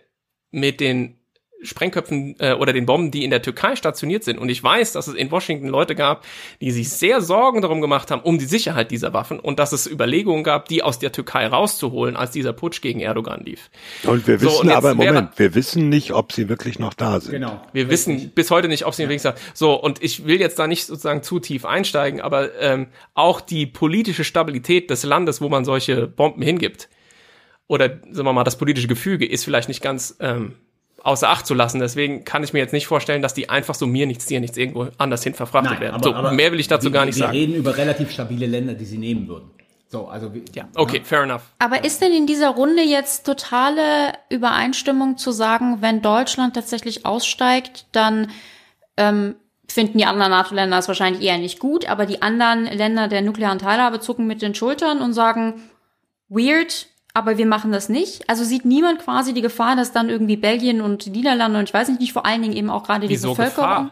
mit 0.51 0.79
den 0.79 1.21
Sprengköpfen 1.63 2.35
äh, 2.39 2.53
oder 2.53 2.73
den 2.73 2.85
Bomben, 2.85 3.11
die 3.11 3.23
in 3.23 3.29
der 3.29 3.41
Türkei 3.41 3.75
stationiert 3.75 4.23
sind. 4.23 4.39
Und 4.39 4.49
ich 4.49 4.63
weiß, 4.63 4.93
dass 4.93 5.07
es 5.07 5.13
in 5.13 5.31
Washington 5.31 5.67
Leute 5.67 5.95
gab, 5.95 6.25
die 6.59 6.71
sich 6.71 6.89
sehr 6.89 7.21
Sorgen 7.21 7.61
darum 7.61 7.81
gemacht 7.81 8.09
haben, 8.09 8.21
um 8.21 8.39
die 8.39 8.45
Sicherheit 8.45 8.91
dieser 8.91 9.13
Waffen 9.13 9.39
und 9.39 9.59
dass 9.59 9.71
es 9.71 9.89
Überlegungen 9.89 10.43
gab, 10.43 10.67
die 10.67 10.81
aus 10.81 10.99
der 10.99 11.11
Türkei 11.11 11.45
rauszuholen, 11.47 12.15
als 12.15 12.31
dieser 12.31 12.53
Putsch 12.53 12.81
gegen 12.81 12.99
Erdogan 12.99 13.41
lief. 13.43 13.69
Und 14.03 14.27
wir 14.27 14.41
wissen 14.41 14.51
so, 14.51 14.61
und 14.61 14.71
aber, 14.71 14.95
Moment, 14.95 15.37
wir 15.37 15.53
wissen 15.53 15.89
nicht, 15.89 16.13
ob 16.13 16.31
sie 16.31 16.49
wirklich 16.49 16.79
noch 16.79 16.93
da 16.93 17.19
sind. 17.19 17.31
Genau. 17.31 17.61
Wir 17.73 17.89
richtig. 17.89 17.89
wissen 17.89 18.31
bis 18.33 18.49
heute 18.49 18.67
nicht, 18.67 18.85
ob 18.85 18.95
sie 18.95 19.03
ja. 19.03 19.09
wirklich 19.09 19.21
da 19.21 19.35
sind. 19.35 19.55
So, 19.55 19.75
und 19.75 20.01
ich 20.01 20.25
will 20.25 20.39
jetzt 20.39 20.57
da 20.57 20.67
nicht 20.67 20.85
sozusagen 20.85 21.21
zu 21.21 21.39
tief 21.39 21.65
einsteigen, 21.65 22.21
aber 22.21 22.59
ähm, 22.59 22.87
auch 23.13 23.39
die 23.39 23.67
politische 23.67 24.23
Stabilität 24.23 24.89
des 24.89 25.03
Landes, 25.03 25.41
wo 25.41 25.49
man 25.49 25.63
solche 25.63 26.07
Bomben 26.07 26.41
hingibt, 26.41 26.89
oder 27.71 27.87
sagen 27.87 28.25
wir 28.25 28.33
mal, 28.33 28.43
das 28.43 28.57
politische 28.57 28.89
Gefüge 28.89 29.25
ist 29.25 29.45
vielleicht 29.45 29.69
nicht 29.69 29.81
ganz 29.81 30.17
ähm, 30.19 30.55
außer 31.03 31.29
Acht 31.29 31.47
zu 31.47 31.53
lassen. 31.53 31.79
Deswegen 31.79 32.25
kann 32.25 32.43
ich 32.43 32.51
mir 32.51 32.59
jetzt 32.59 32.73
nicht 32.73 32.85
vorstellen, 32.85 33.21
dass 33.21 33.33
die 33.33 33.47
einfach 33.47 33.75
so 33.75 33.87
mir 33.87 34.05
nichts, 34.07 34.25
dir 34.25 34.41
nichts 34.41 34.57
irgendwo 34.57 34.89
anders 34.97 35.23
hin 35.23 35.33
verfrachtet 35.33 35.71
Nein, 35.71 35.79
werden. 35.79 35.95
Aber, 35.95 36.03
so, 36.03 36.13
aber 36.13 36.31
mehr 36.33 36.51
will 36.51 36.59
ich 36.59 36.67
dazu 36.67 36.87
wir, 36.87 36.91
gar 36.91 37.05
nicht 37.05 37.15
wir 37.15 37.27
sagen. 37.27 37.33
Wir 37.33 37.39
reden 37.39 37.55
über 37.55 37.77
relativ 37.77 38.11
stabile 38.11 38.45
Länder, 38.45 38.73
die 38.73 38.83
sie 38.83 38.97
nehmen 38.97 39.25
würden. 39.29 39.51
So, 39.87 40.09
also 40.09 40.33
ja, 40.53 40.67
okay, 40.75 40.97
ja. 40.97 41.03
fair 41.05 41.23
enough. 41.23 41.43
Aber 41.59 41.85
ist 41.85 42.01
denn 42.01 42.11
in 42.11 42.27
dieser 42.27 42.49
Runde 42.49 42.81
jetzt 42.81 43.25
totale 43.25 44.15
Übereinstimmung 44.29 45.17
zu 45.17 45.31
sagen, 45.31 45.77
wenn 45.79 46.01
Deutschland 46.01 46.55
tatsächlich 46.55 47.05
aussteigt, 47.05 47.85
dann 47.93 48.31
ähm, 48.97 49.35
finden 49.65 49.97
die 49.97 50.05
anderen 50.05 50.31
NATO-Länder 50.31 50.77
es 50.77 50.89
wahrscheinlich 50.89 51.23
eher 51.23 51.37
nicht 51.37 51.59
gut, 51.59 51.85
aber 51.85 52.05
die 52.05 52.21
anderen 52.21 52.65
Länder 52.65 53.07
der 53.07 53.21
nuklearen 53.21 53.59
Teilhabe 53.59 54.01
zucken 54.01 54.27
mit 54.27 54.41
den 54.41 54.55
Schultern 54.55 55.01
und 55.01 55.13
sagen, 55.13 55.61
weird, 56.27 56.87
aber 57.13 57.37
wir 57.37 57.45
machen 57.45 57.71
das 57.71 57.89
nicht. 57.89 58.29
Also 58.29 58.43
sieht 58.43 58.65
niemand 58.65 58.99
quasi 58.99 59.33
die 59.33 59.41
Gefahr, 59.41 59.75
dass 59.75 59.91
dann 59.91 60.09
irgendwie 60.09 60.37
Belgien 60.37 60.81
und 60.81 61.05
die 61.05 61.09
Niederlande 61.09 61.59
und 61.59 61.65
ich 61.65 61.73
weiß 61.73 61.89
nicht, 61.89 61.99
nicht 61.99 62.13
vor 62.13 62.25
allen 62.25 62.41
Dingen 62.41 62.55
eben 62.55 62.69
auch 62.69 62.83
gerade 62.83 63.07
die 63.07 63.17
Bevölkerung. 63.17 63.91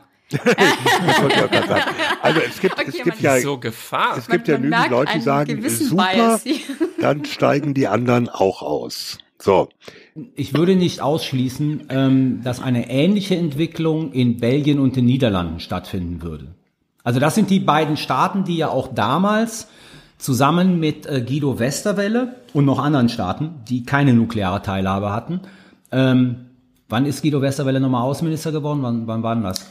also 2.21 2.39
es 2.47 2.59
gibt, 2.59 2.73
okay, 2.79 2.85
es 2.87 3.03
gibt 3.03 3.21
ja 3.21 3.39
so 3.39 3.57
Gefahr. 3.57 4.17
Es 4.17 4.27
gibt 4.27 4.47
man, 4.47 4.55
ja 4.55 4.57
genügend 4.57 4.89
Leute, 4.91 5.13
die 5.15 5.21
sagen, 5.21 5.69
super, 5.69 6.39
dann 7.01 7.25
steigen 7.25 7.73
die 7.73 7.87
anderen 7.87 8.29
auch 8.29 8.61
aus. 8.61 9.17
So. 9.41 9.69
Ich 10.35 10.53
würde 10.53 10.75
nicht 10.75 11.01
ausschließen, 11.01 11.87
ähm, 11.89 12.41
dass 12.43 12.61
eine 12.61 12.89
ähnliche 12.89 13.37
Entwicklung 13.37 14.11
in 14.11 14.37
Belgien 14.37 14.79
und 14.79 14.97
den 14.97 15.05
Niederlanden 15.05 15.61
stattfinden 15.61 16.21
würde. 16.21 16.49
Also 17.03 17.19
das 17.19 17.35
sind 17.35 17.49
die 17.49 17.61
beiden 17.61 17.95
Staaten, 17.95 18.43
die 18.43 18.57
ja 18.57 18.69
auch 18.69 18.93
damals 18.93 19.67
zusammen 20.19 20.79
mit 20.79 21.07
äh, 21.07 21.21
Guido 21.21 21.57
Westerwelle 21.57 22.35
und 22.53 22.65
noch 22.65 22.77
anderen 22.77 23.09
Staaten, 23.09 23.61
die 23.67 23.83
keine 23.83 24.13
nukleare 24.13 24.61
Teilhabe 24.61 25.11
hatten. 25.11 25.41
Ähm, 25.91 26.45
wann 26.87 27.05
ist 27.07 27.23
Guido 27.23 27.41
Westerwelle 27.41 27.79
nochmal 27.79 28.03
Außenminister 28.03 28.51
geworden? 28.51 28.83
Wann, 28.83 29.07
wann 29.07 29.23
war 29.23 29.33
denn 29.33 29.43
das? 29.43 29.65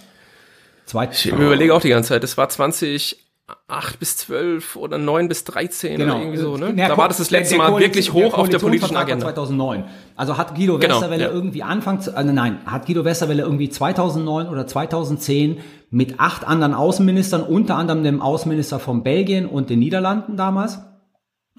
Zweit 0.87 1.13
ich 1.13 1.27
überlege 1.27 1.75
auch 1.75 1.83
die 1.83 1.91
ganze 1.91 2.09
Zeit. 2.09 2.23
Das 2.23 2.37
war 2.39 2.49
20 2.49 3.29
8 3.67 3.99
bis 3.99 4.17
12 4.19 4.77
oder 4.77 4.99
9 4.99 5.29
bis 5.29 5.45
13 5.45 5.97
genau. 5.97 6.15
oder 6.15 6.23
irgendwie 6.23 6.39
so, 6.39 6.57
ne? 6.59 6.75
Der, 6.75 6.89
da 6.89 6.97
war 6.99 7.09
das 7.09 7.17
das 7.17 7.31
letzte 7.31 7.57
Mal 7.57 7.79
wirklich 7.79 8.13
hoch 8.13 8.35
auf 8.35 8.49
der 8.49 8.59
politischen 8.59 8.97
Agenda. 8.97 9.25
2009. 9.25 9.85
Also 10.17 10.37
hat 10.37 10.55
Guido 10.55 10.79
genau, 10.79 10.97
Westerwelle 10.97 11.25
ja. 11.25 11.31
irgendwie 11.31 11.63
Anfang, 11.63 12.01
äh, 12.15 12.25
nein, 12.25 12.59
hat 12.67 12.87
Guido 12.87 13.05
Westerwelle 13.05 13.43
irgendwie 13.43 13.71
2009 13.71 14.49
oder 14.49 14.67
2010 14.67 15.59
mit 15.91 16.21
acht 16.21 16.47
anderen 16.47 16.75
Außenministern, 16.75 17.43
unter 17.43 17.77
anderem 17.77 18.03
dem 18.03 18.21
Außenminister 18.21 18.79
von 18.79 19.03
Belgien 19.03 19.47
und 19.47 19.71
den 19.71 19.79
Niederlanden 19.79 20.37
damals, 20.37 20.81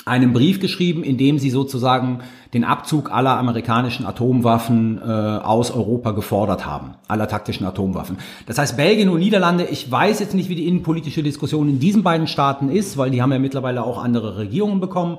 einen 0.06 0.34
Brief 0.34 0.60
geschrieben, 0.60 1.04
in 1.04 1.18
dem 1.18 1.40
sie 1.40 1.50
sozusagen 1.50 2.20
den 2.54 2.64
Abzug 2.64 3.12
aller 3.12 3.38
amerikanischen 3.38 4.06
Atomwaffen 4.06 4.98
äh, 4.98 5.04
aus 5.04 5.72
Europa 5.72 6.12
gefordert 6.12 6.66
haben, 6.66 6.96
aller 7.08 7.28
taktischen 7.28 7.66
Atomwaffen. 7.66 8.18
Das 8.46 8.58
heißt, 8.58 8.78
Belgien 8.78 9.10
und 9.10 9.20
Niederlande, 9.20 9.66
ich 9.66 9.92
weiß 9.92 10.20
jetzt 10.20 10.34
nicht, 10.34 10.50
wie 10.50 10.56
die 10.56 10.68
innenpolitische 10.68 11.22
Diskussion 11.22 11.68
in 11.68 11.80
diesen 11.80 12.04
beiden 12.04 12.28
Staaten 12.28 12.70
ist, 12.70 12.98
weil 12.98 13.12
die 13.12 13.22
haben 13.22 13.32
ja 13.32 13.40
mittlerweile 13.40 13.84
auch 13.84 14.02
andere 14.02 14.38
Regierungen 14.38 14.80
bekommen. 14.80 15.18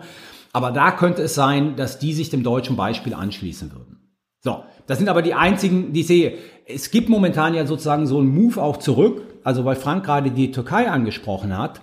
Aber 0.53 0.73
da 0.73 0.91
könnte 0.91 1.23
es 1.23 1.35
sein, 1.35 1.77
dass 1.77 1.99
die 1.99 2.13
sich 2.13 2.31
dem 2.31 2.43
deutschen 2.43 2.77
Beispiel 2.77 3.15
anschließen 3.15 3.73
würden. 3.73 3.99
So, 4.43 4.65
das 4.87 4.99
sind 4.99 5.09
aber 5.09 5.23
die 5.23 5.35
einzigen, 5.35 5.93
die 5.93 6.01
ich 6.01 6.07
sehe. 6.07 6.39
Es 6.75 6.91
gibt 6.91 7.09
momentan 7.09 7.55
ja 7.55 7.67
sozusagen 7.67 8.07
so 8.07 8.19
einen 8.19 8.35
Move 8.35 8.63
auch 8.63 8.79
zurück, 8.79 9.23
also 9.45 9.65
weil 9.65 9.77
Frank 9.77 10.05
gerade 10.05 10.31
die 10.31 10.51
Türkei 10.51 10.91
angesprochen 10.91 11.57
hat. 11.57 11.81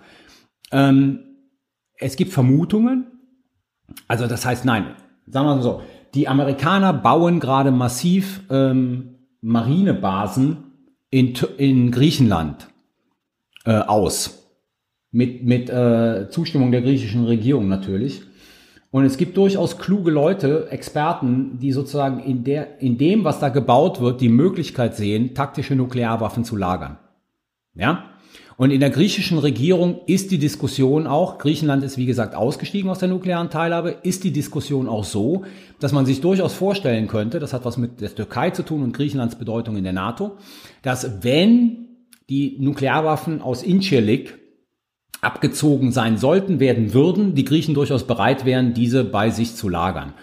Ähm, 0.72 1.20
es 1.96 2.16
gibt 2.16 2.32
Vermutungen. 2.32 3.08
Also 4.08 4.28
das 4.28 4.46
heißt, 4.46 4.66
nein, 4.66 4.96
sagen 5.26 5.48
wir 5.48 5.56
mal 5.56 5.62
so, 5.62 5.82
die 6.14 6.28
Amerikaner 6.28 6.94
bauen 6.94 7.40
gerade 7.40 7.72
massiv 7.72 8.42
ähm, 8.50 9.16
Marinebasen 9.42 10.64
in, 11.10 11.34
in 11.58 11.92
Griechenland 11.92 12.68
äh, 13.66 13.78
aus. 13.80 14.44
Mit, 15.12 15.44
mit 15.44 15.70
äh, 15.70 16.30
Zustimmung 16.30 16.72
der 16.72 16.82
griechischen 16.82 17.26
Regierung 17.26 17.68
natürlich. 17.68 18.24
Und 18.98 19.06
es 19.06 19.18
gibt 19.18 19.38
durchaus 19.38 19.78
kluge 19.78 20.10
Leute, 20.10 20.70
Experten, 20.72 21.60
die 21.60 21.72
sozusagen 21.72 22.20
in, 22.20 22.44
der, 22.44 22.82
in 22.82 22.98
dem, 22.98 23.24
was 23.24 23.40
da 23.40 23.50
gebaut 23.50 24.02
wird, 24.02 24.22
die 24.22 24.28
Möglichkeit 24.28 24.96
sehen, 24.96 25.36
taktische 25.36 25.76
Nuklearwaffen 25.76 26.44
zu 26.44 26.56
lagern. 26.56 26.98
Ja? 27.76 28.06
Und 28.58 28.72
in 28.72 28.80
der 28.80 28.90
griechischen 28.90 29.38
Regierung 29.38 30.00
ist 30.08 30.32
die 30.32 30.40
Diskussion 30.40 31.06
auch, 31.06 31.38
Griechenland 31.38 31.84
ist 31.84 32.00
wie 32.00 32.08
gesagt 32.08 32.34
ausgestiegen 32.34 32.90
aus 32.90 32.98
der 32.98 33.10
nuklearen 33.10 33.52
Teilhabe, 33.52 33.98
ist 34.02 34.24
die 34.24 34.32
Diskussion 34.32 34.90
auch 34.90 35.04
so, 35.04 35.44
dass 35.80 35.92
man 35.92 36.08
sich 36.08 36.20
durchaus 36.20 36.56
vorstellen 36.56 37.08
könnte, 37.08 37.38
das 37.38 37.54
hat 37.54 37.66
was 37.66 37.78
mit 37.78 38.02
der 38.02 38.16
Türkei 38.16 38.50
zu 38.50 38.64
tun 38.64 38.82
und 38.82 38.94
Griechenlands 38.94 39.36
Bedeutung 39.36 39.78
in 39.78 39.84
der 39.84 39.94
NATO, 39.94 40.38
dass 40.82 41.24
wenn 41.24 41.86
die 42.30 42.58
Nuklearwaffen 42.60 43.44
aus 43.44 43.62
Incirlik 43.62 44.40
abgezogen 45.22 45.92
sein 45.92 46.18
sollten, 46.18 46.60
werden 46.60 46.94
würden, 46.94 47.36
die 47.36 47.46
Griechen 47.46 47.74
durchaus 47.74 48.06
bereit 48.06 48.46
wären, 48.46 48.74
diese 48.74 49.04
bei 49.04 49.30
sich 49.30 49.56
zu 49.56 49.70
lagern. 49.70 50.14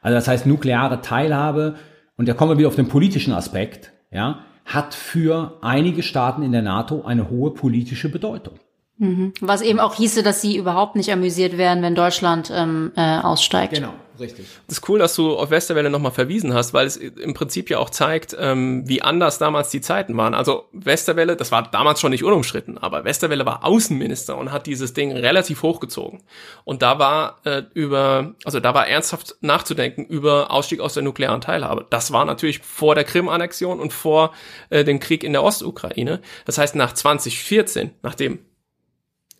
Also 0.00 0.14
das 0.14 0.28
heißt, 0.28 0.46
nukleare 0.46 1.00
Teilhabe, 1.00 1.74
und 2.16 2.28
da 2.28 2.34
kommen 2.34 2.52
wir 2.52 2.58
wieder 2.58 2.68
auf 2.68 2.76
den 2.76 2.88
politischen 2.88 3.32
Aspekt, 3.32 3.92
ja, 4.10 4.40
hat 4.64 4.94
für 4.94 5.58
einige 5.62 6.02
Staaten 6.02 6.42
in 6.42 6.52
der 6.52 6.62
NATO 6.62 7.02
eine 7.02 7.30
hohe 7.30 7.52
politische 7.52 8.08
Bedeutung. 8.08 8.54
Mhm. 8.98 9.32
Was 9.40 9.60
eben 9.60 9.80
auch 9.80 9.94
hieße, 9.94 10.22
dass 10.22 10.40
sie 10.40 10.56
überhaupt 10.56 10.94
nicht 10.96 11.10
amüsiert 11.12 11.58
werden, 11.58 11.82
wenn 11.82 11.94
Deutschland 11.94 12.50
ähm, 12.54 12.92
äh, 12.96 13.18
aussteigt. 13.18 13.74
Genau. 13.74 13.92
Richtig. 14.18 14.46
Das 14.68 14.78
ist 14.78 14.88
cool, 14.88 14.98
dass 14.98 15.16
du 15.16 15.36
auf 15.36 15.50
Westerwelle 15.50 15.90
nochmal 15.90 16.12
verwiesen 16.12 16.54
hast, 16.54 16.72
weil 16.72 16.86
es 16.86 16.96
im 16.96 17.34
Prinzip 17.34 17.68
ja 17.68 17.78
auch 17.78 17.90
zeigt, 17.90 18.36
ähm, 18.38 18.88
wie 18.88 19.02
anders 19.02 19.38
damals 19.38 19.70
die 19.70 19.80
Zeiten 19.80 20.16
waren. 20.16 20.34
Also 20.34 20.68
Westerwelle, 20.72 21.36
das 21.36 21.50
war 21.50 21.68
damals 21.70 22.00
schon 22.00 22.12
nicht 22.12 22.22
unumstritten, 22.22 22.78
aber 22.78 23.04
Westerwelle 23.04 23.44
war 23.44 23.64
Außenminister 23.64 24.36
und 24.36 24.52
hat 24.52 24.66
dieses 24.66 24.94
Ding 24.94 25.12
relativ 25.12 25.62
hochgezogen. 25.62 26.22
Und 26.64 26.82
da 26.82 26.98
war 26.98 27.40
äh, 27.44 27.62
über, 27.74 28.34
also 28.44 28.60
da 28.60 28.72
war 28.72 28.86
ernsthaft 28.86 29.36
nachzudenken 29.40 30.04
über 30.04 30.50
Ausstieg 30.52 30.80
aus 30.80 30.94
der 30.94 31.02
nuklearen 31.02 31.40
Teilhabe. 31.40 31.86
Das 31.90 32.12
war 32.12 32.24
natürlich 32.24 32.60
vor 32.60 32.94
der 32.94 33.04
Krim-Annexion 33.04 33.80
und 33.80 33.92
vor 33.92 34.32
äh, 34.70 34.84
dem 34.84 35.00
Krieg 35.00 35.24
in 35.24 35.32
der 35.32 35.42
Ostukraine. 35.42 36.20
Das 36.44 36.58
heißt, 36.58 36.76
nach 36.76 36.92
2014, 36.92 37.90
nachdem 38.02 38.38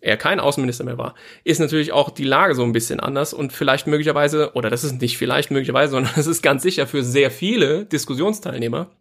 er 0.05 0.17
kein 0.17 0.39
Außenminister 0.39 0.83
mehr 0.83 0.97
war, 0.97 1.15
ist 1.43 1.59
natürlich 1.59 1.91
auch 1.91 2.11
die 2.11 2.23
Lage 2.23 2.53
so 2.53 2.63
ein 2.63 2.73
bisschen 2.73 2.99
anders 2.99 3.33
und 3.33 3.51
vielleicht 3.51 3.87
möglicherweise, 3.87 4.51
oder 4.53 4.69
das 4.69 4.83
ist 4.83 5.01
nicht 5.01 5.17
vielleicht 5.17 5.51
möglicherweise, 5.51 5.91
sondern 5.93 6.13
das 6.15 6.27
ist 6.27 6.41
ganz 6.41 6.63
sicher 6.63 6.87
für 6.87 7.03
sehr 7.03 7.31
viele 7.31 7.85
Diskussionsteilnehmer 7.85 8.91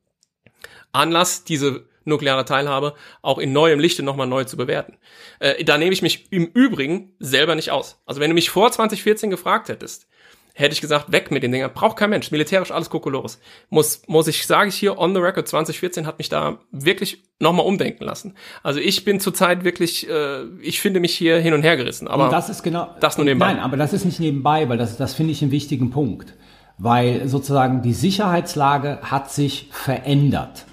Anlass, 0.93 1.45
diese 1.45 1.87
nukleare 2.05 2.45
Teilhabe 2.45 2.95
auch 3.23 3.39
in 3.39 3.53
neuem 3.53 3.81
Lichte 3.81 4.03
nochmal 4.03 4.27
neu 4.27 4.45
zu 4.45 4.57
bewerten. 4.57 4.97
Äh, 5.41 5.65
da 5.65 5.79
nehme 5.79 5.93
ich 5.93 6.03
mich 6.03 6.31
im 6.31 6.47
Übrigen 6.47 7.15
selber 7.19 7.55
nicht 7.55 7.71
aus. 7.71 8.01
Also 8.07 8.21
wenn 8.21 8.31
du 8.31 8.35
mich 8.35 8.51
vor 8.51 8.71
2014 8.71 9.31
gefragt 9.31 9.69
hättest, 9.69 10.07
hätte 10.55 10.73
ich 10.73 10.81
gesagt, 10.81 11.11
weg 11.13 11.31
mit 11.31 11.43
den 11.43 11.53
Dingern. 11.53 11.73
Braucht 11.75 11.97
kein 11.97 12.11
Mensch. 12.11 12.31
Militärisch 12.31 12.71
alles 12.71 12.89
Kokolores. 12.89 13.41
Muss, 13.71 14.03
muss 14.07 14.29
ich, 14.29 14.47
sage 14.47 14.69
ich 14.69 14.77
hier, 14.77 14.99
on 14.99 15.13
the 15.13 15.21
record, 15.21 15.49
2014 15.49 16.07
hat 16.07 16.19
mich 16.19 16.29
da 16.29 16.59
wirklich 16.71 17.25
nochmal 17.41 17.67
umdenken 17.67 18.05
lassen. 18.05 18.35
Also 18.63 18.79
ich 18.81 19.05
bin 19.05 19.19
zurzeit 19.19 19.65
wirklich, 19.65 20.09
äh, 20.09 20.45
ich 20.63 20.81
finde 20.81 21.01
mich 21.01 21.15
hier 21.15 21.39
hin 21.39 21.55
und 21.55 21.63
her 21.63 21.77
gerissen. 21.77 22.07
Aber 22.07 22.27
und 22.27 22.33
das 22.33 22.49
ist 22.49 22.63
genau, 22.63 22.95
das 23.01 23.19
nur 23.19 23.25
nebenbei. 23.25 23.53
Nein, 23.53 23.63
aber 23.63 23.77
das 23.77 23.93
ist 23.93 24.05
nicht 24.05 24.21
nebenbei, 24.21 24.69
weil 24.69 24.79
das, 24.79 24.97
das 24.97 25.15
finde 25.15 25.33
ich 25.33 25.43
einen 25.43 25.51
wichtigen 25.51 25.91
Punkt. 25.91 26.35
Weil 26.79 27.29
sozusagen 27.29 27.83
die 27.83 27.93
Sicherheitslage 27.93 29.01
hat 29.03 29.33
sich 29.33 29.69
verändert. 29.71 30.67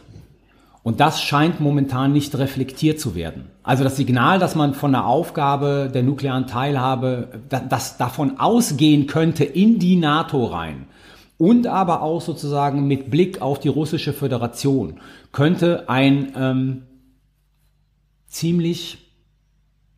Und 0.83 0.99
das 0.99 1.21
scheint 1.21 1.59
momentan 1.59 2.11
nicht 2.11 2.35
reflektiert 2.37 2.99
zu 2.99 3.13
werden. 3.13 3.45
Also 3.61 3.83
das 3.83 3.97
Signal, 3.97 4.39
dass 4.39 4.55
man 4.55 4.73
von 4.73 4.93
der 4.93 5.05
Aufgabe 5.05 5.91
der 5.93 6.01
nuklearen 6.01 6.47
Teilhabe, 6.47 7.41
das 7.49 7.97
davon 7.97 8.39
ausgehen 8.39 9.05
könnte 9.05 9.43
in 9.43 9.77
die 9.77 9.95
NATO 9.95 10.45
rein 10.45 10.87
und 11.37 11.67
aber 11.67 12.01
auch 12.01 12.21
sozusagen 12.21 12.87
mit 12.87 13.11
Blick 13.11 13.41
auf 13.41 13.59
die 13.59 13.67
russische 13.67 14.13
Föderation, 14.13 14.99
könnte 15.31 15.87
ein 15.87 16.33
ähm, 16.35 16.81
ziemlich 18.27 18.97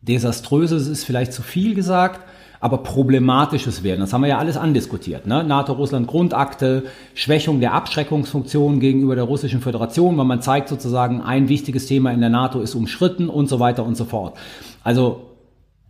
desaströses, 0.02 0.86
ist 0.86 1.04
vielleicht 1.04 1.32
zu 1.32 1.42
viel 1.42 1.74
gesagt, 1.74 2.20
aber 2.64 2.78
problematisches 2.78 3.82
werden. 3.82 4.00
Das 4.00 4.14
haben 4.14 4.22
wir 4.22 4.28
ja 4.28 4.38
alles 4.38 4.56
andiskutiert. 4.56 5.26
Ne? 5.26 5.44
NATO-Russland-Grundakte, 5.44 6.84
Schwächung 7.12 7.60
der 7.60 7.74
Abschreckungsfunktion 7.74 8.80
gegenüber 8.80 9.14
der 9.14 9.24
Russischen 9.24 9.60
Föderation, 9.60 10.16
weil 10.16 10.24
man 10.24 10.40
zeigt 10.40 10.70
sozusagen, 10.70 11.20
ein 11.20 11.50
wichtiges 11.50 11.84
Thema 11.84 12.10
in 12.10 12.20
der 12.20 12.30
NATO 12.30 12.62
ist 12.62 12.74
umschritten 12.74 13.28
und 13.28 13.50
so 13.50 13.60
weiter 13.60 13.84
und 13.84 13.98
so 13.98 14.06
fort. 14.06 14.38
Also 14.82 15.26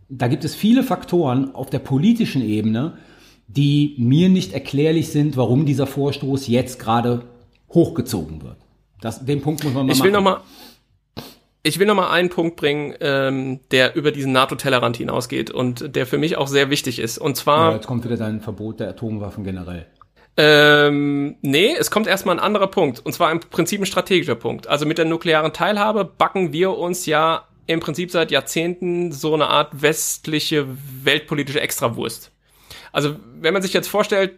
da 0.09 0.27
gibt 0.27 0.43
es 0.43 0.53
viele 0.53 0.83
Faktoren 0.83 1.55
auf 1.55 1.69
der 1.69 1.79
politischen 1.79 2.41
Ebene, 2.41 2.97
die 3.47 3.95
mir 3.97 4.27
nicht 4.27 4.51
erklärlich 4.51 5.13
sind, 5.13 5.37
warum 5.37 5.65
dieser 5.65 5.87
Vorstoß 5.87 6.47
jetzt 6.47 6.77
gerade 6.77 7.21
hochgezogen 7.73 8.43
wird. 8.43 8.57
Das, 8.99 9.23
den 9.23 9.41
Punkt 9.41 9.63
muss 9.63 9.73
man 9.73 9.85
mal 9.85 9.93
ich 9.93 9.99
machen. 9.99 10.07
Will 10.07 10.11
noch 10.11 10.23
mal 10.23 10.41
ich 11.65 11.79
will 11.79 11.87
noch 11.87 11.95
mal 11.95 12.11
einen 12.11 12.29
Punkt 12.29 12.57
bringen, 12.57 12.93
ähm, 12.99 13.59
der 13.71 13.95
über 13.95 14.11
diesen 14.11 14.31
NATO-Tellerrand 14.31 14.97
hinausgeht 14.97 15.49
und 15.49 15.95
der 15.95 16.05
für 16.05 16.19
mich 16.19 16.37
auch 16.37 16.47
sehr 16.47 16.69
wichtig 16.69 16.99
ist. 16.99 17.17
Und 17.17 17.35
zwar. 17.37 17.69
Ja, 17.71 17.75
jetzt 17.77 17.87
kommt 17.87 18.05
wieder 18.05 18.17
dein 18.17 18.39
Verbot 18.39 18.79
der 18.79 18.89
Atomwaffen 18.89 19.43
generell. 19.43 19.87
Ähm, 20.37 21.37
nee, 21.41 21.73
es 21.77 21.89
kommt 21.89 22.05
erstmal 22.05 22.35
ein 22.35 22.43
anderer 22.43 22.67
Punkt. 22.67 22.99
Und 23.03 23.13
zwar 23.13 23.31
im 23.31 23.39
Prinzip 23.39 23.81
ein 23.81 23.87
strategischer 23.87 24.35
Punkt. 24.35 24.67
Also 24.67 24.85
mit 24.85 24.99
der 24.99 25.05
nuklearen 25.05 25.53
Teilhabe 25.53 26.05
backen 26.05 26.53
wir 26.53 26.77
uns 26.77 27.07
ja 27.07 27.47
im 27.65 27.79
Prinzip 27.79 28.11
seit 28.11 28.29
Jahrzehnten 28.29 29.11
so 29.11 29.33
eine 29.33 29.47
Art 29.47 29.81
westliche 29.81 30.67
weltpolitische 31.03 31.61
Extrawurst. 31.61 32.31
Also 32.91 33.15
wenn 33.39 33.53
man 33.53 33.63
sich 33.63 33.73
jetzt 33.73 33.87
vorstellt, 33.87 34.33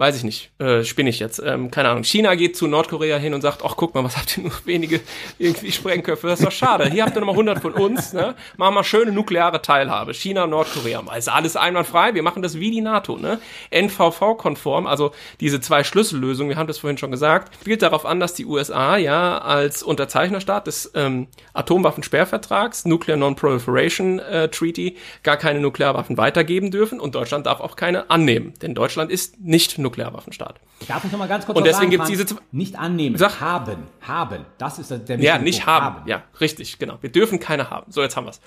weiß 0.00 0.16
ich 0.16 0.24
nicht, 0.24 0.50
äh, 0.58 0.82
spinne 0.82 1.10
ich 1.10 1.18
jetzt, 1.18 1.42
ähm, 1.44 1.70
keine 1.70 1.90
Ahnung. 1.90 2.04
China 2.04 2.34
geht 2.34 2.56
zu 2.56 2.66
Nordkorea 2.66 3.18
hin 3.18 3.34
und 3.34 3.42
sagt, 3.42 3.60
ach 3.62 3.74
guck 3.76 3.94
mal, 3.94 4.02
was 4.02 4.16
habt 4.16 4.38
ihr 4.38 4.44
nur 4.44 4.52
wenige 4.64 5.02
irgendwie 5.38 5.70
Sprengköpfe, 5.70 6.26
das 6.26 6.40
ist 6.40 6.46
doch 6.46 6.52
schade. 6.52 6.88
Hier 6.88 7.04
habt 7.04 7.14
ihr 7.14 7.20
nochmal 7.20 7.34
100 7.34 7.60
von 7.60 7.74
uns, 7.74 8.14
ne? 8.14 8.34
Machen 8.56 8.76
wir 8.76 8.82
schöne 8.82 9.12
nukleare 9.12 9.60
Teilhabe. 9.60 10.14
China, 10.14 10.46
Nordkorea, 10.46 11.02
ist 11.18 11.28
alles 11.28 11.54
einwandfrei, 11.54 12.14
wir 12.14 12.22
machen 12.22 12.40
das 12.40 12.58
wie 12.58 12.70
die 12.70 12.80
NATO, 12.80 13.18
ne? 13.18 13.40
NVV-konform, 13.70 14.86
also 14.86 15.12
diese 15.38 15.60
zwei 15.60 15.84
Schlüssellösungen, 15.84 16.48
wir 16.48 16.56
haben 16.56 16.66
das 16.66 16.78
vorhin 16.78 16.96
schon 16.96 17.10
gesagt, 17.10 17.52
spielt 17.60 17.82
darauf 17.82 18.06
an, 18.06 18.20
dass 18.20 18.32
die 18.32 18.46
USA 18.46 18.96
ja 18.96 19.36
als 19.36 19.82
Unterzeichnerstaat 19.82 20.66
des 20.66 20.92
ähm, 20.94 21.26
Atomwaffensperrvertrags, 21.52 22.86
Nuclear 22.86 23.18
Non-Proliferation 23.18 24.18
äh, 24.18 24.48
Treaty, 24.48 24.96
gar 25.22 25.36
keine 25.36 25.60
Nuklearwaffen 25.60 26.16
weitergeben 26.16 26.70
dürfen 26.70 27.00
und 27.00 27.14
Deutschland 27.14 27.44
darf 27.44 27.60
auch 27.60 27.76
keine 27.76 28.08
annehmen, 28.08 28.54
denn 28.62 28.74
Deutschland 28.74 29.10
ist 29.10 29.38
nicht 29.40 29.76
nuklear 29.76 29.89
Nuklearwaffenstaat. 29.90 30.60
Darf 30.88 31.04
ich 31.04 31.12
noch 31.12 31.18
mal 31.18 31.28
ganz 31.28 31.44
kurz 31.46 31.58
Und 31.58 31.66
deswegen 31.66 31.90
gibt 31.90 32.04
es 32.04 32.08
diese 32.10 32.26
nicht 32.52 32.78
annehmen, 32.78 33.16
Sag, 33.16 33.40
haben, 33.40 33.84
haben. 34.00 34.46
Das 34.58 34.78
ist 34.78 34.90
der 34.90 35.20
Ja, 35.20 35.38
nicht 35.38 35.66
haben. 35.66 35.96
haben. 35.96 36.08
Ja, 36.08 36.24
richtig, 36.40 36.78
genau. 36.78 36.98
Wir 37.00 37.10
dürfen 37.12 37.38
keine 37.40 37.70
haben. 37.70 37.90
So 37.92 38.02
jetzt 38.02 38.16
haben 38.16 38.26
wir's. 38.26 38.40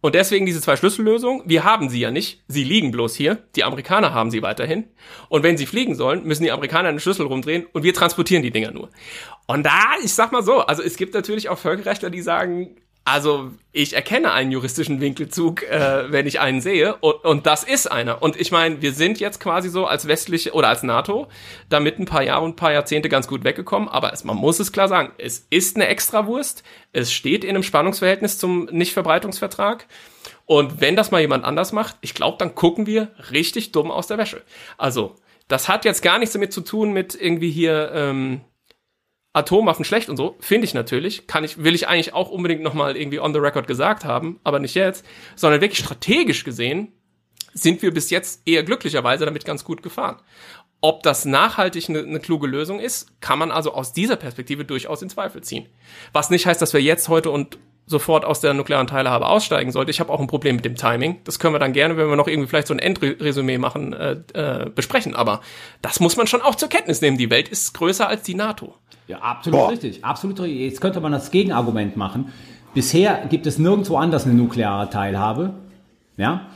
Und 0.00 0.14
deswegen 0.14 0.44
diese 0.44 0.60
zwei 0.60 0.76
Schlüssellösungen. 0.76 1.44
Wir 1.46 1.64
haben 1.64 1.88
sie 1.88 1.98
ja 1.98 2.10
nicht. 2.10 2.42
Sie 2.46 2.62
liegen 2.62 2.90
bloß 2.90 3.14
hier. 3.14 3.36
Die 3.56 3.64
Amerikaner 3.64 4.12
haben 4.12 4.30
sie 4.30 4.42
weiterhin. 4.42 4.84
Und 5.30 5.42
wenn 5.42 5.56
sie 5.56 5.64
fliegen 5.64 5.94
sollen, 5.94 6.24
müssen 6.24 6.42
die 6.42 6.52
Amerikaner 6.52 6.90
einen 6.90 7.00
Schlüssel 7.00 7.24
rumdrehen 7.24 7.64
und 7.72 7.84
wir 7.84 7.94
transportieren 7.94 8.42
die 8.42 8.50
Dinger 8.50 8.70
nur. 8.70 8.90
Und 9.46 9.64
da, 9.64 9.94
ich 10.02 10.12
sag 10.12 10.30
mal 10.30 10.42
so, 10.42 10.60
also 10.60 10.82
es 10.82 10.98
gibt 10.98 11.14
natürlich 11.14 11.48
auch 11.48 11.56
Völkerrechtler, 11.56 12.10
die 12.10 12.20
sagen, 12.20 12.76
also 13.04 13.50
ich 13.72 13.94
erkenne 13.94 14.32
einen 14.32 14.50
juristischen 14.50 15.00
Winkelzug, 15.00 15.62
äh, 15.64 16.10
wenn 16.10 16.26
ich 16.26 16.40
einen 16.40 16.62
sehe, 16.62 16.96
und, 16.96 17.22
und 17.24 17.46
das 17.46 17.62
ist 17.62 17.90
einer. 17.90 18.22
Und 18.22 18.40
ich 18.40 18.50
meine, 18.50 18.80
wir 18.80 18.92
sind 18.92 19.20
jetzt 19.20 19.40
quasi 19.40 19.68
so 19.68 19.86
als 19.86 20.08
westliche 20.08 20.52
oder 20.52 20.68
als 20.68 20.82
NATO 20.82 21.28
damit 21.68 21.98
ein 21.98 22.06
paar 22.06 22.22
Jahre 22.22 22.44
und 22.44 22.52
ein 22.52 22.56
paar 22.56 22.72
Jahrzehnte 22.72 23.10
ganz 23.10 23.28
gut 23.28 23.44
weggekommen, 23.44 23.88
aber 23.90 24.12
es, 24.12 24.24
man 24.24 24.36
muss 24.36 24.58
es 24.58 24.72
klar 24.72 24.88
sagen, 24.88 25.12
es 25.18 25.46
ist 25.50 25.76
eine 25.76 25.88
Extrawurst, 25.88 26.62
es 26.92 27.12
steht 27.12 27.44
in 27.44 27.50
einem 27.50 27.62
Spannungsverhältnis 27.62 28.38
zum 28.38 28.66
Nichtverbreitungsvertrag. 28.66 29.86
Und 30.46 30.80
wenn 30.80 30.96
das 30.96 31.10
mal 31.10 31.20
jemand 31.20 31.44
anders 31.44 31.72
macht, 31.72 31.96
ich 32.00 32.14
glaube, 32.14 32.38
dann 32.38 32.54
gucken 32.54 32.86
wir 32.86 33.10
richtig 33.30 33.72
dumm 33.72 33.90
aus 33.90 34.06
der 34.06 34.18
Wäsche. 34.18 34.42
Also, 34.78 35.14
das 35.48 35.68
hat 35.68 35.84
jetzt 35.84 36.02
gar 36.02 36.18
nichts 36.18 36.32
damit 36.32 36.52
zu 36.52 36.62
tun 36.62 36.92
mit 36.92 37.14
irgendwie 37.14 37.50
hier 37.50 37.90
ähm, 37.94 38.40
Atomwaffen 39.34 39.84
schlecht 39.84 40.08
und 40.08 40.16
so, 40.16 40.36
finde 40.38 40.64
ich 40.64 40.74
natürlich, 40.74 41.26
kann 41.26 41.44
ich, 41.44 41.62
will 41.62 41.74
ich 41.74 41.88
eigentlich 41.88 42.14
auch 42.14 42.30
unbedingt 42.30 42.62
nochmal 42.62 42.96
irgendwie 42.96 43.18
on 43.18 43.34
the 43.34 43.40
record 43.40 43.66
gesagt 43.66 44.04
haben, 44.04 44.40
aber 44.44 44.60
nicht 44.60 44.74
jetzt, 44.74 45.04
sondern 45.34 45.60
wirklich 45.60 45.80
strategisch 45.80 46.44
gesehen 46.44 46.92
sind 47.52 47.82
wir 47.82 47.92
bis 47.92 48.10
jetzt 48.10 48.42
eher 48.46 48.62
glücklicherweise 48.62 49.24
damit 49.24 49.44
ganz 49.44 49.64
gut 49.64 49.82
gefahren. 49.82 50.16
Ob 50.80 51.02
das 51.02 51.24
nachhaltig 51.24 51.88
eine, 51.88 52.00
eine 52.00 52.20
kluge 52.20 52.46
Lösung 52.46 52.78
ist, 52.78 53.20
kann 53.20 53.38
man 53.38 53.50
also 53.50 53.72
aus 53.74 53.92
dieser 53.92 54.16
Perspektive 54.16 54.64
durchaus 54.64 55.02
in 55.02 55.10
Zweifel 55.10 55.42
ziehen. 55.42 55.66
Was 56.12 56.30
nicht 56.30 56.46
heißt, 56.46 56.62
dass 56.62 56.72
wir 56.72 56.82
jetzt 56.82 57.08
heute 57.08 57.30
und 57.30 57.58
sofort 57.86 58.24
aus 58.24 58.40
der 58.40 58.54
nuklearen 58.54 58.86
Teilhabe 58.86 59.26
aussteigen 59.26 59.70
sollte. 59.70 59.90
Ich 59.90 60.00
habe 60.00 60.10
auch 60.12 60.20
ein 60.20 60.26
Problem 60.26 60.56
mit 60.56 60.64
dem 60.64 60.76
Timing. 60.76 61.18
Das 61.24 61.38
können 61.38 61.54
wir 61.54 61.58
dann 61.58 61.72
gerne, 61.72 61.96
wenn 61.96 62.08
wir 62.08 62.16
noch 62.16 62.28
irgendwie 62.28 62.48
vielleicht 62.48 62.68
so 62.68 62.74
ein 62.74 62.78
Endresümee 62.78 63.58
machen, 63.58 63.92
äh, 63.92 64.16
äh, 64.32 64.70
besprechen. 64.70 65.14
Aber 65.14 65.40
das 65.82 66.00
muss 66.00 66.16
man 66.16 66.26
schon 66.26 66.40
auch 66.40 66.54
zur 66.54 66.68
Kenntnis 66.68 67.02
nehmen. 67.02 67.18
Die 67.18 67.30
Welt 67.30 67.48
ist 67.48 67.74
größer 67.74 68.08
als 68.08 68.22
die 68.22 68.34
NATO. 68.34 68.74
Ja, 69.06 69.18
absolut 69.18 69.60
Boah. 69.60 69.70
richtig. 69.70 70.04
Absolut 70.04 70.40
richtig. 70.40 70.60
Jetzt 70.60 70.80
könnte 70.80 71.00
man 71.00 71.12
das 71.12 71.30
Gegenargument 71.30 71.96
machen. 71.96 72.32
Bisher 72.72 73.26
gibt 73.28 73.46
es 73.46 73.58
nirgendwo 73.58 73.96
anders 73.96 74.24
eine 74.24 74.34
nukleare 74.34 74.88
Teilhabe. 74.88 75.54
Ja. 76.16 76.46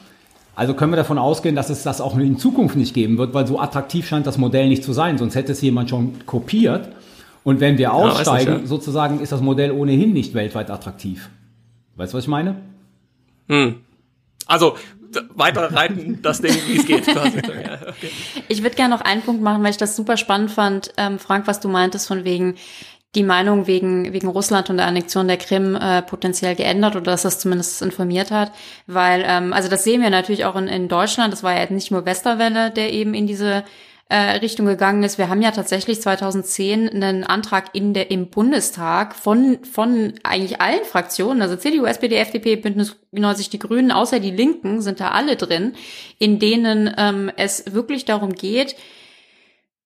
Also 0.55 0.75
können 0.75 0.91
wir 0.91 0.97
davon 0.97 1.19
ausgehen, 1.19 1.55
dass 1.55 1.71
es 1.71 1.85
das 1.85 2.01
auch 2.01 2.19
in 2.19 2.39
Zukunft 2.39 2.75
nicht 2.75 2.93
geben 2.95 3.19
wird, 3.19 3.33
weil 3.33 3.47
so 3.47 3.61
attraktiv 3.61 4.09
scheint 4.09 4.27
das 4.27 4.39
Modell 4.39 4.69
nicht 4.69 4.83
zu 4.83 4.93
sein. 4.93 5.19
Sonst 5.19 5.37
hätte 5.37 5.53
es 5.53 5.61
jemand 5.61 5.91
schon 5.91 6.27
kopiert. 6.27 6.89
Und 7.49 7.61
wenn 7.61 7.79
wir 7.79 7.95
aussteigen, 7.95 8.47
ja, 8.47 8.55
nicht, 8.57 8.65
ja. 8.65 8.69
sozusagen, 8.69 9.21
ist 9.21 9.33
das 9.33 9.41
Modell 9.41 9.71
ohnehin 9.71 10.13
nicht 10.13 10.35
weltweit 10.35 10.71
attraktiv. 10.71 11.31
Weißt 11.97 12.13
du, 12.13 12.19
was 12.19 12.25
ich 12.25 12.29
meine? 12.29 12.57
Hm. 13.49 13.77
Also 14.45 14.77
weiter 15.35 15.73
reiten 15.73 16.19
das 16.21 16.43
Ding, 16.43 16.55
wie 16.67 16.77
es 16.77 16.85
geht. 16.85 17.07
Quasi. 17.07 17.39
Ja, 17.39 17.79
okay. 17.89 18.11
Ich 18.49 18.63
würde 18.63 18.77
gerne 18.77 18.95
noch 18.95 19.01
einen 19.01 19.23
Punkt 19.23 19.41
machen, 19.41 19.63
weil 19.63 19.71
ich 19.71 19.79
das 19.79 19.97
super 19.97 20.19
spannend 20.19 20.51
fand, 20.51 20.93
ähm, 20.99 21.19
Frank, 21.19 21.47
was 21.47 21.59
du 21.59 21.69
meintest 21.71 22.07
von 22.07 22.27
wegen 22.27 22.57
die 23.15 23.23
Meinung 23.23 23.67
wegen, 23.67 24.13
wegen 24.13 24.29
Russland 24.29 24.69
und 24.69 24.77
der 24.77 24.87
Annexion 24.87 25.27
der 25.27 25.39
Krim 25.39 25.75
äh, 25.75 26.03
potenziell 26.03 26.55
geändert 26.55 26.97
oder 26.97 27.13
dass 27.13 27.23
das 27.23 27.39
zumindest 27.39 27.81
informiert 27.81 28.31
hat. 28.31 28.53
Weil, 28.87 29.25
ähm, 29.27 29.55
also 29.55 29.71
das 29.71 29.85
sehen 29.85 30.03
wir 30.03 30.11
natürlich 30.11 30.45
auch 30.45 30.57
in, 30.57 30.69
in 30.69 30.89
Deutschland, 30.89 31.33
das 31.33 31.43
war 31.43 31.59
ja 31.59 31.65
nicht 31.71 31.91
nur 31.93 32.05
Westerwelle, 32.05 32.71
der 32.71 32.93
eben 32.93 33.15
in 33.15 33.27
diese 33.27 33.65
äh, 34.09 34.17
Richtung 34.39 34.67
gegangen 34.67 35.03
ist. 35.03 35.19
Wir 35.19 35.29
haben 35.29 35.43
ja 35.43 35.51
tatsächlich 35.51 36.01
2010 36.01 36.89
einen 36.89 37.25
Antrag 37.25 37.75
in 37.75 37.93
der, 37.93 38.11
im 38.11 38.29
Bundestag 38.31 39.15
von, 39.15 39.65
von 39.65 40.15
eigentlich 40.23 40.61
allen 40.61 40.85
Fraktionen, 40.85 41.43
also 41.43 41.57
CDU, 41.57 41.85
SPD, 41.85 42.17
FDP, 42.17 42.57
Bündnis 42.57 42.97
90, 43.13 43.51
die 43.51 43.59
Grünen, 43.59 43.93
außer 43.93 44.19
die 44.19 44.31
Linken 44.31 44.81
sind 44.81 45.01
da 45.01 45.11
alle 45.11 45.37
drin, 45.37 45.75
in 46.19 46.39
denen 46.39 46.95
ähm, 46.97 47.31
es 47.37 47.75
wirklich 47.75 48.07
darum 48.07 48.33
geht, 48.33 48.77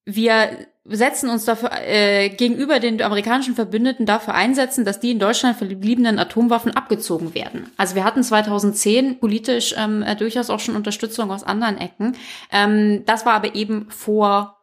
wir 0.05 0.67
setzen 0.85 1.29
uns 1.29 1.45
dafür 1.45 1.71
äh, 1.73 2.29
gegenüber 2.29 2.79
den 2.79 3.01
amerikanischen 3.01 3.55
Verbündeten 3.55 4.05
dafür 4.05 4.33
einsetzen, 4.33 4.83
dass 4.83 4.99
die 4.99 5.11
in 5.11 5.19
Deutschland 5.19 5.57
verbliebenen 5.57 6.19
Atomwaffen 6.19 6.75
abgezogen 6.75 7.33
werden. 7.33 7.71
Also 7.77 7.95
wir 7.95 8.03
hatten 8.03 8.21
2010 8.21 9.19
politisch 9.19 9.73
ähm, 9.77 10.03
äh, 10.03 10.15
durchaus 10.15 10.49
auch 10.49 10.59
schon 10.59 10.75
Unterstützung 10.75 11.31
aus 11.31 11.43
anderen 11.43 11.77
Ecken. 11.77 12.17
Ähm, 12.51 13.03
das 13.05 13.25
war 13.25 13.33
aber 13.33 13.55
eben 13.55 13.89
vor 13.89 14.57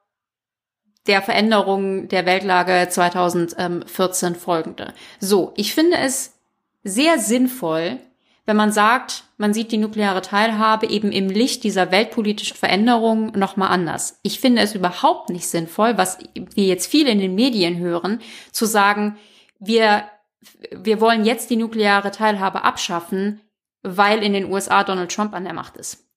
der 1.06 1.22
Veränderung 1.22 2.08
der 2.08 2.26
Weltlage 2.26 2.88
2014 2.90 4.34
folgende. 4.34 4.92
So, 5.18 5.54
ich 5.56 5.74
finde 5.74 5.96
es 5.96 6.34
sehr 6.84 7.18
sinnvoll, 7.18 7.98
wenn 8.50 8.56
man 8.56 8.72
sagt, 8.72 9.22
man 9.38 9.54
sieht 9.54 9.70
die 9.70 9.78
nukleare 9.78 10.22
Teilhabe 10.22 10.88
eben 10.88 11.12
im 11.12 11.28
Licht 11.28 11.62
dieser 11.62 11.92
weltpolitischen 11.92 12.56
Veränderungen 12.56 13.30
nochmal 13.38 13.68
anders. 13.68 14.18
Ich 14.24 14.40
finde 14.40 14.60
es 14.60 14.74
überhaupt 14.74 15.30
nicht 15.30 15.46
sinnvoll, 15.46 15.96
was 15.96 16.18
wir 16.34 16.64
jetzt 16.64 16.88
viel 16.88 17.06
in 17.06 17.20
den 17.20 17.36
Medien 17.36 17.78
hören, 17.78 18.20
zu 18.50 18.66
sagen, 18.66 19.18
wir, 19.60 20.02
wir 20.72 21.00
wollen 21.00 21.24
jetzt 21.24 21.48
die 21.50 21.56
nukleare 21.56 22.10
Teilhabe 22.10 22.64
abschaffen, 22.64 23.40
weil 23.84 24.24
in 24.24 24.32
den 24.32 24.50
USA 24.50 24.82
Donald 24.82 25.14
Trump 25.14 25.32
an 25.32 25.44
der 25.44 25.54
Macht 25.54 25.76
ist. 25.76 26.08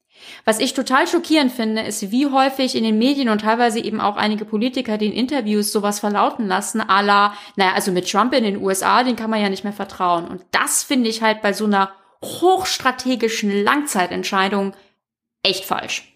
Was 0.43 0.59
ich 0.59 0.73
total 0.73 1.05
schockierend 1.05 1.51
finde, 1.51 1.83
ist, 1.83 2.09
wie 2.09 2.25
häufig 2.25 2.75
in 2.75 2.83
den 2.83 2.97
Medien 2.97 3.29
und 3.29 3.41
teilweise 3.41 3.79
eben 3.79 4.01
auch 4.01 4.15
einige 4.15 4.45
Politiker, 4.45 4.97
die 4.97 5.05
in 5.05 5.13
Interviews 5.13 5.71
sowas 5.71 5.99
verlauten 5.99 6.47
lassen, 6.47 6.81
à 6.81 7.03
la, 7.03 7.35
naja, 7.57 7.73
also 7.75 7.91
mit 7.91 8.09
Trump 8.09 8.33
in 8.33 8.43
den 8.43 8.57
USA, 8.57 9.03
den 9.03 9.17
kann 9.17 9.29
man 9.29 9.39
ja 9.39 9.49
nicht 9.49 9.63
mehr 9.63 9.71
vertrauen. 9.71 10.27
Und 10.27 10.41
das 10.49 10.81
finde 10.81 11.11
ich 11.11 11.21
halt 11.21 11.43
bei 11.43 11.53
so 11.53 11.65
einer 11.65 11.91
hochstrategischen 12.23 13.63
Langzeitentscheidung 13.63 14.73
echt 15.43 15.65
falsch. 15.65 16.09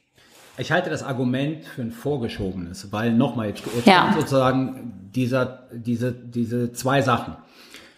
Ich 0.57 0.71
halte 0.71 0.89
das 0.89 1.03
Argument 1.03 1.65
für 1.65 1.83
ein 1.83 1.91
vorgeschobenes, 1.91 2.91
weil 2.91 3.13
nochmal, 3.13 3.49
jetzt, 3.49 3.63
jetzt 3.75 3.85
ja. 3.85 4.11
sozusagen 4.15 5.11
dieser, 5.13 5.67
diese, 5.71 6.11
diese 6.11 6.73
zwei 6.73 7.01
Sachen. 7.03 7.35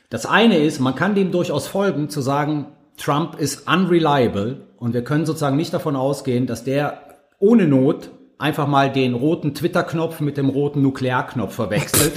Das 0.09 0.25
eine 0.25 0.57
ist, 0.57 0.79
man 0.79 0.95
kann 0.95 1.15
dem 1.15 1.31
durchaus 1.31 1.67
folgen, 1.67 2.09
zu 2.09 2.19
sagen, 2.21 2.65
Trump 2.97 3.39
ist 3.39 3.67
unreliable 3.67 4.67
und 4.77 4.93
wir 4.93 5.03
können 5.03 5.25
sozusagen 5.25 5.55
nicht 5.55 5.73
davon 5.73 5.95
ausgehen, 5.95 6.47
dass 6.47 6.63
der 6.65 7.01
ohne 7.39 7.65
Not 7.65 8.09
einfach 8.37 8.67
mal 8.67 8.91
den 8.91 9.13
roten 9.13 9.53
Twitter-Knopf 9.53 10.19
mit 10.19 10.35
dem 10.35 10.49
roten 10.49 10.81
Nuklearknopf 10.81 11.53
verwechselt. 11.53 12.13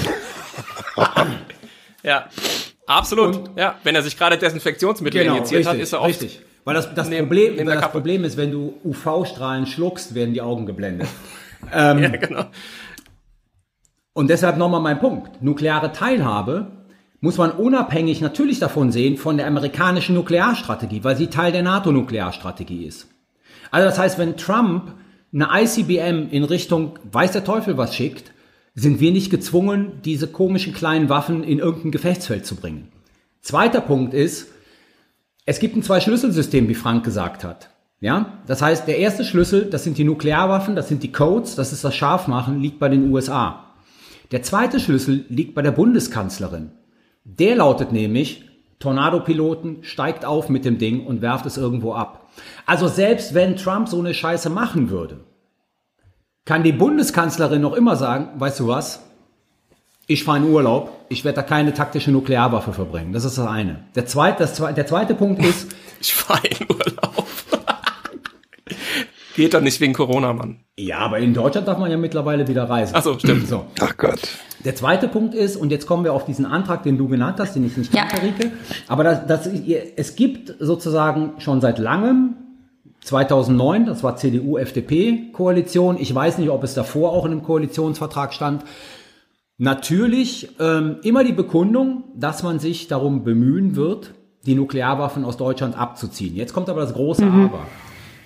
ja. 2.02 2.26
Absolut. 2.92 3.36
Und, 3.36 3.58
ja, 3.58 3.76
wenn 3.84 3.94
er 3.94 4.02
sich 4.02 4.16
gerade 4.16 4.38
Desinfektionsmittel 4.38 5.22
genau, 5.22 5.36
injiziert 5.36 5.60
richtig, 5.60 5.74
hat, 5.74 5.80
ist 5.80 5.92
er 5.92 6.00
oft 6.00 6.08
richtig. 6.08 6.40
Weil 6.64 6.74
das, 6.74 6.94
das, 6.94 7.08
neben, 7.08 7.26
Problem, 7.26 7.56
neben 7.56 7.68
weil 7.68 7.80
das 7.80 7.90
Problem 7.90 8.24
ist, 8.24 8.36
wenn 8.36 8.52
du 8.52 8.74
UV-Strahlen 8.84 9.66
schluckst, 9.66 10.14
werden 10.14 10.32
die 10.32 10.42
Augen 10.42 10.66
geblendet. 10.66 11.08
ähm, 11.72 12.02
ja, 12.02 12.08
genau. 12.10 12.44
Und 14.12 14.28
deshalb 14.28 14.58
nochmal 14.58 14.80
mein 14.80 15.00
Punkt. 15.00 15.42
Nukleare 15.42 15.92
Teilhabe 15.92 16.70
muss 17.20 17.38
man 17.38 17.50
unabhängig 17.50 18.20
natürlich 18.20 18.58
davon 18.58 18.92
sehen 18.92 19.16
von 19.16 19.36
der 19.36 19.46
amerikanischen 19.46 20.14
Nuklearstrategie, 20.14 21.02
weil 21.02 21.16
sie 21.16 21.28
Teil 21.28 21.52
der 21.52 21.62
NATO-Nuklearstrategie 21.62 22.84
ist. 22.84 23.08
Also 23.70 23.88
das 23.88 23.98
heißt, 23.98 24.18
wenn 24.18 24.36
Trump 24.36 24.94
eine 25.32 25.48
ICBM 25.52 26.28
in 26.30 26.44
Richtung 26.44 26.98
weiß 27.10 27.32
der 27.32 27.44
Teufel 27.44 27.78
was 27.78 27.96
schickt, 27.96 28.31
sind 28.74 29.00
wir 29.00 29.12
nicht 29.12 29.30
gezwungen, 29.30 30.00
diese 30.04 30.26
komischen 30.26 30.72
kleinen 30.72 31.08
Waffen 31.08 31.44
in 31.44 31.58
irgendein 31.58 31.90
Gefechtsfeld 31.90 32.46
zu 32.46 32.56
bringen. 32.56 32.88
Zweiter 33.40 33.80
Punkt 33.80 34.14
ist, 34.14 34.48
es 35.44 35.58
gibt 35.58 35.76
ein 35.76 35.82
Zwei-Schlüssel-System, 35.82 36.68
wie 36.68 36.74
Frank 36.74 37.04
gesagt 37.04 37.44
hat. 37.44 37.70
Ja, 38.00 38.38
das 38.46 38.62
heißt, 38.62 38.88
der 38.88 38.98
erste 38.98 39.24
Schlüssel, 39.24 39.66
das 39.66 39.84
sind 39.84 39.98
die 39.98 40.04
Nuklearwaffen, 40.04 40.74
das 40.74 40.88
sind 40.88 41.02
die 41.02 41.12
Codes, 41.12 41.54
das 41.54 41.72
ist 41.72 41.84
das 41.84 41.94
Scharfmachen, 41.94 42.60
liegt 42.60 42.78
bei 42.78 42.88
den 42.88 43.12
USA. 43.12 43.66
Der 44.32 44.42
zweite 44.42 44.80
Schlüssel 44.80 45.24
liegt 45.28 45.54
bei 45.54 45.62
der 45.62 45.70
Bundeskanzlerin. 45.72 46.72
Der 47.24 47.56
lautet 47.56 47.92
nämlich, 47.92 48.44
Tornado-Piloten 48.80 49.78
steigt 49.82 50.24
auf 50.24 50.48
mit 50.48 50.64
dem 50.64 50.78
Ding 50.78 51.06
und 51.06 51.22
werft 51.22 51.46
es 51.46 51.56
irgendwo 51.56 51.92
ab. 51.92 52.28
Also 52.66 52.88
selbst 52.88 53.34
wenn 53.34 53.56
Trump 53.56 53.88
so 53.88 54.00
eine 54.00 54.14
Scheiße 54.14 54.50
machen 54.50 54.90
würde, 54.90 55.20
kann 56.44 56.62
die 56.62 56.72
Bundeskanzlerin 56.72 57.62
noch 57.62 57.74
immer 57.74 57.96
sagen, 57.96 58.28
weißt 58.36 58.60
du 58.60 58.68
was? 58.68 59.00
Ich 60.06 60.24
fahre 60.24 60.38
in 60.38 60.44
Urlaub, 60.44 61.06
ich 61.08 61.24
werde 61.24 61.36
da 61.36 61.42
keine 61.42 61.72
taktische 61.72 62.10
Nuklearwaffe 62.10 62.72
verbringen. 62.72 63.12
Das 63.12 63.24
ist 63.24 63.38
das 63.38 63.46
eine. 63.46 63.84
Der 63.94 64.06
zweite, 64.06 64.40
das 64.40 64.54
zweite, 64.54 64.74
der 64.74 64.86
zweite 64.86 65.14
Punkt 65.14 65.44
ist. 65.44 65.74
Ich 66.00 66.12
fahre 66.12 66.46
in 66.48 66.66
Urlaub. 66.68 67.26
Geht 69.36 69.54
doch 69.54 69.60
nicht 69.60 69.80
wegen 69.80 69.94
Corona, 69.94 70.32
Mann. 70.32 70.58
Ja, 70.76 70.98
aber 70.98 71.18
in 71.18 71.32
Deutschland 71.32 71.68
darf 71.68 71.78
man 71.78 71.90
ja 71.90 71.96
mittlerweile 71.96 72.48
wieder 72.48 72.68
reisen. 72.68 72.94
Ach 72.96 73.02
so, 73.02 73.18
stimmt. 73.18 73.48
So. 73.48 73.64
Ach 73.80 73.96
Gott. 73.96 74.20
Der 74.64 74.74
zweite 74.74 75.08
Punkt 75.08 75.34
ist, 75.34 75.56
und 75.56 75.70
jetzt 75.70 75.86
kommen 75.86 76.04
wir 76.04 76.12
auf 76.12 76.24
diesen 76.24 76.44
Antrag, 76.44 76.82
den 76.82 76.98
du 76.98 77.08
genannt 77.08 77.38
hast, 77.38 77.54
den 77.54 77.64
ich 77.64 77.76
nicht 77.76 77.92
kannte, 77.92 78.16
ja. 78.16 78.22
Rike, 78.22 78.52
aber 78.88 79.04
das, 79.04 79.26
das, 79.26 79.46
es 79.46 80.16
gibt 80.16 80.54
sozusagen 80.58 81.34
schon 81.38 81.60
seit 81.60 81.78
langem 81.78 82.34
2009, 83.02 83.86
das 83.86 84.02
war 84.02 84.16
CDU-FDP-Koalition. 84.16 85.96
Ich 85.98 86.14
weiß 86.14 86.38
nicht, 86.38 86.50
ob 86.50 86.62
es 86.62 86.74
davor 86.74 87.12
auch 87.12 87.24
in 87.24 87.32
einem 87.32 87.42
Koalitionsvertrag 87.42 88.32
stand. 88.32 88.64
Natürlich 89.58 90.56
ähm, 90.60 90.96
immer 91.02 91.24
die 91.24 91.32
Bekundung, 91.32 92.04
dass 92.16 92.42
man 92.42 92.58
sich 92.58 92.88
darum 92.88 93.24
bemühen 93.24 93.76
wird, 93.76 94.14
die 94.46 94.54
Nuklearwaffen 94.54 95.24
aus 95.24 95.36
Deutschland 95.36 95.78
abzuziehen. 95.78 96.34
Jetzt 96.34 96.52
kommt 96.52 96.68
aber 96.68 96.80
das 96.80 96.94
große 96.94 97.24
mhm. 97.24 97.46
Aber. 97.46 97.66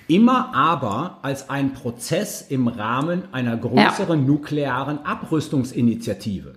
Immer 0.08 0.54
aber 0.54 1.18
als 1.22 1.50
ein 1.50 1.72
Prozess 1.72 2.42
im 2.42 2.68
Rahmen 2.68 3.24
einer 3.32 3.56
größeren 3.56 4.20
ja. 4.20 4.26
nuklearen 4.26 5.04
Abrüstungsinitiative. 5.04 6.52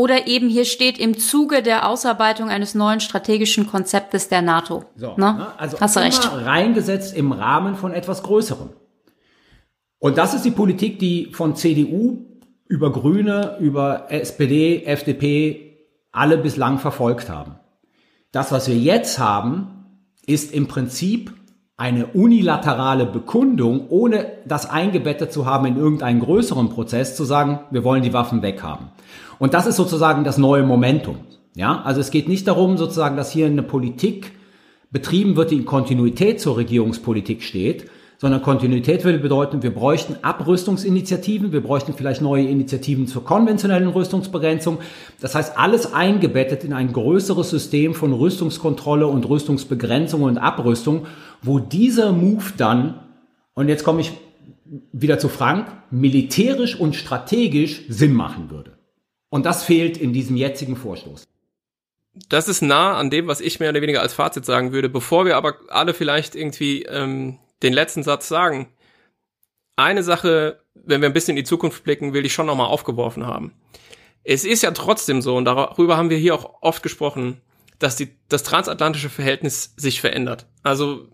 Oder 0.00 0.26
eben 0.26 0.48
hier 0.48 0.64
steht 0.64 0.98
im 0.98 1.18
Zuge 1.18 1.62
der 1.62 1.86
Ausarbeitung 1.86 2.48
eines 2.48 2.74
neuen 2.74 3.00
strategischen 3.00 3.66
Konzeptes 3.66 4.30
der 4.30 4.40
NATO. 4.40 4.86
So, 4.96 5.14
ne? 5.18 5.48
Also 5.58 5.78
Hast 5.78 5.94
du 5.94 6.00
recht. 6.00 6.26
reingesetzt 6.32 7.14
im 7.14 7.32
Rahmen 7.32 7.74
von 7.74 7.92
etwas 7.92 8.22
Größerem. 8.22 8.70
Und 9.98 10.16
das 10.16 10.32
ist 10.32 10.46
die 10.46 10.52
Politik, 10.52 10.98
die 11.00 11.34
von 11.34 11.54
CDU 11.54 12.24
über 12.66 12.90
Grüne, 12.90 13.58
über 13.60 14.10
SPD, 14.10 14.84
FDP 14.86 15.76
alle 16.12 16.38
bislang 16.38 16.78
verfolgt 16.78 17.28
haben. 17.28 17.56
Das, 18.32 18.52
was 18.52 18.68
wir 18.68 18.78
jetzt 18.78 19.18
haben, 19.18 19.84
ist 20.24 20.54
im 20.54 20.66
Prinzip 20.66 21.34
eine 21.80 22.08
unilaterale 22.08 23.06
Bekundung, 23.06 23.86
ohne 23.88 24.26
das 24.44 24.68
eingebettet 24.68 25.32
zu 25.32 25.46
haben 25.46 25.64
in 25.64 25.78
irgendeinen 25.78 26.20
größeren 26.20 26.68
Prozess, 26.68 27.16
zu 27.16 27.24
sagen, 27.24 27.60
wir 27.70 27.84
wollen 27.84 28.02
die 28.02 28.12
Waffen 28.12 28.42
weghaben. 28.42 28.88
Und 29.38 29.54
das 29.54 29.66
ist 29.66 29.76
sozusagen 29.76 30.22
das 30.22 30.36
neue 30.36 30.62
Momentum. 30.62 31.16
Ja, 31.54 31.80
also 31.82 32.02
es 32.02 32.10
geht 32.10 32.28
nicht 32.28 32.46
darum, 32.46 32.76
sozusagen, 32.76 33.16
dass 33.16 33.32
hier 33.32 33.46
eine 33.46 33.62
Politik 33.62 34.32
betrieben 34.90 35.36
wird, 35.36 35.52
die 35.52 35.56
in 35.56 35.64
Kontinuität 35.64 36.38
zur 36.38 36.58
Regierungspolitik 36.58 37.42
steht, 37.42 37.88
sondern 38.20 38.42
Kontinuität 38.42 39.02
würde 39.04 39.18
bedeuten, 39.18 39.62
wir 39.62 39.72
bräuchten 39.72 40.16
Abrüstungsinitiativen, 40.20 41.52
wir 41.52 41.62
bräuchten 41.62 41.94
vielleicht 41.94 42.20
neue 42.20 42.44
Initiativen 42.44 43.06
zur 43.06 43.24
konventionellen 43.24 43.88
Rüstungsbegrenzung. 43.88 44.80
Das 45.22 45.34
heißt, 45.34 45.56
alles 45.56 45.94
eingebettet 45.94 46.62
in 46.62 46.74
ein 46.74 46.92
größeres 46.92 47.48
System 47.48 47.94
von 47.94 48.12
Rüstungskontrolle 48.12 49.06
und 49.06 49.26
Rüstungsbegrenzung 49.26 50.20
und 50.20 50.36
Abrüstung, 50.36 51.06
wo 51.42 51.58
dieser 51.58 52.12
Move 52.12 52.52
dann, 52.56 53.00
und 53.54 53.68
jetzt 53.68 53.84
komme 53.84 54.00
ich 54.00 54.12
wieder 54.92 55.18
zu 55.18 55.28
Frank, 55.28 55.66
militärisch 55.90 56.78
und 56.78 56.94
strategisch 56.94 57.82
Sinn 57.88 58.12
machen 58.12 58.50
würde. 58.50 58.78
Und 59.28 59.46
das 59.46 59.64
fehlt 59.64 59.96
in 59.96 60.12
diesem 60.12 60.36
jetzigen 60.36 60.76
Vorstoß. 60.76 61.24
Das 62.28 62.48
ist 62.48 62.62
nah 62.62 62.96
an 62.96 63.10
dem, 63.10 63.28
was 63.28 63.40
ich 63.40 63.60
mehr 63.60 63.70
oder 63.70 63.82
weniger 63.82 64.02
als 64.02 64.14
Fazit 64.14 64.44
sagen 64.44 64.72
würde. 64.72 64.88
Bevor 64.88 65.24
wir 65.24 65.36
aber 65.36 65.56
alle 65.68 65.94
vielleicht 65.94 66.34
irgendwie 66.34 66.82
ähm, 66.82 67.38
den 67.62 67.72
letzten 67.72 68.02
Satz 68.02 68.28
sagen. 68.28 68.68
Eine 69.76 70.02
Sache, 70.02 70.60
wenn 70.74 71.00
wir 71.00 71.08
ein 71.08 71.12
bisschen 71.14 71.36
in 71.36 71.44
die 71.44 71.48
Zukunft 71.48 71.84
blicken, 71.84 72.12
will 72.12 72.26
ich 72.26 72.32
schon 72.32 72.46
nochmal 72.46 72.66
aufgeworfen 72.66 73.26
haben. 73.26 73.54
Es 74.24 74.44
ist 74.44 74.62
ja 74.62 74.72
trotzdem 74.72 75.22
so, 75.22 75.36
und 75.36 75.46
darüber 75.46 75.96
haben 75.96 76.10
wir 76.10 76.18
hier 76.18 76.34
auch 76.34 76.58
oft 76.60 76.82
gesprochen, 76.82 77.40
dass 77.78 77.96
die, 77.96 78.10
das 78.28 78.42
transatlantische 78.42 79.08
Verhältnis 79.08 79.72
sich 79.76 80.00
verändert. 80.00 80.46
Also 80.62 81.08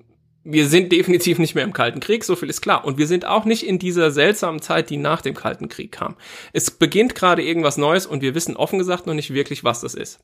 wir 0.48 0.68
sind 0.68 0.93
definitiv 0.93 1.39
nicht 1.39 1.56
mehr 1.56 1.64
im 1.64 1.73
Kalten 1.73 1.98
Krieg, 1.98 2.23
so 2.23 2.36
viel 2.36 2.48
ist 2.48 2.60
klar. 2.60 2.85
Und 2.85 2.98
wir 2.98 3.09
sind 3.09 3.24
auch 3.24 3.44
nicht 3.44 3.66
in 3.66 3.81
dieser 3.81 4.12
seltsamen 4.12 4.62
Zeit, 4.62 4.90
die 4.90 4.97
nach 4.97 5.20
dem 5.20 5.35
Kalten 5.35 5.68
Krieg 5.68 5.90
kam. 5.90 6.16
Es 6.52 6.70
beginnt 6.70 7.16
gerade 7.16 7.43
irgendwas 7.43 7.77
Neues 7.77 8.06
und 8.06 8.23
wir 8.23 8.35
wissen 8.35 8.56
offen 8.56 8.78
gesagt 8.78 9.06
noch 9.06 9.14
nicht 9.14 9.35
wirklich, 9.35 9.64
was 9.64 9.81
das 9.81 9.94
ist. 9.94 10.20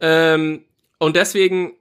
Ähm, 0.00 0.64
und 0.98 1.16
deswegen, 1.16 1.72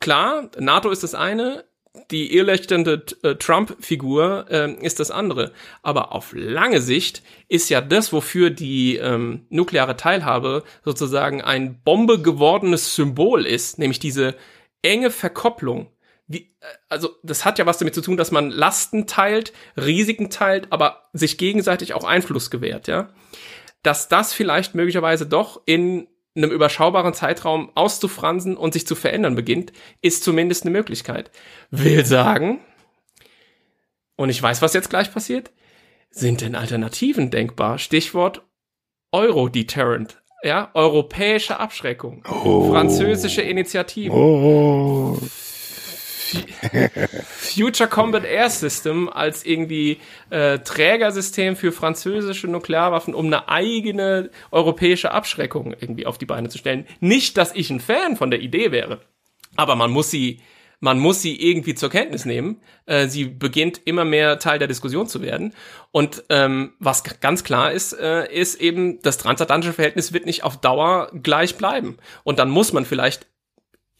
klar, 0.00 0.50
NATO 0.58 0.90
ist 0.90 1.02
das 1.02 1.14
eine, 1.14 1.64
die 2.10 2.34
irrleuchtende 2.34 3.04
äh, 3.22 3.34
Trump-Figur 3.34 4.46
äh, 4.48 4.72
ist 4.80 4.98
das 4.98 5.10
andere. 5.10 5.52
Aber 5.82 6.12
auf 6.12 6.32
lange 6.32 6.80
Sicht 6.80 7.22
ist 7.48 7.68
ja 7.68 7.82
das, 7.82 8.14
wofür 8.14 8.48
die 8.48 8.96
ähm, 8.96 9.44
nukleare 9.50 9.98
Teilhabe 9.98 10.64
sozusagen 10.82 11.42
ein 11.42 11.82
Bombe 11.82 12.22
gewordenes 12.22 12.94
Symbol 12.94 13.44
ist, 13.44 13.78
nämlich 13.78 13.98
diese 13.98 14.34
enge 14.80 15.10
Verkopplung. 15.10 15.91
Wie, 16.32 16.54
äh, 16.60 16.66
also 16.88 17.10
das 17.22 17.44
hat 17.44 17.58
ja 17.58 17.66
was 17.66 17.78
damit 17.78 17.94
zu 17.94 18.00
tun, 18.00 18.16
dass 18.16 18.30
man 18.30 18.50
Lasten 18.50 19.06
teilt, 19.06 19.52
Risiken 19.76 20.30
teilt, 20.30 20.68
aber 20.70 21.04
sich 21.12 21.38
gegenseitig 21.38 21.94
auch 21.94 22.04
Einfluss 22.04 22.50
gewährt, 22.50 22.88
ja. 22.88 23.10
Dass 23.82 24.08
das 24.08 24.32
vielleicht 24.32 24.74
möglicherweise 24.74 25.26
doch 25.26 25.60
in 25.66 26.06
einem 26.34 26.50
überschaubaren 26.50 27.14
Zeitraum 27.14 27.70
auszufransen 27.74 28.56
und 28.56 28.72
sich 28.72 28.86
zu 28.86 28.94
verändern 28.94 29.34
beginnt, 29.34 29.72
ist 30.00 30.24
zumindest 30.24 30.64
eine 30.64 30.70
Möglichkeit. 30.70 31.30
Will 31.70 32.06
sagen, 32.06 32.60
und 34.16 34.30
ich 34.30 34.42
weiß, 34.42 34.62
was 34.62 34.72
jetzt 34.72 34.88
gleich 34.88 35.12
passiert, 35.12 35.50
sind 36.10 36.40
denn 36.40 36.54
Alternativen 36.54 37.30
denkbar? 37.30 37.78
Stichwort 37.78 38.42
Euro-Deterrent. 39.12 40.22
Ja, 40.44 40.70
europäische 40.74 41.60
Abschreckung, 41.60 42.24
oh. 42.28 42.70
französische 42.70 43.42
Initiativen. 43.42 44.16
Oh. 44.16 45.18
Future 47.24 47.88
Combat 47.88 48.24
Air 48.24 48.50
System 48.50 49.08
als 49.08 49.44
irgendwie 49.44 49.98
äh, 50.30 50.58
Trägersystem 50.58 51.56
für 51.56 51.72
französische 51.72 52.48
Nuklearwaffen, 52.48 53.14
um 53.14 53.26
eine 53.26 53.48
eigene 53.48 54.30
europäische 54.50 55.12
Abschreckung 55.12 55.74
irgendwie 55.78 56.06
auf 56.06 56.18
die 56.18 56.26
Beine 56.26 56.48
zu 56.48 56.58
stellen. 56.58 56.86
Nicht, 57.00 57.36
dass 57.36 57.54
ich 57.54 57.70
ein 57.70 57.80
Fan 57.80 58.16
von 58.16 58.30
der 58.30 58.40
Idee 58.40 58.72
wäre, 58.72 59.00
aber 59.56 59.76
man 59.76 59.90
muss 59.90 60.10
sie 60.10 60.40
man 60.82 60.98
muss 60.98 61.22
sie 61.22 61.40
irgendwie 61.40 61.76
zur 61.76 61.90
Kenntnis 61.90 62.24
nehmen. 62.24 62.60
Äh, 62.86 63.06
sie 63.06 63.26
beginnt 63.26 63.80
immer 63.84 64.04
mehr 64.04 64.40
Teil 64.40 64.58
der 64.58 64.66
Diskussion 64.66 65.06
zu 65.06 65.22
werden. 65.22 65.54
Und 65.92 66.24
ähm, 66.28 66.72
was 66.80 67.04
ganz 67.20 67.44
klar 67.44 67.70
ist, 67.70 67.92
äh, 67.92 68.26
ist 68.34 68.60
eben, 68.60 69.00
das 69.00 69.16
transatlantische 69.16 69.74
Verhältnis 69.74 70.12
wird 70.12 70.26
nicht 70.26 70.42
auf 70.42 70.60
Dauer 70.60 71.12
gleich 71.22 71.54
bleiben. 71.54 71.98
Und 72.24 72.40
dann 72.40 72.50
muss 72.50 72.72
man 72.72 72.84
vielleicht 72.84 73.28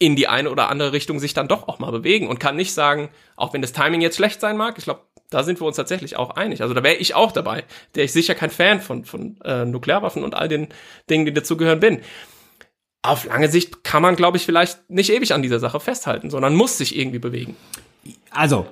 in 0.02 0.16
die 0.16 0.26
eine 0.26 0.50
oder 0.50 0.68
andere 0.68 0.92
Richtung 0.92 1.20
sich 1.20 1.32
dann 1.32 1.46
doch 1.46 1.68
auch 1.68 1.78
mal 1.78 1.92
bewegen 1.92 2.26
und 2.26 2.40
kann 2.40 2.56
nicht 2.56 2.74
sagen, 2.74 3.08
auch 3.36 3.52
wenn 3.52 3.62
das 3.62 3.72
Timing 3.72 4.00
jetzt 4.00 4.16
schlecht 4.16 4.40
sein 4.40 4.56
mag, 4.56 4.76
ich 4.76 4.82
glaube, 4.82 5.02
da 5.30 5.44
sind 5.44 5.60
wir 5.60 5.66
uns 5.66 5.76
tatsächlich 5.76 6.16
auch 6.16 6.30
einig. 6.30 6.60
Also 6.60 6.74
da 6.74 6.82
wäre 6.82 6.96
ich 6.96 7.14
auch 7.14 7.30
dabei, 7.30 7.62
der 7.94 8.02
ich 8.02 8.12
sicher 8.12 8.34
kein 8.34 8.50
Fan 8.50 8.80
von, 8.80 9.04
von 9.04 9.40
äh, 9.44 9.64
Nuklearwaffen 9.64 10.24
und 10.24 10.34
all 10.34 10.48
den 10.48 10.66
Dingen, 11.08 11.24
die 11.24 11.32
dazugehören, 11.32 11.78
bin. 11.78 12.00
Auf 13.02 13.26
lange 13.26 13.48
Sicht 13.48 13.84
kann 13.84 14.02
man, 14.02 14.16
glaube 14.16 14.38
ich, 14.38 14.44
vielleicht 14.44 14.90
nicht 14.90 15.10
ewig 15.10 15.32
an 15.32 15.42
dieser 15.42 15.60
Sache 15.60 15.78
festhalten, 15.78 16.30
sondern 16.30 16.56
muss 16.56 16.78
sich 16.78 16.98
irgendwie 16.98 17.20
bewegen. 17.20 17.54
Also, 18.32 18.66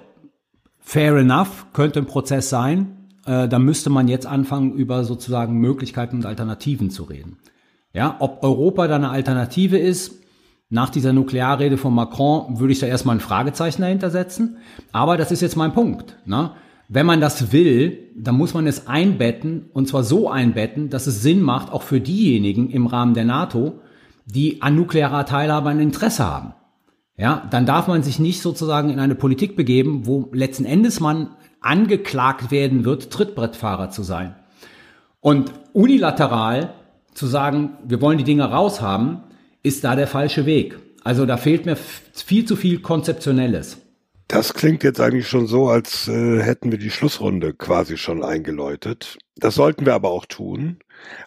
fair 0.80 1.14
enough, 1.14 1.66
könnte 1.72 2.00
ein 2.00 2.06
Prozess 2.06 2.50
sein. 2.50 3.08
Äh, 3.24 3.46
da 3.46 3.60
müsste 3.60 3.88
man 3.88 4.08
jetzt 4.08 4.26
anfangen, 4.26 4.72
über 4.72 5.04
sozusagen 5.04 5.58
Möglichkeiten 5.58 6.16
und 6.16 6.26
Alternativen 6.26 6.90
zu 6.90 7.04
reden. 7.04 7.38
Ja, 7.92 8.16
ob 8.18 8.42
Europa 8.42 8.88
da 8.88 8.96
eine 8.96 9.10
Alternative 9.10 9.78
ist, 9.78 10.20
nach 10.70 10.88
dieser 10.88 11.12
Nuklearrede 11.12 11.76
von 11.76 11.92
Macron 11.92 12.60
würde 12.60 12.72
ich 12.72 12.78
da 12.78 12.86
erstmal 12.86 13.16
ein 13.16 13.20
Fragezeichen 13.20 13.82
dahinter 13.82 14.10
setzen. 14.10 14.58
Aber 14.92 15.16
das 15.16 15.32
ist 15.32 15.42
jetzt 15.42 15.56
mein 15.56 15.72
Punkt. 15.72 16.16
Ne? 16.24 16.52
Wenn 16.88 17.06
man 17.06 17.20
das 17.20 17.52
will, 17.52 17.98
dann 18.16 18.36
muss 18.36 18.54
man 18.54 18.68
es 18.68 18.86
einbetten 18.86 19.66
und 19.72 19.88
zwar 19.88 20.04
so 20.04 20.30
einbetten, 20.30 20.88
dass 20.88 21.08
es 21.08 21.22
Sinn 21.22 21.42
macht, 21.42 21.72
auch 21.72 21.82
für 21.82 22.00
diejenigen 22.00 22.70
im 22.70 22.86
Rahmen 22.86 23.14
der 23.14 23.24
NATO, 23.24 23.80
die 24.26 24.62
an 24.62 24.76
nuklearer 24.76 25.26
Teilhabe 25.26 25.70
ein 25.70 25.80
Interesse 25.80 26.24
haben. 26.24 26.54
Ja, 27.16 27.46
dann 27.50 27.66
darf 27.66 27.88
man 27.88 28.02
sich 28.02 28.18
nicht 28.18 28.40
sozusagen 28.40 28.90
in 28.90 29.00
eine 29.00 29.14
Politik 29.14 29.56
begeben, 29.56 30.06
wo 30.06 30.30
letzten 30.32 30.64
Endes 30.64 31.00
man 31.00 31.30
angeklagt 31.60 32.50
werden 32.50 32.84
wird, 32.84 33.10
Trittbrettfahrer 33.10 33.90
zu 33.90 34.02
sein. 34.02 34.36
Und 35.20 35.52
unilateral 35.72 36.74
zu 37.12 37.26
sagen, 37.26 37.76
wir 37.86 38.00
wollen 38.00 38.18
die 38.18 38.24
Dinge 38.24 38.44
raushaben, 38.44 39.18
ist 39.62 39.84
da 39.84 39.96
der 39.96 40.06
falsche 40.06 40.46
Weg. 40.46 40.78
Also 41.02 41.26
da 41.26 41.36
fehlt 41.36 41.66
mir 41.66 41.76
viel 41.76 42.44
zu 42.44 42.56
viel 42.56 42.80
Konzeptionelles. 42.80 43.78
Das 44.28 44.54
klingt 44.54 44.84
jetzt 44.84 45.00
eigentlich 45.00 45.28
schon 45.28 45.46
so, 45.46 45.68
als 45.68 46.06
äh, 46.06 46.40
hätten 46.40 46.70
wir 46.70 46.78
die 46.78 46.90
Schlussrunde 46.90 47.52
quasi 47.52 47.96
schon 47.96 48.22
eingeläutet. 48.22 49.18
Das 49.34 49.56
sollten 49.56 49.86
wir 49.86 49.94
aber 49.94 50.10
auch 50.10 50.24
tun. 50.24 50.78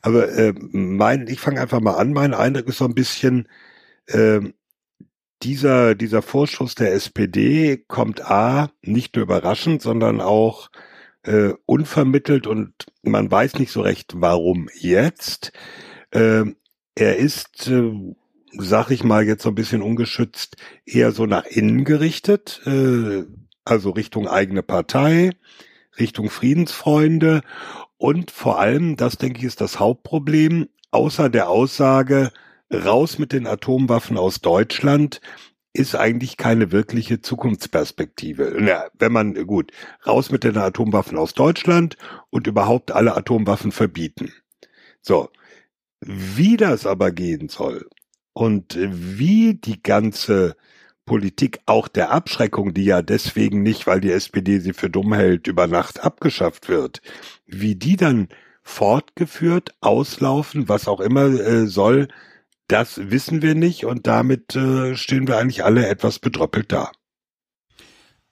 Aber 0.01 0.29
äh, 0.29 0.53
mein, 0.71 1.27
ich 1.27 1.39
fange 1.41 1.59
einfach 1.59 1.81
mal 1.81 1.95
an. 1.95 2.13
Mein 2.13 2.33
Eindruck 2.33 2.67
ist 2.67 2.77
so 2.77 2.85
ein 2.85 2.95
bisschen, 2.95 3.49
äh, 4.07 4.39
dieser, 5.41 5.95
dieser 5.95 6.21
Vorschuss 6.21 6.75
der 6.75 6.93
SPD 6.93 7.83
kommt 7.87 8.29
A, 8.29 8.71
nicht 8.81 9.15
nur 9.15 9.23
überraschend, 9.23 9.81
sondern 9.81 10.21
auch 10.21 10.69
äh, 11.23 11.53
unvermittelt 11.65 12.47
und 12.47 12.73
man 13.01 13.29
weiß 13.29 13.55
nicht 13.55 13.71
so 13.71 13.81
recht, 13.81 14.13
warum 14.15 14.69
jetzt. 14.73 15.51
Äh, 16.11 16.45
er 16.95 17.17
ist 17.17 17.67
äh, 17.67 18.15
sag 18.57 18.91
ich 18.91 19.03
mal 19.03 19.25
jetzt 19.25 19.43
so 19.43 19.49
ein 19.49 19.55
bisschen 19.55 19.81
ungeschützt, 19.81 20.57
eher 20.85 21.11
so 21.11 21.25
nach 21.25 21.45
innen 21.45 21.83
gerichtet, 21.83 22.61
äh, 22.65 23.23
also 23.65 23.91
Richtung 23.91 24.27
eigene 24.27 24.63
Partei, 24.63 25.31
Richtung 25.99 26.29
Friedensfreunde 26.29 27.41
und 27.97 28.31
vor 28.31 28.59
allem, 28.59 28.97
das 28.97 29.17
denke 29.17 29.39
ich, 29.39 29.45
ist 29.45 29.61
das 29.61 29.79
Hauptproblem, 29.79 30.69
außer 30.91 31.29
der 31.29 31.49
Aussage, 31.49 32.31
raus 32.71 33.19
mit 33.19 33.31
den 33.31 33.47
Atomwaffen 33.47 34.17
aus 34.17 34.41
Deutschland, 34.41 35.21
ist 35.73 35.95
eigentlich 35.95 36.37
keine 36.37 36.71
wirkliche 36.71 37.21
Zukunftsperspektive. 37.21 38.57
Na, 38.59 38.85
wenn 38.99 39.11
man, 39.11 39.33
gut, 39.47 39.71
raus 40.05 40.31
mit 40.31 40.43
den 40.43 40.57
Atomwaffen 40.57 41.17
aus 41.17 41.33
Deutschland 41.33 41.97
und 42.29 42.45
überhaupt 42.45 42.91
alle 42.91 43.15
Atomwaffen 43.15 43.71
verbieten. 43.71 44.31
So. 45.01 45.29
Wie 46.05 46.57
das 46.57 46.85
aber 46.85 47.11
gehen 47.11 47.47
soll, 47.47 47.87
und 48.33 48.77
wie 48.79 49.55
die 49.55 49.81
ganze 49.81 50.55
Politik 51.05 51.59
auch 51.65 51.87
der 51.87 52.11
Abschreckung, 52.11 52.73
die 52.73 52.85
ja 52.85 53.01
deswegen 53.01 53.61
nicht, 53.61 53.87
weil 53.87 54.01
die 54.01 54.11
SPD 54.11 54.59
sie 54.59 54.73
für 54.73 54.89
dumm 54.89 55.13
hält, 55.13 55.47
über 55.47 55.67
Nacht 55.67 56.03
abgeschafft 56.03 56.69
wird, 56.69 57.01
wie 57.45 57.75
die 57.75 57.97
dann 57.97 58.29
fortgeführt, 58.63 59.75
auslaufen, 59.81 60.69
was 60.69 60.87
auch 60.87 61.01
immer 61.01 61.25
äh, 61.25 61.67
soll, 61.67 62.07
das 62.67 63.11
wissen 63.11 63.41
wir 63.41 63.55
nicht 63.55 63.85
und 63.85 64.07
damit 64.07 64.55
äh, 64.55 64.95
stehen 64.95 65.27
wir 65.27 65.37
eigentlich 65.37 65.65
alle 65.65 65.87
etwas 65.87 66.19
bedröppelt 66.19 66.71
da. 66.71 66.91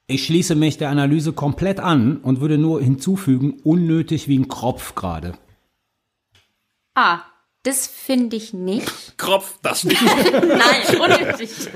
Ich 0.07 0.25
schließe 0.25 0.55
mich 0.55 0.77
der 0.77 0.89
Analyse 0.89 1.33
komplett 1.33 1.79
an 1.79 2.17
und 2.17 2.41
würde 2.41 2.57
nur 2.57 2.81
hinzufügen, 2.81 3.59
unnötig 3.63 4.27
wie 4.27 4.39
ein 4.39 4.47
Kropf 4.47 4.95
gerade. 4.95 5.33
Ah, 6.95 7.21
das 7.63 7.87
finde 7.87 8.35
ich 8.35 8.53
nicht. 8.53 9.17
Kropf, 9.17 9.59
das 9.61 9.83
nicht. 9.83 10.01
Nein, 10.31 10.99
unnötig. 10.99 11.51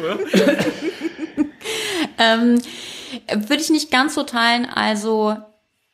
ähm, 2.18 2.62
Würde 3.32 3.62
ich 3.62 3.70
nicht 3.70 3.92
ganz 3.92 4.16
so 4.16 4.24
teilen. 4.24 4.66
Also, 4.66 5.38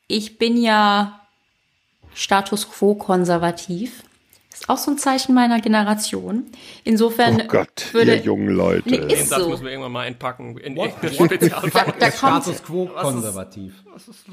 ich 0.07 0.37
bin 0.37 0.55
ja 0.61 1.21
Status 2.13 2.69
quo 2.69 2.95
konservativ. 2.95 4.03
Ist 4.61 4.69
auch 4.69 4.77
so 4.77 4.91
ein 4.91 4.97
Zeichen 4.99 5.33
meiner 5.33 5.59
Generation. 5.59 6.45
Insofern 6.83 7.41
Oh 7.41 7.47
Gott, 7.47 7.91
würde, 7.93 8.15
ihr 8.15 8.21
jungen 8.21 8.49
Leute. 8.49 8.87
Nee, 8.89 8.97
Den 8.99 9.09
ist 9.09 9.29
Satz 9.29 9.41
so. 9.41 9.49
müssen 9.49 9.63
wir 9.63 9.71
irgendwann 9.71 9.91
mal 9.91 10.01
einpacken. 10.05 10.55
In 10.59 10.75
What? 10.75 10.91
Spezialfolge. 11.13 11.93
Da 11.99 12.11
kommt, 12.11 12.43
Status 12.43 12.61
quo 12.63 12.85
konservativ. 12.85 13.73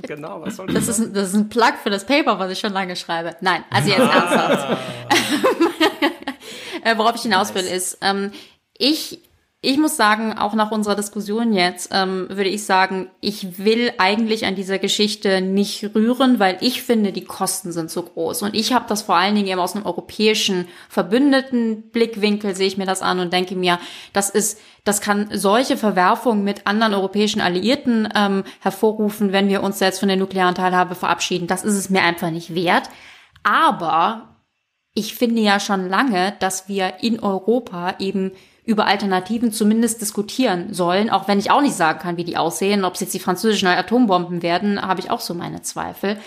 Genau, 0.02 0.42
was 0.42 0.56
soll 0.56 0.66
das 0.66 0.86
das? 0.86 0.98
ist, 0.98 1.06
ein- 1.06 1.14
das 1.14 1.28
ist 1.30 1.34
ein 1.34 1.48
Plug 1.48 1.72
für 1.82 1.88
das 1.90 2.04
Paper, 2.04 2.38
was 2.38 2.52
ich 2.52 2.58
schon 2.58 2.74
lange 2.74 2.94
schreibe. 2.96 3.36
Nein, 3.40 3.64
also 3.70 3.88
jetzt 3.88 4.00
ernsthaft. 4.00 4.78
äh, 6.84 6.96
worauf 6.98 7.14
ich 7.16 7.22
hinaus 7.22 7.54
will, 7.54 7.64
ist, 7.64 7.98
ähm, 8.02 8.30
ich, 8.76 9.20
ich 9.60 9.76
muss 9.76 9.96
sagen, 9.96 10.38
auch 10.38 10.54
nach 10.54 10.70
unserer 10.70 10.94
Diskussion 10.94 11.52
jetzt, 11.52 11.90
ähm, 11.92 12.28
würde 12.28 12.48
ich 12.48 12.64
sagen, 12.64 13.10
ich 13.20 13.58
will 13.58 13.92
eigentlich 13.98 14.46
an 14.46 14.54
dieser 14.54 14.78
Geschichte 14.78 15.40
nicht 15.40 15.96
rühren, 15.96 16.38
weil 16.38 16.58
ich 16.60 16.82
finde, 16.82 17.10
die 17.10 17.24
Kosten 17.24 17.72
sind 17.72 17.90
zu 17.90 18.04
groß. 18.04 18.42
Und 18.42 18.54
ich 18.54 18.72
habe 18.72 18.84
das 18.88 19.02
vor 19.02 19.16
allen 19.16 19.34
Dingen 19.34 19.48
eben 19.48 19.58
aus 19.58 19.74
einem 19.74 19.84
europäischen 19.84 20.68
verbündeten 20.88 21.90
Blickwinkel, 21.90 22.54
sehe 22.54 22.68
ich 22.68 22.78
mir 22.78 22.86
das 22.86 23.02
an 23.02 23.18
und 23.18 23.32
denke 23.32 23.56
mir, 23.56 23.80
das 24.12 24.30
ist, 24.30 24.60
das 24.84 25.00
kann 25.00 25.28
solche 25.32 25.76
Verwerfungen 25.76 26.44
mit 26.44 26.68
anderen 26.68 26.94
europäischen 26.94 27.40
Alliierten 27.40 28.08
ähm, 28.14 28.44
hervorrufen, 28.60 29.32
wenn 29.32 29.48
wir 29.48 29.64
uns 29.64 29.80
selbst 29.80 29.98
von 29.98 30.08
der 30.08 30.16
nuklearen 30.18 30.54
Teilhabe 30.54 30.94
verabschieden. 30.94 31.48
Das 31.48 31.64
ist 31.64 31.74
es 31.74 31.90
mir 31.90 32.02
einfach 32.02 32.30
nicht 32.30 32.54
wert. 32.54 32.88
Aber 33.42 34.36
ich 34.94 35.16
finde 35.16 35.40
ja 35.42 35.58
schon 35.58 35.88
lange, 35.88 36.34
dass 36.38 36.68
wir 36.68 37.02
in 37.02 37.18
Europa 37.18 37.96
eben 37.98 38.30
über 38.68 38.86
Alternativen 38.86 39.50
zumindest 39.50 40.02
diskutieren 40.02 40.74
sollen, 40.74 41.08
auch 41.08 41.26
wenn 41.26 41.38
ich 41.38 41.50
auch 41.50 41.62
nicht 41.62 41.74
sagen 41.74 42.00
kann, 42.00 42.18
wie 42.18 42.24
die 42.24 42.36
aussehen. 42.36 42.84
Ob 42.84 42.94
es 42.94 43.00
jetzt 43.00 43.14
die 43.14 43.18
französischen 43.18 43.66
Atombomben 43.66 44.42
werden, 44.42 44.80
habe 44.82 45.00
ich 45.00 45.10
auch 45.10 45.20
so 45.20 45.32
meine 45.32 45.62
Zweifel. 45.62 46.18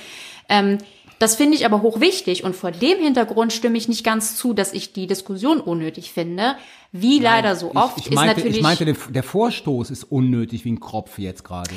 Ähm, 0.49 0.79
das 1.19 1.35
finde 1.35 1.55
ich 1.55 1.67
aber 1.67 1.83
hochwichtig 1.83 2.43
und 2.43 2.55
vor 2.55 2.71
dem 2.71 2.97
Hintergrund 2.97 3.53
stimme 3.53 3.77
ich 3.77 3.87
nicht 3.87 4.03
ganz 4.03 4.37
zu, 4.37 4.53
dass 4.53 4.73
ich 4.73 4.91
die 4.91 5.05
Diskussion 5.05 5.59
unnötig 5.59 6.11
finde. 6.11 6.55
Wie 6.91 7.19
leider 7.19 7.55
so 7.55 7.75
oft 7.75 7.99
ich, 7.99 8.05
ich 8.05 8.11
ist 8.13 8.15
meinte, 8.15 8.37
natürlich. 8.37 8.57
ich 8.57 8.63
meinte, 8.63 8.85
der 8.85 9.23
Vorstoß 9.23 9.91
ist 9.91 10.05
unnötig 10.05 10.65
wie 10.65 10.71
ein 10.71 10.79
Kropf 10.79 11.19
jetzt 11.19 11.43
gerade. 11.43 11.69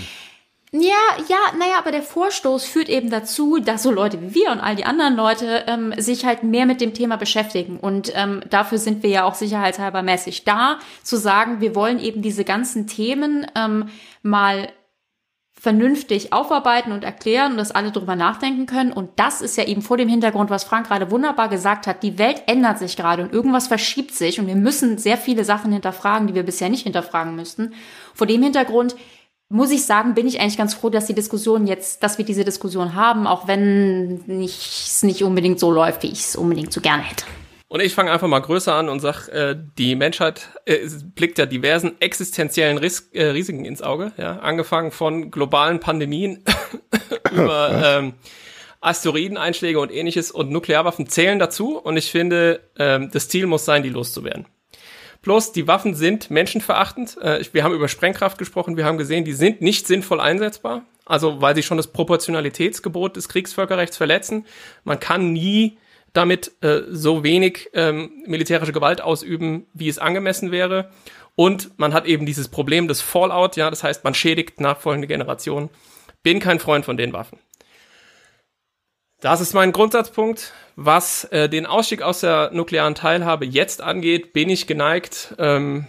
Ja, 0.76 0.90
ja, 1.28 1.56
naja, 1.56 1.78
aber 1.78 1.92
der 1.92 2.02
Vorstoß 2.02 2.64
führt 2.64 2.88
eben 2.88 3.08
dazu, 3.08 3.58
dass 3.60 3.84
so 3.84 3.92
Leute 3.92 4.20
wie 4.20 4.34
wir 4.34 4.50
und 4.50 4.58
all 4.58 4.74
die 4.74 4.84
anderen 4.84 5.14
Leute 5.14 5.62
ähm, 5.68 5.94
sich 5.98 6.24
halt 6.24 6.42
mehr 6.42 6.66
mit 6.66 6.80
dem 6.80 6.94
Thema 6.94 7.16
beschäftigen. 7.16 7.78
Und 7.78 8.10
ähm, 8.16 8.40
dafür 8.50 8.78
sind 8.78 9.04
wir 9.04 9.10
ja 9.10 9.22
auch 9.22 9.34
sicherheitshalber 9.34 10.02
mäßig 10.02 10.42
da, 10.42 10.80
zu 11.04 11.16
sagen, 11.16 11.60
wir 11.60 11.76
wollen 11.76 12.00
eben 12.00 12.22
diese 12.22 12.42
ganzen 12.42 12.88
Themen 12.88 13.46
ähm, 13.54 13.88
mal 14.22 14.68
vernünftig 15.52 16.32
aufarbeiten 16.32 16.90
und 16.90 17.04
erklären 17.04 17.52
und 17.52 17.58
dass 17.58 17.70
alle 17.70 17.92
drüber 17.92 18.16
nachdenken 18.16 18.66
können. 18.66 18.92
Und 18.92 19.10
das 19.14 19.42
ist 19.42 19.56
ja 19.56 19.64
eben 19.64 19.80
vor 19.80 19.96
dem 19.96 20.08
Hintergrund, 20.08 20.50
was 20.50 20.64
Frank 20.64 20.88
gerade 20.88 21.08
wunderbar 21.12 21.48
gesagt 21.48 21.86
hat. 21.86 22.02
Die 22.02 22.18
Welt 22.18 22.42
ändert 22.46 22.80
sich 22.80 22.96
gerade 22.96 23.22
und 23.22 23.32
irgendwas 23.32 23.68
verschiebt 23.68 24.12
sich 24.12 24.40
und 24.40 24.48
wir 24.48 24.56
müssen 24.56 24.98
sehr 24.98 25.18
viele 25.18 25.44
Sachen 25.44 25.70
hinterfragen, 25.70 26.26
die 26.26 26.34
wir 26.34 26.42
bisher 26.42 26.68
nicht 26.68 26.82
hinterfragen 26.82 27.36
müssten. 27.36 27.74
Vor 28.12 28.26
dem 28.26 28.42
Hintergrund 28.42 28.96
muss 29.48 29.70
ich 29.70 29.84
sagen, 29.84 30.14
bin 30.14 30.26
ich 30.26 30.40
eigentlich 30.40 30.56
ganz 30.56 30.74
froh, 30.74 30.90
dass 30.90 31.06
die 31.06 31.14
Diskussion 31.14 31.66
jetzt, 31.66 32.02
dass 32.02 32.18
wir 32.18 32.24
diese 32.24 32.44
Diskussion 32.44 32.94
haben, 32.94 33.26
auch 33.26 33.46
wenn 33.46 34.16
nicht, 34.26 34.86
es 34.86 35.02
nicht 35.02 35.22
unbedingt 35.22 35.60
so 35.60 35.70
läuft, 35.70 36.02
wie 36.02 36.08
ich 36.08 36.20
es 36.20 36.36
unbedingt 36.36 36.72
so 36.72 36.80
gerne 36.80 37.02
hätte. 37.02 37.24
Und 37.68 37.80
ich 37.80 37.94
fange 37.94 38.12
einfach 38.12 38.28
mal 38.28 38.40
größer 38.40 38.74
an 38.74 38.88
und 38.88 39.00
sag, 39.00 39.28
äh, 39.28 39.56
die 39.78 39.96
Menschheit 39.96 40.48
äh, 40.64 40.88
blickt 41.14 41.38
ja 41.38 41.46
diversen 41.46 42.00
existenziellen 42.00 42.78
Ris 42.78 43.10
äh, 43.12 43.24
Risiken 43.24 43.64
ins 43.64 43.82
Auge, 43.82 44.12
ja, 44.16 44.38
angefangen 44.38 44.92
von 44.92 45.30
globalen 45.30 45.80
Pandemien 45.80 46.44
über 47.32 47.82
ähm, 47.84 48.14
Asteroideneinschläge 48.80 49.80
und 49.80 49.90
ähnliches 49.90 50.30
und 50.30 50.50
Nuklearwaffen 50.50 51.08
zählen 51.08 51.38
dazu 51.38 51.78
und 51.78 51.96
ich 51.96 52.10
finde, 52.10 52.60
ähm, 52.78 53.10
das 53.12 53.28
Ziel 53.28 53.46
muss 53.46 53.64
sein, 53.64 53.82
die 53.82 53.88
loszuwerden. 53.88 54.46
Plus, 55.24 55.52
die 55.52 55.66
Waffen 55.66 55.94
sind 55.94 56.30
menschenverachtend. 56.30 57.16
Äh, 57.16 57.42
wir 57.52 57.64
haben 57.64 57.72
über 57.72 57.88
Sprengkraft 57.88 58.36
gesprochen, 58.36 58.76
wir 58.76 58.84
haben 58.84 58.98
gesehen, 58.98 59.24
die 59.24 59.32
sind 59.32 59.62
nicht 59.62 59.86
sinnvoll 59.86 60.20
einsetzbar. 60.20 60.84
Also, 61.06 61.40
weil 61.40 61.54
sie 61.54 61.62
schon 61.62 61.78
das 61.78 61.86
Proportionalitätsgebot 61.86 63.16
des 63.16 63.30
Kriegsvölkerrechts 63.30 63.96
verletzen. 63.96 64.44
Man 64.84 65.00
kann 65.00 65.32
nie 65.32 65.78
damit 66.12 66.52
äh, 66.62 66.82
so 66.90 67.24
wenig 67.24 67.70
ähm, 67.72 68.22
militärische 68.26 68.74
Gewalt 68.74 69.00
ausüben, 69.00 69.66
wie 69.72 69.88
es 69.88 69.98
angemessen 69.98 70.50
wäre. 70.50 70.90
Und 71.36 71.78
man 71.78 71.94
hat 71.94 72.04
eben 72.04 72.26
dieses 72.26 72.48
Problem 72.48 72.86
des 72.86 73.00
Fallout, 73.00 73.56
ja, 73.56 73.70
das 73.70 73.82
heißt, 73.82 74.04
man 74.04 74.12
schädigt 74.12 74.60
nachfolgende 74.60 75.08
Generationen. 75.08 75.70
Bin 76.22 76.38
kein 76.38 76.60
Freund 76.60 76.84
von 76.84 76.98
den 76.98 77.14
Waffen. 77.14 77.38
Das 79.22 79.40
ist 79.40 79.54
mein 79.54 79.72
Grundsatzpunkt. 79.72 80.52
Was 80.76 81.24
äh, 81.24 81.48
den 81.48 81.66
Ausstieg 81.66 82.02
aus 82.02 82.20
der 82.20 82.50
nuklearen 82.52 82.94
Teilhabe 82.94 83.46
jetzt 83.46 83.80
angeht, 83.80 84.32
bin 84.32 84.48
ich 84.48 84.66
geneigt, 84.66 85.34
ähm, 85.38 85.86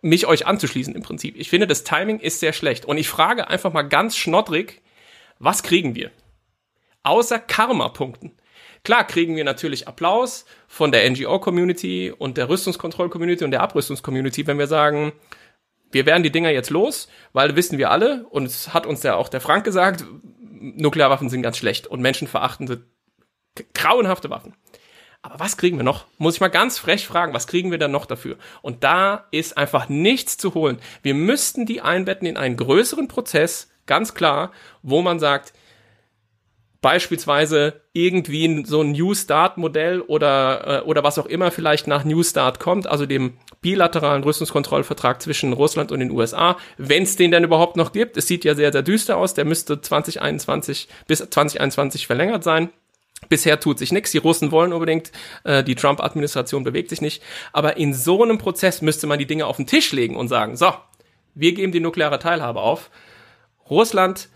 mich 0.00 0.26
euch 0.26 0.46
anzuschließen 0.46 0.94
im 0.94 1.02
Prinzip. 1.02 1.36
Ich 1.36 1.50
finde, 1.50 1.66
das 1.66 1.84
Timing 1.84 2.18
ist 2.18 2.40
sehr 2.40 2.52
schlecht. 2.52 2.84
Und 2.84 2.98
ich 2.98 3.08
frage 3.08 3.48
einfach 3.48 3.72
mal 3.72 3.82
ganz 3.82 4.16
schnoddrig, 4.16 4.82
was 5.38 5.62
kriegen 5.62 5.94
wir? 5.94 6.10
Außer 7.02 7.38
Karma-Punkten. 7.38 8.32
Klar 8.84 9.06
kriegen 9.06 9.36
wir 9.36 9.44
natürlich 9.44 9.86
Applaus 9.86 10.44
von 10.66 10.90
der 10.90 11.08
NGO-Community 11.08 12.12
und 12.16 12.36
der 12.36 12.48
Rüstungskontroll-Community 12.48 13.44
und 13.44 13.52
der 13.52 13.62
Abrüstungs-Community, 13.62 14.46
wenn 14.46 14.58
wir 14.58 14.66
sagen, 14.66 15.12
wir 15.92 16.06
werden 16.06 16.22
die 16.22 16.32
Dinger 16.32 16.50
jetzt 16.50 16.70
los, 16.70 17.08
weil 17.32 17.54
wissen 17.54 17.78
wir 17.78 17.90
alle, 17.90 18.24
und 18.30 18.46
es 18.46 18.74
hat 18.74 18.86
uns 18.86 19.02
ja 19.02 19.14
auch 19.14 19.28
der 19.28 19.40
Frank 19.40 19.64
gesagt, 19.64 20.04
Nuklearwaffen 20.60 21.28
sind 21.28 21.42
ganz 21.42 21.58
schlecht 21.58 21.86
und 21.86 22.00
menschenverachtende, 22.00 22.84
grauenhafte 23.74 24.30
Waffen. 24.30 24.54
Aber 25.22 25.38
was 25.38 25.56
kriegen 25.56 25.76
wir 25.76 25.84
noch? 25.84 26.06
Muss 26.18 26.34
ich 26.34 26.40
mal 26.40 26.48
ganz 26.48 26.78
frech 26.78 27.06
fragen, 27.06 27.32
was 27.32 27.46
kriegen 27.46 27.70
wir 27.70 27.78
dann 27.78 27.92
noch 27.92 28.06
dafür? 28.06 28.36
Und 28.60 28.82
da 28.82 29.28
ist 29.30 29.56
einfach 29.56 29.88
nichts 29.88 30.36
zu 30.36 30.54
holen. 30.54 30.78
Wir 31.02 31.14
müssten 31.14 31.64
die 31.64 31.80
einbetten 31.80 32.26
in 32.26 32.36
einen 32.36 32.56
größeren 32.56 33.06
Prozess, 33.06 33.70
ganz 33.86 34.14
klar, 34.14 34.50
wo 34.82 35.00
man 35.00 35.20
sagt, 35.20 35.52
beispielsweise 36.82 37.80
irgendwie 37.92 38.64
so 38.66 38.82
ein 38.82 38.90
New 38.90 39.14
Start 39.14 39.56
Modell 39.56 40.00
oder 40.00 40.82
äh, 40.82 40.84
oder 40.84 41.04
was 41.04 41.18
auch 41.18 41.26
immer 41.26 41.52
vielleicht 41.52 41.86
nach 41.86 42.04
New 42.04 42.24
Start 42.24 42.58
kommt, 42.58 42.88
also 42.88 43.06
dem 43.06 43.38
bilateralen 43.60 44.24
Rüstungskontrollvertrag 44.24 45.22
zwischen 45.22 45.52
Russland 45.52 45.92
und 45.92 46.00
den 46.00 46.10
USA, 46.10 46.58
wenn 46.78 47.04
es 47.04 47.14
den 47.14 47.30
denn 47.30 47.44
überhaupt 47.44 47.76
noch 47.76 47.92
gibt. 47.92 48.16
Es 48.16 48.26
sieht 48.26 48.44
ja 48.44 48.56
sehr 48.56 48.72
sehr 48.72 48.82
düster 48.82 49.16
aus, 49.16 49.34
der 49.34 49.44
müsste 49.44 49.80
2021 49.80 50.88
bis 51.06 51.18
2021 51.18 52.08
verlängert 52.08 52.42
sein. 52.42 52.70
Bisher 53.28 53.60
tut 53.60 53.78
sich 53.78 53.92
nichts. 53.92 54.10
Die 54.10 54.18
Russen 54.18 54.50
wollen 54.50 54.72
unbedingt, 54.72 55.12
äh, 55.44 55.64
die 55.64 55.74
Trump-Administration 55.74 56.64
bewegt 56.64 56.90
sich 56.90 57.00
nicht. 57.00 57.22
Aber 57.52 57.76
in 57.76 57.94
so 57.94 58.22
einem 58.22 58.38
Prozess 58.38 58.82
müsste 58.82 59.06
man 59.06 59.18
die 59.18 59.26
Dinge 59.26 59.46
auf 59.46 59.56
den 59.56 59.66
Tisch 59.66 59.92
legen 59.92 60.16
und 60.16 60.28
sagen, 60.28 60.56
so, 60.56 60.72
wir 61.34 61.52
geben 61.52 61.72
die 61.72 61.80
nukleare 61.80 62.18
Teilhabe 62.18 62.60
auf. 62.60 62.90
Russland 63.70 64.28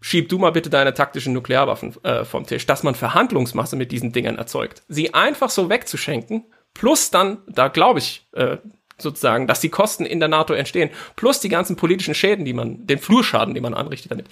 schieb 0.00 0.28
du 0.28 0.38
mal 0.38 0.52
bitte 0.52 0.68
deine 0.68 0.92
taktischen 0.92 1.32
Nuklearwaffen 1.32 1.94
äh, 2.04 2.24
vom 2.26 2.46
Tisch, 2.46 2.66
dass 2.66 2.82
man 2.82 2.94
Verhandlungsmasse 2.94 3.74
mit 3.74 3.90
diesen 3.90 4.12
Dingern 4.12 4.36
erzeugt. 4.36 4.82
Sie 4.88 5.14
einfach 5.14 5.48
so 5.48 5.70
wegzuschenken, 5.70 6.44
plus 6.74 7.10
dann, 7.10 7.38
da 7.46 7.68
glaube 7.68 8.00
ich 8.00 8.26
äh, 8.32 8.58
sozusagen, 8.98 9.46
dass 9.46 9.60
die 9.60 9.70
Kosten 9.70 10.04
in 10.04 10.20
der 10.20 10.28
NATO 10.28 10.52
entstehen, 10.52 10.90
plus 11.16 11.40
die 11.40 11.48
ganzen 11.48 11.76
politischen 11.76 12.14
Schäden, 12.14 12.44
die 12.44 12.52
man, 12.52 12.86
den 12.86 12.98
Flurschaden, 12.98 13.54
den 13.54 13.62
man 13.62 13.72
anrichtet 13.72 14.10
damit. 14.10 14.26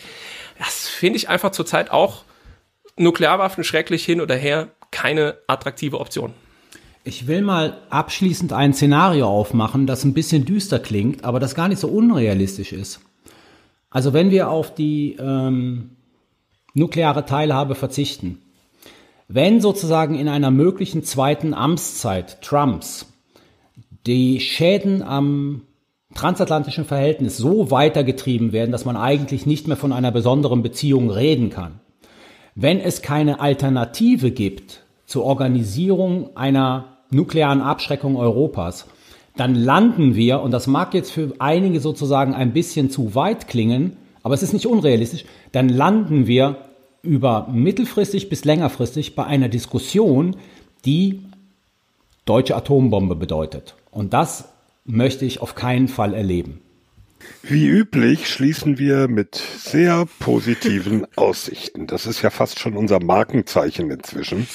Das 0.59 0.89
finde 0.89 1.17
ich 1.17 1.31
einfach 1.31 1.53
zurzeit 1.53 1.91
auch 1.91 2.25
Nuklearwaffen 2.97 3.65
schrecklich 3.65 4.05
hin 4.05 4.21
oder 4.21 4.37
her 4.37 4.71
keine 4.91 5.37
attraktive 5.47 5.99
Option. 5.99 6.35
Ich 7.05 7.27
will 7.27 7.43
mal 7.43 7.79
abschließend 7.91 8.53
ein 8.53 8.75
Szenario 8.75 9.27
aufmachen, 9.27 9.87
das 9.87 10.05
ein 10.05 10.15
bisschen 10.15 10.45
düster 10.45 10.79
klingt, 10.79 11.25
aber 11.25 11.41
das 11.41 11.57
gar 11.57 11.69
nicht 11.69 11.81
so 11.81 11.89
unrealistisch 11.89 12.73
ist. 12.73 13.01
Also 13.91 14.13
wenn 14.13 14.31
wir 14.31 14.49
auf 14.49 14.75
die 14.75 15.17
ähm, 15.19 15.91
nukleare 16.75 17.25
Teilhabe 17.25 17.75
verzichten, 17.75 18.41
wenn 19.27 19.61
sozusagen 19.61 20.15
in 20.15 20.29
einer 20.29 20.51
möglichen 20.51 21.03
zweiten 21.03 21.55
Amtszeit 21.55 22.41
Trumps 22.43 23.07
die 24.07 24.41
Schäden 24.41 25.03
am 25.03 25.63
transatlantischen 26.15 26.85
Verhältnis 26.85 27.37
so 27.37 27.71
weitergetrieben 27.71 28.53
werden, 28.53 28.73
dass 28.73 28.85
man 28.85 28.97
eigentlich 28.97 29.47
nicht 29.47 29.67
mehr 29.67 29.77
von 29.77 29.93
einer 29.93 30.13
besonderen 30.13 30.63
Beziehung 30.63 31.11
reden 31.11 31.51
kann, 31.51 31.81
wenn 32.55 32.81
es 32.81 33.03
keine 33.03 33.41
Alternative 33.41 34.31
gibt 34.31 34.83
zur 35.07 35.25
Organisierung 35.25 36.37
einer 36.37 36.99
nuklearen 37.11 37.61
Abschreckung 37.61 38.17
Europas, 38.17 38.87
dann 39.37 39.55
landen 39.55 40.15
wir, 40.15 40.41
und 40.41 40.51
das 40.51 40.67
mag 40.67 40.93
jetzt 40.95 41.11
für 41.11 41.33
einige 41.39 41.81
sozusagen 41.81 42.35
ein 42.35 42.53
bisschen 42.53 42.91
zu 42.91 43.15
weit 43.15 43.49
klingen, 43.49 43.97
aber 44.23 44.35
es 44.35 44.43
ist 44.43 44.53
nicht 44.53 44.67
unrealistisch, 44.67 45.25
dann 45.53 45.69
landen 45.69 46.27
wir 46.27 46.57
über 47.03 47.49
mittelfristig 47.51 48.29
bis 48.29 48.45
längerfristig 48.45 49.15
bei 49.17 49.25
einer 49.25 49.49
Diskussion, 49.49 50.37
die 50.85 51.21
deutsche 52.25 52.57
Atombombe 52.57 53.17
bedeutet. 53.17 53.75
Und 53.91 54.13
das 54.13 54.49
möchte 54.85 55.25
ich 55.25 55.41
auf 55.41 55.55
keinen 55.55 55.89
Fall 55.89 56.15
erleben. 56.15 56.61
Wie 57.43 57.67
üblich 57.67 58.29
schließen 58.29 58.79
wir 58.79 59.09
mit 59.09 59.35
sehr 59.35 60.07
positiven 60.21 61.07
Aussichten. 61.17 61.87
Das 61.87 62.07
ist 62.07 62.23
ja 62.23 62.31
fast 62.31 62.61
schon 62.61 62.77
unser 62.77 63.03
Markenzeichen 63.03 63.91
inzwischen. 63.91 64.47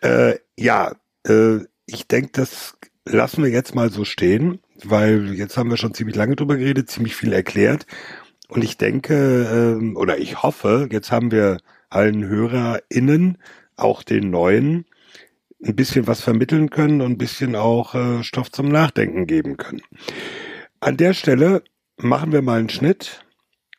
Äh, 0.00 0.36
ja, 0.56 0.96
äh, 1.26 1.58
ich 1.86 2.08
denke, 2.08 2.30
das 2.32 2.76
lassen 3.04 3.42
wir 3.42 3.50
jetzt 3.50 3.74
mal 3.74 3.90
so 3.90 4.04
stehen, 4.04 4.60
weil 4.84 5.34
jetzt 5.34 5.56
haben 5.56 5.70
wir 5.70 5.76
schon 5.76 5.94
ziemlich 5.94 6.16
lange 6.16 6.36
drüber 6.36 6.56
geredet, 6.56 6.90
ziemlich 6.90 7.14
viel 7.14 7.32
erklärt. 7.32 7.86
Und 8.48 8.64
ich 8.64 8.76
denke, 8.78 9.78
äh, 9.80 9.96
oder 9.96 10.18
ich 10.18 10.42
hoffe, 10.42 10.88
jetzt 10.90 11.12
haben 11.12 11.30
wir 11.30 11.58
allen 11.90 12.26
HörerInnen, 12.26 13.38
auch 13.76 14.02
den 14.02 14.30
neuen, 14.30 14.86
ein 15.64 15.76
bisschen 15.76 16.06
was 16.06 16.20
vermitteln 16.20 16.70
können 16.70 17.00
und 17.00 17.12
ein 17.12 17.18
bisschen 17.18 17.56
auch 17.56 17.94
äh, 17.94 18.22
Stoff 18.22 18.50
zum 18.50 18.68
Nachdenken 18.68 19.26
geben 19.26 19.56
können. 19.56 19.82
An 20.80 20.96
der 20.96 21.14
Stelle 21.14 21.62
machen 21.98 22.32
wir 22.32 22.42
mal 22.42 22.58
einen 22.58 22.68
Schnitt 22.68 23.24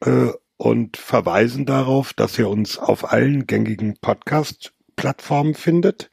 äh, 0.02 0.30
und 0.58 0.98
verweisen 0.98 1.66
darauf, 1.66 2.14
dass 2.14 2.38
ihr 2.38 2.50
uns 2.50 2.78
auf 2.78 3.12
allen 3.12 3.48
gängigen 3.48 3.98
Podcast-Plattformen 4.02 5.56
findet, 5.56 6.10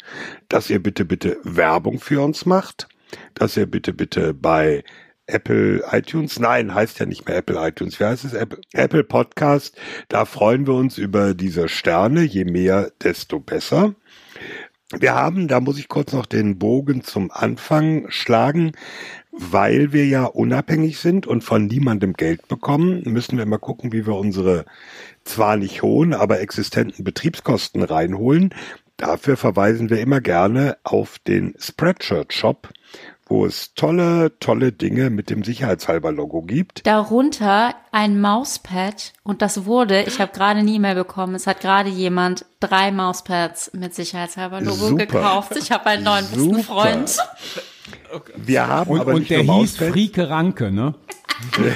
dass 0.49 0.71
ihr 0.71 0.83
bitte, 0.83 1.05
bitte 1.05 1.39
Werbung 1.43 1.99
für 1.99 2.23
uns 2.23 2.47
macht, 2.47 2.89
dass 3.35 3.57
ihr 3.57 3.67
bitte, 3.67 3.93
bitte 3.93 4.35
bei 4.35 4.85
Apple 5.27 5.83
iTunes, 5.91 6.39
nein, 6.39 6.73
heißt 6.73 7.01
ja 7.01 7.07
nicht 7.07 7.27
mehr 7.27 7.37
Apple 7.37 7.57
iTunes, 7.59 7.99
wie 7.99 8.05
heißt 8.05 8.25
es? 8.25 8.33
Apple, 8.33 8.61
Apple 8.73 9.03
Podcast, 9.03 9.77
da 10.09 10.25
freuen 10.25 10.67
wir 10.69 10.75
uns 10.75 10.99
über 10.99 11.35
diese 11.35 11.69
Sterne, 11.69 12.23
je 12.23 12.45
mehr, 12.45 12.93
desto 13.03 13.41
besser. 13.41 13.97
Wir 14.93 15.17
haben, 15.17 15.49
da 15.49 15.59
muss 15.59 15.81
ich 15.81 15.89
kurz 15.89 16.13
noch 16.13 16.27
den 16.27 16.59
Bogen 16.59 17.03
zum 17.03 17.33
Anfang 17.33 18.07
schlagen, 18.09 18.71
weil 19.33 19.93
wir 19.93 20.07
ja 20.07 20.27
unabhängig 20.27 20.99
sind 20.99 21.27
und 21.27 21.43
von 21.43 21.67
niemandem 21.67 22.13
Geld 22.13 22.47
bekommen, 22.47 23.03
müssen 23.05 23.37
wir 23.37 23.47
mal 23.47 23.59
gucken, 23.59 23.93
wie 23.93 24.07
wir 24.07 24.15
unsere 24.15 24.65
zwar 25.25 25.57
nicht 25.57 25.83
hohen, 25.83 26.15
aber 26.15 26.41
existenten 26.41 27.05
Betriebskosten 27.05 27.83
reinholen. 27.83 28.55
Dafür 28.97 29.37
verweisen 29.37 29.91
wir 29.91 29.99
immer 29.99 30.21
gerne 30.21 30.77
auf 30.85 31.19
den 31.19 31.55
Spreadshirt 31.59 32.33
Shop, 32.33 32.69
wo 33.29 33.45
es 33.45 33.75
tolle, 33.75 34.39
tolle 34.39 34.73
Dinge 34.73 35.11
mit 35.11 35.31
dem 35.31 35.43
Sicherheitshalber-Logo 35.43 36.43
gibt. 36.43 36.87
Darunter 36.87 37.75
ein 37.91 38.21
Mauspad 38.21 39.13
und 39.25 39.43
das 39.43 39.65
wurde, 39.65 40.03
ich 40.03 40.21
habe 40.21 40.33
gerade 40.33 40.61
eine 40.61 40.71
E-Mail 40.71 40.95
bekommen, 40.95 41.35
es 41.35 41.47
hat 41.47 41.61
gerade 41.61 41.91
jemand 41.91 42.47
drei 42.61 42.93
Mauspads 42.93 43.73
mit 43.75 43.95
Sicherheitshalber-Logo 43.95 44.95
gekauft. 44.95 45.57
Ich 45.57 45.73
habe 45.73 45.87
einen 45.87 46.05
neuen 46.05 46.25
besten 46.27 46.55
Super. 46.55 46.63
Freund. 46.63 47.17
Wir 48.37 48.67
haben 48.69 48.91
Und, 48.91 49.01
aber 49.01 49.13
und 49.15 49.21
nicht 49.21 49.31
der 49.31 49.43
nur 49.45 49.57
hieß 49.57 49.73
Mauspads. 49.73 49.91
Frieke 49.93 50.31
Ranke, 50.31 50.71
ne? 50.71 50.95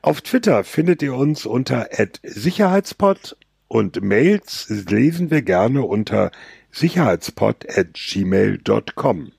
Auf 0.02 0.20
Twitter 0.20 0.64
findet 0.64 1.02
ihr 1.02 1.14
uns 1.14 1.46
unter 1.46 1.88
Sicherheitspod 2.22 3.36
und 3.68 4.02
Mails 4.02 4.68
lesen 4.88 5.30
wir 5.30 5.42
gerne 5.42 5.82
unter 5.82 6.32
sicherheitspod 6.70 7.66
at 7.68 7.94
gmail.com. 7.94 9.32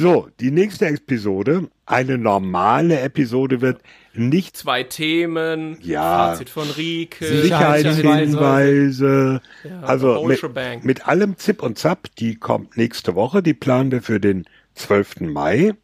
So, 0.00 0.28
die 0.38 0.52
nächste 0.52 0.86
Episode, 0.86 1.66
eine 1.84 2.18
normale 2.18 3.00
Episode 3.00 3.60
wird 3.60 3.80
nicht 4.14 4.56
Zwei 4.56 4.84
Themen, 4.84 5.76
Ja. 5.82 6.28
Fazit 6.28 6.50
von 6.50 6.70
Rieke, 6.70 7.26
Sicherheitshinweise, 7.26 9.40
Ja, 9.64 9.80
also 9.80 10.24
mit, 10.24 10.40
mit 10.84 11.08
allem 11.08 11.36
Zip 11.36 11.64
und 11.64 11.80
Zap, 11.80 12.14
die 12.16 12.36
kommt 12.36 12.76
nächste 12.76 13.16
Woche, 13.16 13.42
die 13.42 13.54
planen 13.54 13.90
wir 13.90 14.00
für 14.00 14.20
den 14.20 14.44
12. 14.74 15.22
Mai 15.22 15.74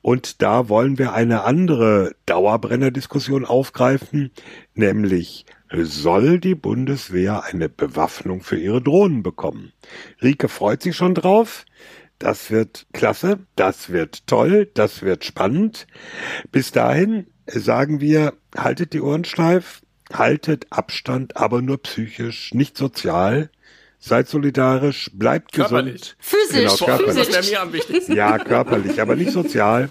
und 0.00 0.40
da 0.40 0.70
wollen 0.70 0.98
wir 0.98 1.12
eine 1.12 1.44
andere 1.44 2.14
Dauerbrenner-Diskussion 2.24 3.44
aufgreifen, 3.44 4.30
nämlich 4.72 5.44
soll 5.72 6.40
die 6.40 6.54
Bundeswehr 6.54 7.44
eine 7.44 7.68
Bewaffnung 7.68 8.40
für 8.40 8.58
ihre 8.58 8.80
Drohnen 8.80 9.22
bekommen? 9.22 9.72
Rike 10.22 10.48
freut 10.48 10.82
sich 10.82 10.96
schon 10.96 11.14
drauf. 11.14 11.66
Das 12.20 12.50
wird 12.50 12.86
klasse, 12.92 13.38
das 13.56 13.88
wird 13.90 14.26
toll, 14.28 14.70
das 14.74 15.00
wird 15.02 15.24
spannend. 15.24 15.86
Bis 16.52 16.70
dahin 16.70 17.26
sagen 17.46 18.00
wir, 18.00 18.34
haltet 18.56 18.92
die 18.92 19.00
Ohren 19.00 19.24
steif, 19.24 19.80
haltet 20.12 20.66
Abstand, 20.70 21.36
aber 21.38 21.62
nur 21.62 21.82
psychisch, 21.82 22.52
nicht 22.54 22.76
sozial. 22.76 23.50
Seid 23.98 24.28
solidarisch, 24.28 25.10
bleibt 25.14 25.52
Körperlich. 25.52 25.94
gesund. 26.00 26.16
Physisch, 26.20 26.56
Genau, 26.56 26.70
Das 26.70 26.98
körperlich. 26.98 27.32
wäre 27.32 27.44
mir 27.46 27.60
am 27.62 27.72
wichtigsten. 27.72 28.12
Ja, 28.14 28.38
körperlich, 28.38 29.00
aber 29.00 29.16
nicht 29.16 29.32
sozial. 29.32 29.90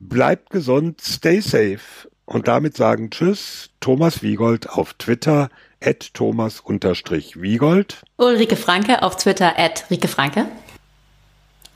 Bleibt 0.00 0.50
gesund, 0.50 1.00
stay 1.02 1.40
safe. 1.40 2.08
Und 2.26 2.48
damit 2.48 2.76
sagen 2.76 3.10
Tschüss, 3.10 3.70
Thomas 3.80 4.22
Wiegold 4.22 4.68
auf 4.70 4.94
Twitter, 4.94 5.50
at 5.82 6.14
Thomas-Wiegold. 6.14 8.02
Ulrike 8.16 8.56
Franke 8.56 9.02
auf 9.02 9.16
Twitter 9.16 9.58
at 9.58 9.84
Rike 9.90 10.08
Franke. 10.08 10.46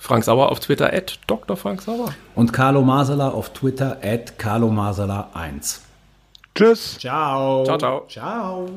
Frank 0.08 0.24
Sauer 0.24 0.50
auf 0.50 0.58
Twitter, 0.60 0.90
at 0.90 1.18
Dr. 1.26 1.54
Frank 1.54 1.82
Sauer. 1.82 2.14
Und 2.34 2.54
Carlo 2.54 2.80
Masala 2.80 3.28
auf 3.28 3.50
Twitter 3.52 3.98
at 4.02 4.38
Carlo 4.38 4.68
Masala 4.68 5.28
1. 5.34 5.82
Tschüss. 6.54 6.96
Ciao. 6.98 7.62
Ciao, 7.64 7.78
ciao. 7.78 8.06
Ciao. 8.08 8.68